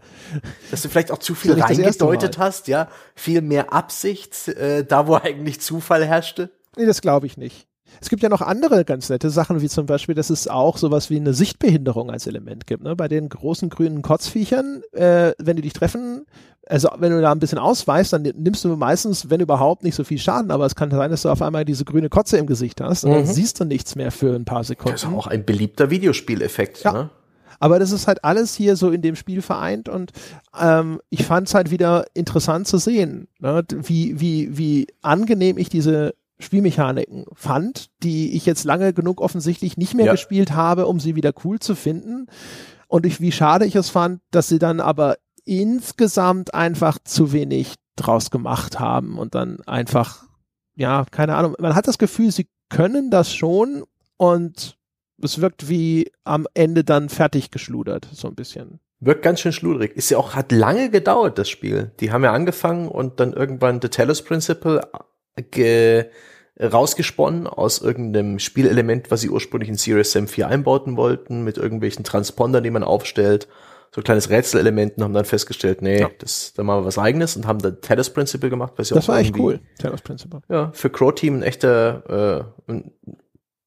dass 0.72 0.82
du 0.82 0.90
vielleicht 0.90 1.12
auch 1.12 1.20
zu 1.20 1.36
viel 1.36 1.60
reingedeutet 1.62 2.38
hast, 2.38 2.68
ja, 2.68 2.90
viel 3.16 3.42
mehr 3.42 3.72
Absicht, 3.72 4.48
äh, 4.50 4.84
da 4.84 5.08
wo 5.08 5.16
eigentlich 5.24 5.62
Zufall 5.62 6.06
herrschte. 6.06 6.50
Nee, 6.76 6.86
das 6.86 7.02
glaube 7.02 7.26
ich 7.26 7.38
nicht. 7.38 7.69
Es 8.02 8.10
gibt 8.10 8.24
ja 8.24 8.30
noch 8.30 8.42
andere 8.42 8.86
ganz 8.86 9.10
nette 9.10 9.30
Sachen, 9.30 9.62
wie 9.62 9.70
zum 9.70 9.86
Beispiel, 9.86 10.16
dass 10.16 10.30
es 10.30 10.48
auch 10.48 10.78
sowas 10.78 11.10
wie 11.10 11.18
eine 11.18 11.34
Sichtbehinderung 11.34 12.10
als 12.10 12.28
Element 12.28 12.68
gibt. 12.68 12.84
Ne? 12.84 12.96
Bei 12.96 13.08
den 13.08 13.30
großen 13.30 13.70
grünen 13.70 14.02
Kotzviechern, 14.02 14.82
äh, 14.94 15.34
wenn 15.38 15.56
die 15.56 15.64
dich 15.64 15.74
treffen, 15.74 16.26
also 16.68 16.90
wenn 16.98 17.12
du 17.12 17.22
da 17.22 17.32
ein 17.32 17.40
bisschen 17.40 17.58
ausweichst, 17.58 18.14
dann 18.14 18.22
nimmst 18.22 18.64
du 18.64 18.76
meistens, 18.76 19.30
wenn 19.30 19.42
überhaupt, 19.42 19.84
nicht 19.84 19.96
so 19.96 20.04
viel 20.04 20.20
Schaden, 20.20 20.52
aber 20.52 20.66
es 20.66 20.76
kann 20.76 20.92
sein, 20.92 21.10
dass 21.10 21.24
du 21.24 21.30
auf 21.30 21.42
einmal 21.42 21.66
diese 21.66 21.84
grüne 21.84 22.10
Kotze 22.10 22.38
im 22.38 22.46
Gesicht 22.46 22.80
hast 22.80 23.04
und 23.04 23.12
mhm. 23.12 23.16
dann 23.16 23.26
siehst 23.26 23.60
du 23.60 23.66
nichts 23.66 23.96
mehr 23.96 24.12
für 24.12 24.36
ein 24.36 24.46
paar 24.46 24.64
Sekunden. 24.64 24.94
Das 24.94 25.04
ist 25.04 25.10
auch 25.10 25.28
ein 25.28 25.46
beliebter 25.46 25.90
Videospieleffekt. 25.90 26.84
Ja. 26.84 26.94
Ne? 26.94 27.10
Aber 27.60 27.80
das 27.80 27.92
ist 27.92 28.08
halt 28.08 28.24
alles 28.24 28.56
hier 28.56 28.76
so 28.76 28.90
in 28.92 29.02
dem 29.02 29.16
Spiel 29.16 29.42
vereint 29.42 29.90
und 29.90 30.12
ähm, 30.60 31.02
ich 31.10 31.26
fand 31.26 31.48
es 31.48 31.54
halt 31.54 31.72
wieder 31.72 32.06
interessant 32.14 32.68
zu 32.68 32.78
sehen, 32.78 33.28
ne? 33.40 33.64
wie, 33.70 34.20
wie, 34.20 34.58
wie 34.58 34.88
angenehm 35.02 35.58
ich 35.58 35.70
diese 35.70 36.14
Spielmechaniken 36.40 37.26
fand, 37.34 37.90
die 38.02 38.36
ich 38.36 38.46
jetzt 38.46 38.64
lange 38.64 38.94
genug 38.94 39.22
offensichtlich 39.22 39.78
nicht 39.78 39.94
mehr 39.94 40.08
ja. 40.08 40.12
gespielt 40.14 40.52
habe, 40.52 40.88
um 40.88 41.00
sie 41.00 41.16
wieder 41.16 41.34
cool 41.44 41.60
zu 41.60 41.76
finden. 41.76 42.28
Und 42.88 43.06
ich, 43.06 43.22
wie 43.22 43.32
schade 43.32 43.66
ich 43.66 43.76
es 43.76 43.90
fand, 43.90 44.22
dass 44.32 44.48
sie 44.48 44.60
dann 44.60 44.80
aber 44.80 45.18
insgesamt 45.46 46.54
einfach 46.54 46.98
zu 47.04 47.34
wenig 47.34 47.76
draus 47.96 48.32
gemacht 48.32 48.80
haben 48.80 49.18
und 49.18 49.36
dann 49.36 49.60
einfach, 49.66 50.24
ja, 50.76 51.06
keine 51.12 51.36
Ahnung, 51.36 51.56
man 51.60 51.76
hat 51.76 51.88
das 51.88 51.98
Gefühl, 51.98 52.32
sie 52.32 52.48
können 52.70 53.12
das 53.12 53.34
schon 53.34 53.84
und 54.18 54.78
es 55.22 55.42
wirkt 55.42 55.68
wie 55.68 56.12
am 56.24 56.48
Ende 56.54 56.84
dann 56.84 57.10
fertig 57.10 57.52
geschludert, 57.52 58.08
so 58.12 58.28
ein 58.28 58.36
bisschen. 58.36 58.80
Wirkt 59.02 59.24
ganz 59.24 59.40
schön 59.40 59.54
schludrig. 59.54 59.96
Ist 59.96 60.10
ja 60.10 60.18
auch, 60.18 60.36
hat 60.36 60.52
lange 60.52 60.90
gedauert, 60.90 61.38
das 61.38 61.50
Spiel. 61.50 61.92
Die 62.00 62.12
haben 62.12 62.24
ja 62.24 62.34
angefangen 62.34 62.88
und 62.88 63.20
dann 63.20 63.34
irgendwann 63.34 63.82
The 63.82 63.88
Talos 63.88 64.22
Principle 64.24 64.82
ge 65.36 66.10
rausgesponnen 66.62 67.48
aus 67.48 67.80
irgendeinem 67.82 68.38
Spielelement, 68.40 69.12
was 69.12 69.22
sie 69.22 69.30
ursprünglich 69.30 69.70
in 69.70 69.76
Serious 69.76 70.12
Sam 70.12 70.28
4 70.28 70.48
einbauten 70.48 70.98
wollten, 70.98 71.44
mit 71.44 71.58
irgendwelchen 71.58 72.04
Transpondern, 72.04 72.64
die 72.64 72.70
man 72.70 72.84
aufstellt, 72.84 73.48
so 73.92 74.02
ein 74.02 74.04
kleines 74.04 74.30
Rätselelement 74.30 74.98
und 74.98 75.04
haben 75.04 75.14
dann 75.14 75.26
festgestellt, 75.26 75.82
nee, 75.82 76.02
ja. 76.02 76.10
das, 76.20 76.54
da 76.54 76.64
machen 76.64 76.82
wir 76.82 76.86
was 76.86 76.98
eigenes 76.98 77.36
und 77.36 77.48
haben 77.48 77.60
dann 77.60 77.82
Talos 77.82 78.12
Principle 78.12 78.50
gemacht, 78.50 78.74
was 78.76 78.90
ja 78.90 78.96
Das 78.96 79.08
war 79.08 79.20
echt 79.20 79.38
cool, 79.38 79.62
Talos 79.80 80.02
Principle. 80.02 80.42
Ja, 80.50 80.72
für 80.74 80.90
Crow 80.90 81.14
Team 81.14 81.38
ein 81.38 81.44
echter, 81.44 82.46
äh, 82.68 82.72
ein, 82.72 82.92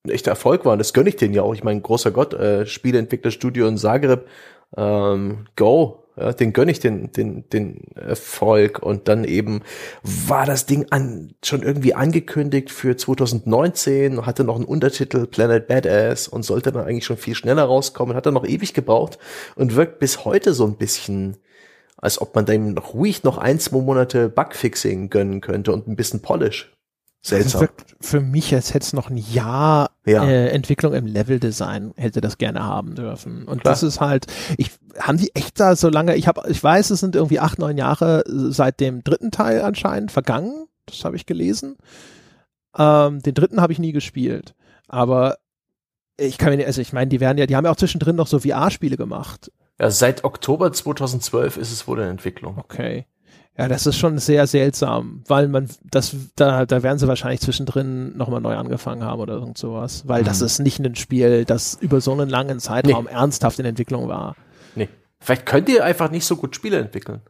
ein 0.04 0.10
echter 0.10 0.30
Erfolg 0.30 0.64
war 0.64 0.74
und 0.74 0.78
das 0.78 0.92
gönne 0.92 1.08
ich 1.08 1.16
denen 1.16 1.34
ja 1.34 1.42
auch. 1.42 1.54
Ich 1.54 1.64
meine, 1.64 1.80
großer 1.80 2.10
Gott, 2.10 2.34
äh, 2.34 2.66
Spieleentwicklerstudio 2.66 3.66
in 3.66 3.78
Zagreb, 3.78 4.28
ähm, 4.76 5.46
Go, 5.56 6.01
ja, 6.16 6.32
den 6.32 6.52
gönne 6.52 6.70
ich 6.70 6.80
den, 6.80 7.10
den, 7.12 7.48
den 7.50 7.84
Erfolg. 7.94 8.82
Und 8.82 9.08
dann 9.08 9.24
eben 9.24 9.62
war 10.02 10.44
das 10.46 10.66
Ding 10.66 10.86
an, 10.90 11.34
schon 11.42 11.62
irgendwie 11.62 11.94
angekündigt 11.94 12.70
für 12.70 12.96
2019, 12.96 14.26
hatte 14.26 14.44
noch 14.44 14.56
einen 14.56 14.64
Untertitel 14.64 15.26
Planet 15.26 15.66
Badass 15.68 16.28
und 16.28 16.44
sollte 16.44 16.72
dann 16.72 16.84
eigentlich 16.84 17.06
schon 17.06 17.16
viel 17.16 17.34
schneller 17.34 17.64
rauskommen, 17.64 18.14
hat 18.14 18.26
dann 18.26 18.34
noch 18.34 18.46
ewig 18.46 18.74
gebraucht 18.74 19.18
und 19.56 19.74
wirkt 19.74 19.98
bis 20.00 20.24
heute 20.24 20.52
so 20.52 20.66
ein 20.66 20.76
bisschen, 20.76 21.38
als 21.96 22.20
ob 22.20 22.34
man 22.34 22.46
dem 22.46 22.76
ruhig 22.76 23.24
noch 23.24 23.38
ein, 23.38 23.58
zwei 23.58 23.80
Monate 23.80 24.28
Bugfixing 24.28 25.08
gönnen 25.08 25.40
könnte 25.40 25.72
und 25.72 25.88
ein 25.88 25.96
bisschen 25.96 26.20
Polish. 26.20 26.72
Seltsam. 27.24 27.52
Das 27.52 27.60
wirkt 27.60 27.96
für 28.00 28.20
mich, 28.20 28.52
als 28.52 28.74
hätte 28.74 28.84
es 28.84 28.92
noch 28.92 29.08
ein 29.08 29.16
Jahr 29.16 29.92
ja. 30.04 30.24
äh, 30.24 30.48
Entwicklung 30.48 30.92
im 30.92 31.06
Level-Design 31.06 31.94
hätte 31.96 32.20
das 32.20 32.36
gerne 32.36 32.64
haben 32.64 32.96
dürfen. 32.96 33.46
Und 33.46 33.62
Klar. 33.62 33.72
das 33.72 33.84
ist 33.84 34.00
halt, 34.00 34.26
ich 34.58 34.72
haben 34.98 35.18
die 35.18 35.32
echt 35.34 35.60
da 35.60 35.76
so 35.76 35.88
lange, 35.88 36.16
ich 36.16 36.26
habe, 36.26 36.42
ich 36.50 36.62
weiß, 36.62 36.90
es 36.90 36.98
sind 36.98 37.14
irgendwie 37.14 37.38
acht, 37.38 37.60
neun 37.60 37.78
Jahre 37.78 38.24
seit 38.26 38.80
dem 38.80 39.04
dritten 39.04 39.30
Teil 39.30 39.62
anscheinend 39.62 40.10
vergangen. 40.10 40.66
Das 40.86 41.04
habe 41.04 41.14
ich 41.14 41.24
gelesen. 41.24 41.76
Ähm, 42.76 43.20
den 43.20 43.34
dritten 43.34 43.60
habe 43.60 43.72
ich 43.72 43.78
nie 43.78 43.92
gespielt. 43.92 44.54
Aber 44.88 45.38
ich 46.16 46.38
kann 46.38 46.54
mir, 46.54 46.66
also 46.66 46.80
ich 46.80 46.92
meine, 46.92 47.08
die 47.08 47.20
werden 47.20 47.38
ja, 47.38 47.46
die 47.46 47.54
haben 47.54 47.64
ja 47.64 47.70
auch 47.70 47.76
zwischendrin 47.76 48.16
noch 48.16 48.26
so 48.26 48.40
VR-Spiele 48.40 48.96
gemacht. 48.96 49.52
Ja, 49.78 49.90
seit 49.90 50.24
Oktober 50.24 50.72
2012 50.72 51.56
ist 51.56 51.72
es 51.72 51.86
wohl 51.86 52.00
in 52.00 52.08
Entwicklung. 52.08 52.58
Okay. 52.58 53.06
Ja, 53.56 53.68
das 53.68 53.86
ist 53.86 53.98
schon 53.98 54.18
sehr 54.18 54.46
seltsam, 54.46 55.22
weil 55.28 55.46
man 55.46 55.68
das 55.84 56.16
da 56.36 56.64
da 56.64 56.82
werden 56.82 56.98
sie 56.98 57.06
wahrscheinlich 57.06 57.40
zwischendrin 57.40 58.16
nochmal 58.16 58.40
neu 58.40 58.56
angefangen 58.56 59.04
haben 59.04 59.20
oder 59.20 59.34
irgend 59.34 59.58
sowas, 59.58 60.04
weil 60.06 60.22
mhm. 60.22 60.26
das 60.26 60.40
ist 60.40 60.58
nicht 60.58 60.78
ein 60.78 60.96
Spiel, 60.96 61.44
das 61.44 61.76
über 61.80 62.00
so 62.00 62.12
einen 62.12 62.30
langen 62.30 62.60
Zeitraum 62.60 63.04
nee. 63.04 63.10
ernsthaft 63.10 63.58
in 63.58 63.66
Entwicklung 63.66 64.08
war. 64.08 64.36
Nee. 64.74 64.88
Vielleicht 65.20 65.44
könnt 65.44 65.68
ihr 65.68 65.84
einfach 65.84 66.10
nicht 66.10 66.24
so 66.24 66.36
gut 66.36 66.56
Spiele 66.56 66.78
entwickeln. 66.78 67.20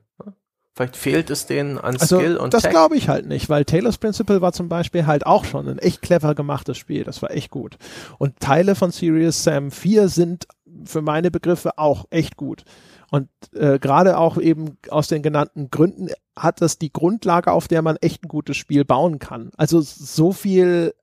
Vielleicht 0.75 0.97
fehlt 0.97 1.29
es 1.29 1.45
denen 1.45 1.77
an 1.77 1.97
also, 1.99 2.17
Skill 2.19 2.39
und 2.39 2.55
Das 2.55 2.63
glaube 2.63 2.97
ich 2.97 3.09
halt 3.09 3.27
nicht, 3.27 3.51
weil 3.51 3.67
Taylor's 3.67 3.99
Principle 3.99 4.41
war 4.41 4.55
zum 4.55 4.71
Beispiel 4.71 5.07
halt 5.07 5.27
auch 5.27 5.45
schon 5.45 5.69
ein 5.69 5.79
echt 5.79 6.01
clever 6.01 6.35
gemachtes 6.35 6.79
Spiel. 6.79 7.05
Das 7.05 7.21
war 7.21 7.31
echt 7.31 7.51
gut. 7.51 7.77
Und 8.17 8.41
Teile 8.41 8.75
von 8.75 8.91
Serious 8.91 9.45
Sam 9.45 9.71
4 9.71 10.09
sind 10.09 10.47
für 10.85 11.03
meine 11.03 11.31
Begriffe 11.31 11.77
auch 11.77 12.07
echt 12.09 12.39
gut. 12.39 12.65
Und 13.13 13.29
äh, 13.53 13.79
gerade 13.79 14.17
auch 14.17 14.39
eben 14.39 14.79
aus 14.89 15.09
den 15.09 15.21
genannten 15.21 15.71
Gründen 15.71 16.09
hat 16.35 16.63
das 16.63 16.79
die 16.79 16.91
Grundlage, 16.91 17.53
auf 17.53 17.69
der 17.69 17.83
man 17.83 17.97
echt 17.97 18.25
ein 18.25 18.29
gutes 18.29 18.57
Spiel 18.57 18.87
bauen 18.87 19.19
kann. 19.19 19.51
Also 19.59 19.83
so 19.83 20.33
viel 20.33 20.95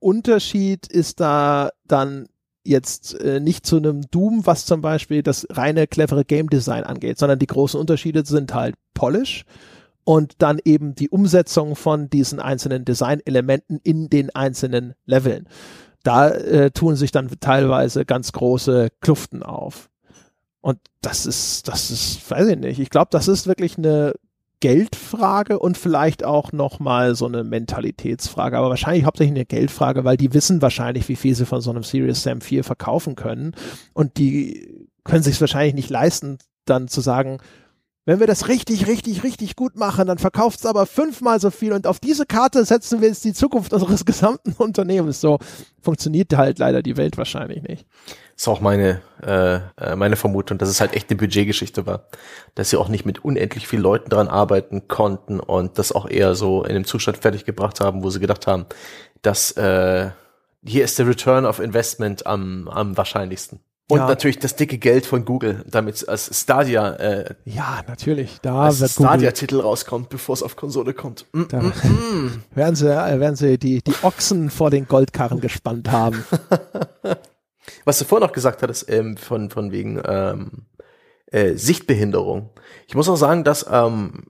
Unterschied 0.00 0.88
ist 0.88 1.20
da 1.20 1.70
dann 1.84 2.26
jetzt 2.64 3.14
äh, 3.20 3.38
nicht 3.38 3.64
zu 3.64 3.76
einem 3.76 4.02
Doom, 4.10 4.44
was 4.44 4.66
zum 4.66 4.80
Beispiel 4.80 5.22
das 5.22 5.46
reine 5.50 5.86
clevere 5.86 6.24
Game 6.24 6.50
Design 6.50 6.82
angeht, 6.82 7.16
sondern 7.16 7.38
die 7.38 7.46
großen 7.46 7.78
Unterschiede 7.78 8.26
sind 8.26 8.52
halt 8.52 8.74
Polish 8.92 9.44
und 10.02 10.34
dann 10.38 10.58
eben 10.64 10.96
die 10.96 11.10
Umsetzung 11.10 11.76
von 11.76 12.10
diesen 12.10 12.40
einzelnen 12.40 12.84
Designelementen 12.84 13.78
in 13.84 14.10
den 14.10 14.34
einzelnen 14.34 14.94
Leveln. 15.04 15.46
Da 16.02 16.28
äh, 16.28 16.72
tun 16.72 16.96
sich 16.96 17.12
dann 17.12 17.30
teilweise 17.38 18.04
ganz 18.04 18.32
große 18.32 18.88
Kluften 19.00 19.44
auf. 19.44 19.90
Und 20.66 20.80
das 21.00 21.26
ist, 21.26 21.68
das 21.68 21.92
ist, 21.92 22.28
weiß 22.28 22.48
ich 22.48 22.58
nicht. 22.58 22.80
Ich 22.80 22.90
glaube, 22.90 23.06
das 23.12 23.28
ist 23.28 23.46
wirklich 23.46 23.78
eine 23.78 24.14
Geldfrage 24.58 25.60
und 25.60 25.78
vielleicht 25.78 26.24
auch 26.24 26.50
nochmal 26.50 27.14
so 27.14 27.24
eine 27.26 27.44
Mentalitätsfrage, 27.44 28.58
aber 28.58 28.70
wahrscheinlich 28.70 29.04
hauptsächlich 29.04 29.36
eine 29.36 29.46
Geldfrage, 29.46 30.02
weil 30.02 30.16
die 30.16 30.34
wissen 30.34 30.60
wahrscheinlich, 30.60 31.08
wie 31.08 31.14
viel 31.14 31.36
sie 31.36 31.46
von 31.46 31.60
so 31.60 31.70
einem 31.70 31.84
Serious 31.84 32.24
Sam 32.24 32.40
4 32.40 32.64
verkaufen 32.64 33.14
können 33.14 33.54
und 33.94 34.18
die 34.18 34.88
können 35.04 35.22
sich 35.22 35.40
wahrscheinlich 35.40 35.74
nicht 35.74 35.88
leisten, 35.88 36.38
dann 36.64 36.88
zu 36.88 37.00
sagen, 37.00 37.38
wenn 38.06 38.20
wir 38.20 38.28
das 38.28 38.48
richtig, 38.48 38.86
richtig, 38.86 39.24
richtig 39.24 39.56
gut 39.56 39.76
machen, 39.76 40.06
dann 40.06 40.18
verkauft 40.18 40.60
es 40.60 40.66
aber 40.66 40.86
fünfmal 40.86 41.40
so 41.40 41.50
viel 41.50 41.72
und 41.72 41.88
auf 41.88 41.98
diese 41.98 42.24
Karte 42.24 42.64
setzen 42.64 43.00
wir 43.00 43.08
jetzt 43.08 43.24
die 43.24 43.34
Zukunft 43.34 43.72
unseres 43.72 44.04
gesamten 44.06 44.52
Unternehmens. 44.56 45.20
So 45.20 45.38
funktioniert 45.82 46.34
halt 46.36 46.58
leider 46.60 46.82
die 46.82 46.96
Welt 46.96 47.18
wahrscheinlich 47.18 47.64
nicht. 47.64 47.84
Ist 48.36 48.48
auch 48.48 48.60
meine, 48.60 49.02
äh, 49.22 49.56
äh, 49.76 49.96
meine 49.96 50.16
Vermutung, 50.16 50.56
dass 50.56 50.68
es 50.68 50.80
halt 50.80 50.94
echt 50.94 51.10
eine 51.10 51.16
Budgetgeschichte 51.16 51.84
war. 51.86 52.04
Dass 52.54 52.70
sie 52.70 52.76
auch 52.76 52.88
nicht 52.88 53.06
mit 53.06 53.24
unendlich 53.24 53.66
vielen 53.66 53.82
Leuten 53.82 54.08
daran 54.08 54.28
arbeiten 54.28 54.86
konnten 54.86 55.40
und 55.40 55.78
das 55.78 55.90
auch 55.90 56.08
eher 56.08 56.36
so 56.36 56.62
in 56.62 56.70
einem 56.70 56.84
Zustand 56.84 57.18
fertiggebracht 57.18 57.80
haben, 57.80 58.04
wo 58.04 58.10
sie 58.10 58.20
gedacht 58.20 58.46
haben, 58.46 58.66
dass 59.22 59.52
äh, 59.52 60.10
hier 60.64 60.84
ist 60.84 60.98
der 60.98 61.08
Return 61.08 61.44
of 61.44 61.58
Investment 61.58 62.26
am, 62.26 62.68
am 62.68 62.96
wahrscheinlichsten. 62.96 63.60
Und 63.88 63.98
ja. 63.98 64.08
natürlich 64.08 64.40
das 64.40 64.56
dicke 64.56 64.78
Geld 64.78 65.06
von 65.06 65.24
Google, 65.24 65.64
damit 65.68 66.08
als 66.08 66.40
Stadia 66.40 66.94
äh, 66.94 67.34
ja 67.44 67.82
natürlich 67.86 68.40
da 68.42 68.62
als 68.62 68.80
wird 68.80 68.90
Stadia 68.90 69.30
Titel 69.30 69.60
rauskommt, 69.60 70.08
bevor 70.08 70.32
es 70.32 70.42
auf 70.42 70.56
Konsole 70.56 70.92
kommt. 70.92 71.26
Mm, 71.32 71.42
da 71.48 71.60
mm, 71.62 71.66
mm. 71.84 72.42
werden 72.56 72.74
sie 72.74 72.88
äh, 72.88 73.20
werden 73.20 73.36
sie 73.36 73.58
die 73.58 73.82
die 73.82 73.94
Ochsen 74.02 74.50
vor 74.50 74.70
den 74.70 74.88
Goldkarren 74.88 75.40
gespannt 75.40 75.92
haben. 75.92 76.24
Was 77.84 78.00
du 78.00 78.04
vorhin 78.04 78.26
noch 78.26 78.32
gesagt 78.32 78.60
hattest 78.62 78.90
ähm, 78.90 79.16
von 79.16 79.50
von 79.50 79.70
wegen 79.70 80.02
ähm, 80.04 80.66
äh, 81.26 81.54
Sichtbehinderung. 81.54 82.50
Ich 82.88 82.96
muss 82.96 83.08
auch 83.08 83.16
sagen, 83.16 83.44
dass 83.44 83.66
ähm, 83.70 84.24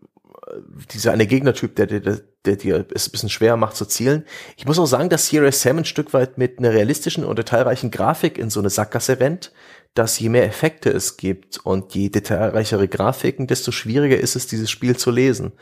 dieser 0.90 1.12
eine 1.12 1.26
Gegnertyp, 1.26 1.74
der, 1.76 1.86
der, 1.86 2.20
der 2.44 2.56
dir 2.56 2.86
es 2.94 3.08
ein 3.08 3.12
bisschen 3.12 3.28
schwer 3.28 3.56
macht 3.56 3.76
zu 3.76 3.84
zielen. 3.84 4.24
Ich 4.56 4.66
muss 4.66 4.78
auch 4.78 4.86
sagen, 4.86 5.08
dass 5.08 5.28
Serious 5.28 5.60
Sam 5.60 5.78
ein 5.78 5.84
Stück 5.84 6.12
weit 6.12 6.38
mit 6.38 6.58
einer 6.58 6.72
realistischen 6.72 7.24
und 7.24 7.38
detailreichen 7.38 7.90
Grafik 7.90 8.38
in 8.38 8.50
so 8.50 8.60
eine 8.60 8.70
Sackgasse 8.70 9.18
rennt, 9.18 9.52
dass 9.96 10.18
je 10.18 10.28
mehr 10.28 10.44
Effekte 10.44 10.90
es 10.90 11.16
gibt 11.16 11.58
und 11.64 11.94
je 11.94 12.10
detailreichere 12.10 12.86
Grafiken, 12.86 13.46
desto 13.46 13.72
schwieriger 13.72 14.18
ist 14.18 14.36
es, 14.36 14.46
dieses 14.46 14.70
Spiel 14.70 14.96
zu 14.96 15.10
lesen. 15.10 15.52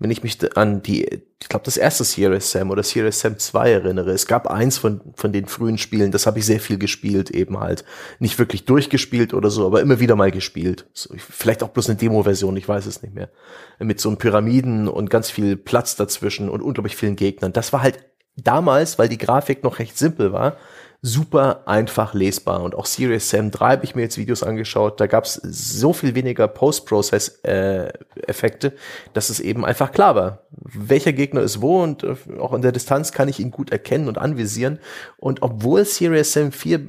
Wenn 0.00 0.10
ich 0.10 0.24
mich 0.24 0.56
an 0.56 0.82
die, 0.82 1.04
ich 1.40 1.48
glaube, 1.48 1.64
das 1.64 1.76
erste 1.76 2.02
Serious 2.02 2.50
Sam 2.50 2.72
oder 2.72 2.82
Serious 2.82 3.20
Sam 3.20 3.38
2 3.38 3.70
erinnere, 3.70 4.10
es 4.10 4.26
gab 4.26 4.48
eins 4.48 4.78
von, 4.78 5.00
von 5.14 5.32
den 5.32 5.46
frühen 5.46 5.78
Spielen, 5.78 6.10
das 6.10 6.26
habe 6.26 6.40
ich 6.40 6.44
sehr 6.44 6.58
viel 6.58 6.76
gespielt, 6.76 7.30
eben 7.30 7.60
halt. 7.60 7.84
Nicht 8.18 8.36
wirklich 8.40 8.64
durchgespielt 8.64 9.32
oder 9.32 9.48
so, 9.48 9.64
aber 9.64 9.80
immer 9.80 10.00
wieder 10.00 10.16
mal 10.16 10.32
gespielt. 10.32 10.86
Vielleicht 11.16 11.62
auch 11.62 11.68
bloß 11.68 11.88
eine 11.88 11.96
Demo-Version, 11.96 12.56
ich 12.56 12.68
weiß 12.68 12.86
es 12.86 13.00
nicht 13.00 13.14
mehr. 13.14 13.30
Mit 13.78 14.00
so 14.00 14.14
Pyramiden 14.16 14.88
und 14.88 15.08
ganz 15.08 15.30
viel 15.30 15.56
Platz 15.56 15.94
dazwischen 15.94 16.48
und 16.48 16.62
unglaublich 16.62 16.96
vielen 16.96 17.14
Gegnern. 17.14 17.52
Das 17.52 17.72
war 17.72 17.82
halt 17.82 18.00
damals, 18.36 18.98
weil 18.98 19.08
die 19.08 19.18
Grafik 19.18 19.62
noch 19.62 19.78
recht 19.78 19.98
simpel 19.98 20.32
war, 20.32 20.56
super 21.04 21.62
einfach 21.66 22.14
lesbar. 22.14 22.62
Und 22.62 22.74
auch 22.74 22.86
Serious 22.86 23.28
Sam 23.28 23.50
3 23.50 23.72
habe 23.72 23.84
ich 23.84 23.94
mir 23.94 24.00
jetzt 24.00 24.16
Videos 24.16 24.42
angeschaut. 24.42 24.98
Da 25.00 25.06
gab 25.06 25.24
es 25.24 25.34
so 25.34 25.92
viel 25.92 26.14
weniger 26.14 26.48
Post-Process-Effekte, 26.48 28.68
äh, 28.68 28.72
dass 29.12 29.28
es 29.28 29.38
eben 29.38 29.66
einfach 29.66 29.92
klar 29.92 30.14
war, 30.14 30.38
welcher 30.50 31.12
Gegner 31.12 31.42
ist 31.42 31.60
wo 31.60 31.82
und 31.82 32.04
äh, 32.04 32.16
auch 32.40 32.54
in 32.54 32.62
der 32.62 32.72
Distanz 32.72 33.12
kann 33.12 33.28
ich 33.28 33.38
ihn 33.38 33.50
gut 33.50 33.70
erkennen 33.70 34.08
und 34.08 34.16
anvisieren. 34.16 34.78
Und 35.18 35.42
obwohl 35.42 35.84
Serious 35.84 36.32
Sam 36.32 36.52
4 36.52 36.78
äh, 36.78 36.84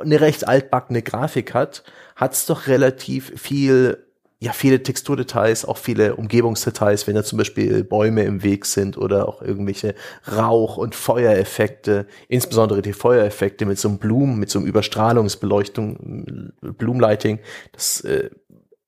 eine 0.00 0.20
recht 0.20 0.46
altbackene 0.46 1.02
Grafik 1.02 1.54
hat, 1.54 1.82
hat 2.14 2.34
es 2.34 2.46
doch 2.46 2.68
relativ 2.68 3.32
viel 3.34 4.03
ja 4.44 4.52
viele 4.52 4.82
Texturdetails, 4.82 5.64
auch 5.64 5.78
viele 5.78 6.16
Umgebungsdetails, 6.16 7.06
wenn 7.06 7.14
da 7.14 7.24
zum 7.24 7.38
Beispiel 7.38 7.82
Bäume 7.82 8.24
im 8.24 8.42
Weg 8.42 8.66
sind 8.66 8.98
oder 8.98 9.26
auch 9.26 9.40
irgendwelche 9.40 9.94
Rauch- 10.30 10.76
und 10.76 10.94
Feuereffekte, 10.94 12.06
insbesondere 12.28 12.82
die 12.82 12.92
Feuereffekte 12.92 13.64
mit 13.64 13.78
so 13.78 13.88
einem 13.88 13.98
Blumen, 13.98 14.38
mit 14.38 14.50
so 14.50 14.58
einem 14.58 14.68
Überstrahlungsbeleuchtung, 14.68 16.52
Bloomlighting, 16.60 17.38
das 17.72 18.02
äh, 18.02 18.28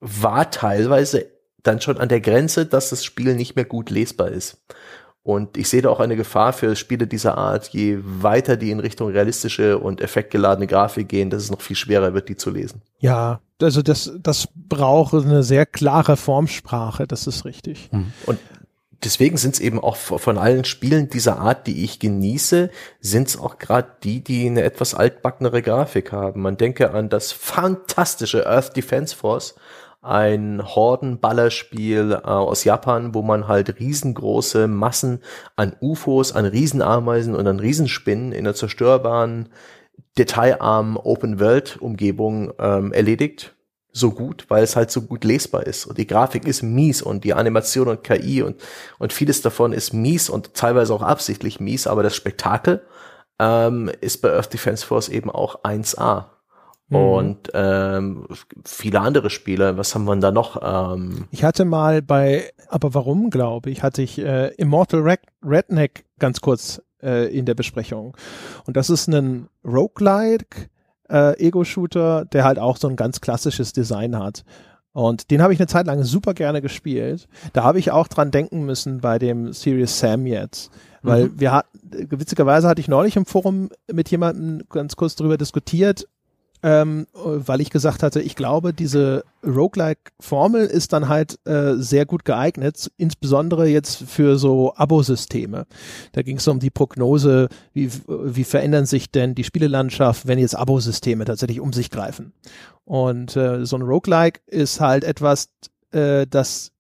war 0.01 0.51
teilweise 0.51 1.27
dann 1.63 1.81
schon 1.81 1.97
an 1.97 2.11
der 2.11 2.21
Grenze, 2.21 2.67
dass 2.67 2.91
das 2.91 3.03
Spiel 3.03 3.35
nicht 3.35 3.57
mehr 3.57 3.65
gut 3.65 3.89
lesbar 3.89 4.29
ist. 4.29 4.59
Und 5.27 5.57
ich 5.57 5.69
sehe 5.69 5.83
da 5.83 5.91
auch 5.91 5.99
eine 5.99 6.15
Gefahr 6.15 6.53
für 6.53 6.77
Spiele 6.77 7.09
dieser 7.09 7.37
Art, 7.37 7.71
je 7.71 7.99
weiter 8.01 8.57
die 8.57 8.71
in 8.71 8.79
Richtung 8.79 9.11
realistische 9.11 9.77
und 9.77 10.01
effektgeladene 10.01 10.69
Grafik 10.69 11.09
gehen, 11.09 11.31
dass 11.31 11.43
es 11.43 11.51
noch 11.51 11.63
viel 11.63 11.75
schwerer 11.75 12.15
wird, 12.15 12.29
die 12.29 12.37
zu 12.37 12.49
lesen. 12.49 12.81
Ja, 13.01 13.41
also 13.61 13.83
das, 13.83 14.13
das 14.21 14.47
braucht 14.55 15.15
eine 15.15 15.43
sehr 15.43 15.67
klare 15.67 16.17
Formsprache, 16.17 17.09
das 17.09 17.27
ist 17.27 17.45
richtig. 17.45 17.89
Mhm. 17.91 18.13
Und 18.27 18.39
deswegen 19.03 19.37
sind 19.37 19.55
es 19.55 19.61
eben 19.61 19.81
auch 19.81 19.97
von 19.97 20.39
allen 20.39 20.65
Spielen 20.65 21.11
dieser 21.11 21.41
Art, 21.41 21.67
die 21.67 21.83
ich 21.83 21.99
genieße, 21.99 22.71
sind 23.01 23.27
es 23.27 23.37
auch 23.37 23.59
gerade 23.59 23.89
die, 24.05 24.23
die 24.23 24.47
eine 24.47 24.63
etwas 24.63 24.95
altbacknere 24.95 25.61
Grafik 25.61 26.13
haben. 26.13 26.41
Man 26.41 26.57
denke 26.57 26.93
an 26.93 27.09
das 27.09 27.33
fantastische 27.33 28.47
Earth 28.47 28.77
Defense 28.77 29.17
Force, 29.17 29.57
ein 30.03 30.63
Horden-Ballerspiel 30.65 32.13
äh, 32.13 32.27
aus 32.27 32.65
Japan, 32.65 33.15
wo 33.15 33.23
man 33.23 33.49
halt 33.49 33.81
riesengroße 33.81 34.69
Massen 34.69 35.21
an 35.57 35.75
UFOs, 35.81 36.33
an 36.33 36.45
Riesenameisen 36.45 37.35
und 37.35 37.47
an 37.47 37.61
Riesenspinnen 37.61 38.33
in 38.33 38.47
einer 38.47 38.55
zerstörbaren, 38.55 39.49
detailarmen 40.19 40.97
Open-World-Umgebung 40.97 42.53
ähm, 42.59 42.93
erledigt. 42.93 43.55
So 43.93 44.11
gut, 44.11 44.45
weil 44.49 44.63
es 44.63 44.77
halt 44.77 44.91
so 44.91 45.03
gut 45.03 45.25
lesbar 45.25 45.67
ist. 45.67 45.87
Und 45.87 45.97
die 45.97 46.07
Grafik 46.07 46.47
ist 46.47 46.63
mies 46.63 47.01
und 47.01 47.25
die 47.25 47.33
Animation 47.33 47.89
und 47.89 48.05
KI 48.05 48.43
und, 48.43 48.61
und 48.99 49.13
vieles 49.13 49.41
davon 49.41 49.73
ist 49.73 49.95
mies 49.95 50.29
und 50.29 50.53
teilweise 50.53 50.93
auch 50.93 51.03
absichtlich 51.03 51.61
mies, 51.61 51.87
aber 51.87 52.03
das 52.03 52.15
Spektakel 52.15 52.83
ähm, 53.39 53.91
ist 54.01 54.21
bei 54.23 54.33
Earth 54.33 54.53
Defense 54.53 54.85
Force 54.85 55.09
eben 55.09 55.31
auch 55.31 55.63
1A. 55.65 56.36
Mhm. 56.89 56.97
Und 56.97 57.51
ähm, 57.55 58.27
viele 58.65 59.01
andere 59.01 59.31
Spiele, 59.31 59.77
was 59.77 59.95
haben 59.95 60.05
wir 60.05 60.17
da 60.17 60.31
noch? 60.31 60.61
Ähm, 60.63 61.27
ich 61.31 61.45
hatte 61.45 61.65
mal 61.65 62.03
bei, 62.03 62.51
aber 62.69 62.95
warum, 62.95 63.31
glaube 63.31 63.71
ich, 63.71 63.83
hatte 63.83 64.03
ich 64.03 64.19
äh, 64.19 64.49
Immortal 64.55 65.01
Red 65.01 65.21
Redneck 65.45 66.05
ganz 66.19 66.41
kurz 66.41 66.81
äh, 67.03 67.37
in 67.37 67.45
der 67.45 67.55
Besprechung. 67.55 68.17
Und 68.67 68.77
das 68.77 68.91
ist 68.91 69.09
ein 69.09 69.49
Roguelike 69.65 70.69
äh, 71.09 71.39
Ego-Shooter, 71.39 72.25
der 72.25 72.45
halt 72.45 72.59
auch 72.59 72.77
so 72.77 72.89
ein 72.89 72.97
ganz 72.97 73.21
klassisches 73.21 73.73
Design 73.73 74.19
hat. 74.19 74.45
Und 74.93 75.31
den 75.31 75.43
habe 75.43 75.53
ich 75.53 75.61
eine 75.61 75.67
Zeit 75.67 75.87
lang 75.87 76.05
super 76.05 76.33
gerne 76.33 76.63
gespielt. 76.63 77.29
Da 77.53 77.65
habe 77.65 77.79
ich 77.79 77.91
auch 77.91 78.09
dran 78.09 78.31
denken 78.31 78.65
müssen 78.65 79.03
bei 79.03 79.19
dem 79.19 79.53
Serious 79.53 79.99
Sam 79.99 80.25
jetzt. 80.27 80.71
Weil 81.03 81.27
mhm. 81.27 81.41
wir 81.41 81.53
hatten, 81.53 81.79
witzigerweise 82.11 82.67
hatte 82.67 82.81
ich 82.81 82.89
neulich 82.89 83.17
im 83.17 83.27
Forum 83.27 83.69
mit 83.93 84.11
jemandem 84.11 84.67
ganz 84.71 84.97
kurz 84.97 85.15
darüber 85.15 85.37
diskutiert, 85.37 86.09
ähm, 86.67 87.07
weil 87.15 87.61
ich 87.61 87.71
gesagt 87.71 88.03
hatte, 88.03 88.21
ich 88.21 88.35
glaube, 88.35 88.75
diese 88.75 89.23
Roguelike-Formel 89.47 90.67
ist 90.67 90.93
dann 90.93 91.09
halt 91.09 91.39
äh, 91.47 91.75
sehr 91.77 92.07
gut 92.07 92.25
geeignet, 92.25 92.91
insbesondere 92.97 93.69
jetzt 93.69 94.03
für 94.03 94.37
so 94.37 94.75
Abosysteme. 94.75 95.67
Da 96.11 96.23
ging 96.23 96.39
es 96.39 96.49
um 96.49 96.59
die 96.59 96.71
Prognose, 96.71 97.51
wie, 97.73 97.93
wie 98.09 98.43
verändern 98.43 98.85
sich 98.85 99.13
denn 99.13 99.37
die 99.37 99.45
Spielelandschaft, 99.45 100.27
wenn 100.27 100.41
jetzt 100.41 100.57
Abosysteme 100.57 101.25
tatsächlich 101.25 101.61
um 101.61 101.73
sich 101.73 101.89
greifen. 101.89 102.33
Und 102.85 103.37
äh, 103.37 103.65
so 103.65 103.77
ein 103.77 103.83
Roguelike 103.83 104.41
ist 104.49 104.81
halt 104.81 105.05
etwas, 105.05 105.51
äh, 105.93 106.27
das 106.29 106.73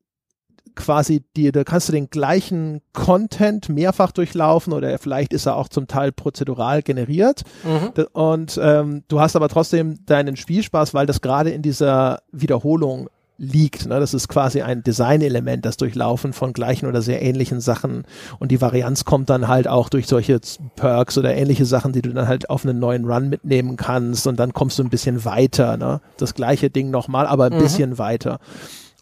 quasi 0.76 1.24
dir, 1.36 1.50
da 1.50 1.64
kannst 1.64 1.88
du 1.88 1.92
den 1.92 2.10
gleichen 2.10 2.80
Content 2.92 3.68
mehrfach 3.68 4.12
durchlaufen 4.12 4.72
oder 4.72 4.98
vielleicht 4.98 5.32
ist 5.32 5.46
er 5.46 5.56
auch 5.56 5.68
zum 5.68 5.88
Teil 5.88 6.12
prozedural 6.12 6.82
generiert. 6.82 7.42
Mhm. 7.64 8.06
Und 8.12 8.60
ähm, 8.62 9.02
du 9.08 9.20
hast 9.20 9.34
aber 9.34 9.48
trotzdem 9.48 10.04
deinen 10.06 10.36
Spielspaß, 10.36 10.94
weil 10.94 11.06
das 11.06 11.20
gerade 11.20 11.50
in 11.50 11.62
dieser 11.62 12.20
Wiederholung 12.30 13.08
liegt. 13.38 13.86
Ne? 13.86 14.00
Das 14.00 14.14
ist 14.14 14.28
quasi 14.28 14.62
ein 14.62 14.82
Designelement, 14.82 15.64
das 15.64 15.76
Durchlaufen 15.76 16.32
von 16.32 16.52
gleichen 16.52 16.86
oder 16.86 17.02
sehr 17.02 17.22
ähnlichen 17.22 17.60
Sachen. 17.60 18.04
Und 18.38 18.50
die 18.50 18.60
Varianz 18.60 19.04
kommt 19.04 19.30
dann 19.30 19.48
halt 19.48 19.68
auch 19.68 19.88
durch 19.88 20.06
solche 20.06 20.40
Perks 20.76 21.18
oder 21.18 21.34
ähnliche 21.34 21.64
Sachen, 21.64 21.92
die 21.92 22.02
du 22.02 22.12
dann 22.12 22.28
halt 22.28 22.48
auf 22.50 22.64
einen 22.64 22.78
neuen 22.78 23.04
Run 23.04 23.28
mitnehmen 23.28 23.76
kannst. 23.76 24.26
Und 24.26 24.38
dann 24.38 24.52
kommst 24.52 24.78
du 24.78 24.84
ein 24.84 24.90
bisschen 24.90 25.24
weiter. 25.24 25.76
Ne? 25.76 26.00
Das 26.16 26.34
gleiche 26.34 26.70
Ding 26.70 26.90
nochmal, 26.90 27.26
aber 27.26 27.46
ein 27.46 27.54
mhm. 27.54 27.62
bisschen 27.62 27.98
weiter. 27.98 28.38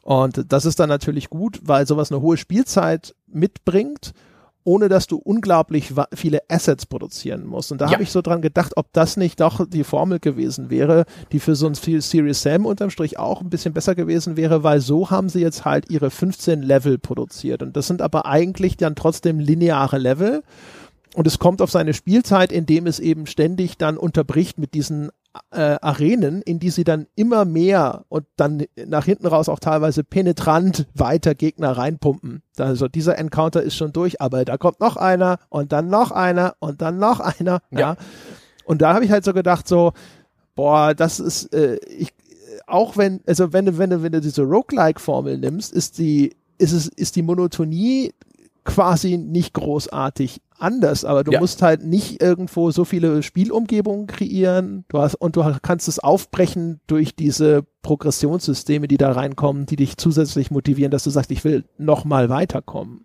Und 0.05 0.53
das 0.53 0.67
ist 0.67 0.79
dann 0.81 0.91
natürlich 0.91 1.31
gut, 1.31 1.61
weil 1.63 1.87
sowas 1.87 2.13
eine 2.13 2.21
hohe 2.21 2.37
Spielzeit 2.37 3.15
mitbringt, 3.27 4.13
ohne 4.63 4.91
dass 4.91 5.07
du 5.07 5.17
unglaublich 5.17 5.95
viele 6.15 6.41
Assets 6.49 6.85
produzieren 6.85 7.47
musst. 7.47 7.73
Und 7.73 7.81
da 7.81 7.87
ja. 7.87 7.93
habe 7.93 8.03
ich 8.03 8.11
so 8.11 8.21
dran 8.21 8.43
gedacht, 8.43 8.75
ob 8.77 8.93
das 8.93 9.17
nicht 9.17 9.41
doch 9.41 9.67
die 9.67 9.83
Formel 9.83 10.21
gewesen 10.21 10.69
wäre, 10.69 11.07
die 11.33 11.41
für 11.41 11.55
so 11.55 11.67
ein 11.67 11.75
Series 11.75 12.43
Sam 12.43 12.67
unterm 12.67 12.91
Strich 12.91 13.19
auch 13.19 13.41
ein 13.41 13.49
bisschen 13.49 13.73
besser 13.73 13.95
gewesen 13.95 14.37
wäre, 14.37 14.63
weil 14.63 14.81
so 14.81 15.11
haben 15.11 15.31
sie 15.31 15.41
jetzt 15.41 15.65
halt 15.65 15.91
ihre 15.91 16.11
15 16.11 16.63
Level 16.63 16.99
produziert. 16.99 17.63
Und 17.63 17.75
das 17.75 17.87
sind 17.87 18.03
aber 18.03 18.27
eigentlich 18.27 18.77
dann 18.77 18.97
trotzdem 18.97 19.39
lineare 19.39 19.99
Level. 19.99 20.43
Und 21.15 21.27
es 21.27 21.39
kommt 21.39 21.63
auf 21.63 21.71
seine 21.71 21.95
Spielzeit, 21.95 22.53
indem 22.53 22.87
es 22.87 23.01
eben 23.01 23.27
ständig 23.27 23.79
dann 23.79 23.97
unterbricht 23.97 24.59
mit 24.59 24.75
diesen 24.75 25.11
äh, 25.51 25.77
Arenen, 25.81 26.43
in 26.43 26.59
die 26.59 26.71
sie 26.71 26.85
dann 26.85 27.07
immer 27.17 27.45
mehr 27.45 28.05
und 28.09 28.25
dann 28.37 28.65
nach 28.87 29.05
hinten 29.05 29.27
raus 29.27 29.49
auch 29.49 29.59
teilweise 29.59 30.05
penetrant 30.05 30.87
weiter 30.95 31.35
Gegner 31.35 31.73
reinpumpen. 31.73 32.43
Also 32.59 32.89
dieser 32.89 33.19
Encounter 33.19 33.63
ist 33.63 33.77
schon 33.77 33.93
durch, 33.93 34.21
aber 34.21 34.45
da 34.45 34.57
kommt 34.57 34.81
noch 34.81 34.97
einer 34.97 35.39
und 35.49 35.73
dann 35.73 35.89
noch 35.89 36.13
einer 36.13 36.55
und 36.61 36.83
dann 36.83 36.99
noch 36.99 37.21
einer. 37.21 37.61
Ja. 37.71 37.79
ja. 37.79 37.97
Und 38.65 38.83
da 38.83 38.95
habe 38.95 39.05
ich 39.05 39.11
halt 39.11 39.25
so 39.25 39.33
gedacht, 39.33 39.69
so, 39.69 39.93
boah, 40.55 40.95
das 40.95 41.21
ist, 41.21 41.53
äh, 41.53 41.77
ich, 41.87 42.15
auch 42.67 42.97
wenn, 42.97 43.21
also 43.27 43.53
wenn 43.53 43.67
du, 43.67 43.79
wenn 43.79 43.91
du, 43.91 44.03
wenn 44.03 44.13
du 44.13 44.21
diese 44.21 44.43
Roguelike-Formel 44.43 45.39
nimmst, 45.39 45.73
ist 45.73 45.99
die, 45.99 46.35
ist 46.59 46.73
es, 46.73 46.89
ist 46.89 47.17
die 47.17 47.23
Monotonie 47.23 48.15
quasi 48.65 49.19
nicht 49.19 49.55
großartig 49.55 50.41
anders, 50.59 51.05
aber 51.05 51.25
du 51.25 51.33
ja. 51.33 51.41
musst 51.41 51.63
halt 51.63 51.85
nicht 51.85 52.23
irgendwo 52.23 52.71
so 52.71 52.85
viele 52.85 53.23
Spielumgebungen 53.23 54.07
kreieren. 54.07 54.85
Du 54.89 54.99
hast, 54.99 55.15
und 55.17 55.37
du 55.37 55.57
kannst 55.63 55.89
es 55.89 55.99
aufbrechen 55.99 56.81
durch 56.87 57.15
diese 57.15 57.65
Progressionssysteme, 57.83 58.89
die 58.89 58.97
da 58.97 59.13
reinkommen, 59.13 59.67
die 59.67 59.77
dich 59.77 59.97
zusätzlich 59.97 60.51
motivieren, 60.51 60.91
dass 60.91 61.05
du 61.05 61.11
sagst, 61.11 61.31
ich 61.31 61.45
will 61.45 61.65
noch 61.79 62.05
mal 62.05 62.29
weiterkommen. 62.29 63.05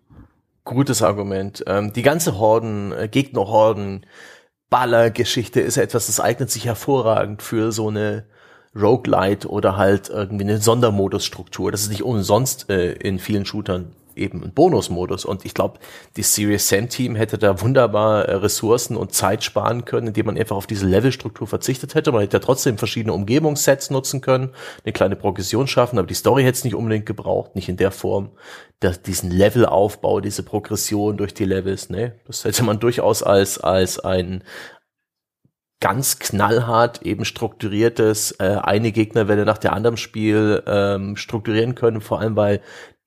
Gutes 0.64 1.02
Argument. 1.02 1.64
Ähm, 1.66 1.92
die 1.92 2.02
ganze 2.02 2.38
Horden, 2.38 2.92
äh, 2.92 3.08
Gegnerhorden, 3.08 4.06
Ballergeschichte 4.70 5.60
ist 5.60 5.76
etwas, 5.76 6.06
das 6.06 6.20
eignet 6.20 6.50
sich 6.50 6.66
hervorragend 6.66 7.42
für 7.42 7.72
so 7.72 7.88
eine 7.88 8.24
Roguelite 8.74 9.48
oder 9.48 9.76
halt 9.76 10.08
irgendwie 10.08 10.44
eine 10.44 10.58
Sondermodusstruktur. 10.58 11.72
Das 11.72 11.82
ist 11.82 11.90
nicht 11.90 12.04
umsonst 12.04 12.70
äh, 12.70 12.92
in 12.92 13.18
vielen 13.18 13.44
Shootern 13.44 13.92
eben 14.20 14.42
einen 14.42 14.52
Bonusmodus. 14.52 15.24
Und 15.24 15.44
ich 15.44 15.54
glaube, 15.54 15.78
die 16.16 16.22
Serious 16.22 16.68
Sam 16.68 16.88
Team 16.88 17.16
hätte 17.16 17.38
da 17.38 17.60
wunderbar 17.60 18.26
äh, 18.26 18.34
Ressourcen 18.34 18.96
und 18.96 19.12
Zeit 19.12 19.42
sparen 19.42 19.84
können, 19.84 20.08
indem 20.08 20.26
man 20.26 20.38
einfach 20.38 20.56
auf 20.56 20.66
diese 20.66 20.86
Levelstruktur 20.86 21.46
verzichtet 21.46 21.94
hätte. 21.94 22.12
Man 22.12 22.22
hätte 22.22 22.36
ja 22.36 22.40
trotzdem 22.40 22.78
verschiedene 22.78 23.12
Umgebungssets 23.12 23.90
nutzen 23.90 24.20
können, 24.20 24.50
eine 24.84 24.92
kleine 24.92 25.16
Progression 25.16 25.66
schaffen, 25.66 25.98
aber 25.98 26.06
die 26.06 26.14
Story 26.14 26.42
hätte 26.42 26.58
es 26.58 26.64
nicht 26.64 26.74
unbedingt 26.74 27.06
gebraucht, 27.06 27.56
nicht 27.56 27.68
in 27.68 27.76
der 27.76 27.90
Form. 27.90 28.30
dass 28.80 29.02
diesen 29.02 29.30
Levelaufbau, 29.30 30.20
diese 30.20 30.42
Progression 30.42 31.18
durch 31.18 31.34
die 31.34 31.44
Levels, 31.44 31.90
ne, 31.90 32.14
das 32.26 32.44
hätte 32.44 32.62
man 32.62 32.80
durchaus 32.80 33.22
als, 33.22 33.58
als 33.58 33.98
ein, 33.98 34.42
ganz 35.80 36.18
knallhart 36.18 37.02
eben 37.02 37.24
strukturiertes 37.24 38.32
äh, 38.32 38.58
eine 38.62 38.92
Gegnerwelle 38.92 39.46
nach 39.46 39.58
der 39.58 39.72
anderen 39.72 39.96
Spiel 39.96 40.62
ähm, 40.66 41.16
strukturieren 41.16 41.74
können, 41.74 42.02
vor 42.02 42.20
allem 42.20 42.36
weil 42.36 42.60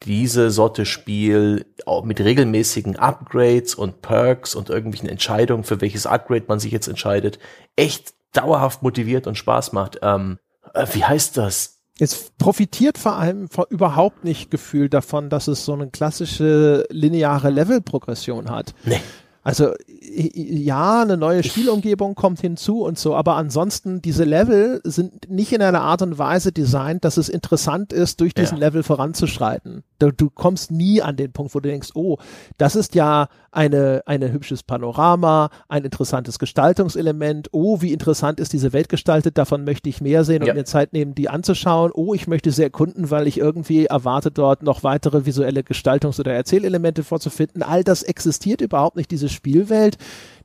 diese 0.06 0.52
Sorte 0.52 0.86
Spiel 0.86 1.66
auch 1.86 2.04
mit 2.04 2.20
regelmäßigen 2.20 2.98
Upgrades 2.98 3.76
und 3.76 4.02
Perks 4.02 4.56
und 4.56 4.70
irgendwelchen 4.70 5.10
Entscheidungen, 5.10 5.64
für 5.64 5.82
welches 5.82 6.06
Upgrade 6.06 6.46
man 6.48 6.60
sich 6.60 6.72
jetzt 6.72 6.88
entscheidet, 6.88 7.40
echt 7.76 8.14
dauerhaft 8.34 8.84
motiviert 8.84 9.28
und 9.28 9.38
Spaß 9.38 9.74
macht. 9.74 10.00
Ähm, 10.02 10.40
äh, 10.74 10.86
wie 10.94 11.04
heißt 11.04 11.38
das? 11.38 11.80
Es 12.00 12.32
profitiert 12.38 12.98
vor 12.98 13.18
allem 13.18 13.50
vor 13.50 13.68
überhaupt 13.70 14.24
nicht 14.24 14.50
gefühlt 14.50 14.94
davon, 14.94 15.30
dass 15.30 15.48
es 15.48 15.64
so 15.64 15.74
eine 15.74 15.90
klassische 15.90 16.86
lineare 16.90 17.52
Levelprogression 17.52 18.50
hat. 18.50 18.74
Nee. 18.84 19.00
Also 19.44 19.74
ja, 20.06 21.02
eine 21.02 21.18
neue 21.18 21.44
Spielumgebung 21.44 22.16
kommt 22.16 22.42
hinzu 22.42 22.84
und 22.84 23.00
so, 23.00 23.16
aber 23.16 23.36
ansonsten 23.36 24.02
diese 24.02 24.24
Level 24.24 24.82
sind 24.84 25.30
nicht 25.30 25.54
in 25.54 25.62
einer 25.62 25.82
Art 25.82 26.02
und 26.02 26.18
Weise 26.18 26.52
designt, 26.52 27.06
dass 27.06 27.18
es 27.18 27.30
interessant 27.30 27.94
ist, 27.94 28.20
durch 28.20 28.34
diesen 28.34 28.58
ja. 28.58 28.68
Level 28.68 28.84
voranzuschreiten. 28.84 29.84
Du, 30.00 30.12
du, 30.12 30.30
kommst 30.30 30.72
nie 30.72 31.02
an 31.02 31.16
den 31.16 31.32
Punkt, 31.32 31.56
wo 31.56 31.60
du 31.60 31.70
denkst, 31.70 31.92
oh, 31.94 32.18
das 32.58 32.76
ist 32.76 32.96
ja 32.96 33.28
eine, 33.52 34.02
eine 34.06 34.32
hübsches 34.32 34.64
Panorama, 34.64 35.50
ein 35.70 35.86
interessantes 35.86 36.40
Gestaltungselement. 36.40 37.50
Oh, 37.52 37.82
wie 37.82 37.94
interessant 37.94 38.40
ist 38.40 38.52
diese 38.52 38.74
Welt 38.74 38.90
gestaltet, 38.90 39.38
davon 39.38 39.64
möchte 39.64 39.88
ich 39.88 40.02
mehr 40.02 40.26
sehen 40.26 40.42
und 40.42 40.48
ja. 40.48 40.54
mir 40.54 40.66
Zeit 40.66 40.92
nehmen, 40.92 41.16
die 41.16 41.30
anzuschauen. 41.30 41.92
Oh, 41.94 42.14
ich 42.14 42.28
möchte 42.28 42.52
sie 42.52 42.64
erkunden, 42.64 43.12
weil 43.12 43.28
ich 43.28 43.38
irgendwie 43.38 43.86
erwarte, 43.86 44.32
dort 44.32 44.64
noch 44.64 44.84
weitere 44.84 45.26
visuelle 45.26 45.62
Gestaltungs- 45.62 46.20
oder 46.20 46.34
Erzählelemente 46.34 47.04
vorzufinden. 47.04 47.64
All 47.64 47.84
das 47.84 48.04
existiert 48.04 48.60
überhaupt 48.60 48.98
nicht, 48.98 49.12
diese 49.12 49.30
Spielwelt 49.30 49.93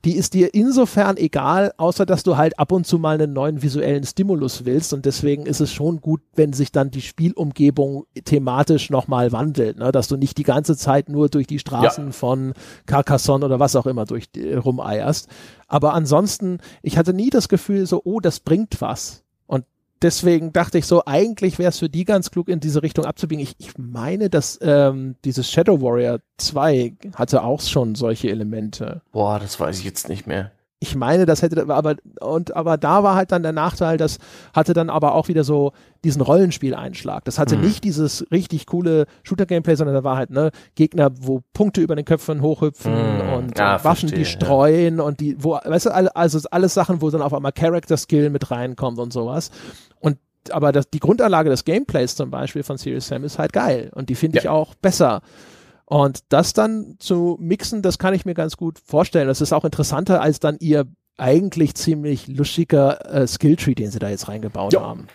die 0.05 0.15
ist 0.15 0.33
dir 0.33 0.53
insofern 0.53 1.17
egal, 1.17 1.73
außer 1.77 2.05
dass 2.05 2.23
du 2.23 2.37
halt 2.37 2.57
ab 2.57 2.71
und 2.71 2.87
zu 2.87 2.99
mal 2.99 3.15
einen 3.15 3.33
neuen 3.33 3.61
visuellen 3.61 4.03
Stimulus 4.03 4.65
willst 4.65 4.93
und 4.93 5.05
deswegen 5.05 5.45
ist 5.45 5.59
es 5.59 5.73
schon 5.73 5.99
gut, 5.99 6.21
wenn 6.35 6.53
sich 6.53 6.71
dann 6.71 6.89
die 6.89 7.01
Spielumgebung 7.01 8.05
thematisch 8.23 8.89
nochmal 8.89 9.31
wandelt, 9.31 9.77
ne? 9.77 9.91
dass 9.91 10.07
du 10.07 10.15
nicht 10.15 10.37
die 10.37 10.43
ganze 10.43 10.77
Zeit 10.77 11.09
nur 11.09 11.29
durch 11.29 11.47
die 11.47 11.59
Straßen 11.59 12.05
ja. 12.07 12.11
von 12.11 12.53
Carcassonne 12.85 13.45
oder 13.45 13.59
was 13.59 13.75
auch 13.75 13.87
immer 13.87 14.05
durch 14.05 14.29
äh, 14.37 14.55
rumeierst. 14.55 15.27
Aber 15.67 15.93
ansonsten, 15.93 16.59
ich 16.81 16.97
hatte 16.97 17.13
nie 17.13 17.29
das 17.29 17.49
Gefühl 17.49 17.85
so, 17.85 18.01
oh, 18.03 18.19
das 18.21 18.39
bringt 18.39 18.79
was 18.81 19.23
deswegen 20.01 20.53
dachte 20.53 20.77
ich 20.77 20.85
so, 20.85 21.03
eigentlich 21.05 21.59
wäre 21.59 21.69
es 21.69 21.79
für 21.79 21.89
die 21.89 22.05
ganz 22.05 22.31
klug, 22.31 22.49
in 22.49 22.59
diese 22.59 22.83
Richtung 22.83 23.05
abzubiegen. 23.05 23.43
Ich, 23.43 23.55
ich 23.59 23.77
meine, 23.77 24.29
dass 24.29 24.59
ähm, 24.61 25.15
dieses 25.25 25.51
Shadow 25.51 25.81
Warrior 25.81 26.19
2 26.37 26.95
hatte 27.15 27.43
auch 27.43 27.61
schon 27.61 27.95
solche 27.95 28.29
Elemente. 28.29 29.01
Boah, 29.11 29.39
das 29.39 29.59
weiß 29.59 29.79
ich 29.79 29.85
jetzt 29.85 30.09
nicht 30.09 30.27
mehr. 30.27 30.51
Ich 30.81 30.95
meine, 30.95 31.25
das 31.25 31.41
hätte 31.41 31.67
aber 31.67 31.95
und 32.21 32.55
aber 32.55 32.77
da 32.77 33.03
war 33.03 33.15
halt 33.15 33.33
dann 33.33 33.43
der 33.43 33.51
Nachteil, 33.51 33.97
das 33.97 34.17
hatte 34.53 34.73
dann 34.73 34.89
aber 34.89 35.13
auch 35.13 35.27
wieder 35.27 35.43
so 35.43 35.73
diesen 36.05 36.21
Rollenspieleinschlag. 36.21 37.25
Das 37.25 37.37
hatte 37.37 37.57
mhm. 37.57 37.65
nicht 37.65 37.83
dieses 37.83 38.25
richtig 38.31 38.65
coole 38.65 39.05
Shooter-Gameplay, 39.23 39.75
sondern 39.75 39.95
da 39.95 40.03
war 40.05 40.15
halt 40.15 40.29
ne 40.29 40.51
Gegner, 40.75 41.11
wo 41.19 41.41
Punkte 41.53 41.81
über 41.81 41.97
den 41.97 42.05
Köpfen 42.05 42.41
hochhüpfen 42.41 42.93
mhm. 42.93 43.33
und 43.33 43.59
ja, 43.59 43.83
Waffen, 43.83 44.09
verstehe, 44.09 44.19
die 44.19 44.25
streuen 44.25 44.97
ja. 44.99 45.03
und 45.03 45.19
die, 45.19 45.43
wo, 45.43 45.59
weißt 45.63 45.87
du, 45.87 46.15
also 46.15 46.39
alles 46.49 46.73
Sachen, 46.73 47.01
wo 47.01 47.09
dann 47.09 47.21
auf 47.21 47.33
einmal 47.33 47.51
Character 47.51 47.97
Skill 47.97 48.29
mit 48.29 48.49
reinkommt 48.49 48.99
und 48.99 49.11
sowas 49.11 49.51
aber 50.51 50.71
das, 50.71 50.89
die 50.89 50.99
Grundanlage 50.99 51.49
des 51.49 51.65
Gameplays 51.65 52.15
zum 52.15 52.31
Beispiel 52.31 52.63
von 52.63 52.77
Serious 52.77 53.07
Sam 53.07 53.23
ist 53.23 53.39
halt 53.39 53.53
geil 53.53 53.91
und 53.93 54.09
die 54.09 54.15
finde 54.15 54.37
ja. 54.37 54.43
ich 54.43 54.49
auch 54.49 54.75
besser. 54.75 55.21
Und 55.89 56.19
das 56.29 56.53
dann 56.53 56.97
zu 56.99 57.35
mixen, 57.41 57.81
das 57.81 57.97
kann 57.97 58.13
ich 58.13 58.23
mir 58.23 58.35
ganz 58.35 58.57
gut 58.57 58.77
vorstellen. 58.77 59.27
Das 59.27 59.41
ist 59.41 59.53
auch 59.53 59.65
interessanter 59.65 60.21
als 60.21 60.39
dann 60.39 60.57
ihr 60.59 60.85
eigentlich 61.17 61.73
ziemlich 61.73 62.27
luschiger 62.27 63.11
äh, 63.11 63.27
Skilltree, 63.27 63.73
den 63.73 63.89
sie 63.89 63.97
da 63.97 64.07
jetzt 64.07 64.27
reingebaut 64.27 64.71
ja. 64.71 64.81
haben. 64.81 65.07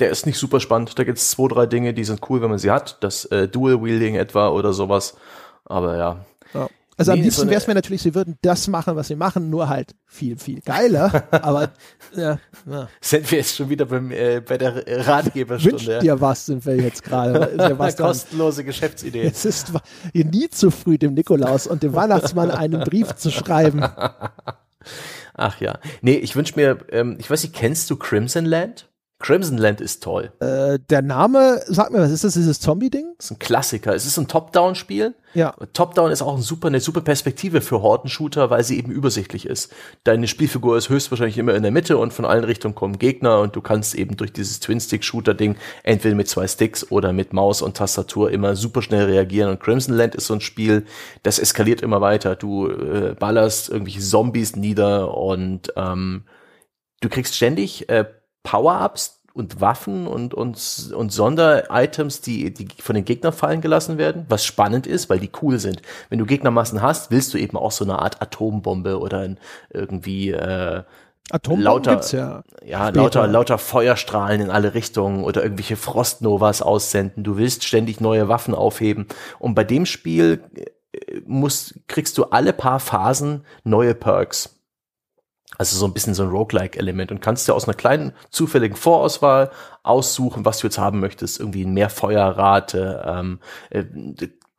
Der 0.00 0.10
ist 0.10 0.26
nicht 0.26 0.36
super 0.36 0.60
spannend. 0.60 0.98
Da 0.98 1.04
gibt 1.04 1.16
es 1.16 1.30
zwei, 1.30 1.48
drei 1.48 1.64
Dinge, 1.64 1.94
die 1.94 2.04
sind 2.04 2.20
cool, 2.28 2.42
wenn 2.42 2.50
man 2.50 2.58
sie 2.58 2.70
hat. 2.70 2.98
Das 3.02 3.24
äh, 3.24 3.48
Dual 3.48 3.82
Wielding 3.82 4.16
etwa 4.16 4.50
oder 4.50 4.74
sowas. 4.74 5.16
Aber 5.64 5.96
ja. 5.96 6.26
ja. 6.52 6.68
Also 6.98 7.12
nee, 7.12 7.18
am 7.18 7.24
liebsten 7.24 7.42
so 7.42 7.48
wäre 7.48 7.60
es 7.60 7.66
mir 7.68 7.74
natürlich, 7.74 8.02
sie 8.02 8.14
würden 8.14 8.36
das 8.42 8.66
machen, 8.66 8.96
was 8.96 9.06
sie 9.06 9.14
machen, 9.14 9.50
nur 9.50 9.68
halt 9.68 9.94
viel, 10.04 10.36
viel 10.36 10.60
geiler. 10.60 11.28
aber 11.30 11.70
ja, 12.16 12.40
ja. 12.68 12.88
Sind 13.00 13.30
wir 13.30 13.38
jetzt 13.38 13.54
schon 13.54 13.70
wieder 13.70 13.86
beim, 13.86 14.10
äh, 14.10 14.40
bei 14.40 14.58
der 14.58 15.06
Ratgeberstunde? 15.06 15.86
Wünscht 15.86 16.02
dir 16.02 16.20
was, 16.20 16.46
sind 16.46 16.66
wir 16.66 16.76
jetzt 16.76 17.04
gerade. 17.04 17.38
Ja 17.68 17.92
Kostenlose 17.92 18.64
Geschäftsidee. 18.64 19.22
Es 19.22 19.44
ist 19.44 19.72
nie 20.12 20.48
zu 20.48 20.70
früh, 20.70 20.98
dem 20.98 21.14
Nikolaus 21.14 21.66
und 21.66 21.82
dem 21.82 21.94
Weihnachtsmann 21.94 22.50
einen 22.50 22.82
Brief 22.82 23.14
zu 23.14 23.30
schreiben. 23.30 23.84
Ach 25.34 25.60
ja. 25.60 25.78
Nee, 26.02 26.16
ich 26.16 26.34
wünsche 26.34 26.54
mir, 26.56 26.78
ähm, 26.90 27.16
ich 27.20 27.30
weiß 27.30 27.44
nicht, 27.44 27.54
kennst 27.54 27.90
du 27.90 27.96
Crimson 27.96 28.44
Land? 28.44 28.87
Crimson 29.20 29.58
Land 29.58 29.80
ist 29.80 30.04
toll. 30.04 30.30
Äh, 30.38 30.78
der 30.90 31.02
Name, 31.02 31.60
sag 31.66 31.90
mir, 31.90 31.98
was 31.98 32.12
ist 32.12 32.22
das, 32.22 32.34
dieses 32.34 32.60
Zombie-Ding? 32.60 33.14
Das 33.16 33.26
ist 33.26 33.30
ein 33.32 33.38
Klassiker. 33.40 33.92
Es 33.92 34.06
ist 34.06 34.16
ein 34.16 34.28
Top-Down-Spiel. 34.28 35.14
Ja. 35.34 35.54
Top-Down 35.72 36.12
ist 36.12 36.22
auch 36.22 36.36
ein 36.36 36.42
super, 36.42 36.68
eine 36.68 36.78
super 36.78 37.00
Perspektive 37.00 37.60
für 37.60 37.82
Horden-Shooter, 37.82 38.48
weil 38.50 38.62
sie 38.62 38.78
eben 38.78 38.92
übersichtlich 38.92 39.46
ist. 39.46 39.72
Deine 40.04 40.28
Spielfigur 40.28 40.78
ist 40.78 40.88
höchstwahrscheinlich 40.88 41.36
immer 41.36 41.54
in 41.54 41.64
der 41.64 41.72
Mitte 41.72 41.98
und 41.98 42.12
von 42.12 42.24
allen 42.26 42.44
Richtungen 42.44 42.76
kommen 42.76 43.00
Gegner 43.00 43.40
und 43.40 43.56
du 43.56 43.60
kannst 43.60 43.96
eben 43.96 44.16
durch 44.16 44.32
dieses 44.32 44.60
Twin-Stick-Shooter-Ding 44.60 45.56
entweder 45.82 46.14
mit 46.14 46.28
zwei 46.28 46.46
Sticks 46.46 46.88
oder 46.92 47.12
mit 47.12 47.32
Maus 47.32 47.60
und 47.60 47.76
Tastatur 47.76 48.30
immer 48.30 48.54
super 48.54 48.82
schnell 48.82 49.06
reagieren. 49.06 49.50
Und 49.50 49.58
Crimson 49.58 49.96
Land 49.96 50.14
ist 50.14 50.28
so 50.28 50.34
ein 50.34 50.40
Spiel, 50.40 50.86
das 51.24 51.40
eskaliert 51.40 51.80
immer 51.80 52.00
weiter. 52.00 52.36
Du 52.36 52.68
äh, 52.68 53.16
ballerst 53.18 53.68
irgendwelche 53.68 54.00
Zombies 54.00 54.54
nieder 54.54 55.12
und 55.16 55.72
ähm, 55.74 56.22
du 57.00 57.08
kriegst 57.08 57.34
ständig 57.34 57.88
äh, 57.88 58.04
Power-Ups 58.42 59.18
und 59.38 59.60
Waffen 59.60 60.08
und, 60.08 60.34
und, 60.34 60.92
und 60.94 61.12
Sonderitems, 61.12 62.20
die, 62.20 62.52
die 62.52 62.66
von 62.82 62.96
den 62.96 63.04
Gegnern 63.04 63.32
fallen 63.32 63.60
gelassen 63.60 63.96
werden, 63.96 64.26
was 64.28 64.44
spannend 64.44 64.86
ist, 64.86 65.08
weil 65.08 65.20
die 65.20 65.30
cool 65.40 65.60
sind. 65.60 65.80
Wenn 66.10 66.18
du 66.18 66.26
Gegnermassen 66.26 66.82
hast, 66.82 67.12
willst 67.12 67.32
du 67.32 67.38
eben 67.38 67.56
auch 67.56 67.70
so 67.70 67.84
eine 67.84 68.00
Art 68.00 68.20
Atombombe 68.20 68.98
oder 68.98 69.28
irgendwie 69.70 70.30
äh, 70.30 70.82
lauter, 71.46 71.92
gibt's 71.92 72.12
ja. 72.12 72.42
Ja, 72.64 72.88
lauter, 72.88 73.28
lauter 73.28 73.58
Feuerstrahlen 73.58 74.40
in 74.40 74.50
alle 74.50 74.74
Richtungen 74.74 75.22
oder 75.22 75.42
irgendwelche 75.42 75.76
Frostnovas 75.76 76.60
aussenden. 76.60 77.22
Du 77.22 77.36
willst 77.36 77.64
ständig 77.64 78.00
neue 78.00 78.28
Waffen 78.28 78.54
aufheben. 78.54 79.06
Und 79.38 79.54
bei 79.54 79.64
dem 79.64 79.86
Spiel 79.86 80.42
äh, 80.92 81.20
musst, 81.26 81.74
kriegst 81.86 82.18
du 82.18 82.24
alle 82.24 82.52
paar 82.52 82.80
Phasen 82.80 83.44
neue 83.62 83.94
Perks. 83.94 84.57
Also 85.58 85.76
so 85.76 85.86
ein 85.86 85.92
bisschen 85.92 86.14
so 86.14 86.22
ein 86.22 86.30
Roguelike-Element 86.30 87.10
und 87.10 87.20
kannst 87.20 87.48
dir 87.48 87.54
aus 87.54 87.64
einer 87.64 87.76
kleinen 87.76 88.12
zufälligen 88.30 88.76
Vorauswahl 88.76 89.50
aussuchen, 89.82 90.44
was 90.44 90.58
du 90.58 90.68
jetzt 90.68 90.78
haben 90.78 91.00
möchtest. 91.00 91.40
Irgendwie 91.40 91.66
mehr 91.66 91.90
Feuerrate, 91.90 93.04
ähm, 93.06 93.40
äh, 93.70 93.84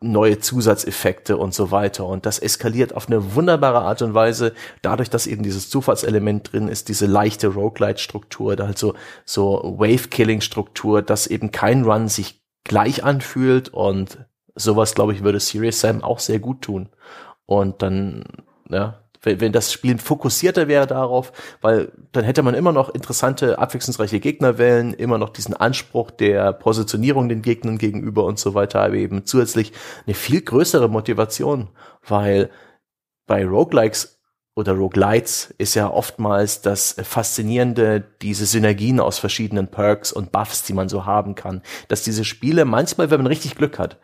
neue 0.02 0.40
Zusatzeffekte 0.40 1.38
und 1.38 1.54
so 1.54 1.72
weiter. 1.72 2.06
Und 2.06 2.26
das 2.26 2.40
eskaliert 2.40 2.96
auf 2.96 3.08
eine 3.08 3.36
wunderbare 3.36 3.80
Art 3.82 4.02
und 4.02 4.14
Weise, 4.14 4.54
dadurch, 4.82 5.10
dass 5.10 5.28
eben 5.28 5.44
dieses 5.44 5.70
Zufallselement 5.70 6.52
drin 6.52 6.68
ist, 6.68 6.88
diese 6.88 7.06
leichte 7.06 7.48
Roguelite-Struktur, 7.48 8.56
da 8.56 8.68
halt 8.68 8.78
so, 8.78 8.94
so 9.26 9.76
Wave-Killing-Struktur, 9.78 11.02
dass 11.02 11.28
eben 11.28 11.52
kein 11.52 11.84
Run 11.84 12.08
sich 12.08 12.42
gleich 12.64 13.04
anfühlt 13.04 13.70
und 13.70 14.26
sowas, 14.56 14.96
glaube 14.96 15.14
ich, 15.14 15.24
würde 15.24 15.40
Serious 15.40 15.82
Sam 15.82 16.04
auch 16.04 16.20
sehr 16.20 16.40
gut 16.40 16.62
tun. 16.62 16.90
Und 17.46 17.82
dann, 17.82 18.24
ja, 18.70 18.99
wenn, 19.22 19.42
wenn 19.42 19.52
das 19.52 19.74
Spiel 19.74 19.98
fokussierter 19.98 20.68
wäre 20.68 20.88
darauf, 20.88 21.32
weil 21.62 21.92
dann 22.12 22.24
hätte 22.24 22.44
man 22.44 22.54
immer 22.54 22.72
noch 22.72 22.90
interessante, 22.90 23.60
abwechslungsreiche 23.60 24.20
Gegnerwellen, 24.20 24.94
immer 24.94 25.18
noch 25.18 25.30
diesen 25.30 25.56
Anspruch 25.56 26.12
der 26.12 26.54
Positionierung 26.54 27.30
den 27.30 27.42
Gegnern 27.42 27.78
gegenüber 27.78 28.26
und 28.26 28.40
so 28.40 28.54
weiter, 28.54 28.82
aber 28.82 28.96
eben 28.96 29.26
zusätzlich 29.26 29.74
eine 30.06 30.16
viel 30.16 30.42
größere 30.42 30.90
Motivation, 30.90 31.70
weil 32.08 32.50
bei 33.28 33.46
Roguelikes 33.46 34.20
oder 34.56 34.74
Roguelites 34.74 35.54
ist 35.58 35.76
ja 35.76 35.90
oftmals 35.90 36.62
das 36.62 36.96
Faszinierende, 37.02 38.04
diese 38.22 38.46
Synergien 38.46 39.00
aus 39.00 39.18
verschiedenen 39.20 39.70
Perks 39.70 40.12
und 40.12 40.32
Buffs, 40.32 40.64
die 40.64 40.74
man 40.74 40.90
so 40.90 41.06
haben 41.06 41.36
kann, 41.36 41.62
dass 41.88 42.04
diese 42.04 42.26
Spiele 42.26 42.66
manchmal, 42.66 43.10
wenn 43.10 43.22
man 43.22 43.28
richtig 43.28 43.56
Glück 43.56 43.80
hat, 43.80 44.00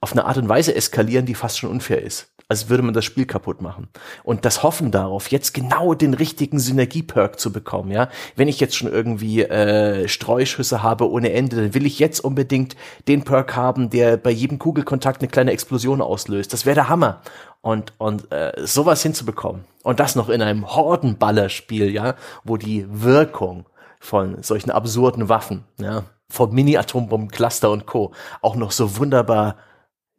auf 0.00 0.12
eine 0.12 0.24
Art 0.24 0.38
und 0.38 0.48
Weise 0.48 0.74
eskalieren, 0.74 1.26
die 1.26 1.36
fast 1.36 1.58
schon 1.58 1.70
unfair 1.70 2.02
ist 2.02 2.32
als 2.52 2.68
würde 2.68 2.82
man 2.82 2.92
das 2.92 3.06
Spiel 3.06 3.24
kaputt 3.24 3.62
machen. 3.62 3.88
Und 4.24 4.44
das 4.44 4.62
Hoffen 4.62 4.90
darauf, 4.90 5.30
jetzt 5.30 5.54
genau 5.54 5.94
den 5.94 6.12
richtigen 6.12 6.58
Synergie-Perk 6.58 7.40
zu 7.40 7.50
bekommen, 7.50 7.90
ja. 7.90 8.10
Wenn 8.36 8.46
ich 8.46 8.60
jetzt 8.60 8.76
schon 8.76 8.92
irgendwie 8.92 9.42
äh, 9.42 10.06
Streuschüsse 10.06 10.82
habe 10.82 11.10
ohne 11.10 11.32
Ende, 11.32 11.56
dann 11.56 11.74
will 11.74 11.86
ich 11.86 11.98
jetzt 11.98 12.20
unbedingt 12.20 12.76
den 13.08 13.22
Perk 13.24 13.56
haben, 13.56 13.88
der 13.88 14.18
bei 14.18 14.30
jedem 14.30 14.58
Kugelkontakt 14.58 15.22
eine 15.22 15.30
kleine 15.30 15.52
Explosion 15.52 16.02
auslöst. 16.02 16.52
Das 16.52 16.66
wäre 16.66 16.74
der 16.74 16.88
Hammer. 16.90 17.22
Und, 17.62 17.94
und 17.96 18.30
äh, 18.32 18.52
sowas 18.64 19.02
hinzubekommen. 19.02 19.64
Und 19.82 19.98
das 19.98 20.14
noch 20.14 20.28
in 20.28 20.42
einem 20.42 20.74
Hordenballerspiel, 20.74 21.90
ja, 21.90 22.16
wo 22.44 22.58
die 22.58 22.86
Wirkung 22.90 23.64
von 23.98 24.42
solchen 24.42 24.70
absurden 24.70 25.30
Waffen, 25.30 25.64
ja, 25.78 26.02
vom 26.28 26.52
Mini-Atombomben-Cluster 26.52 27.70
und 27.70 27.86
Co. 27.86 28.12
auch 28.42 28.56
noch 28.56 28.72
so 28.72 28.98
wunderbar 28.98 29.56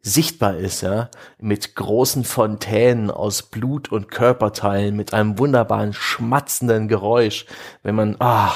sichtbar 0.04 0.58
ist, 0.58 0.82
ja, 0.82 1.08
mit 1.40 1.74
großen 1.74 2.24
Fontänen 2.24 3.10
aus 3.10 3.42
Blut 3.42 3.90
und 3.90 4.10
Körperteilen, 4.10 4.94
mit 4.94 5.14
einem 5.14 5.38
wunderbaren 5.38 5.94
schmatzenden 5.94 6.88
Geräusch, 6.88 7.46
wenn 7.82 7.94
man, 7.94 8.16
ah, 8.18 8.52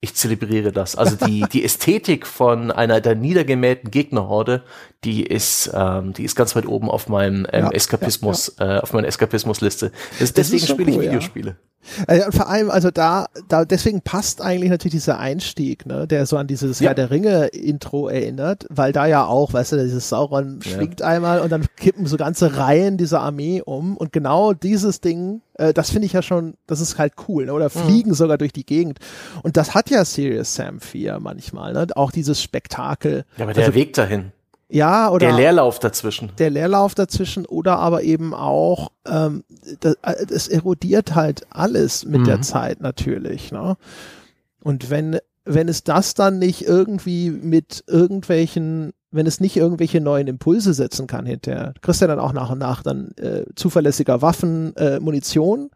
ich 0.00 0.14
zelebriere 0.14 0.72
das. 0.72 0.94
Also 0.94 1.16
die, 1.16 1.46
die 1.52 1.64
Ästhetik 1.64 2.26
von 2.26 2.70
einer 2.70 3.00
der 3.00 3.14
niedergemähten 3.14 3.90
Gegnerhorde, 3.90 4.64
die 5.02 5.24
ist, 5.24 5.70
ähm, 5.74 6.12
die 6.12 6.24
ist 6.24 6.36
ganz 6.36 6.54
weit 6.54 6.66
oben 6.66 6.90
auf 6.90 7.08
meinem 7.08 7.46
ähm, 7.52 7.64
ja, 7.64 7.70
Eskapismus, 7.70 8.56
ja, 8.58 8.66
ja. 8.66 8.76
Äh, 8.76 8.80
auf 8.80 8.92
meiner 8.92 9.08
Eskapismusliste. 9.08 9.92
deswegen 10.20 10.66
spiele 10.66 10.90
ich 10.90 11.00
Videospiele. 11.00 11.56
Also 12.06 12.30
vor 12.32 12.48
allem, 12.48 12.70
also 12.70 12.90
da, 12.90 13.26
da, 13.48 13.64
deswegen 13.64 14.02
passt 14.02 14.40
eigentlich 14.40 14.70
natürlich 14.70 14.94
dieser 14.94 15.18
Einstieg, 15.18 15.86
ne, 15.86 16.06
der 16.06 16.26
so 16.26 16.36
an 16.36 16.46
dieses 16.46 16.80
ja. 16.80 16.88
Herr 16.88 16.94
der 16.94 17.10
Ringe 17.10 17.46
Intro 17.46 18.08
erinnert, 18.08 18.66
weil 18.68 18.92
da 18.92 19.06
ja 19.06 19.24
auch, 19.26 19.52
weißt 19.52 19.72
du, 19.72 19.76
dieses 19.82 20.08
Sauron 20.08 20.60
ja. 20.64 20.70
schwingt 20.70 21.02
einmal 21.02 21.40
und 21.40 21.50
dann 21.50 21.66
kippen 21.76 22.06
so 22.06 22.16
ganze 22.16 22.56
Reihen 22.56 22.96
dieser 22.96 23.20
Armee 23.20 23.62
um 23.64 23.96
und 23.96 24.12
genau 24.12 24.52
dieses 24.52 25.00
Ding, 25.00 25.42
äh, 25.54 25.72
das 25.72 25.90
finde 25.90 26.06
ich 26.06 26.12
ja 26.12 26.22
schon, 26.22 26.54
das 26.66 26.80
ist 26.80 26.98
halt 26.98 27.14
cool, 27.28 27.46
ne, 27.46 27.52
oder 27.52 27.66
mhm. 27.66 27.70
fliegen 27.70 28.10
mhm. 28.10 28.14
sogar 28.14 28.38
durch 28.38 28.52
die 28.52 28.66
Gegend 28.66 28.98
und 29.42 29.56
das 29.56 29.74
hat 29.74 29.90
ja 29.90 30.04
Serious 30.04 30.54
Sam 30.54 30.80
4 30.80 31.20
manchmal, 31.20 31.72
ne, 31.72 31.86
auch 31.94 32.10
dieses 32.10 32.42
Spektakel. 32.42 33.24
Ja, 33.36 33.44
aber 33.44 33.54
der 33.54 33.66
also, 33.66 33.74
Weg 33.74 33.92
dahin. 33.94 34.32
Ja, 34.68 35.10
oder. 35.10 35.28
Der 35.28 35.36
Leerlauf 35.36 35.78
dazwischen. 35.78 36.32
Der 36.38 36.50
Leerlauf 36.50 36.94
dazwischen 36.94 37.46
oder 37.46 37.78
aber 37.78 38.02
eben 38.02 38.34
auch, 38.34 38.90
ähm, 39.06 39.44
das, 39.80 39.96
das 40.28 40.48
erodiert 40.48 41.14
halt 41.14 41.46
alles 41.50 42.04
mit 42.04 42.22
mhm. 42.22 42.24
der 42.24 42.42
Zeit 42.42 42.80
natürlich. 42.80 43.52
Ne? 43.52 43.76
Und 44.62 44.90
wenn, 44.90 45.18
wenn 45.44 45.68
es 45.68 45.84
das 45.84 46.14
dann 46.14 46.38
nicht 46.40 46.66
irgendwie 46.66 47.30
mit 47.30 47.84
irgendwelchen, 47.86 48.92
wenn 49.12 49.26
es 49.26 49.38
nicht 49.38 49.56
irgendwelche 49.56 50.00
neuen 50.00 50.26
Impulse 50.26 50.74
setzen 50.74 51.06
kann 51.06 51.26
hinterher, 51.26 51.72
kriegst 51.80 52.00
du 52.00 52.06
ja 52.06 52.08
dann 52.08 52.18
auch 52.18 52.32
nach 52.32 52.50
und 52.50 52.58
nach 52.58 52.82
dann 52.82 53.12
äh, 53.18 53.44
zuverlässiger 53.54 54.20
Waffen, 54.20 54.74
äh, 54.76 54.98
Munition 54.98 55.70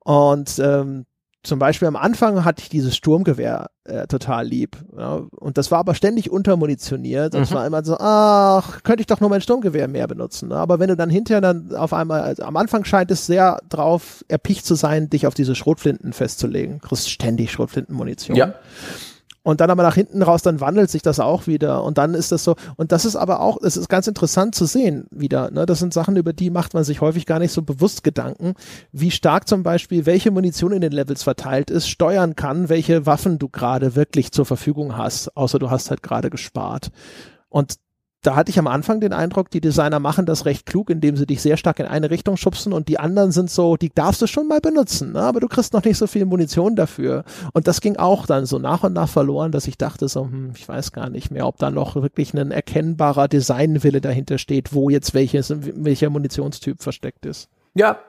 und 0.00 0.58
ähm, 0.58 1.06
zum 1.42 1.58
Beispiel 1.58 1.88
am 1.88 1.96
Anfang 1.96 2.44
hatte 2.44 2.62
ich 2.62 2.68
dieses 2.68 2.94
Sturmgewehr 2.94 3.70
äh, 3.84 4.06
total 4.06 4.46
lieb. 4.46 4.76
Ja, 4.96 5.22
und 5.30 5.56
das 5.56 5.70
war 5.70 5.78
aber 5.78 5.94
ständig 5.94 6.30
untermunitioniert. 6.30 7.34
Und 7.34 7.42
es 7.42 7.50
mhm. 7.50 7.54
war 7.54 7.66
immer 7.66 7.82
so, 7.82 7.96
ach, 7.98 8.82
könnte 8.82 9.00
ich 9.00 9.06
doch 9.06 9.20
nur 9.20 9.30
mein 9.30 9.40
Sturmgewehr 9.40 9.88
mehr 9.88 10.06
benutzen. 10.06 10.50
Ne? 10.50 10.56
Aber 10.56 10.78
wenn 10.80 10.88
du 10.88 10.96
dann 10.96 11.08
hinterher 11.08 11.40
dann 11.40 11.74
auf 11.74 11.94
einmal, 11.94 12.20
also 12.20 12.42
am 12.42 12.56
Anfang 12.56 12.84
scheint 12.84 13.10
es 13.10 13.24
sehr 13.24 13.58
drauf 13.70 14.22
erpicht 14.28 14.66
zu 14.66 14.74
sein, 14.74 15.08
dich 15.08 15.26
auf 15.26 15.34
diese 15.34 15.54
Schrotflinten 15.54 16.12
festzulegen. 16.12 16.80
Du 16.80 16.88
kriegst 16.88 17.10
ständig 17.10 17.52
Schrotflintenmunition. 17.52 18.36
Ja. 18.36 18.54
Und 19.42 19.60
dann 19.60 19.70
aber 19.70 19.82
nach 19.82 19.94
hinten 19.94 20.22
raus, 20.22 20.42
dann 20.42 20.60
wandelt 20.60 20.90
sich 20.90 21.00
das 21.00 21.18
auch 21.18 21.46
wieder. 21.46 21.82
Und 21.82 21.96
dann 21.96 22.12
ist 22.12 22.30
das 22.30 22.44
so, 22.44 22.56
und 22.76 22.92
das 22.92 23.06
ist 23.06 23.16
aber 23.16 23.40
auch, 23.40 23.58
es 23.62 23.78
ist 23.78 23.88
ganz 23.88 24.06
interessant 24.06 24.54
zu 24.54 24.66
sehen 24.66 25.06
wieder. 25.10 25.50
Ne? 25.50 25.64
Das 25.64 25.78
sind 25.78 25.94
Sachen, 25.94 26.16
über 26.16 26.34
die 26.34 26.50
macht 26.50 26.74
man 26.74 26.84
sich 26.84 27.00
häufig 27.00 27.24
gar 27.24 27.38
nicht 27.38 27.52
so 27.52 27.62
bewusst 27.62 28.04
Gedanken, 28.04 28.54
wie 28.92 29.10
stark 29.10 29.48
zum 29.48 29.62
Beispiel, 29.62 30.04
welche 30.04 30.30
Munition 30.30 30.72
in 30.72 30.82
den 30.82 30.92
Levels 30.92 31.22
verteilt 31.22 31.70
ist, 31.70 31.88
steuern 31.88 32.36
kann, 32.36 32.68
welche 32.68 33.06
Waffen 33.06 33.38
du 33.38 33.48
gerade 33.48 33.96
wirklich 33.96 34.30
zur 34.32 34.44
Verfügung 34.44 34.98
hast, 34.98 35.34
außer 35.36 35.58
du 35.58 35.70
hast 35.70 35.88
halt 35.88 36.02
gerade 36.02 36.28
gespart. 36.28 36.90
Und 37.48 37.76
da 38.22 38.36
hatte 38.36 38.50
ich 38.50 38.58
am 38.58 38.66
Anfang 38.66 39.00
den 39.00 39.12
Eindruck, 39.12 39.50
die 39.50 39.60
Designer 39.60 39.98
machen 39.98 40.26
das 40.26 40.44
recht 40.44 40.66
klug, 40.66 40.90
indem 40.90 41.16
sie 41.16 41.26
dich 41.26 41.40
sehr 41.40 41.56
stark 41.56 41.78
in 41.80 41.86
eine 41.86 42.10
Richtung 42.10 42.36
schubsen 42.36 42.72
und 42.72 42.88
die 42.88 42.98
anderen 42.98 43.32
sind 43.32 43.50
so, 43.50 43.76
die 43.76 43.90
darfst 43.90 44.20
du 44.20 44.26
schon 44.26 44.46
mal 44.46 44.60
benutzen, 44.60 45.12
ne? 45.12 45.22
aber 45.22 45.40
du 45.40 45.48
kriegst 45.48 45.72
noch 45.72 45.84
nicht 45.84 45.96
so 45.96 46.06
viel 46.06 46.26
Munition 46.26 46.76
dafür. 46.76 47.24
Und 47.52 47.66
das 47.66 47.80
ging 47.80 47.96
auch 47.96 48.26
dann 48.26 48.46
so 48.46 48.58
nach 48.58 48.82
und 48.82 48.92
nach 48.92 49.08
verloren, 49.08 49.52
dass 49.52 49.66
ich 49.66 49.78
dachte 49.78 50.08
so, 50.08 50.24
hm, 50.24 50.52
ich 50.54 50.68
weiß 50.68 50.92
gar 50.92 51.08
nicht 51.08 51.30
mehr, 51.30 51.46
ob 51.46 51.56
da 51.58 51.70
noch 51.70 51.96
wirklich 51.96 52.34
ein 52.34 52.50
erkennbarer 52.50 53.28
Designwille 53.28 54.00
dahinter 54.00 54.38
steht, 54.38 54.74
wo 54.74 54.90
jetzt 54.90 55.14
welches, 55.14 55.52
welcher 55.58 56.10
Munitionstyp 56.10 56.82
versteckt 56.82 57.24
ist. 57.24 57.48
Ja, 57.74 58.00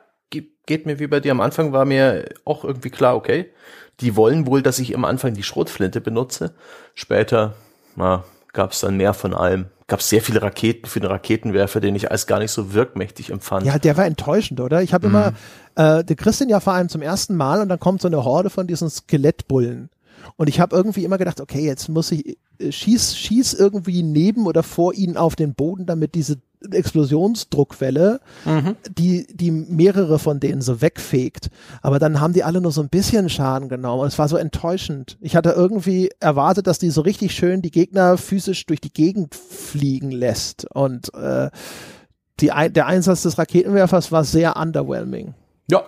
geht 0.66 0.86
mir 0.86 1.00
wie 1.00 1.08
bei 1.08 1.20
dir 1.20 1.32
am 1.32 1.42
Anfang, 1.42 1.74
war 1.74 1.86
mir 1.86 2.30
auch 2.46 2.64
irgendwie 2.64 2.90
klar, 2.90 3.16
okay, 3.16 3.52
die 4.00 4.16
wollen 4.16 4.48
wohl, 4.48 4.62
dass 4.62 4.80
ich 4.80 4.96
am 4.96 5.06
Anfang 5.06 5.34
die 5.34 5.44
Schrotflinte 5.44 6.02
benutze. 6.02 6.54
Später, 6.94 7.56
na, 7.96 8.24
gab 8.54 8.72
es 8.72 8.82
dann 8.82 8.98
mehr 8.98 9.14
von 9.14 9.34
allem 9.34 9.68
gab 9.92 10.02
sehr 10.02 10.22
viele 10.22 10.42
Raketen 10.42 10.88
für 10.88 11.02
den 11.02 11.12
Raketenwerfer, 11.12 11.82
den 11.82 11.98
ich 11.98 12.10
als 12.10 12.26
gar 12.26 12.40
nicht 12.40 12.52
so 12.52 12.74
wirkmächtig 12.74 13.30
empfand. 13.30 13.66
Ja, 13.66 13.78
der 13.78 13.98
war 13.98 14.06
enttäuschend, 14.06 14.62
oder? 14.62 14.82
Ich 14.82 14.94
habe 14.94 15.10
mhm. 15.10 15.16
immer, 15.16 15.34
äh, 15.76 16.06
der 16.06 16.16
kriegst 16.16 16.40
den 16.40 16.48
ja 16.48 16.62
vor 16.62 16.72
allem 16.72 16.88
zum 16.88 17.02
ersten 17.02 17.36
Mal 17.36 17.60
und 17.60 17.68
dann 17.68 17.78
kommt 17.78 18.02
so 18.02 18.08
eine 18.08 18.24
Horde 18.24 18.50
von 18.50 18.68
diesen 18.68 18.90
Skelettbullen. 18.90 19.90
Und 20.36 20.50
ich 20.50 20.60
habe 20.60 20.76
irgendwie 20.76 21.04
immer 21.04 21.18
gedacht, 21.18 21.42
okay, 21.42 21.66
jetzt 21.66 21.90
muss 21.90 22.12
ich 22.12 22.38
äh, 22.60 22.72
schieß, 22.72 23.18
schieß 23.18 23.54
irgendwie 23.54 24.04
neben 24.04 24.46
oder 24.46 24.64
vor 24.64 24.94
ihnen 24.94 25.18
auf 25.18 25.36
den 25.36 25.54
Boden, 25.54 25.86
damit 25.86 26.16
diese 26.16 26.38
Explosionsdruckwelle, 26.70 28.20
mhm. 28.46 28.76
die, 28.90 29.26
die 29.34 29.52
mehrere 29.52 30.20
von 30.20 30.40
denen 30.40 30.62
so 30.62 30.82
wegfegt. 30.82 31.50
Aber 31.82 31.98
dann 31.98 32.22
haben 32.22 32.34
die 32.34 32.44
alle 32.44 32.62
nur 32.62 32.72
so 32.72 32.82
ein 32.82 32.90
bisschen 32.90 33.30
Schaden 33.30 33.68
genommen. 33.68 34.02
Und 34.02 34.08
es 34.08 34.20
war 34.20 34.28
so 34.28 34.38
enttäuschend. 34.38 35.18
Ich 35.22 35.36
hatte 35.36 35.52
irgendwie 35.52 36.12
erwartet, 36.20 36.68
dass 36.68 36.80
die 36.80 36.92
so 36.92 37.02
richtig 37.02 37.34
schön 37.34 37.62
die 37.62 37.72
Gegner 37.72 38.18
physisch 38.18 38.66
durch 38.68 38.82
die 38.82 38.94
Gegend 38.94 39.34
fliegen 39.36 40.12
lässt. 40.12 40.70
Und 40.72 41.14
äh, 41.16 41.50
die, 42.40 42.52
der 42.70 42.86
Einsatz 42.86 43.24
des 43.24 43.38
Raketenwerfers 43.38 44.12
war 44.12 44.24
sehr 44.24 44.56
underwhelming. 44.58 45.34
Ja, 45.70 45.84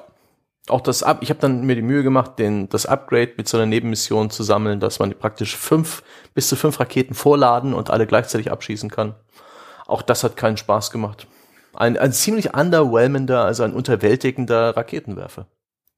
auch 0.70 0.82
das 0.82 1.04
Up, 1.04 1.22
ich 1.22 1.30
habe 1.30 1.40
dann 1.40 1.66
mir 1.66 1.76
die 1.76 1.82
Mühe 1.82 2.04
gemacht, 2.04 2.40
den, 2.40 2.70
das 2.70 2.86
Upgrade 2.86 3.34
mit 3.38 3.48
so 3.48 3.58
einer 3.58 3.66
Nebenmission 3.66 4.30
zu 4.30 4.44
sammeln, 4.44 4.80
dass 4.80 5.00
man 5.00 5.14
praktisch 5.18 5.58
fünf 5.58 6.04
bis 6.34 6.48
zu 6.48 6.56
fünf 6.56 6.80
Raketen 6.80 7.16
vorladen 7.16 7.74
und 7.74 7.90
alle 7.90 8.08
gleichzeitig 8.08 8.52
abschießen 8.52 8.90
kann. 8.90 9.16
Auch 9.86 10.02
das 10.02 10.24
hat 10.24 10.38
keinen 10.38 10.58
Spaß 10.58 10.92
gemacht. 10.92 11.28
Ein, 11.74 11.98
ein 11.98 12.14
ziemlich 12.14 12.56
underwhelmender, 12.56 13.44
also 13.44 13.64
ein 13.64 13.74
unterwältigender 13.74 14.78
Raketenwerfer. 14.78 15.48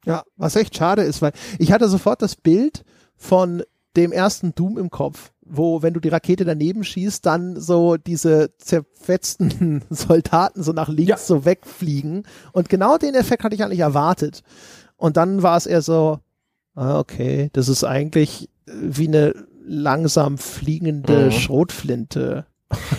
Ja, 0.05 0.23
was 0.35 0.55
echt 0.55 0.75
schade 0.75 1.03
ist, 1.03 1.21
weil 1.21 1.33
ich 1.59 1.71
hatte 1.71 1.87
sofort 1.87 2.21
das 2.21 2.35
Bild 2.35 2.83
von 3.15 3.63
dem 3.95 4.11
ersten 4.11 4.53
Doom 4.55 4.77
im 4.77 4.89
Kopf, 4.89 5.31
wo, 5.45 5.81
wenn 5.81 5.93
du 5.93 5.99
die 5.99 6.09
Rakete 6.09 6.43
daneben 6.43 6.83
schießt, 6.83 7.25
dann 7.25 7.59
so 7.59 7.97
diese 7.97 8.51
zerfetzten 8.57 9.83
Soldaten 9.89 10.63
so 10.63 10.73
nach 10.73 10.89
links 10.89 11.09
ja. 11.09 11.17
so 11.17 11.45
wegfliegen. 11.45 12.23
Und 12.51 12.69
genau 12.69 12.97
den 12.97 13.15
Effekt 13.15 13.43
hatte 13.43 13.55
ich 13.55 13.63
eigentlich 13.63 13.79
erwartet. 13.79 14.43
Und 14.97 15.17
dann 15.17 15.43
war 15.43 15.57
es 15.57 15.65
eher 15.65 15.81
so, 15.81 16.19
ah, 16.75 16.99
okay, 16.99 17.49
das 17.53 17.69
ist 17.69 17.83
eigentlich 17.83 18.49
wie 18.65 19.07
eine 19.07 19.33
langsam 19.65 20.37
fliegende 20.37 21.25
mhm. 21.25 21.31
Schrotflinte. 21.31 22.45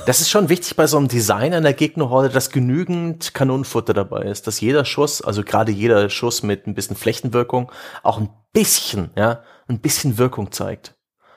Das 0.06 0.20
ist 0.20 0.31
schon 0.31 0.48
wichtig 0.48 0.77
bei 0.77 0.86
so 0.86 0.97
einem 0.97 1.09
Design 1.09 1.52
einer 1.52 1.73
Gegnerhorde, 1.73 2.28
dass 2.28 2.51
genügend 2.51 3.35
Kanonenfutter 3.35 3.94
dabei 3.94 4.23
ist, 4.23 4.47
dass 4.47 4.60
jeder 4.60 4.85
Schuss, 4.85 5.20
also 5.23 5.43
gerade 5.43 5.73
jeder 5.73 6.09
Schuss 6.09 6.43
mit 6.43 6.66
ein 6.66 6.74
bisschen 6.74 6.97
Flächenwirkung, 6.97 7.70
auch 8.02 8.18
ein 8.18 8.31
bisschen, 8.52 9.10
ja, 9.16 9.43
ein 9.66 9.81
bisschen 9.81 10.18
Wirkung 10.18 10.52
zeigt. 10.52 10.95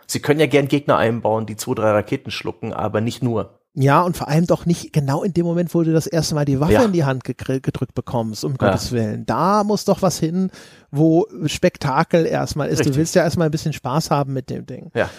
Sie 0.09 0.19
können 0.19 0.39
ja 0.39 0.47
gern 0.47 0.67
Gegner 0.67 0.97
einbauen, 0.97 1.45
die 1.45 1.55
zwei, 1.55 1.75
drei 1.75 1.91
Raketen 1.91 2.31
schlucken, 2.31 2.73
aber 2.73 2.99
nicht 2.99 3.21
nur. 3.21 3.59
Ja, 3.75 4.01
und 4.01 4.17
vor 4.17 4.27
allem 4.27 4.47
doch 4.47 4.65
nicht 4.65 4.91
genau 4.91 5.21
in 5.21 5.33
dem 5.33 5.45
Moment, 5.45 5.73
wo 5.75 5.83
du 5.83 5.93
das 5.93 6.07
erste 6.07 6.33
Mal 6.33 6.45
die 6.45 6.59
Waffe 6.59 6.73
ja. 6.73 6.83
in 6.83 6.93
die 6.93 7.03
Hand 7.03 7.23
gedrückt 7.23 7.93
bekommst, 7.93 8.43
um 8.43 8.53
ja. 8.53 8.57
Gottes 8.57 8.91
Willen. 8.91 9.27
Da 9.27 9.63
muss 9.63 9.85
doch 9.85 10.01
was 10.01 10.19
hin, 10.19 10.49
wo 10.89 11.27
Spektakel 11.45 12.25
erstmal 12.25 12.69
ist. 12.69 12.79
Richtig. 12.79 12.93
Du 12.93 12.99
willst 12.99 13.13
ja 13.13 13.23
erstmal 13.23 13.47
ein 13.47 13.51
bisschen 13.51 13.73
Spaß 13.73 14.09
haben 14.09 14.33
mit 14.33 14.49
dem 14.49 14.65
Ding. 14.65 14.89
Ja. 14.95 15.09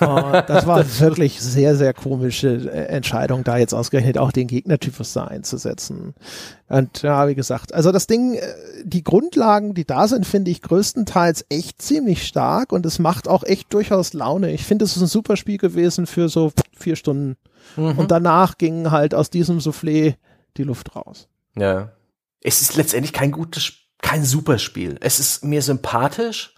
Oh, 0.00 0.32
das 0.46 0.66
war 0.66 0.84
wirklich 1.00 1.40
sehr, 1.40 1.76
sehr 1.76 1.92
komische 1.92 2.70
äh, 2.70 2.86
Entscheidung, 2.86 3.44
da 3.44 3.56
jetzt 3.56 3.74
ausgerechnet 3.74 4.18
auch 4.18 4.32
den 4.32 4.46
Gegnertypus 4.46 5.12
da 5.12 5.24
einzusetzen. 5.24 6.14
Und 6.68 7.02
ja, 7.02 7.28
wie 7.28 7.34
gesagt, 7.34 7.74
also 7.74 7.92
das 7.92 8.06
Ding, 8.06 8.34
äh, 8.34 8.42
die 8.84 9.02
Grundlagen, 9.02 9.74
die 9.74 9.84
da 9.84 10.06
sind, 10.06 10.26
finde 10.26 10.50
ich 10.50 10.62
größtenteils 10.62 11.46
echt 11.48 11.82
ziemlich 11.82 12.26
stark 12.26 12.72
und 12.72 12.86
es 12.86 12.98
macht 12.98 13.28
auch 13.28 13.42
echt 13.44 13.72
durchaus 13.74 14.12
Laune. 14.12 14.52
Ich 14.52 14.64
finde, 14.64 14.84
es 14.84 14.96
ist 14.96 15.02
ein 15.02 15.08
super 15.08 15.36
Spiel 15.36 15.58
gewesen 15.58 16.06
für 16.06 16.28
so 16.28 16.52
vier 16.76 16.96
Stunden. 16.96 17.36
Mhm. 17.76 17.98
Und 17.98 18.10
danach 18.10 18.58
ging 18.58 18.90
halt 18.90 19.14
aus 19.14 19.30
diesem 19.30 19.58
Soufflé 19.58 20.14
die 20.56 20.64
Luft 20.64 20.94
raus. 20.94 21.28
Ja. 21.56 21.92
Es 22.40 22.60
ist 22.60 22.76
letztendlich 22.76 23.12
kein 23.12 23.30
gutes, 23.30 23.72
kein 24.00 24.24
Superspiel. 24.24 24.96
Es 25.00 25.18
ist 25.18 25.44
mir 25.44 25.62
sympathisch. 25.62 26.54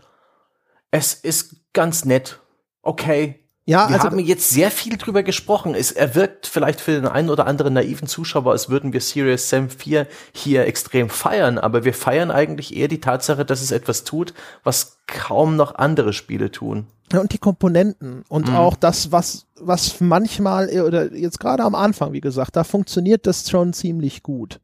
Es 0.91 1.15
ist 1.15 1.57
ganz 1.73 2.05
nett 2.05 2.41
okay, 2.85 3.45
Ja, 3.67 3.89
wir 3.89 3.95
also, 3.95 4.09
haben 4.09 4.19
jetzt 4.19 4.51
sehr 4.51 4.71
viel 4.71 4.99
drüber 4.99 5.23
gesprochen. 5.23 5.75
Es, 5.75 5.91
er 5.91 6.15
wirkt 6.15 6.47
vielleicht 6.47 6.81
für 6.81 6.93
den 6.93 7.07
einen 7.07 7.31
oder 7.31 7.47
anderen 7.47 7.73
naiven 7.73 8.07
Zuschauer, 8.07 8.53
als 8.53 8.69
würden 8.69 8.93
wir 8.93 9.01
Serious 9.01 9.49
Sam 9.49 9.71
4 9.71 10.07
hier 10.35 10.67
extrem 10.67 11.09
feiern, 11.09 11.59
aber 11.59 11.85
wir 11.85 11.95
feiern 11.95 12.31
eigentlich 12.31 12.77
eher 12.77 12.89
die 12.89 13.01
Tatsache, 13.01 13.47
dass 13.47 13.63
es 13.63 13.71
etwas 13.71 14.05
tut, 14.05 14.35
was 14.65 14.99
kaum 15.07 15.57
noch 15.57 15.77
andere 15.77 16.13
Spiele 16.13 16.51
tun. 16.51 16.87
Ja, 17.15 17.21
und 17.21 17.33
die 17.33 17.39
Komponenten 17.39 18.25
und 18.29 18.49
mhm. 18.49 18.57
auch 18.57 18.75
das, 18.75 19.13
was, 19.13 19.47
was 19.61 20.01
manchmal, 20.01 20.69
oder 20.81 21.15
jetzt 21.15 21.39
gerade 21.39 21.63
am 21.63 21.77
Anfang, 21.77 22.13
wie 22.13 22.21
gesagt, 22.21 22.57
da 22.57 22.65
funktioniert 22.65 23.27
das 23.29 23.49
schon 23.49 23.73
ziemlich 23.73 24.25
gut 24.25 24.61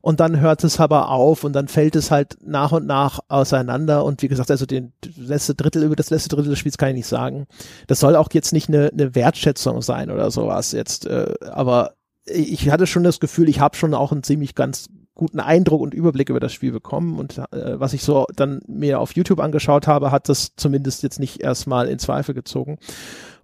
und 0.00 0.20
dann 0.20 0.38
hört 0.38 0.62
es 0.62 0.78
aber 0.78 1.10
auf 1.10 1.42
und 1.42 1.54
dann 1.54 1.66
fällt 1.66 1.96
es 1.96 2.12
halt 2.12 2.38
nach 2.44 2.70
und 2.70 2.86
nach 2.86 3.18
auseinander 3.26 4.04
und 4.04 4.22
wie 4.22 4.28
gesagt, 4.28 4.50
also 4.50 4.64
den 4.64 4.92
letzte 5.16 5.56
Drittel 5.56 5.82
über 5.82 5.96
das 5.96 6.10
letzte 6.10 6.28
Drittel 6.28 6.50
des 6.50 6.58
Spiels 6.60 6.78
kann 6.78 6.90
ich 6.90 6.94
nicht 6.94 7.08
sagen. 7.08 7.46
Das 7.88 7.98
soll 7.98 8.14
auch 8.14 8.28
jetzt 8.32 8.52
nicht 8.52 8.68
eine, 8.68 8.90
eine 8.92 9.16
Wertschätzung 9.16 9.82
sein 9.82 10.10
oder 10.10 10.30
sowas 10.30 10.70
jetzt, 10.70 11.04
äh, 11.06 11.34
aber 11.50 11.94
ich 12.26 12.70
hatte 12.70 12.86
schon 12.86 13.02
das 13.02 13.20
Gefühl, 13.20 13.48
ich 13.48 13.58
habe 13.58 13.76
schon 13.76 13.94
auch 13.94 14.12
einen 14.12 14.22
ziemlich 14.22 14.54
ganz 14.54 14.88
guten 15.18 15.40
Eindruck 15.40 15.82
und 15.82 15.92
Überblick 15.92 16.30
über 16.30 16.40
das 16.40 16.54
Spiel 16.54 16.72
bekommen 16.72 17.18
und 17.18 17.36
äh, 17.36 17.78
was 17.78 17.92
ich 17.92 18.02
so 18.02 18.24
dann 18.34 18.62
mir 18.66 19.00
auf 19.00 19.14
YouTube 19.14 19.40
angeschaut 19.40 19.86
habe, 19.86 20.10
hat 20.10 20.30
das 20.30 20.52
zumindest 20.56 21.02
jetzt 21.02 21.20
nicht 21.20 21.42
erstmal 21.42 21.88
in 21.88 21.98
Zweifel 21.98 22.34
gezogen. 22.34 22.78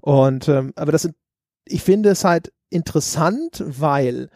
Und 0.00 0.48
ähm, 0.48 0.72
aber 0.76 0.92
das 0.92 1.08
ich 1.66 1.82
finde 1.82 2.10
es 2.10 2.24
halt 2.24 2.52
interessant, 2.70 3.62
weil 3.66 4.30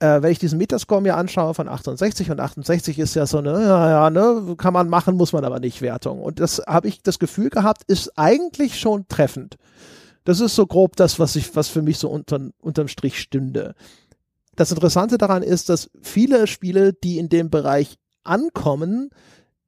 äh, 0.00 0.22
wenn 0.22 0.30
ich 0.30 0.38
diesen 0.38 0.58
Metascore 0.58 1.02
mir 1.02 1.16
anschaue 1.16 1.54
von 1.54 1.68
68 1.68 2.30
und 2.30 2.40
68 2.40 2.98
ist 2.98 3.14
ja 3.14 3.26
so 3.26 3.38
eine, 3.38 3.62
ja, 3.62 4.10
ne, 4.10 4.54
kann 4.56 4.72
man 4.72 4.88
machen, 4.88 5.16
muss 5.16 5.32
man 5.32 5.44
aber 5.44 5.60
nicht 5.60 5.82
Wertung. 5.82 6.20
Und 6.20 6.40
das 6.40 6.62
habe 6.66 6.88
ich 6.88 7.02
das 7.02 7.18
Gefühl 7.18 7.50
gehabt, 7.50 7.82
ist 7.86 8.16
eigentlich 8.16 8.78
schon 8.78 9.08
treffend. 9.08 9.56
Das 10.24 10.40
ist 10.40 10.54
so 10.54 10.66
grob 10.66 10.96
das, 10.96 11.18
was 11.18 11.36
ich, 11.36 11.56
was 11.56 11.68
für 11.68 11.82
mich 11.82 11.98
so 11.98 12.10
unter, 12.10 12.38
unterm 12.60 12.88
Strich 12.88 13.18
stünde. 13.18 13.74
Das 14.58 14.72
Interessante 14.72 15.18
daran 15.18 15.44
ist, 15.44 15.68
dass 15.68 15.88
viele 16.02 16.48
Spiele, 16.48 16.92
die 16.92 17.18
in 17.18 17.28
dem 17.28 17.48
Bereich 17.48 17.96
ankommen, 18.24 19.10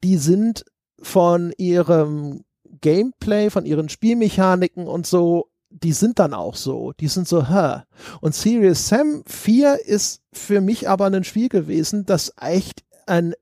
die 0.02 0.16
sind 0.16 0.64
von 1.00 1.52
ihrem 1.58 2.42
Gameplay, 2.80 3.50
von 3.50 3.66
ihren 3.66 3.88
Spielmechaniken 3.88 4.88
und 4.88 5.06
so 5.06 5.50
die 5.70 5.92
sind 5.92 6.18
dann 6.18 6.34
auch 6.34 6.56
so. 6.56 6.92
Die 6.98 7.06
sind 7.06 7.28
so, 7.28 7.48
hä. 7.48 7.82
Und 8.20 8.34
Serious 8.34 8.88
Sam 8.88 9.22
4 9.26 9.86
ist 9.86 10.20
für 10.32 10.60
mich 10.60 10.88
aber 10.88 11.06
ein 11.06 11.22
Spiel 11.24 11.48
gewesen, 11.48 12.04
das 12.04 12.32
echt 12.40 12.82
ein, 13.06 13.34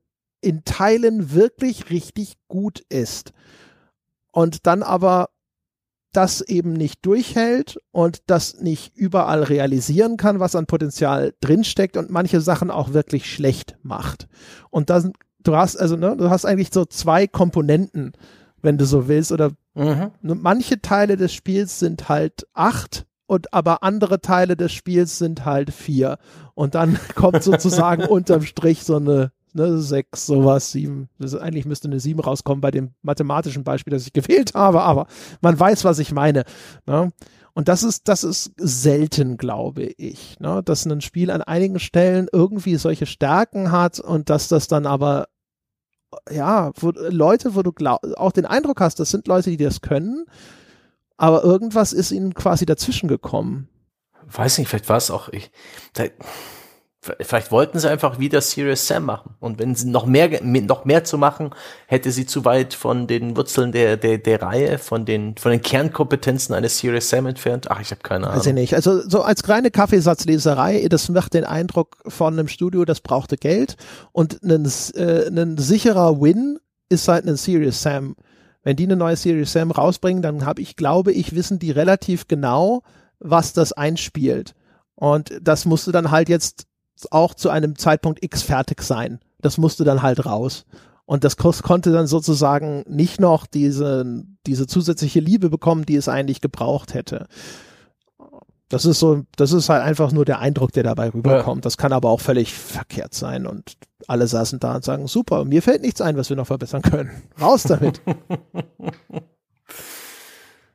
in 0.43 0.63
Teilen 0.65 1.33
wirklich 1.33 1.89
richtig 1.89 2.35
gut 2.47 2.81
ist. 2.91 3.33
Und 4.31 4.67
dann 4.67 4.83
aber 4.83 5.31
das 6.13 6.41
eben 6.41 6.73
nicht 6.73 7.05
durchhält 7.05 7.79
und 7.93 8.23
das 8.27 8.61
nicht 8.61 8.97
überall 8.97 9.43
realisieren 9.43 10.17
kann, 10.17 10.41
was 10.41 10.57
an 10.57 10.67
Potenzial 10.67 11.35
drinsteckt 11.41 11.97
und 11.97 12.11
manche 12.11 12.41
Sachen 12.41 12.71
auch 12.71 12.93
wirklich 12.93 13.31
schlecht 13.33 13.77
macht. 13.83 14.29
Und 14.71 14.91
dann, 14.91 15.13
du 15.41 15.57
hast 15.57 15.77
also, 15.77 15.97
ne, 15.97 16.17
du 16.17 16.31
hast 16.31 16.45
eigentlich 16.45 16.71
so 16.73 16.85
zwei 16.85 17.27
Komponenten 17.27 18.13
wenn 18.63 18.79
du 18.79 18.85
so 18.85 19.09
willst. 19.09 19.33
Oder 19.33 19.53
mhm. 19.75 20.11
manche 20.21 20.81
Teile 20.81 21.17
des 21.17 21.33
Spiels 21.33 21.79
sind 21.79 22.09
halt 22.09 22.47
acht 22.55 23.07
und 23.27 23.53
aber 23.53 23.83
andere 23.83 24.21
Teile 24.21 24.57
des 24.57 24.73
Spiels 24.73 25.19
sind 25.19 25.45
halt 25.45 25.73
vier. 25.73 26.19
Und 26.55 26.75
dann 26.75 26.99
kommt 27.15 27.43
sozusagen 27.43 28.05
unterm 28.09 28.43
Strich 28.43 28.85
so 28.85 28.97
eine 28.97 29.33
ne, 29.53 29.79
sechs, 29.79 30.27
sowas, 30.27 30.73
sieben. 30.73 31.09
Das 31.19 31.33
ist, 31.33 31.41
eigentlich 31.41 31.67
müsste 31.67 31.89
eine 31.89 32.01
sieben 32.01 32.21
rauskommen 32.21 32.61
bei 32.61 32.71
dem 32.71 32.95
mathematischen 33.03 33.65
Beispiel, 33.65 33.93
das 33.93 34.07
ich 34.07 34.13
gewählt 34.13 34.55
habe, 34.55 34.83
aber 34.83 35.07
man 35.41 35.59
weiß, 35.59 35.85
was 35.85 35.99
ich 35.99 36.13
meine. 36.13 36.45
Ne? 36.87 37.13
Und 37.55 37.69
das 37.69 37.83
ist, 37.83 38.09
das 38.09 38.25
ist 38.25 38.53
selten, 38.57 39.37
glaube 39.37 39.85
ich, 39.85 40.39
ne? 40.39 40.63
dass 40.65 40.87
ein 40.87 41.01
Spiel 41.01 41.31
an 41.31 41.43
einigen 41.43 41.81
Stellen 41.81 42.29
irgendwie 42.33 42.77
solche 42.77 43.07
Stärken 43.07 43.73
hat 43.73 43.99
und 44.01 44.31
dass 44.31 44.49
das 44.49 44.69
dann 44.69 44.87
aber 44.87 45.29
ja, 46.31 46.73
wo, 46.77 46.91
Leute, 46.91 47.55
wo 47.55 47.63
du 47.63 47.73
glaub, 47.73 48.01
auch 48.17 48.33
den 48.33 48.47
Eindruck 48.47 48.81
hast, 48.81 49.01
das 49.01 49.11
sind 49.11 49.27
Leute, 49.27 49.51
die 49.51 49.57
das 49.57 49.81
können, 49.81 50.25
aber 51.17 51.43
irgendwas 51.43 51.93
ist 51.93 52.13
ihnen 52.13 52.35
quasi 52.35 52.65
dazwischen 52.65 53.09
gekommen. 53.09 53.69
Weiß 54.27 54.59
nicht, 54.59 54.69
vielleicht 54.69 54.89
war 54.89 54.97
es 54.97 55.11
auch 55.11 55.29
ich. 55.31 55.51
Da, 55.95 56.05
Vielleicht 57.21 57.51
wollten 57.51 57.79
sie 57.79 57.91
einfach 57.91 58.19
wieder 58.19 58.41
Serious 58.41 58.87
Sam 58.87 59.05
machen. 59.05 59.35
Und 59.41 59.59
wenn 59.59 59.75
sie 59.75 59.89
noch 59.89 60.07
mehr, 60.07 60.43
noch 60.43 60.85
mehr 60.85 61.05
zu 61.05 61.19
machen, 61.19 61.51
hätte 61.87 62.11
sie 62.11 62.27
zu 62.27 62.45
weit 62.45 62.75
von 62.75 63.07
den 63.07 63.37
Wurzeln 63.37 63.73
der, 63.73 63.97
der, 63.97 64.19
der 64.19 64.43
Reihe, 64.43 64.79
von 64.79 65.05
den, 65.05 65.37
von 65.37 65.51
den 65.51 65.63
Kernkompetenzen 65.63 66.55
eines 66.55 66.79
Serious 66.79 67.09
Sam 67.09 67.27
entfernt. 67.27 67.71
Ach, 67.71 67.81
ich 67.81 67.91
habe 67.91 68.03
keine 68.03 68.27
Ahnung. 68.27 68.39
Weiß 68.39 68.47
ich 68.47 68.55
nicht. 68.55 68.75
Also, 68.75 69.09
so 69.09 69.23
als 69.23 69.43
kleine 69.43 69.71
Kaffeesatzleserei, 69.71 70.87
das 70.89 71.09
macht 71.09 71.35
den 71.35 71.45
Eindruck 71.45 71.99
von 72.07 72.35
einem 72.35 72.49
Studio, 72.49 72.85
das 72.85 73.01
brauchte 73.01 73.37
Geld. 73.37 73.77
Und 74.13 74.43
ein, 74.43 74.71
äh, 74.95 75.29
ein 75.29 75.59
sicherer 75.59 76.21
Win 76.21 76.59
ist 76.89 77.09
halt 77.09 77.27
ein 77.27 77.37
Serious 77.37 77.83
Sam. 77.83 78.17
Wenn 78.63 78.77
die 78.77 78.85
eine 78.85 78.97
neue 78.97 79.17
Serious 79.17 79.53
Sam 79.53 79.71
rausbringen, 79.71 80.23
dann 80.23 80.45
habe 80.45 80.61
ich, 80.61 80.77
glaube 80.77 81.13
ich, 81.13 81.35
wissen 81.35 81.59
die 81.59 81.71
relativ 81.71 82.29
genau, 82.29 82.83
was 83.19 83.53
das 83.53 83.73
einspielt. 83.73 84.55
Und 84.95 85.33
das 85.41 85.65
musste 85.65 85.93
dann 85.93 86.11
halt 86.11 86.29
jetzt 86.29 86.65
auch 87.11 87.35
zu 87.35 87.51
einem 87.51 87.77
Zeitpunkt 87.77 88.25
X 88.25 88.43
fertig 88.43 88.83
sein. 88.83 89.21
Das 89.41 89.59
musste 89.59 89.85
dann 89.85 90.03
halt 90.03 90.27
raus. 90.27 90.67
Und 91.07 91.25
das 91.25 91.37
konnte 91.37 91.91
dann 91.91 92.07
sozusagen 92.07 92.85
nicht 92.87 93.19
noch 93.19 93.47
diese, 93.47 94.05
diese 94.47 94.67
zusätzliche 94.67 95.21
Liebe 95.21 95.49
bekommen, 95.49 95.87
die 95.87 95.97
es 95.97 96.09
eigentlich 96.09 96.43
gebraucht 96.43 96.93
hätte. 96.93 97.29
Das 98.69 98.85
ist 98.85 98.99
so, 98.99 99.23
das 99.37 99.53
ist 99.53 99.71
halt 99.71 99.83
einfach 99.83 100.13
nur 100.13 100.27
der 100.27 100.41
Eindruck, 100.41 100.73
der 100.73 100.83
dabei 100.83 101.09
rüberkommt. 101.09 101.61
Ja. 101.61 101.67
Das 101.67 101.79
kann 101.79 101.95
aber 101.95 102.11
auch 102.11 102.21
völlig 102.21 102.53
verkehrt 102.53 103.15
sein. 103.15 103.47
Und 103.47 103.79
alle 104.07 104.27
saßen 104.27 104.61
da 104.61 104.77
und 104.77 104.85
sagen, 104.85 105.07
super, 105.07 105.47
mir 105.47 105.63
fällt 105.63 105.81
nichts 105.81 106.03
ein, 106.03 106.19
was 106.19 106.29
wir 106.29 106.37
noch 106.37 106.49
verbessern 106.49 106.83
können. 106.83 107.11
Raus 107.41 107.63
damit. 107.63 108.03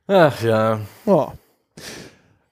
Ach 0.08 0.42
ja. 0.42 0.80
Oh. 1.06 1.28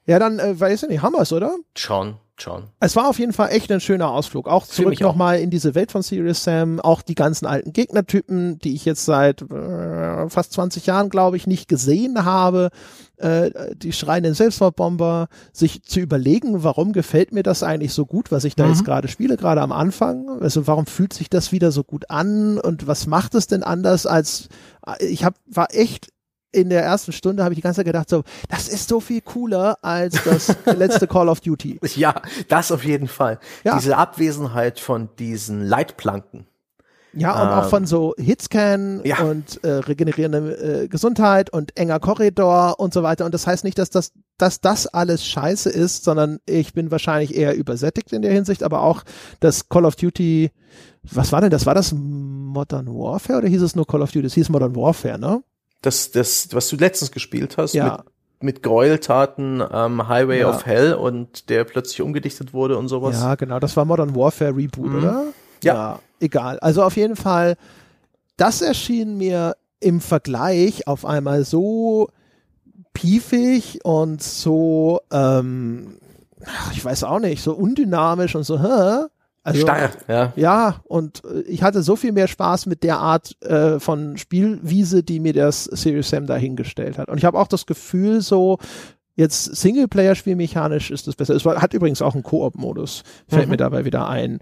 Ja, 0.07 0.21
dann, 0.21 0.39
äh, 0.39 0.59
weiß 0.59 0.85
ich 0.85 0.89
nicht, 0.89 1.03
haben 1.03 1.15
wir's, 1.15 1.33
oder? 1.33 1.57
Schon 1.77 2.17
schon. 2.41 2.65
Es 2.81 2.97
war 2.97 3.09
auf 3.09 3.19
jeden 3.19 3.33
Fall 3.33 3.51
echt 3.51 3.71
ein 3.71 3.81
schöner 3.81 4.11
Ausflug. 4.11 4.49
Auch 4.49 4.67
zurück 4.67 5.01
nochmal 5.01 5.41
in 5.41 5.51
diese 5.51 5.75
Welt 5.75 5.93
von 5.93 6.03
Serious 6.03 6.45
Sam. 6.45 6.81
Auch 6.81 7.03
die 7.03 7.15
ganzen 7.15 7.47
alten 7.47 7.73
Gegnertypen, 7.73 8.59
die 8.59 8.75
ich 8.75 8.85
jetzt 8.85 9.05
seit 9.05 9.43
äh, 9.43 10.29
fast 10.29 10.53
20 10.53 10.87
Jahren, 10.87 11.09
glaube 11.09 11.37
ich, 11.37 11.47
nicht 11.47 11.69
gesehen 11.69 12.25
habe. 12.25 12.71
Äh, 13.19 13.75
die 13.77 13.93
schreienden 13.93 14.35
Selbstmordbomber. 14.35 15.29
Sich 15.53 15.83
zu 15.83 16.01
überlegen, 16.01 16.65
warum 16.65 16.93
gefällt 16.93 17.33
mir 17.33 17.43
das 17.43 17.63
eigentlich 17.63 17.93
so 17.93 18.07
gut, 18.07 18.33
was 18.33 18.45
ich 18.45 18.57
da 18.57 18.65
mhm. 18.65 18.71
jetzt 18.71 18.85
gerade 18.85 19.09
spiele, 19.09 19.37
gerade 19.37 19.61
am 19.61 19.73
Anfang. 19.73 20.41
Also 20.41 20.67
warum 20.67 20.87
fühlt 20.87 21.13
sich 21.13 21.31
das 21.31 21.53
wieder 21.53 21.71
so 21.73 21.85
gut 21.85 22.11
an 22.11 22.59
und 22.59 22.87
was 22.87 23.07
macht 23.07 23.35
es 23.35 23.47
denn 23.47 23.63
anders 23.63 24.07
als 24.07 24.49
ich 24.99 25.25
hab, 25.25 25.35
war 25.47 25.69
echt 25.71 26.09
in 26.53 26.69
der 26.69 26.83
ersten 26.83 27.13
Stunde 27.13 27.43
habe 27.43 27.55
ich 27.55 27.59
die 27.59 27.63
ganze 27.63 27.79
Zeit 27.79 27.87
gedacht, 27.87 28.09
so, 28.09 28.23
das 28.49 28.69
ist 28.69 28.89
so 28.89 29.01
viel 29.01 29.21
cooler 29.23 29.79
als 29.83 30.23
das 30.25 30.55
letzte 30.77 31.07
Call 31.07 31.29
of 31.29 31.41
Duty. 31.41 31.81
Ja, 31.97 32.21
das 32.49 32.71
auf 32.71 32.85
jeden 32.85 33.09
Fall. 33.09 33.39
Ja. 33.65 33.77
Diese 33.77 33.97
Abwesenheit 33.97 34.79
von 34.79 35.09
diesen 35.19 35.65
Leitplanken. 35.65 36.47
Ja, 37.15 37.43
und 37.43 37.49
ähm, 37.49 37.55
auch 37.55 37.69
von 37.69 37.87
so 37.87 38.15
Hitscan 38.19 39.03
ja. 39.05 39.19
und 39.19 39.63
äh, 39.65 39.71
regenerierende 39.71 40.83
äh, 40.85 40.89
Gesundheit 40.89 41.51
und 41.51 41.77
enger 41.77 42.01
Korridor 42.01 42.81
und 42.81 42.95
so 42.95 43.03
weiter. 43.03 43.27
Und 43.27 43.35
das 43.35 43.47
heißt 43.47 43.65
nicht, 43.65 43.79
dass 43.79 43.91
das, 43.91 44.13
dass 44.39 44.61
das 44.61 44.87
alles 44.87 45.27
scheiße 45.27 45.69
ist, 45.69 46.05
sondern 46.05 46.39
ich 46.47 46.73
bin 46.73 46.91
wahrscheinlich 46.91 47.37
eher 47.37 47.55
übersättigt 47.55 48.13
in 48.13 48.23
der 48.23 48.33
Hinsicht, 48.33 48.63
aber 48.63 48.81
auch 48.81 49.03
das 49.41 49.69
Call 49.69 49.85
of 49.85 49.97
Duty, 49.97 50.51
was 51.03 51.33
war 51.33 51.43
denn 51.43 51.51
das? 51.51 51.67
War 51.67 51.75
das 51.75 51.93
Modern 51.93 52.87
Warfare 52.87 53.41
oder 53.41 53.49
hieß 53.49 53.63
es 53.63 53.77
nur 53.77 53.87
Call 53.87 54.03
of 54.03 54.11
Duty? 54.11 54.23
Das 54.23 54.35
hieß 54.35 54.49
Modern 54.49 54.75
Warfare, 54.75 55.19
ne? 55.19 55.43
Das, 55.83 56.11
das, 56.11 56.49
was 56.53 56.69
du 56.69 56.77
letztens 56.77 57.13
gespielt 57.13 57.59
hast, 57.59 57.75
ja. 57.75 58.05
mit, 58.41 58.57
mit 58.57 58.63
Gräueltaten 58.63 59.63
ähm, 59.73 60.09
Highway 60.09 60.41
ja. 60.41 60.51
of 60.51 60.65
Hell 60.65 60.95
und 60.95 61.51
der 61.51 61.65
plötzlich 61.65 62.01
umgedichtet 62.01 62.55
wurde 62.55 62.79
und 62.79 62.89
sowas. 62.89 63.21
Ja, 63.21 63.35
genau, 63.35 63.59
das 63.59 63.77
war 63.77 63.85
Modern 63.85 64.17
Warfare 64.17 64.57
Reboot, 64.57 64.87
mhm. 64.87 64.99
oder? 64.99 65.25
Ja. 65.63 65.75
ja. 65.75 65.99
Egal. 66.21 66.59
Also 66.61 66.83
auf 66.85 66.97
jeden 66.97 67.17
Fall, 67.17 67.57
das 68.37 68.63
erschien 68.63 69.19
mir 69.19 69.57
im 69.81 70.01
Vergleich 70.01 70.87
auf 70.87 71.05
einmal 71.05 71.45
so 71.45 72.09
piefig 72.93 73.81
und 73.85 74.23
so, 74.23 75.01
ähm, 75.11 75.99
ich 76.73 76.85
weiß 76.85 77.05
auch 77.05 77.19
nicht, 77.19 77.43
so 77.43 77.53
undynamisch 77.55 78.35
und 78.37 78.45
so, 78.45 78.61
hä? 78.61 79.07
Also, 79.45 79.61
Starr, 79.61 79.91
ja. 80.07 80.33
Ja, 80.37 80.81
und 80.85 81.25
äh, 81.25 81.41
ich 81.43 81.63
hatte 81.63 81.83
so 81.83 81.97
viel 81.97 82.13
mehr 82.13 82.29
Spaß 82.29 82.67
mit 82.67 82.85
der 82.85 82.99
Art 82.99 83.37
äh, 83.43 83.81
von 83.81 84.17
Spielwiese, 84.17 85.03
die 85.03 85.19
mir 85.19 85.33
das 85.33 85.65
Serious 85.65 86.11
Sam 86.11 86.27
dahingestellt 86.27 86.97
hat. 86.99 87.09
Und 87.09 87.19
ich 87.19 87.25
habe 87.25 87.39
auch 87.39 87.49
das 87.49 87.67
Gefühl, 87.67 88.21
so 88.21 88.59
jetzt 89.17 89.57
Singleplayer-Spielmechanisch 89.57 90.91
ist 90.91 91.09
das 91.09 91.17
besser. 91.17 91.35
Es 91.35 91.45
hat 91.45 91.75
übrigens 91.75 92.03
auch 92.03 92.15
einen 92.15 92.23
Koop-Modus, 92.23 93.03
fällt 93.27 93.47
mhm. 93.47 93.51
mir 93.51 93.57
dabei 93.57 93.85
wieder 93.85 94.09
ein, 94.09 94.39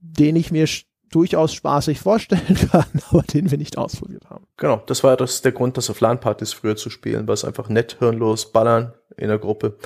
den 0.00 0.34
ich 0.34 0.50
mir 0.50 0.66
durchaus 1.10 1.54
spaßig 1.54 2.00
vorstellen 2.00 2.58
kann, 2.72 2.86
aber 3.10 3.22
den 3.22 3.52
wir 3.52 3.58
nicht 3.58 3.78
ausprobiert 3.78 4.28
haben. 4.30 4.46
Genau, 4.56 4.82
das 4.86 5.04
war 5.04 5.16
das 5.16 5.42
der 5.42 5.52
Grund, 5.52 5.76
das 5.76 5.90
auf 5.90 6.00
LAN-Partys 6.00 6.52
früher 6.52 6.74
zu 6.74 6.90
spielen, 6.90 7.28
weil 7.28 7.34
es 7.34 7.44
einfach 7.44 7.68
nett, 7.68 7.96
hirnlos, 8.00 8.50
ballern 8.50 8.94
in 9.16 9.28
der 9.28 9.38
Gruppe. 9.38 9.78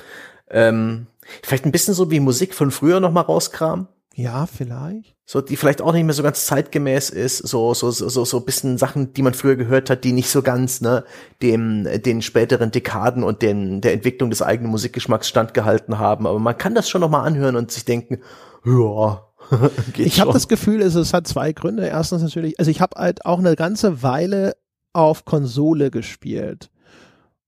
Ähm, 0.49 1.05
vielleicht 1.43 1.65
ein 1.65 1.71
bisschen 1.71 1.93
so 1.93 2.09
wie 2.09 2.19
Musik 2.19 2.55
von 2.55 2.71
früher 2.71 2.99
noch 2.99 3.11
mal 3.11 3.21
rauskramen. 3.21 3.87
Ja, 4.19 4.47
vielleicht. 4.47 5.15
So, 5.25 5.39
die 5.39 5.55
vielleicht 5.55 5.81
auch 5.81 5.93
nicht 5.93 6.03
mehr 6.03 6.13
so 6.13 6.23
ganz 6.23 6.45
zeitgemäß 6.45 7.09
ist, 7.09 7.37
so, 7.37 7.73
so, 7.73 7.89
so, 7.89 8.09
so, 8.09 8.25
so 8.25 8.37
ein 8.39 8.43
bisschen 8.43 8.77
Sachen, 8.77 9.13
die 9.13 9.21
man 9.21 9.33
früher 9.33 9.55
gehört 9.55 9.89
hat, 9.89 10.03
die 10.03 10.11
nicht 10.11 10.29
so 10.29 10.41
ganz, 10.41 10.81
ne, 10.81 11.05
dem, 11.41 11.87
den 12.03 12.21
späteren 12.21 12.69
Dekaden 12.69 13.23
und 13.23 13.41
den, 13.41 13.79
der 13.79 13.93
Entwicklung 13.93 14.29
des 14.29 14.41
eigenen 14.41 14.71
Musikgeschmacks 14.71 15.29
standgehalten 15.29 15.99
haben. 15.99 16.27
Aber 16.27 16.37
man 16.37 16.57
kann 16.57 16.75
das 16.75 16.89
schon 16.89 16.99
noch 16.99 17.09
mal 17.09 17.23
anhören 17.23 17.55
und 17.55 17.71
sich 17.71 17.85
denken, 17.85 18.19
ja, 18.65 19.25
ich 19.97 20.19
habe 20.19 20.33
das 20.33 20.49
Gefühl, 20.49 20.81
es, 20.81 20.95
es 20.95 21.13
hat 21.13 21.25
zwei 21.25 21.53
Gründe. 21.53 21.87
Erstens 21.87 22.21
natürlich, 22.21 22.59
also 22.59 22.69
ich 22.69 22.81
habe 22.81 22.99
halt 22.99 23.25
auch 23.25 23.39
eine 23.39 23.55
ganze 23.55 24.03
Weile 24.03 24.57
auf 24.91 25.23
Konsole 25.23 25.91
gespielt. 25.91 26.69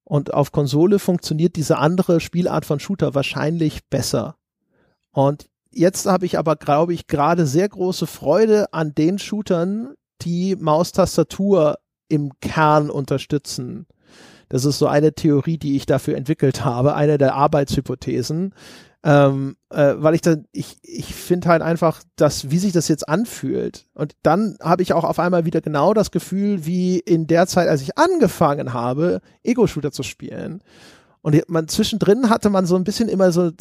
Und 0.05 0.33
auf 0.33 0.53
Konsole 0.53 0.99
funktioniert 0.99 1.57
diese 1.57 1.79
andere 1.79 2.21
Spielart 2.21 2.63
von 2.65 2.79
Shooter 2.79 3.13
wahrscheinlich 3.13 3.89
besser. 3.89 4.37
Und 5.11 5.50
jetzt 5.73 6.05
habe 6.05 6.25
ich 6.25 6.37
aber, 6.37 6.55
glaube 6.55 6.93
ich, 6.93 7.07
gerade 7.07 7.45
sehr 7.45 7.67
große 7.67 8.07
Freude 8.07 8.73
an 8.73 8.93
den 8.93 9.19
Shootern, 9.19 9.93
die 10.21 10.55
Maustastatur 10.55 11.77
im 12.07 12.31
Kern 12.41 12.89
unterstützen. 12.89 13.87
Das 14.49 14.65
ist 14.65 14.79
so 14.79 14.87
eine 14.87 15.13
Theorie, 15.13 15.57
die 15.57 15.77
ich 15.77 15.85
dafür 15.85 16.17
entwickelt 16.17 16.65
habe, 16.65 16.93
eine 16.93 17.17
der 17.17 17.35
Arbeitshypothesen. 17.35 18.53
Ähm, 19.03 19.55
äh, 19.71 19.95
weil 19.97 20.13
ich 20.13 20.21
dann, 20.21 20.45
ich, 20.51 20.77
ich 20.83 21.15
finde 21.15 21.49
halt 21.49 21.63
einfach, 21.63 22.03
dass, 22.17 22.51
wie 22.51 22.59
sich 22.59 22.71
das 22.71 22.87
jetzt 22.87 23.09
anfühlt. 23.09 23.87
Und 23.95 24.13
dann 24.21 24.57
habe 24.61 24.83
ich 24.83 24.93
auch 24.93 25.05
auf 25.05 25.17
einmal 25.17 25.45
wieder 25.45 25.61
genau 25.61 25.95
das 25.95 26.11
Gefühl, 26.11 26.65
wie 26.65 26.99
in 26.99 27.25
der 27.25 27.47
Zeit, 27.47 27.67
als 27.67 27.81
ich 27.81 27.97
angefangen 27.97 28.73
habe, 28.73 29.21
Ego-Shooter 29.41 29.91
zu 29.91 30.03
spielen. 30.03 30.61
Und 31.21 31.41
man 31.49 31.67
zwischendrin 31.67 32.29
hatte 32.29 32.49
man 32.49 32.65
so 32.65 32.75
ein 32.75 32.83
bisschen 32.83 33.09
immer 33.09 33.31
so 33.31 33.51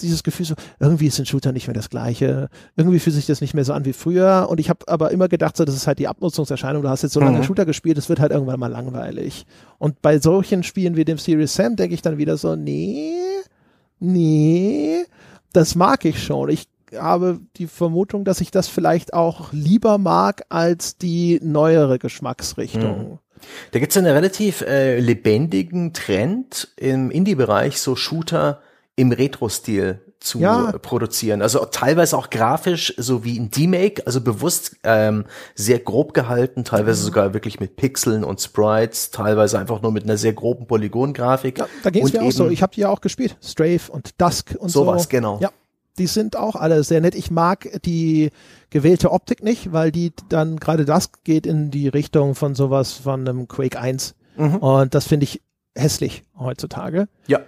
dieses 0.00 0.22
Gefühl 0.22 0.46
so, 0.46 0.54
irgendwie 0.80 1.06
ist 1.06 1.18
ein 1.18 1.26
Shooter 1.26 1.52
nicht 1.52 1.66
mehr 1.66 1.74
das 1.74 1.90
gleiche, 1.90 2.48
irgendwie 2.76 2.98
fühlt 2.98 3.16
sich 3.16 3.26
das 3.26 3.40
nicht 3.40 3.54
mehr 3.54 3.64
so 3.64 3.72
an 3.72 3.84
wie 3.84 3.92
früher 3.92 4.46
und 4.48 4.60
ich 4.60 4.70
habe 4.70 4.86
aber 4.88 5.10
immer 5.10 5.28
gedacht, 5.28 5.56
so, 5.56 5.64
das 5.64 5.74
ist 5.74 5.86
halt 5.86 5.98
die 5.98 6.08
Abnutzungserscheinung, 6.08 6.82
du 6.82 6.88
hast 6.88 7.02
jetzt 7.02 7.12
so 7.12 7.20
lange 7.20 7.38
mhm. 7.38 7.44
Shooter 7.44 7.66
gespielt, 7.66 7.98
es 7.98 8.08
wird 8.08 8.20
halt 8.20 8.32
irgendwann 8.32 8.60
mal 8.60 8.70
langweilig. 8.70 9.46
Und 9.78 10.02
bei 10.02 10.18
solchen 10.18 10.62
Spielen 10.62 10.96
wie 10.96 11.04
dem 11.04 11.18
Serious 11.18 11.54
Sam 11.54 11.76
denke 11.76 11.94
ich 11.94 12.02
dann 12.02 12.18
wieder 12.18 12.36
so, 12.36 12.56
nee, 12.56 13.14
nee, 13.98 15.04
das 15.52 15.74
mag 15.74 16.04
ich 16.04 16.22
schon. 16.22 16.48
Ich 16.48 16.68
habe 16.96 17.40
die 17.56 17.66
Vermutung, 17.66 18.24
dass 18.24 18.40
ich 18.40 18.50
das 18.50 18.68
vielleicht 18.68 19.14
auch 19.14 19.52
lieber 19.52 19.98
mag 19.98 20.42
als 20.48 20.98
die 20.98 21.40
neuere 21.42 21.98
Geschmacksrichtung. 21.98 23.12
Mhm. 23.12 23.18
Da 23.72 23.78
gibt 23.80 23.92
es 23.92 23.98
einen 23.98 24.12
relativ 24.12 24.60
äh, 24.62 25.00
lebendigen 25.00 25.92
Trend 25.92 26.72
im 26.76 27.10
Indie-Bereich, 27.10 27.80
so 27.80 27.96
Shooter 27.96 28.60
im 28.96 29.12
Retro-Stil 29.12 30.00
zu 30.22 30.38
ja. 30.38 30.72
produzieren. 30.72 31.42
Also 31.42 31.64
teilweise 31.64 32.16
auch 32.16 32.30
grafisch, 32.30 32.94
so 32.96 33.24
wie 33.24 33.38
ein 33.38 33.50
D-Make, 33.50 34.06
also 34.06 34.20
bewusst 34.20 34.76
ähm, 34.84 35.24
sehr 35.54 35.80
grob 35.80 36.14
gehalten, 36.14 36.64
teilweise 36.64 37.02
mhm. 37.02 37.06
sogar 37.06 37.34
wirklich 37.34 37.58
mit 37.58 37.76
Pixeln 37.76 38.22
und 38.22 38.40
Sprites, 38.40 39.10
teilweise 39.10 39.58
einfach 39.58 39.82
nur 39.82 39.92
mit 39.92 40.04
einer 40.04 40.16
sehr 40.16 40.32
groben 40.32 40.66
Polygongrafik. 40.66 41.58
Ja, 41.58 41.66
da 41.82 41.90
ging 41.90 42.04
es 42.04 42.12
mir 42.12 42.22
auch 42.22 42.30
so. 42.30 42.48
Ich 42.48 42.62
habe 42.62 42.74
die 42.74 42.82
ja 42.82 42.88
auch 42.88 43.00
gespielt. 43.00 43.36
Strafe 43.42 43.90
und 43.90 44.20
Dusk 44.20 44.54
und 44.58 44.68
sowas, 44.68 44.72
so. 44.72 44.84
Sowas, 44.84 45.08
genau. 45.08 45.38
Ja, 45.40 45.50
die 45.98 46.06
sind 46.06 46.36
auch 46.36 46.54
alle 46.54 46.84
sehr 46.84 47.00
nett. 47.00 47.14
Ich 47.14 47.30
mag 47.30 47.68
die 47.84 48.30
gewählte 48.70 49.10
Optik 49.10 49.42
nicht, 49.42 49.72
weil 49.72 49.90
die 49.90 50.12
dann 50.28 50.56
gerade 50.56 50.84
Dusk 50.84 51.24
geht 51.24 51.46
in 51.46 51.70
die 51.70 51.88
Richtung 51.88 52.34
von 52.34 52.54
sowas 52.54 52.92
von 52.92 53.28
einem 53.28 53.48
Quake 53.48 53.78
1. 53.78 54.14
Mhm. 54.36 54.56
Und 54.56 54.94
das 54.94 55.06
finde 55.06 55.24
ich 55.24 55.42
hässlich 55.74 56.22
heutzutage. 56.38 57.08
Ja 57.26 57.40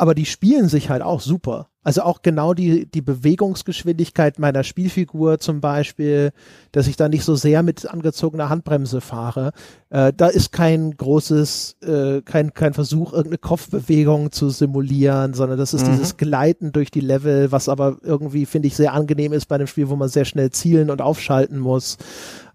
aber 0.00 0.14
die 0.14 0.24
spielen 0.24 0.66
sich 0.66 0.88
halt 0.88 1.02
auch 1.02 1.20
super. 1.20 1.68
Also 1.82 2.00
auch 2.02 2.22
genau 2.22 2.54
die, 2.54 2.86
die 2.86 3.02
Bewegungsgeschwindigkeit 3.02 4.38
meiner 4.38 4.64
Spielfigur 4.64 5.40
zum 5.40 5.60
Beispiel, 5.60 6.32
dass 6.72 6.86
ich 6.86 6.96
da 6.96 7.10
nicht 7.10 7.22
so 7.22 7.34
sehr 7.34 7.62
mit 7.62 7.86
angezogener 7.86 8.48
Handbremse 8.48 9.02
fahre. 9.02 9.52
Äh, 9.90 10.14
da 10.16 10.28
ist 10.28 10.52
kein 10.52 10.96
großes, 10.96 11.76
äh, 11.82 12.22
kein, 12.22 12.54
kein 12.54 12.72
Versuch, 12.72 13.12
irgendeine 13.12 13.36
Kopfbewegung 13.36 14.32
zu 14.32 14.48
simulieren, 14.48 15.34
sondern 15.34 15.58
das 15.58 15.74
ist 15.74 15.86
mhm. 15.86 15.92
dieses 15.92 16.16
Gleiten 16.16 16.72
durch 16.72 16.90
die 16.90 17.00
Level, 17.00 17.52
was 17.52 17.68
aber 17.68 17.98
irgendwie, 18.02 18.46
finde 18.46 18.68
ich, 18.68 18.76
sehr 18.76 18.94
angenehm 18.94 19.34
ist 19.34 19.46
bei 19.46 19.56
einem 19.56 19.66
Spiel, 19.66 19.90
wo 19.90 19.96
man 19.96 20.08
sehr 20.08 20.24
schnell 20.24 20.50
zielen 20.50 20.88
und 20.88 21.02
aufschalten 21.02 21.58
muss. 21.58 21.98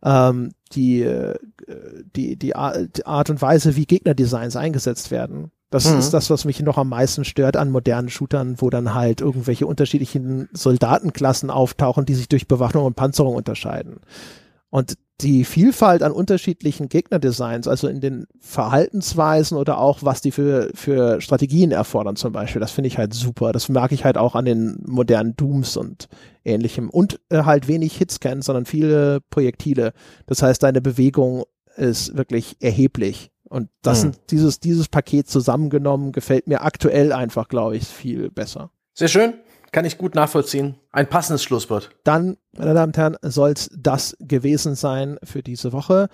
Ähm, 0.04 0.54
die, 0.72 1.04
äh, 1.04 1.36
die, 2.16 2.38
die 2.38 2.56
Art 2.56 3.30
und 3.30 3.40
Weise, 3.40 3.76
wie 3.76 3.86
Gegnerdesigns 3.86 4.56
eingesetzt 4.56 5.12
werden 5.12 5.52
das 5.76 5.92
mhm. 5.92 6.00
ist 6.00 6.12
das, 6.12 6.30
was 6.30 6.46
mich 6.46 6.62
noch 6.62 6.78
am 6.78 6.88
meisten 6.88 7.26
stört 7.26 7.58
an 7.58 7.70
modernen 7.70 8.10
Shootern, 8.10 8.56
wo 8.62 8.70
dann 8.70 8.94
halt 8.94 9.20
irgendwelche 9.20 9.68
unterschiedlichen 9.68 10.48
Soldatenklassen 10.54 11.50
auftauchen, 11.50 12.06
die 12.06 12.16
sich 12.16 12.30
durch 12.30 12.48
Bewaffnung 12.48 12.86
und 12.86 12.96
Panzerung 12.96 13.36
unterscheiden. 13.36 14.00
Und 14.70 14.96
die 15.22 15.44
Vielfalt 15.44 16.02
an 16.02 16.14
unterschiedlichen 16.14 16.88
Gegnerdesigns, 16.88 17.68
also 17.68 17.90
in 17.90 18.00
den 18.00 18.26
Verhaltensweisen 18.40 19.58
oder 19.58 19.78
auch 19.78 20.00
was 20.02 20.22
die 20.22 20.32
für, 20.32 20.70
für 20.74 21.20
Strategien 21.20 21.72
erfordern 21.72 22.16
zum 22.16 22.32
Beispiel, 22.32 22.62
das 22.62 22.72
finde 22.72 22.88
ich 22.88 22.98
halt 22.98 23.14
super. 23.14 23.52
Das 23.52 23.68
mag 23.68 23.92
ich 23.92 24.06
halt 24.06 24.18
auch 24.18 24.36
an 24.36 24.46
den 24.46 24.82
modernen 24.86 25.36
Dooms 25.36 25.76
und 25.76 26.08
ähnlichem. 26.46 26.90
Und 26.90 27.20
äh, 27.30 27.44
halt 27.44 27.68
wenig 27.68 27.98
Hitscan, 27.98 28.42
sondern 28.42 28.66
viele 28.66 29.20
Projektile. 29.30 29.92
Das 30.26 30.42
heißt, 30.42 30.64
deine 30.64 30.82
Bewegung 30.82 31.44
ist 31.76 32.16
wirklich 32.16 32.56
erheblich. 32.62 33.32
Und 33.56 33.70
das 33.84 34.04
hm. 34.04 34.12
sind 34.12 34.32
dieses, 34.32 34.60
dieses 34.60 34.90
Paket 34.90 35.30
zusammengenommen 35.30 36.12
gefällt 36.12 36.46
mir 36.46 36.64
aktuell 36.64 37.14
einfach, 37.14 37.48
glaube 37.48 37.78
ich, 37.78 37.88
viel 37.88 38.30
besser. 38.30 38.70
Sehr 38.94 39.08
schön. 39.08 39.36
Kann 39.72 39.86
ich 39.86 39.98
gut 39.98 40.14
nachvollziehen. 40.14 40.76
Ein 40.92 41.08
passendes 41.08 41.42
Schlusswort. 41.42 41.92
Dann, 42.04 42.36
meine 42.52 42.74
Damen 42.74 42.90
und 42.90 42.98
Herren, 42.98 43.18
soll 43.22 43.52
es 43.52 43.70
das 43.74 44.18
gewesen 44.20 44.76
sein 44.76 45.18
für 45.24 45.42
diese 45.42 45.72
Woche. 45.72 46.10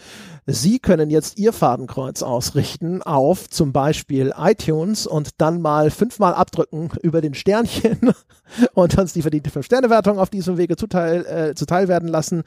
Sie 0.46 0.78
können 0.78 1.10
jetzt 1.10 1.40
Ihr 1.40 1.52
Fadenkreuz 1.52 2.22
ausrichten 2.22 3.02
auf 3.02 3.50
zum 3.50 3.74
Beispiel 3.74 4.34
iTunes 4.38 5.08
und 5.08 5.42
dann 5.42 5.62
mal 5.62 5.90
fünfmal 5.90 6.36
abdrücken 6.36 6.92
über 7.02 7.22
den 7.22 7.34
Sternchen 7.34 8.14
und 8.76 9.00
uns 9.00 9.14
die 9.14 9.24
verdiente 9.24 9.50
Fünf-Sterne-Wertung 9.50 10.20
auf 10.20 10.30
diesem 10.30 10.58
Wege 10.58 10.76
zuteil, 10.76 11.26
äh, 11.26 11.56
zuteil 11.56 11.88
werden 11.88 12.08
lassen. 12.08 12.44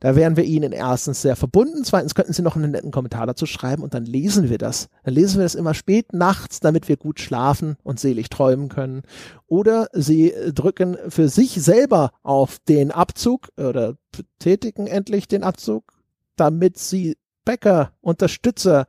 Da 0.00 0.14
wären 0.14 0.36
wir 0.36 0.44
Ihnen 0.44 0.72
erstens 0.72 1.22
sehr 1.22 1.34
verbunden, 1.34 1.82
zweitens 1.82 2.14
könnten 2.14 2.32
Sie 2.32 2.42
noch 2.42 2.54
einen 2.54 2.70
netten 2.70 2.92
Kommentar 2.92 3.26
dazu 3.26 3.46
schreiben 3.46 3.82
und 3.82 3.94
dann 3.94 4.04
lesen 4.04 4.48
wir 4.48 4.58
das. 4.58 4.88
Dann 5.02 5.14
lesen 5.14 5.38
wir 5.38 5.42
das 5.44 5.56
immer 5.56 5.74
spät 5.74 6.12
nachts, 6.12 6.60
damit 6.60 6.88
wir 6.88 6.96
gut 6.96 7.18
schlafen 7.18 7.76
und 7.82 7.98
selig 7.98 8.28
träumen 8.30 8.68
können. 8.68 9.02
Oder 9.48 9.88
Sie 9.92 10.32
drücken 10.54 10.96
für 11.08 11.28
sich 11.28 11.60
selber 11.62 12.12
auf 12.22 12.58
den 12.68 12.92
Abzug 12.92 13.48
oder 13.56 13.96
betätigen 14.12 14.86
endlich 14.86 15.26
den 15.26 15.42
Abzug, 15.42 15.92
damit 16.36 16.78
Sie 16.78 17.16
Bäcker, 17.44 17.92
Unterstützer 18.00 18.86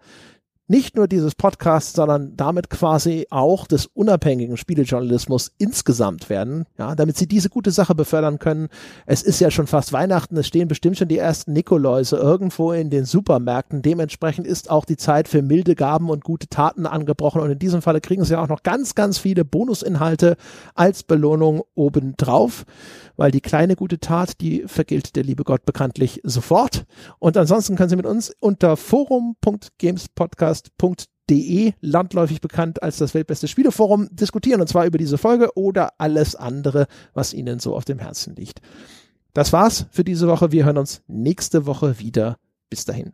nicht 0.69 0.95
nur 0.95 1.07
dieses 1.07 1.33
Podcasts, 1.33 1.93
sondern 1.93 2.37
damit 2.37 2.69
quasi 2.69 3.25
auch 3.31 3.65
des 3.65 3.87
unabhängigen 3.87 4.55
Spielejournalismus 4.55 5.51
insgesamt 5.57 6.29
werden, 6.29 6.65
ja, 6.77 6.93
damit 6.93 7.17
sie 7.17 7.27
diese 7.27 7.49
gute 7.49 7.71
Sache 7.71 7.95
befördern 7.95 8.37
können. 8.37 8.69
Es 9.07 9.23
ist 9.23 9.39
ja 9.39 9.49
schon 9.49 9.65
fast 9.65 9.93
Weihnachten, 9.93 10.37
es 10.37 10.45
stehen 10.45 10.67
bestimmt 10.67 10.97
schon 10.97 11.07
die 11.07 11.17
ersten 11.17 11.53
Nikoläuse 11.53 12.17
irgendwo 12.17 12.71
in 12.71 12.91
den 12.91 13.05
Supermärkten. 13.05 13.81
Dementsprechend 13.81 14.45
ist 14.45 14.69
auch 14.69 14.85
die 14.85 14.97
Zeit 14.97 15.27
für 15.27 15.41
milde 15.41 15.73
Gaben 15.73 16.11
und 16.11 16.23
gute 16.23 16.47
Taten 16.47 16.85
angebrochen 16.85 17.41
und 17.41 17.49
in 17.49 17.59
diesem 17.59 17.81
Falle 17.81 17.99
kriegen 17.99 18.23
sie 18.23 18.37
auch 18.37 18.47
noch 18.47 18.61
ganz, 18.61 18.93
ganz 18.93 19.17
viele 19.17 19.45
Bonusinhalte 19.45 20.37
als 20.75 21.01
Belohnung 21.01 21.63
obendrauf 21.73 22.65
weil 23.19 23.31
die 23.31 23.41
kleine 23.41 23.75
gute 23.75 23.99
Tat, 23.99 24.39
die 24.39 24.63
vergilt 24.65 25.17
der 25.17 25.23
liebe 25.23 25.43
Gott 25.43 25.65
bekanntlich 25.65 26.21
sofort. 26.23 26.85
Und 27.19 27.35
ansonsten 27.35 27.75
können 27.75 27.89
Sie 27.89 27.97
mit 27.97 28.05
uns 28.05 28.33
unter 28.39 28.77
forum.gamespodcast.de 30.79 31.73
landläufig 31.81 32.41
bekannt 32.41 32.81
als 32.83 32.97
das 32.97 33.13
weltbeste 33.13 33.47
Spieleforum 33.47 34.09
diskutieren 34.11 34.61
und 34.61 34.67
zwar 34.67 34.85
über 34.85 34.97
diese 34.97 35.17
Folge 35.17 35.49
oder 35.55 35.93
alles 35.97 36.35
andere, 36.35 36.87
was 37.13 37.33
Ihnen 37.33 37.59
so 37.59 37.75
auf 37.75 37.85
dem 37.85 37.99
Herzen 37.99 38.35
liegt. 38.35 38.61
Das 39.33 39.53
war's 39.53 39.85
für 39.91 40.03
diese 40.03 40.27
Woche. 40.27 40.51
Wir 40.51 40.65
hören 40.65 40.77
uns 40.77 41.01
nächste 41.07 41.65
Woche 41.65 41.99
wieder. 41.99 42.37
Bis 42.69 42.85
dahin. 42.85 43.13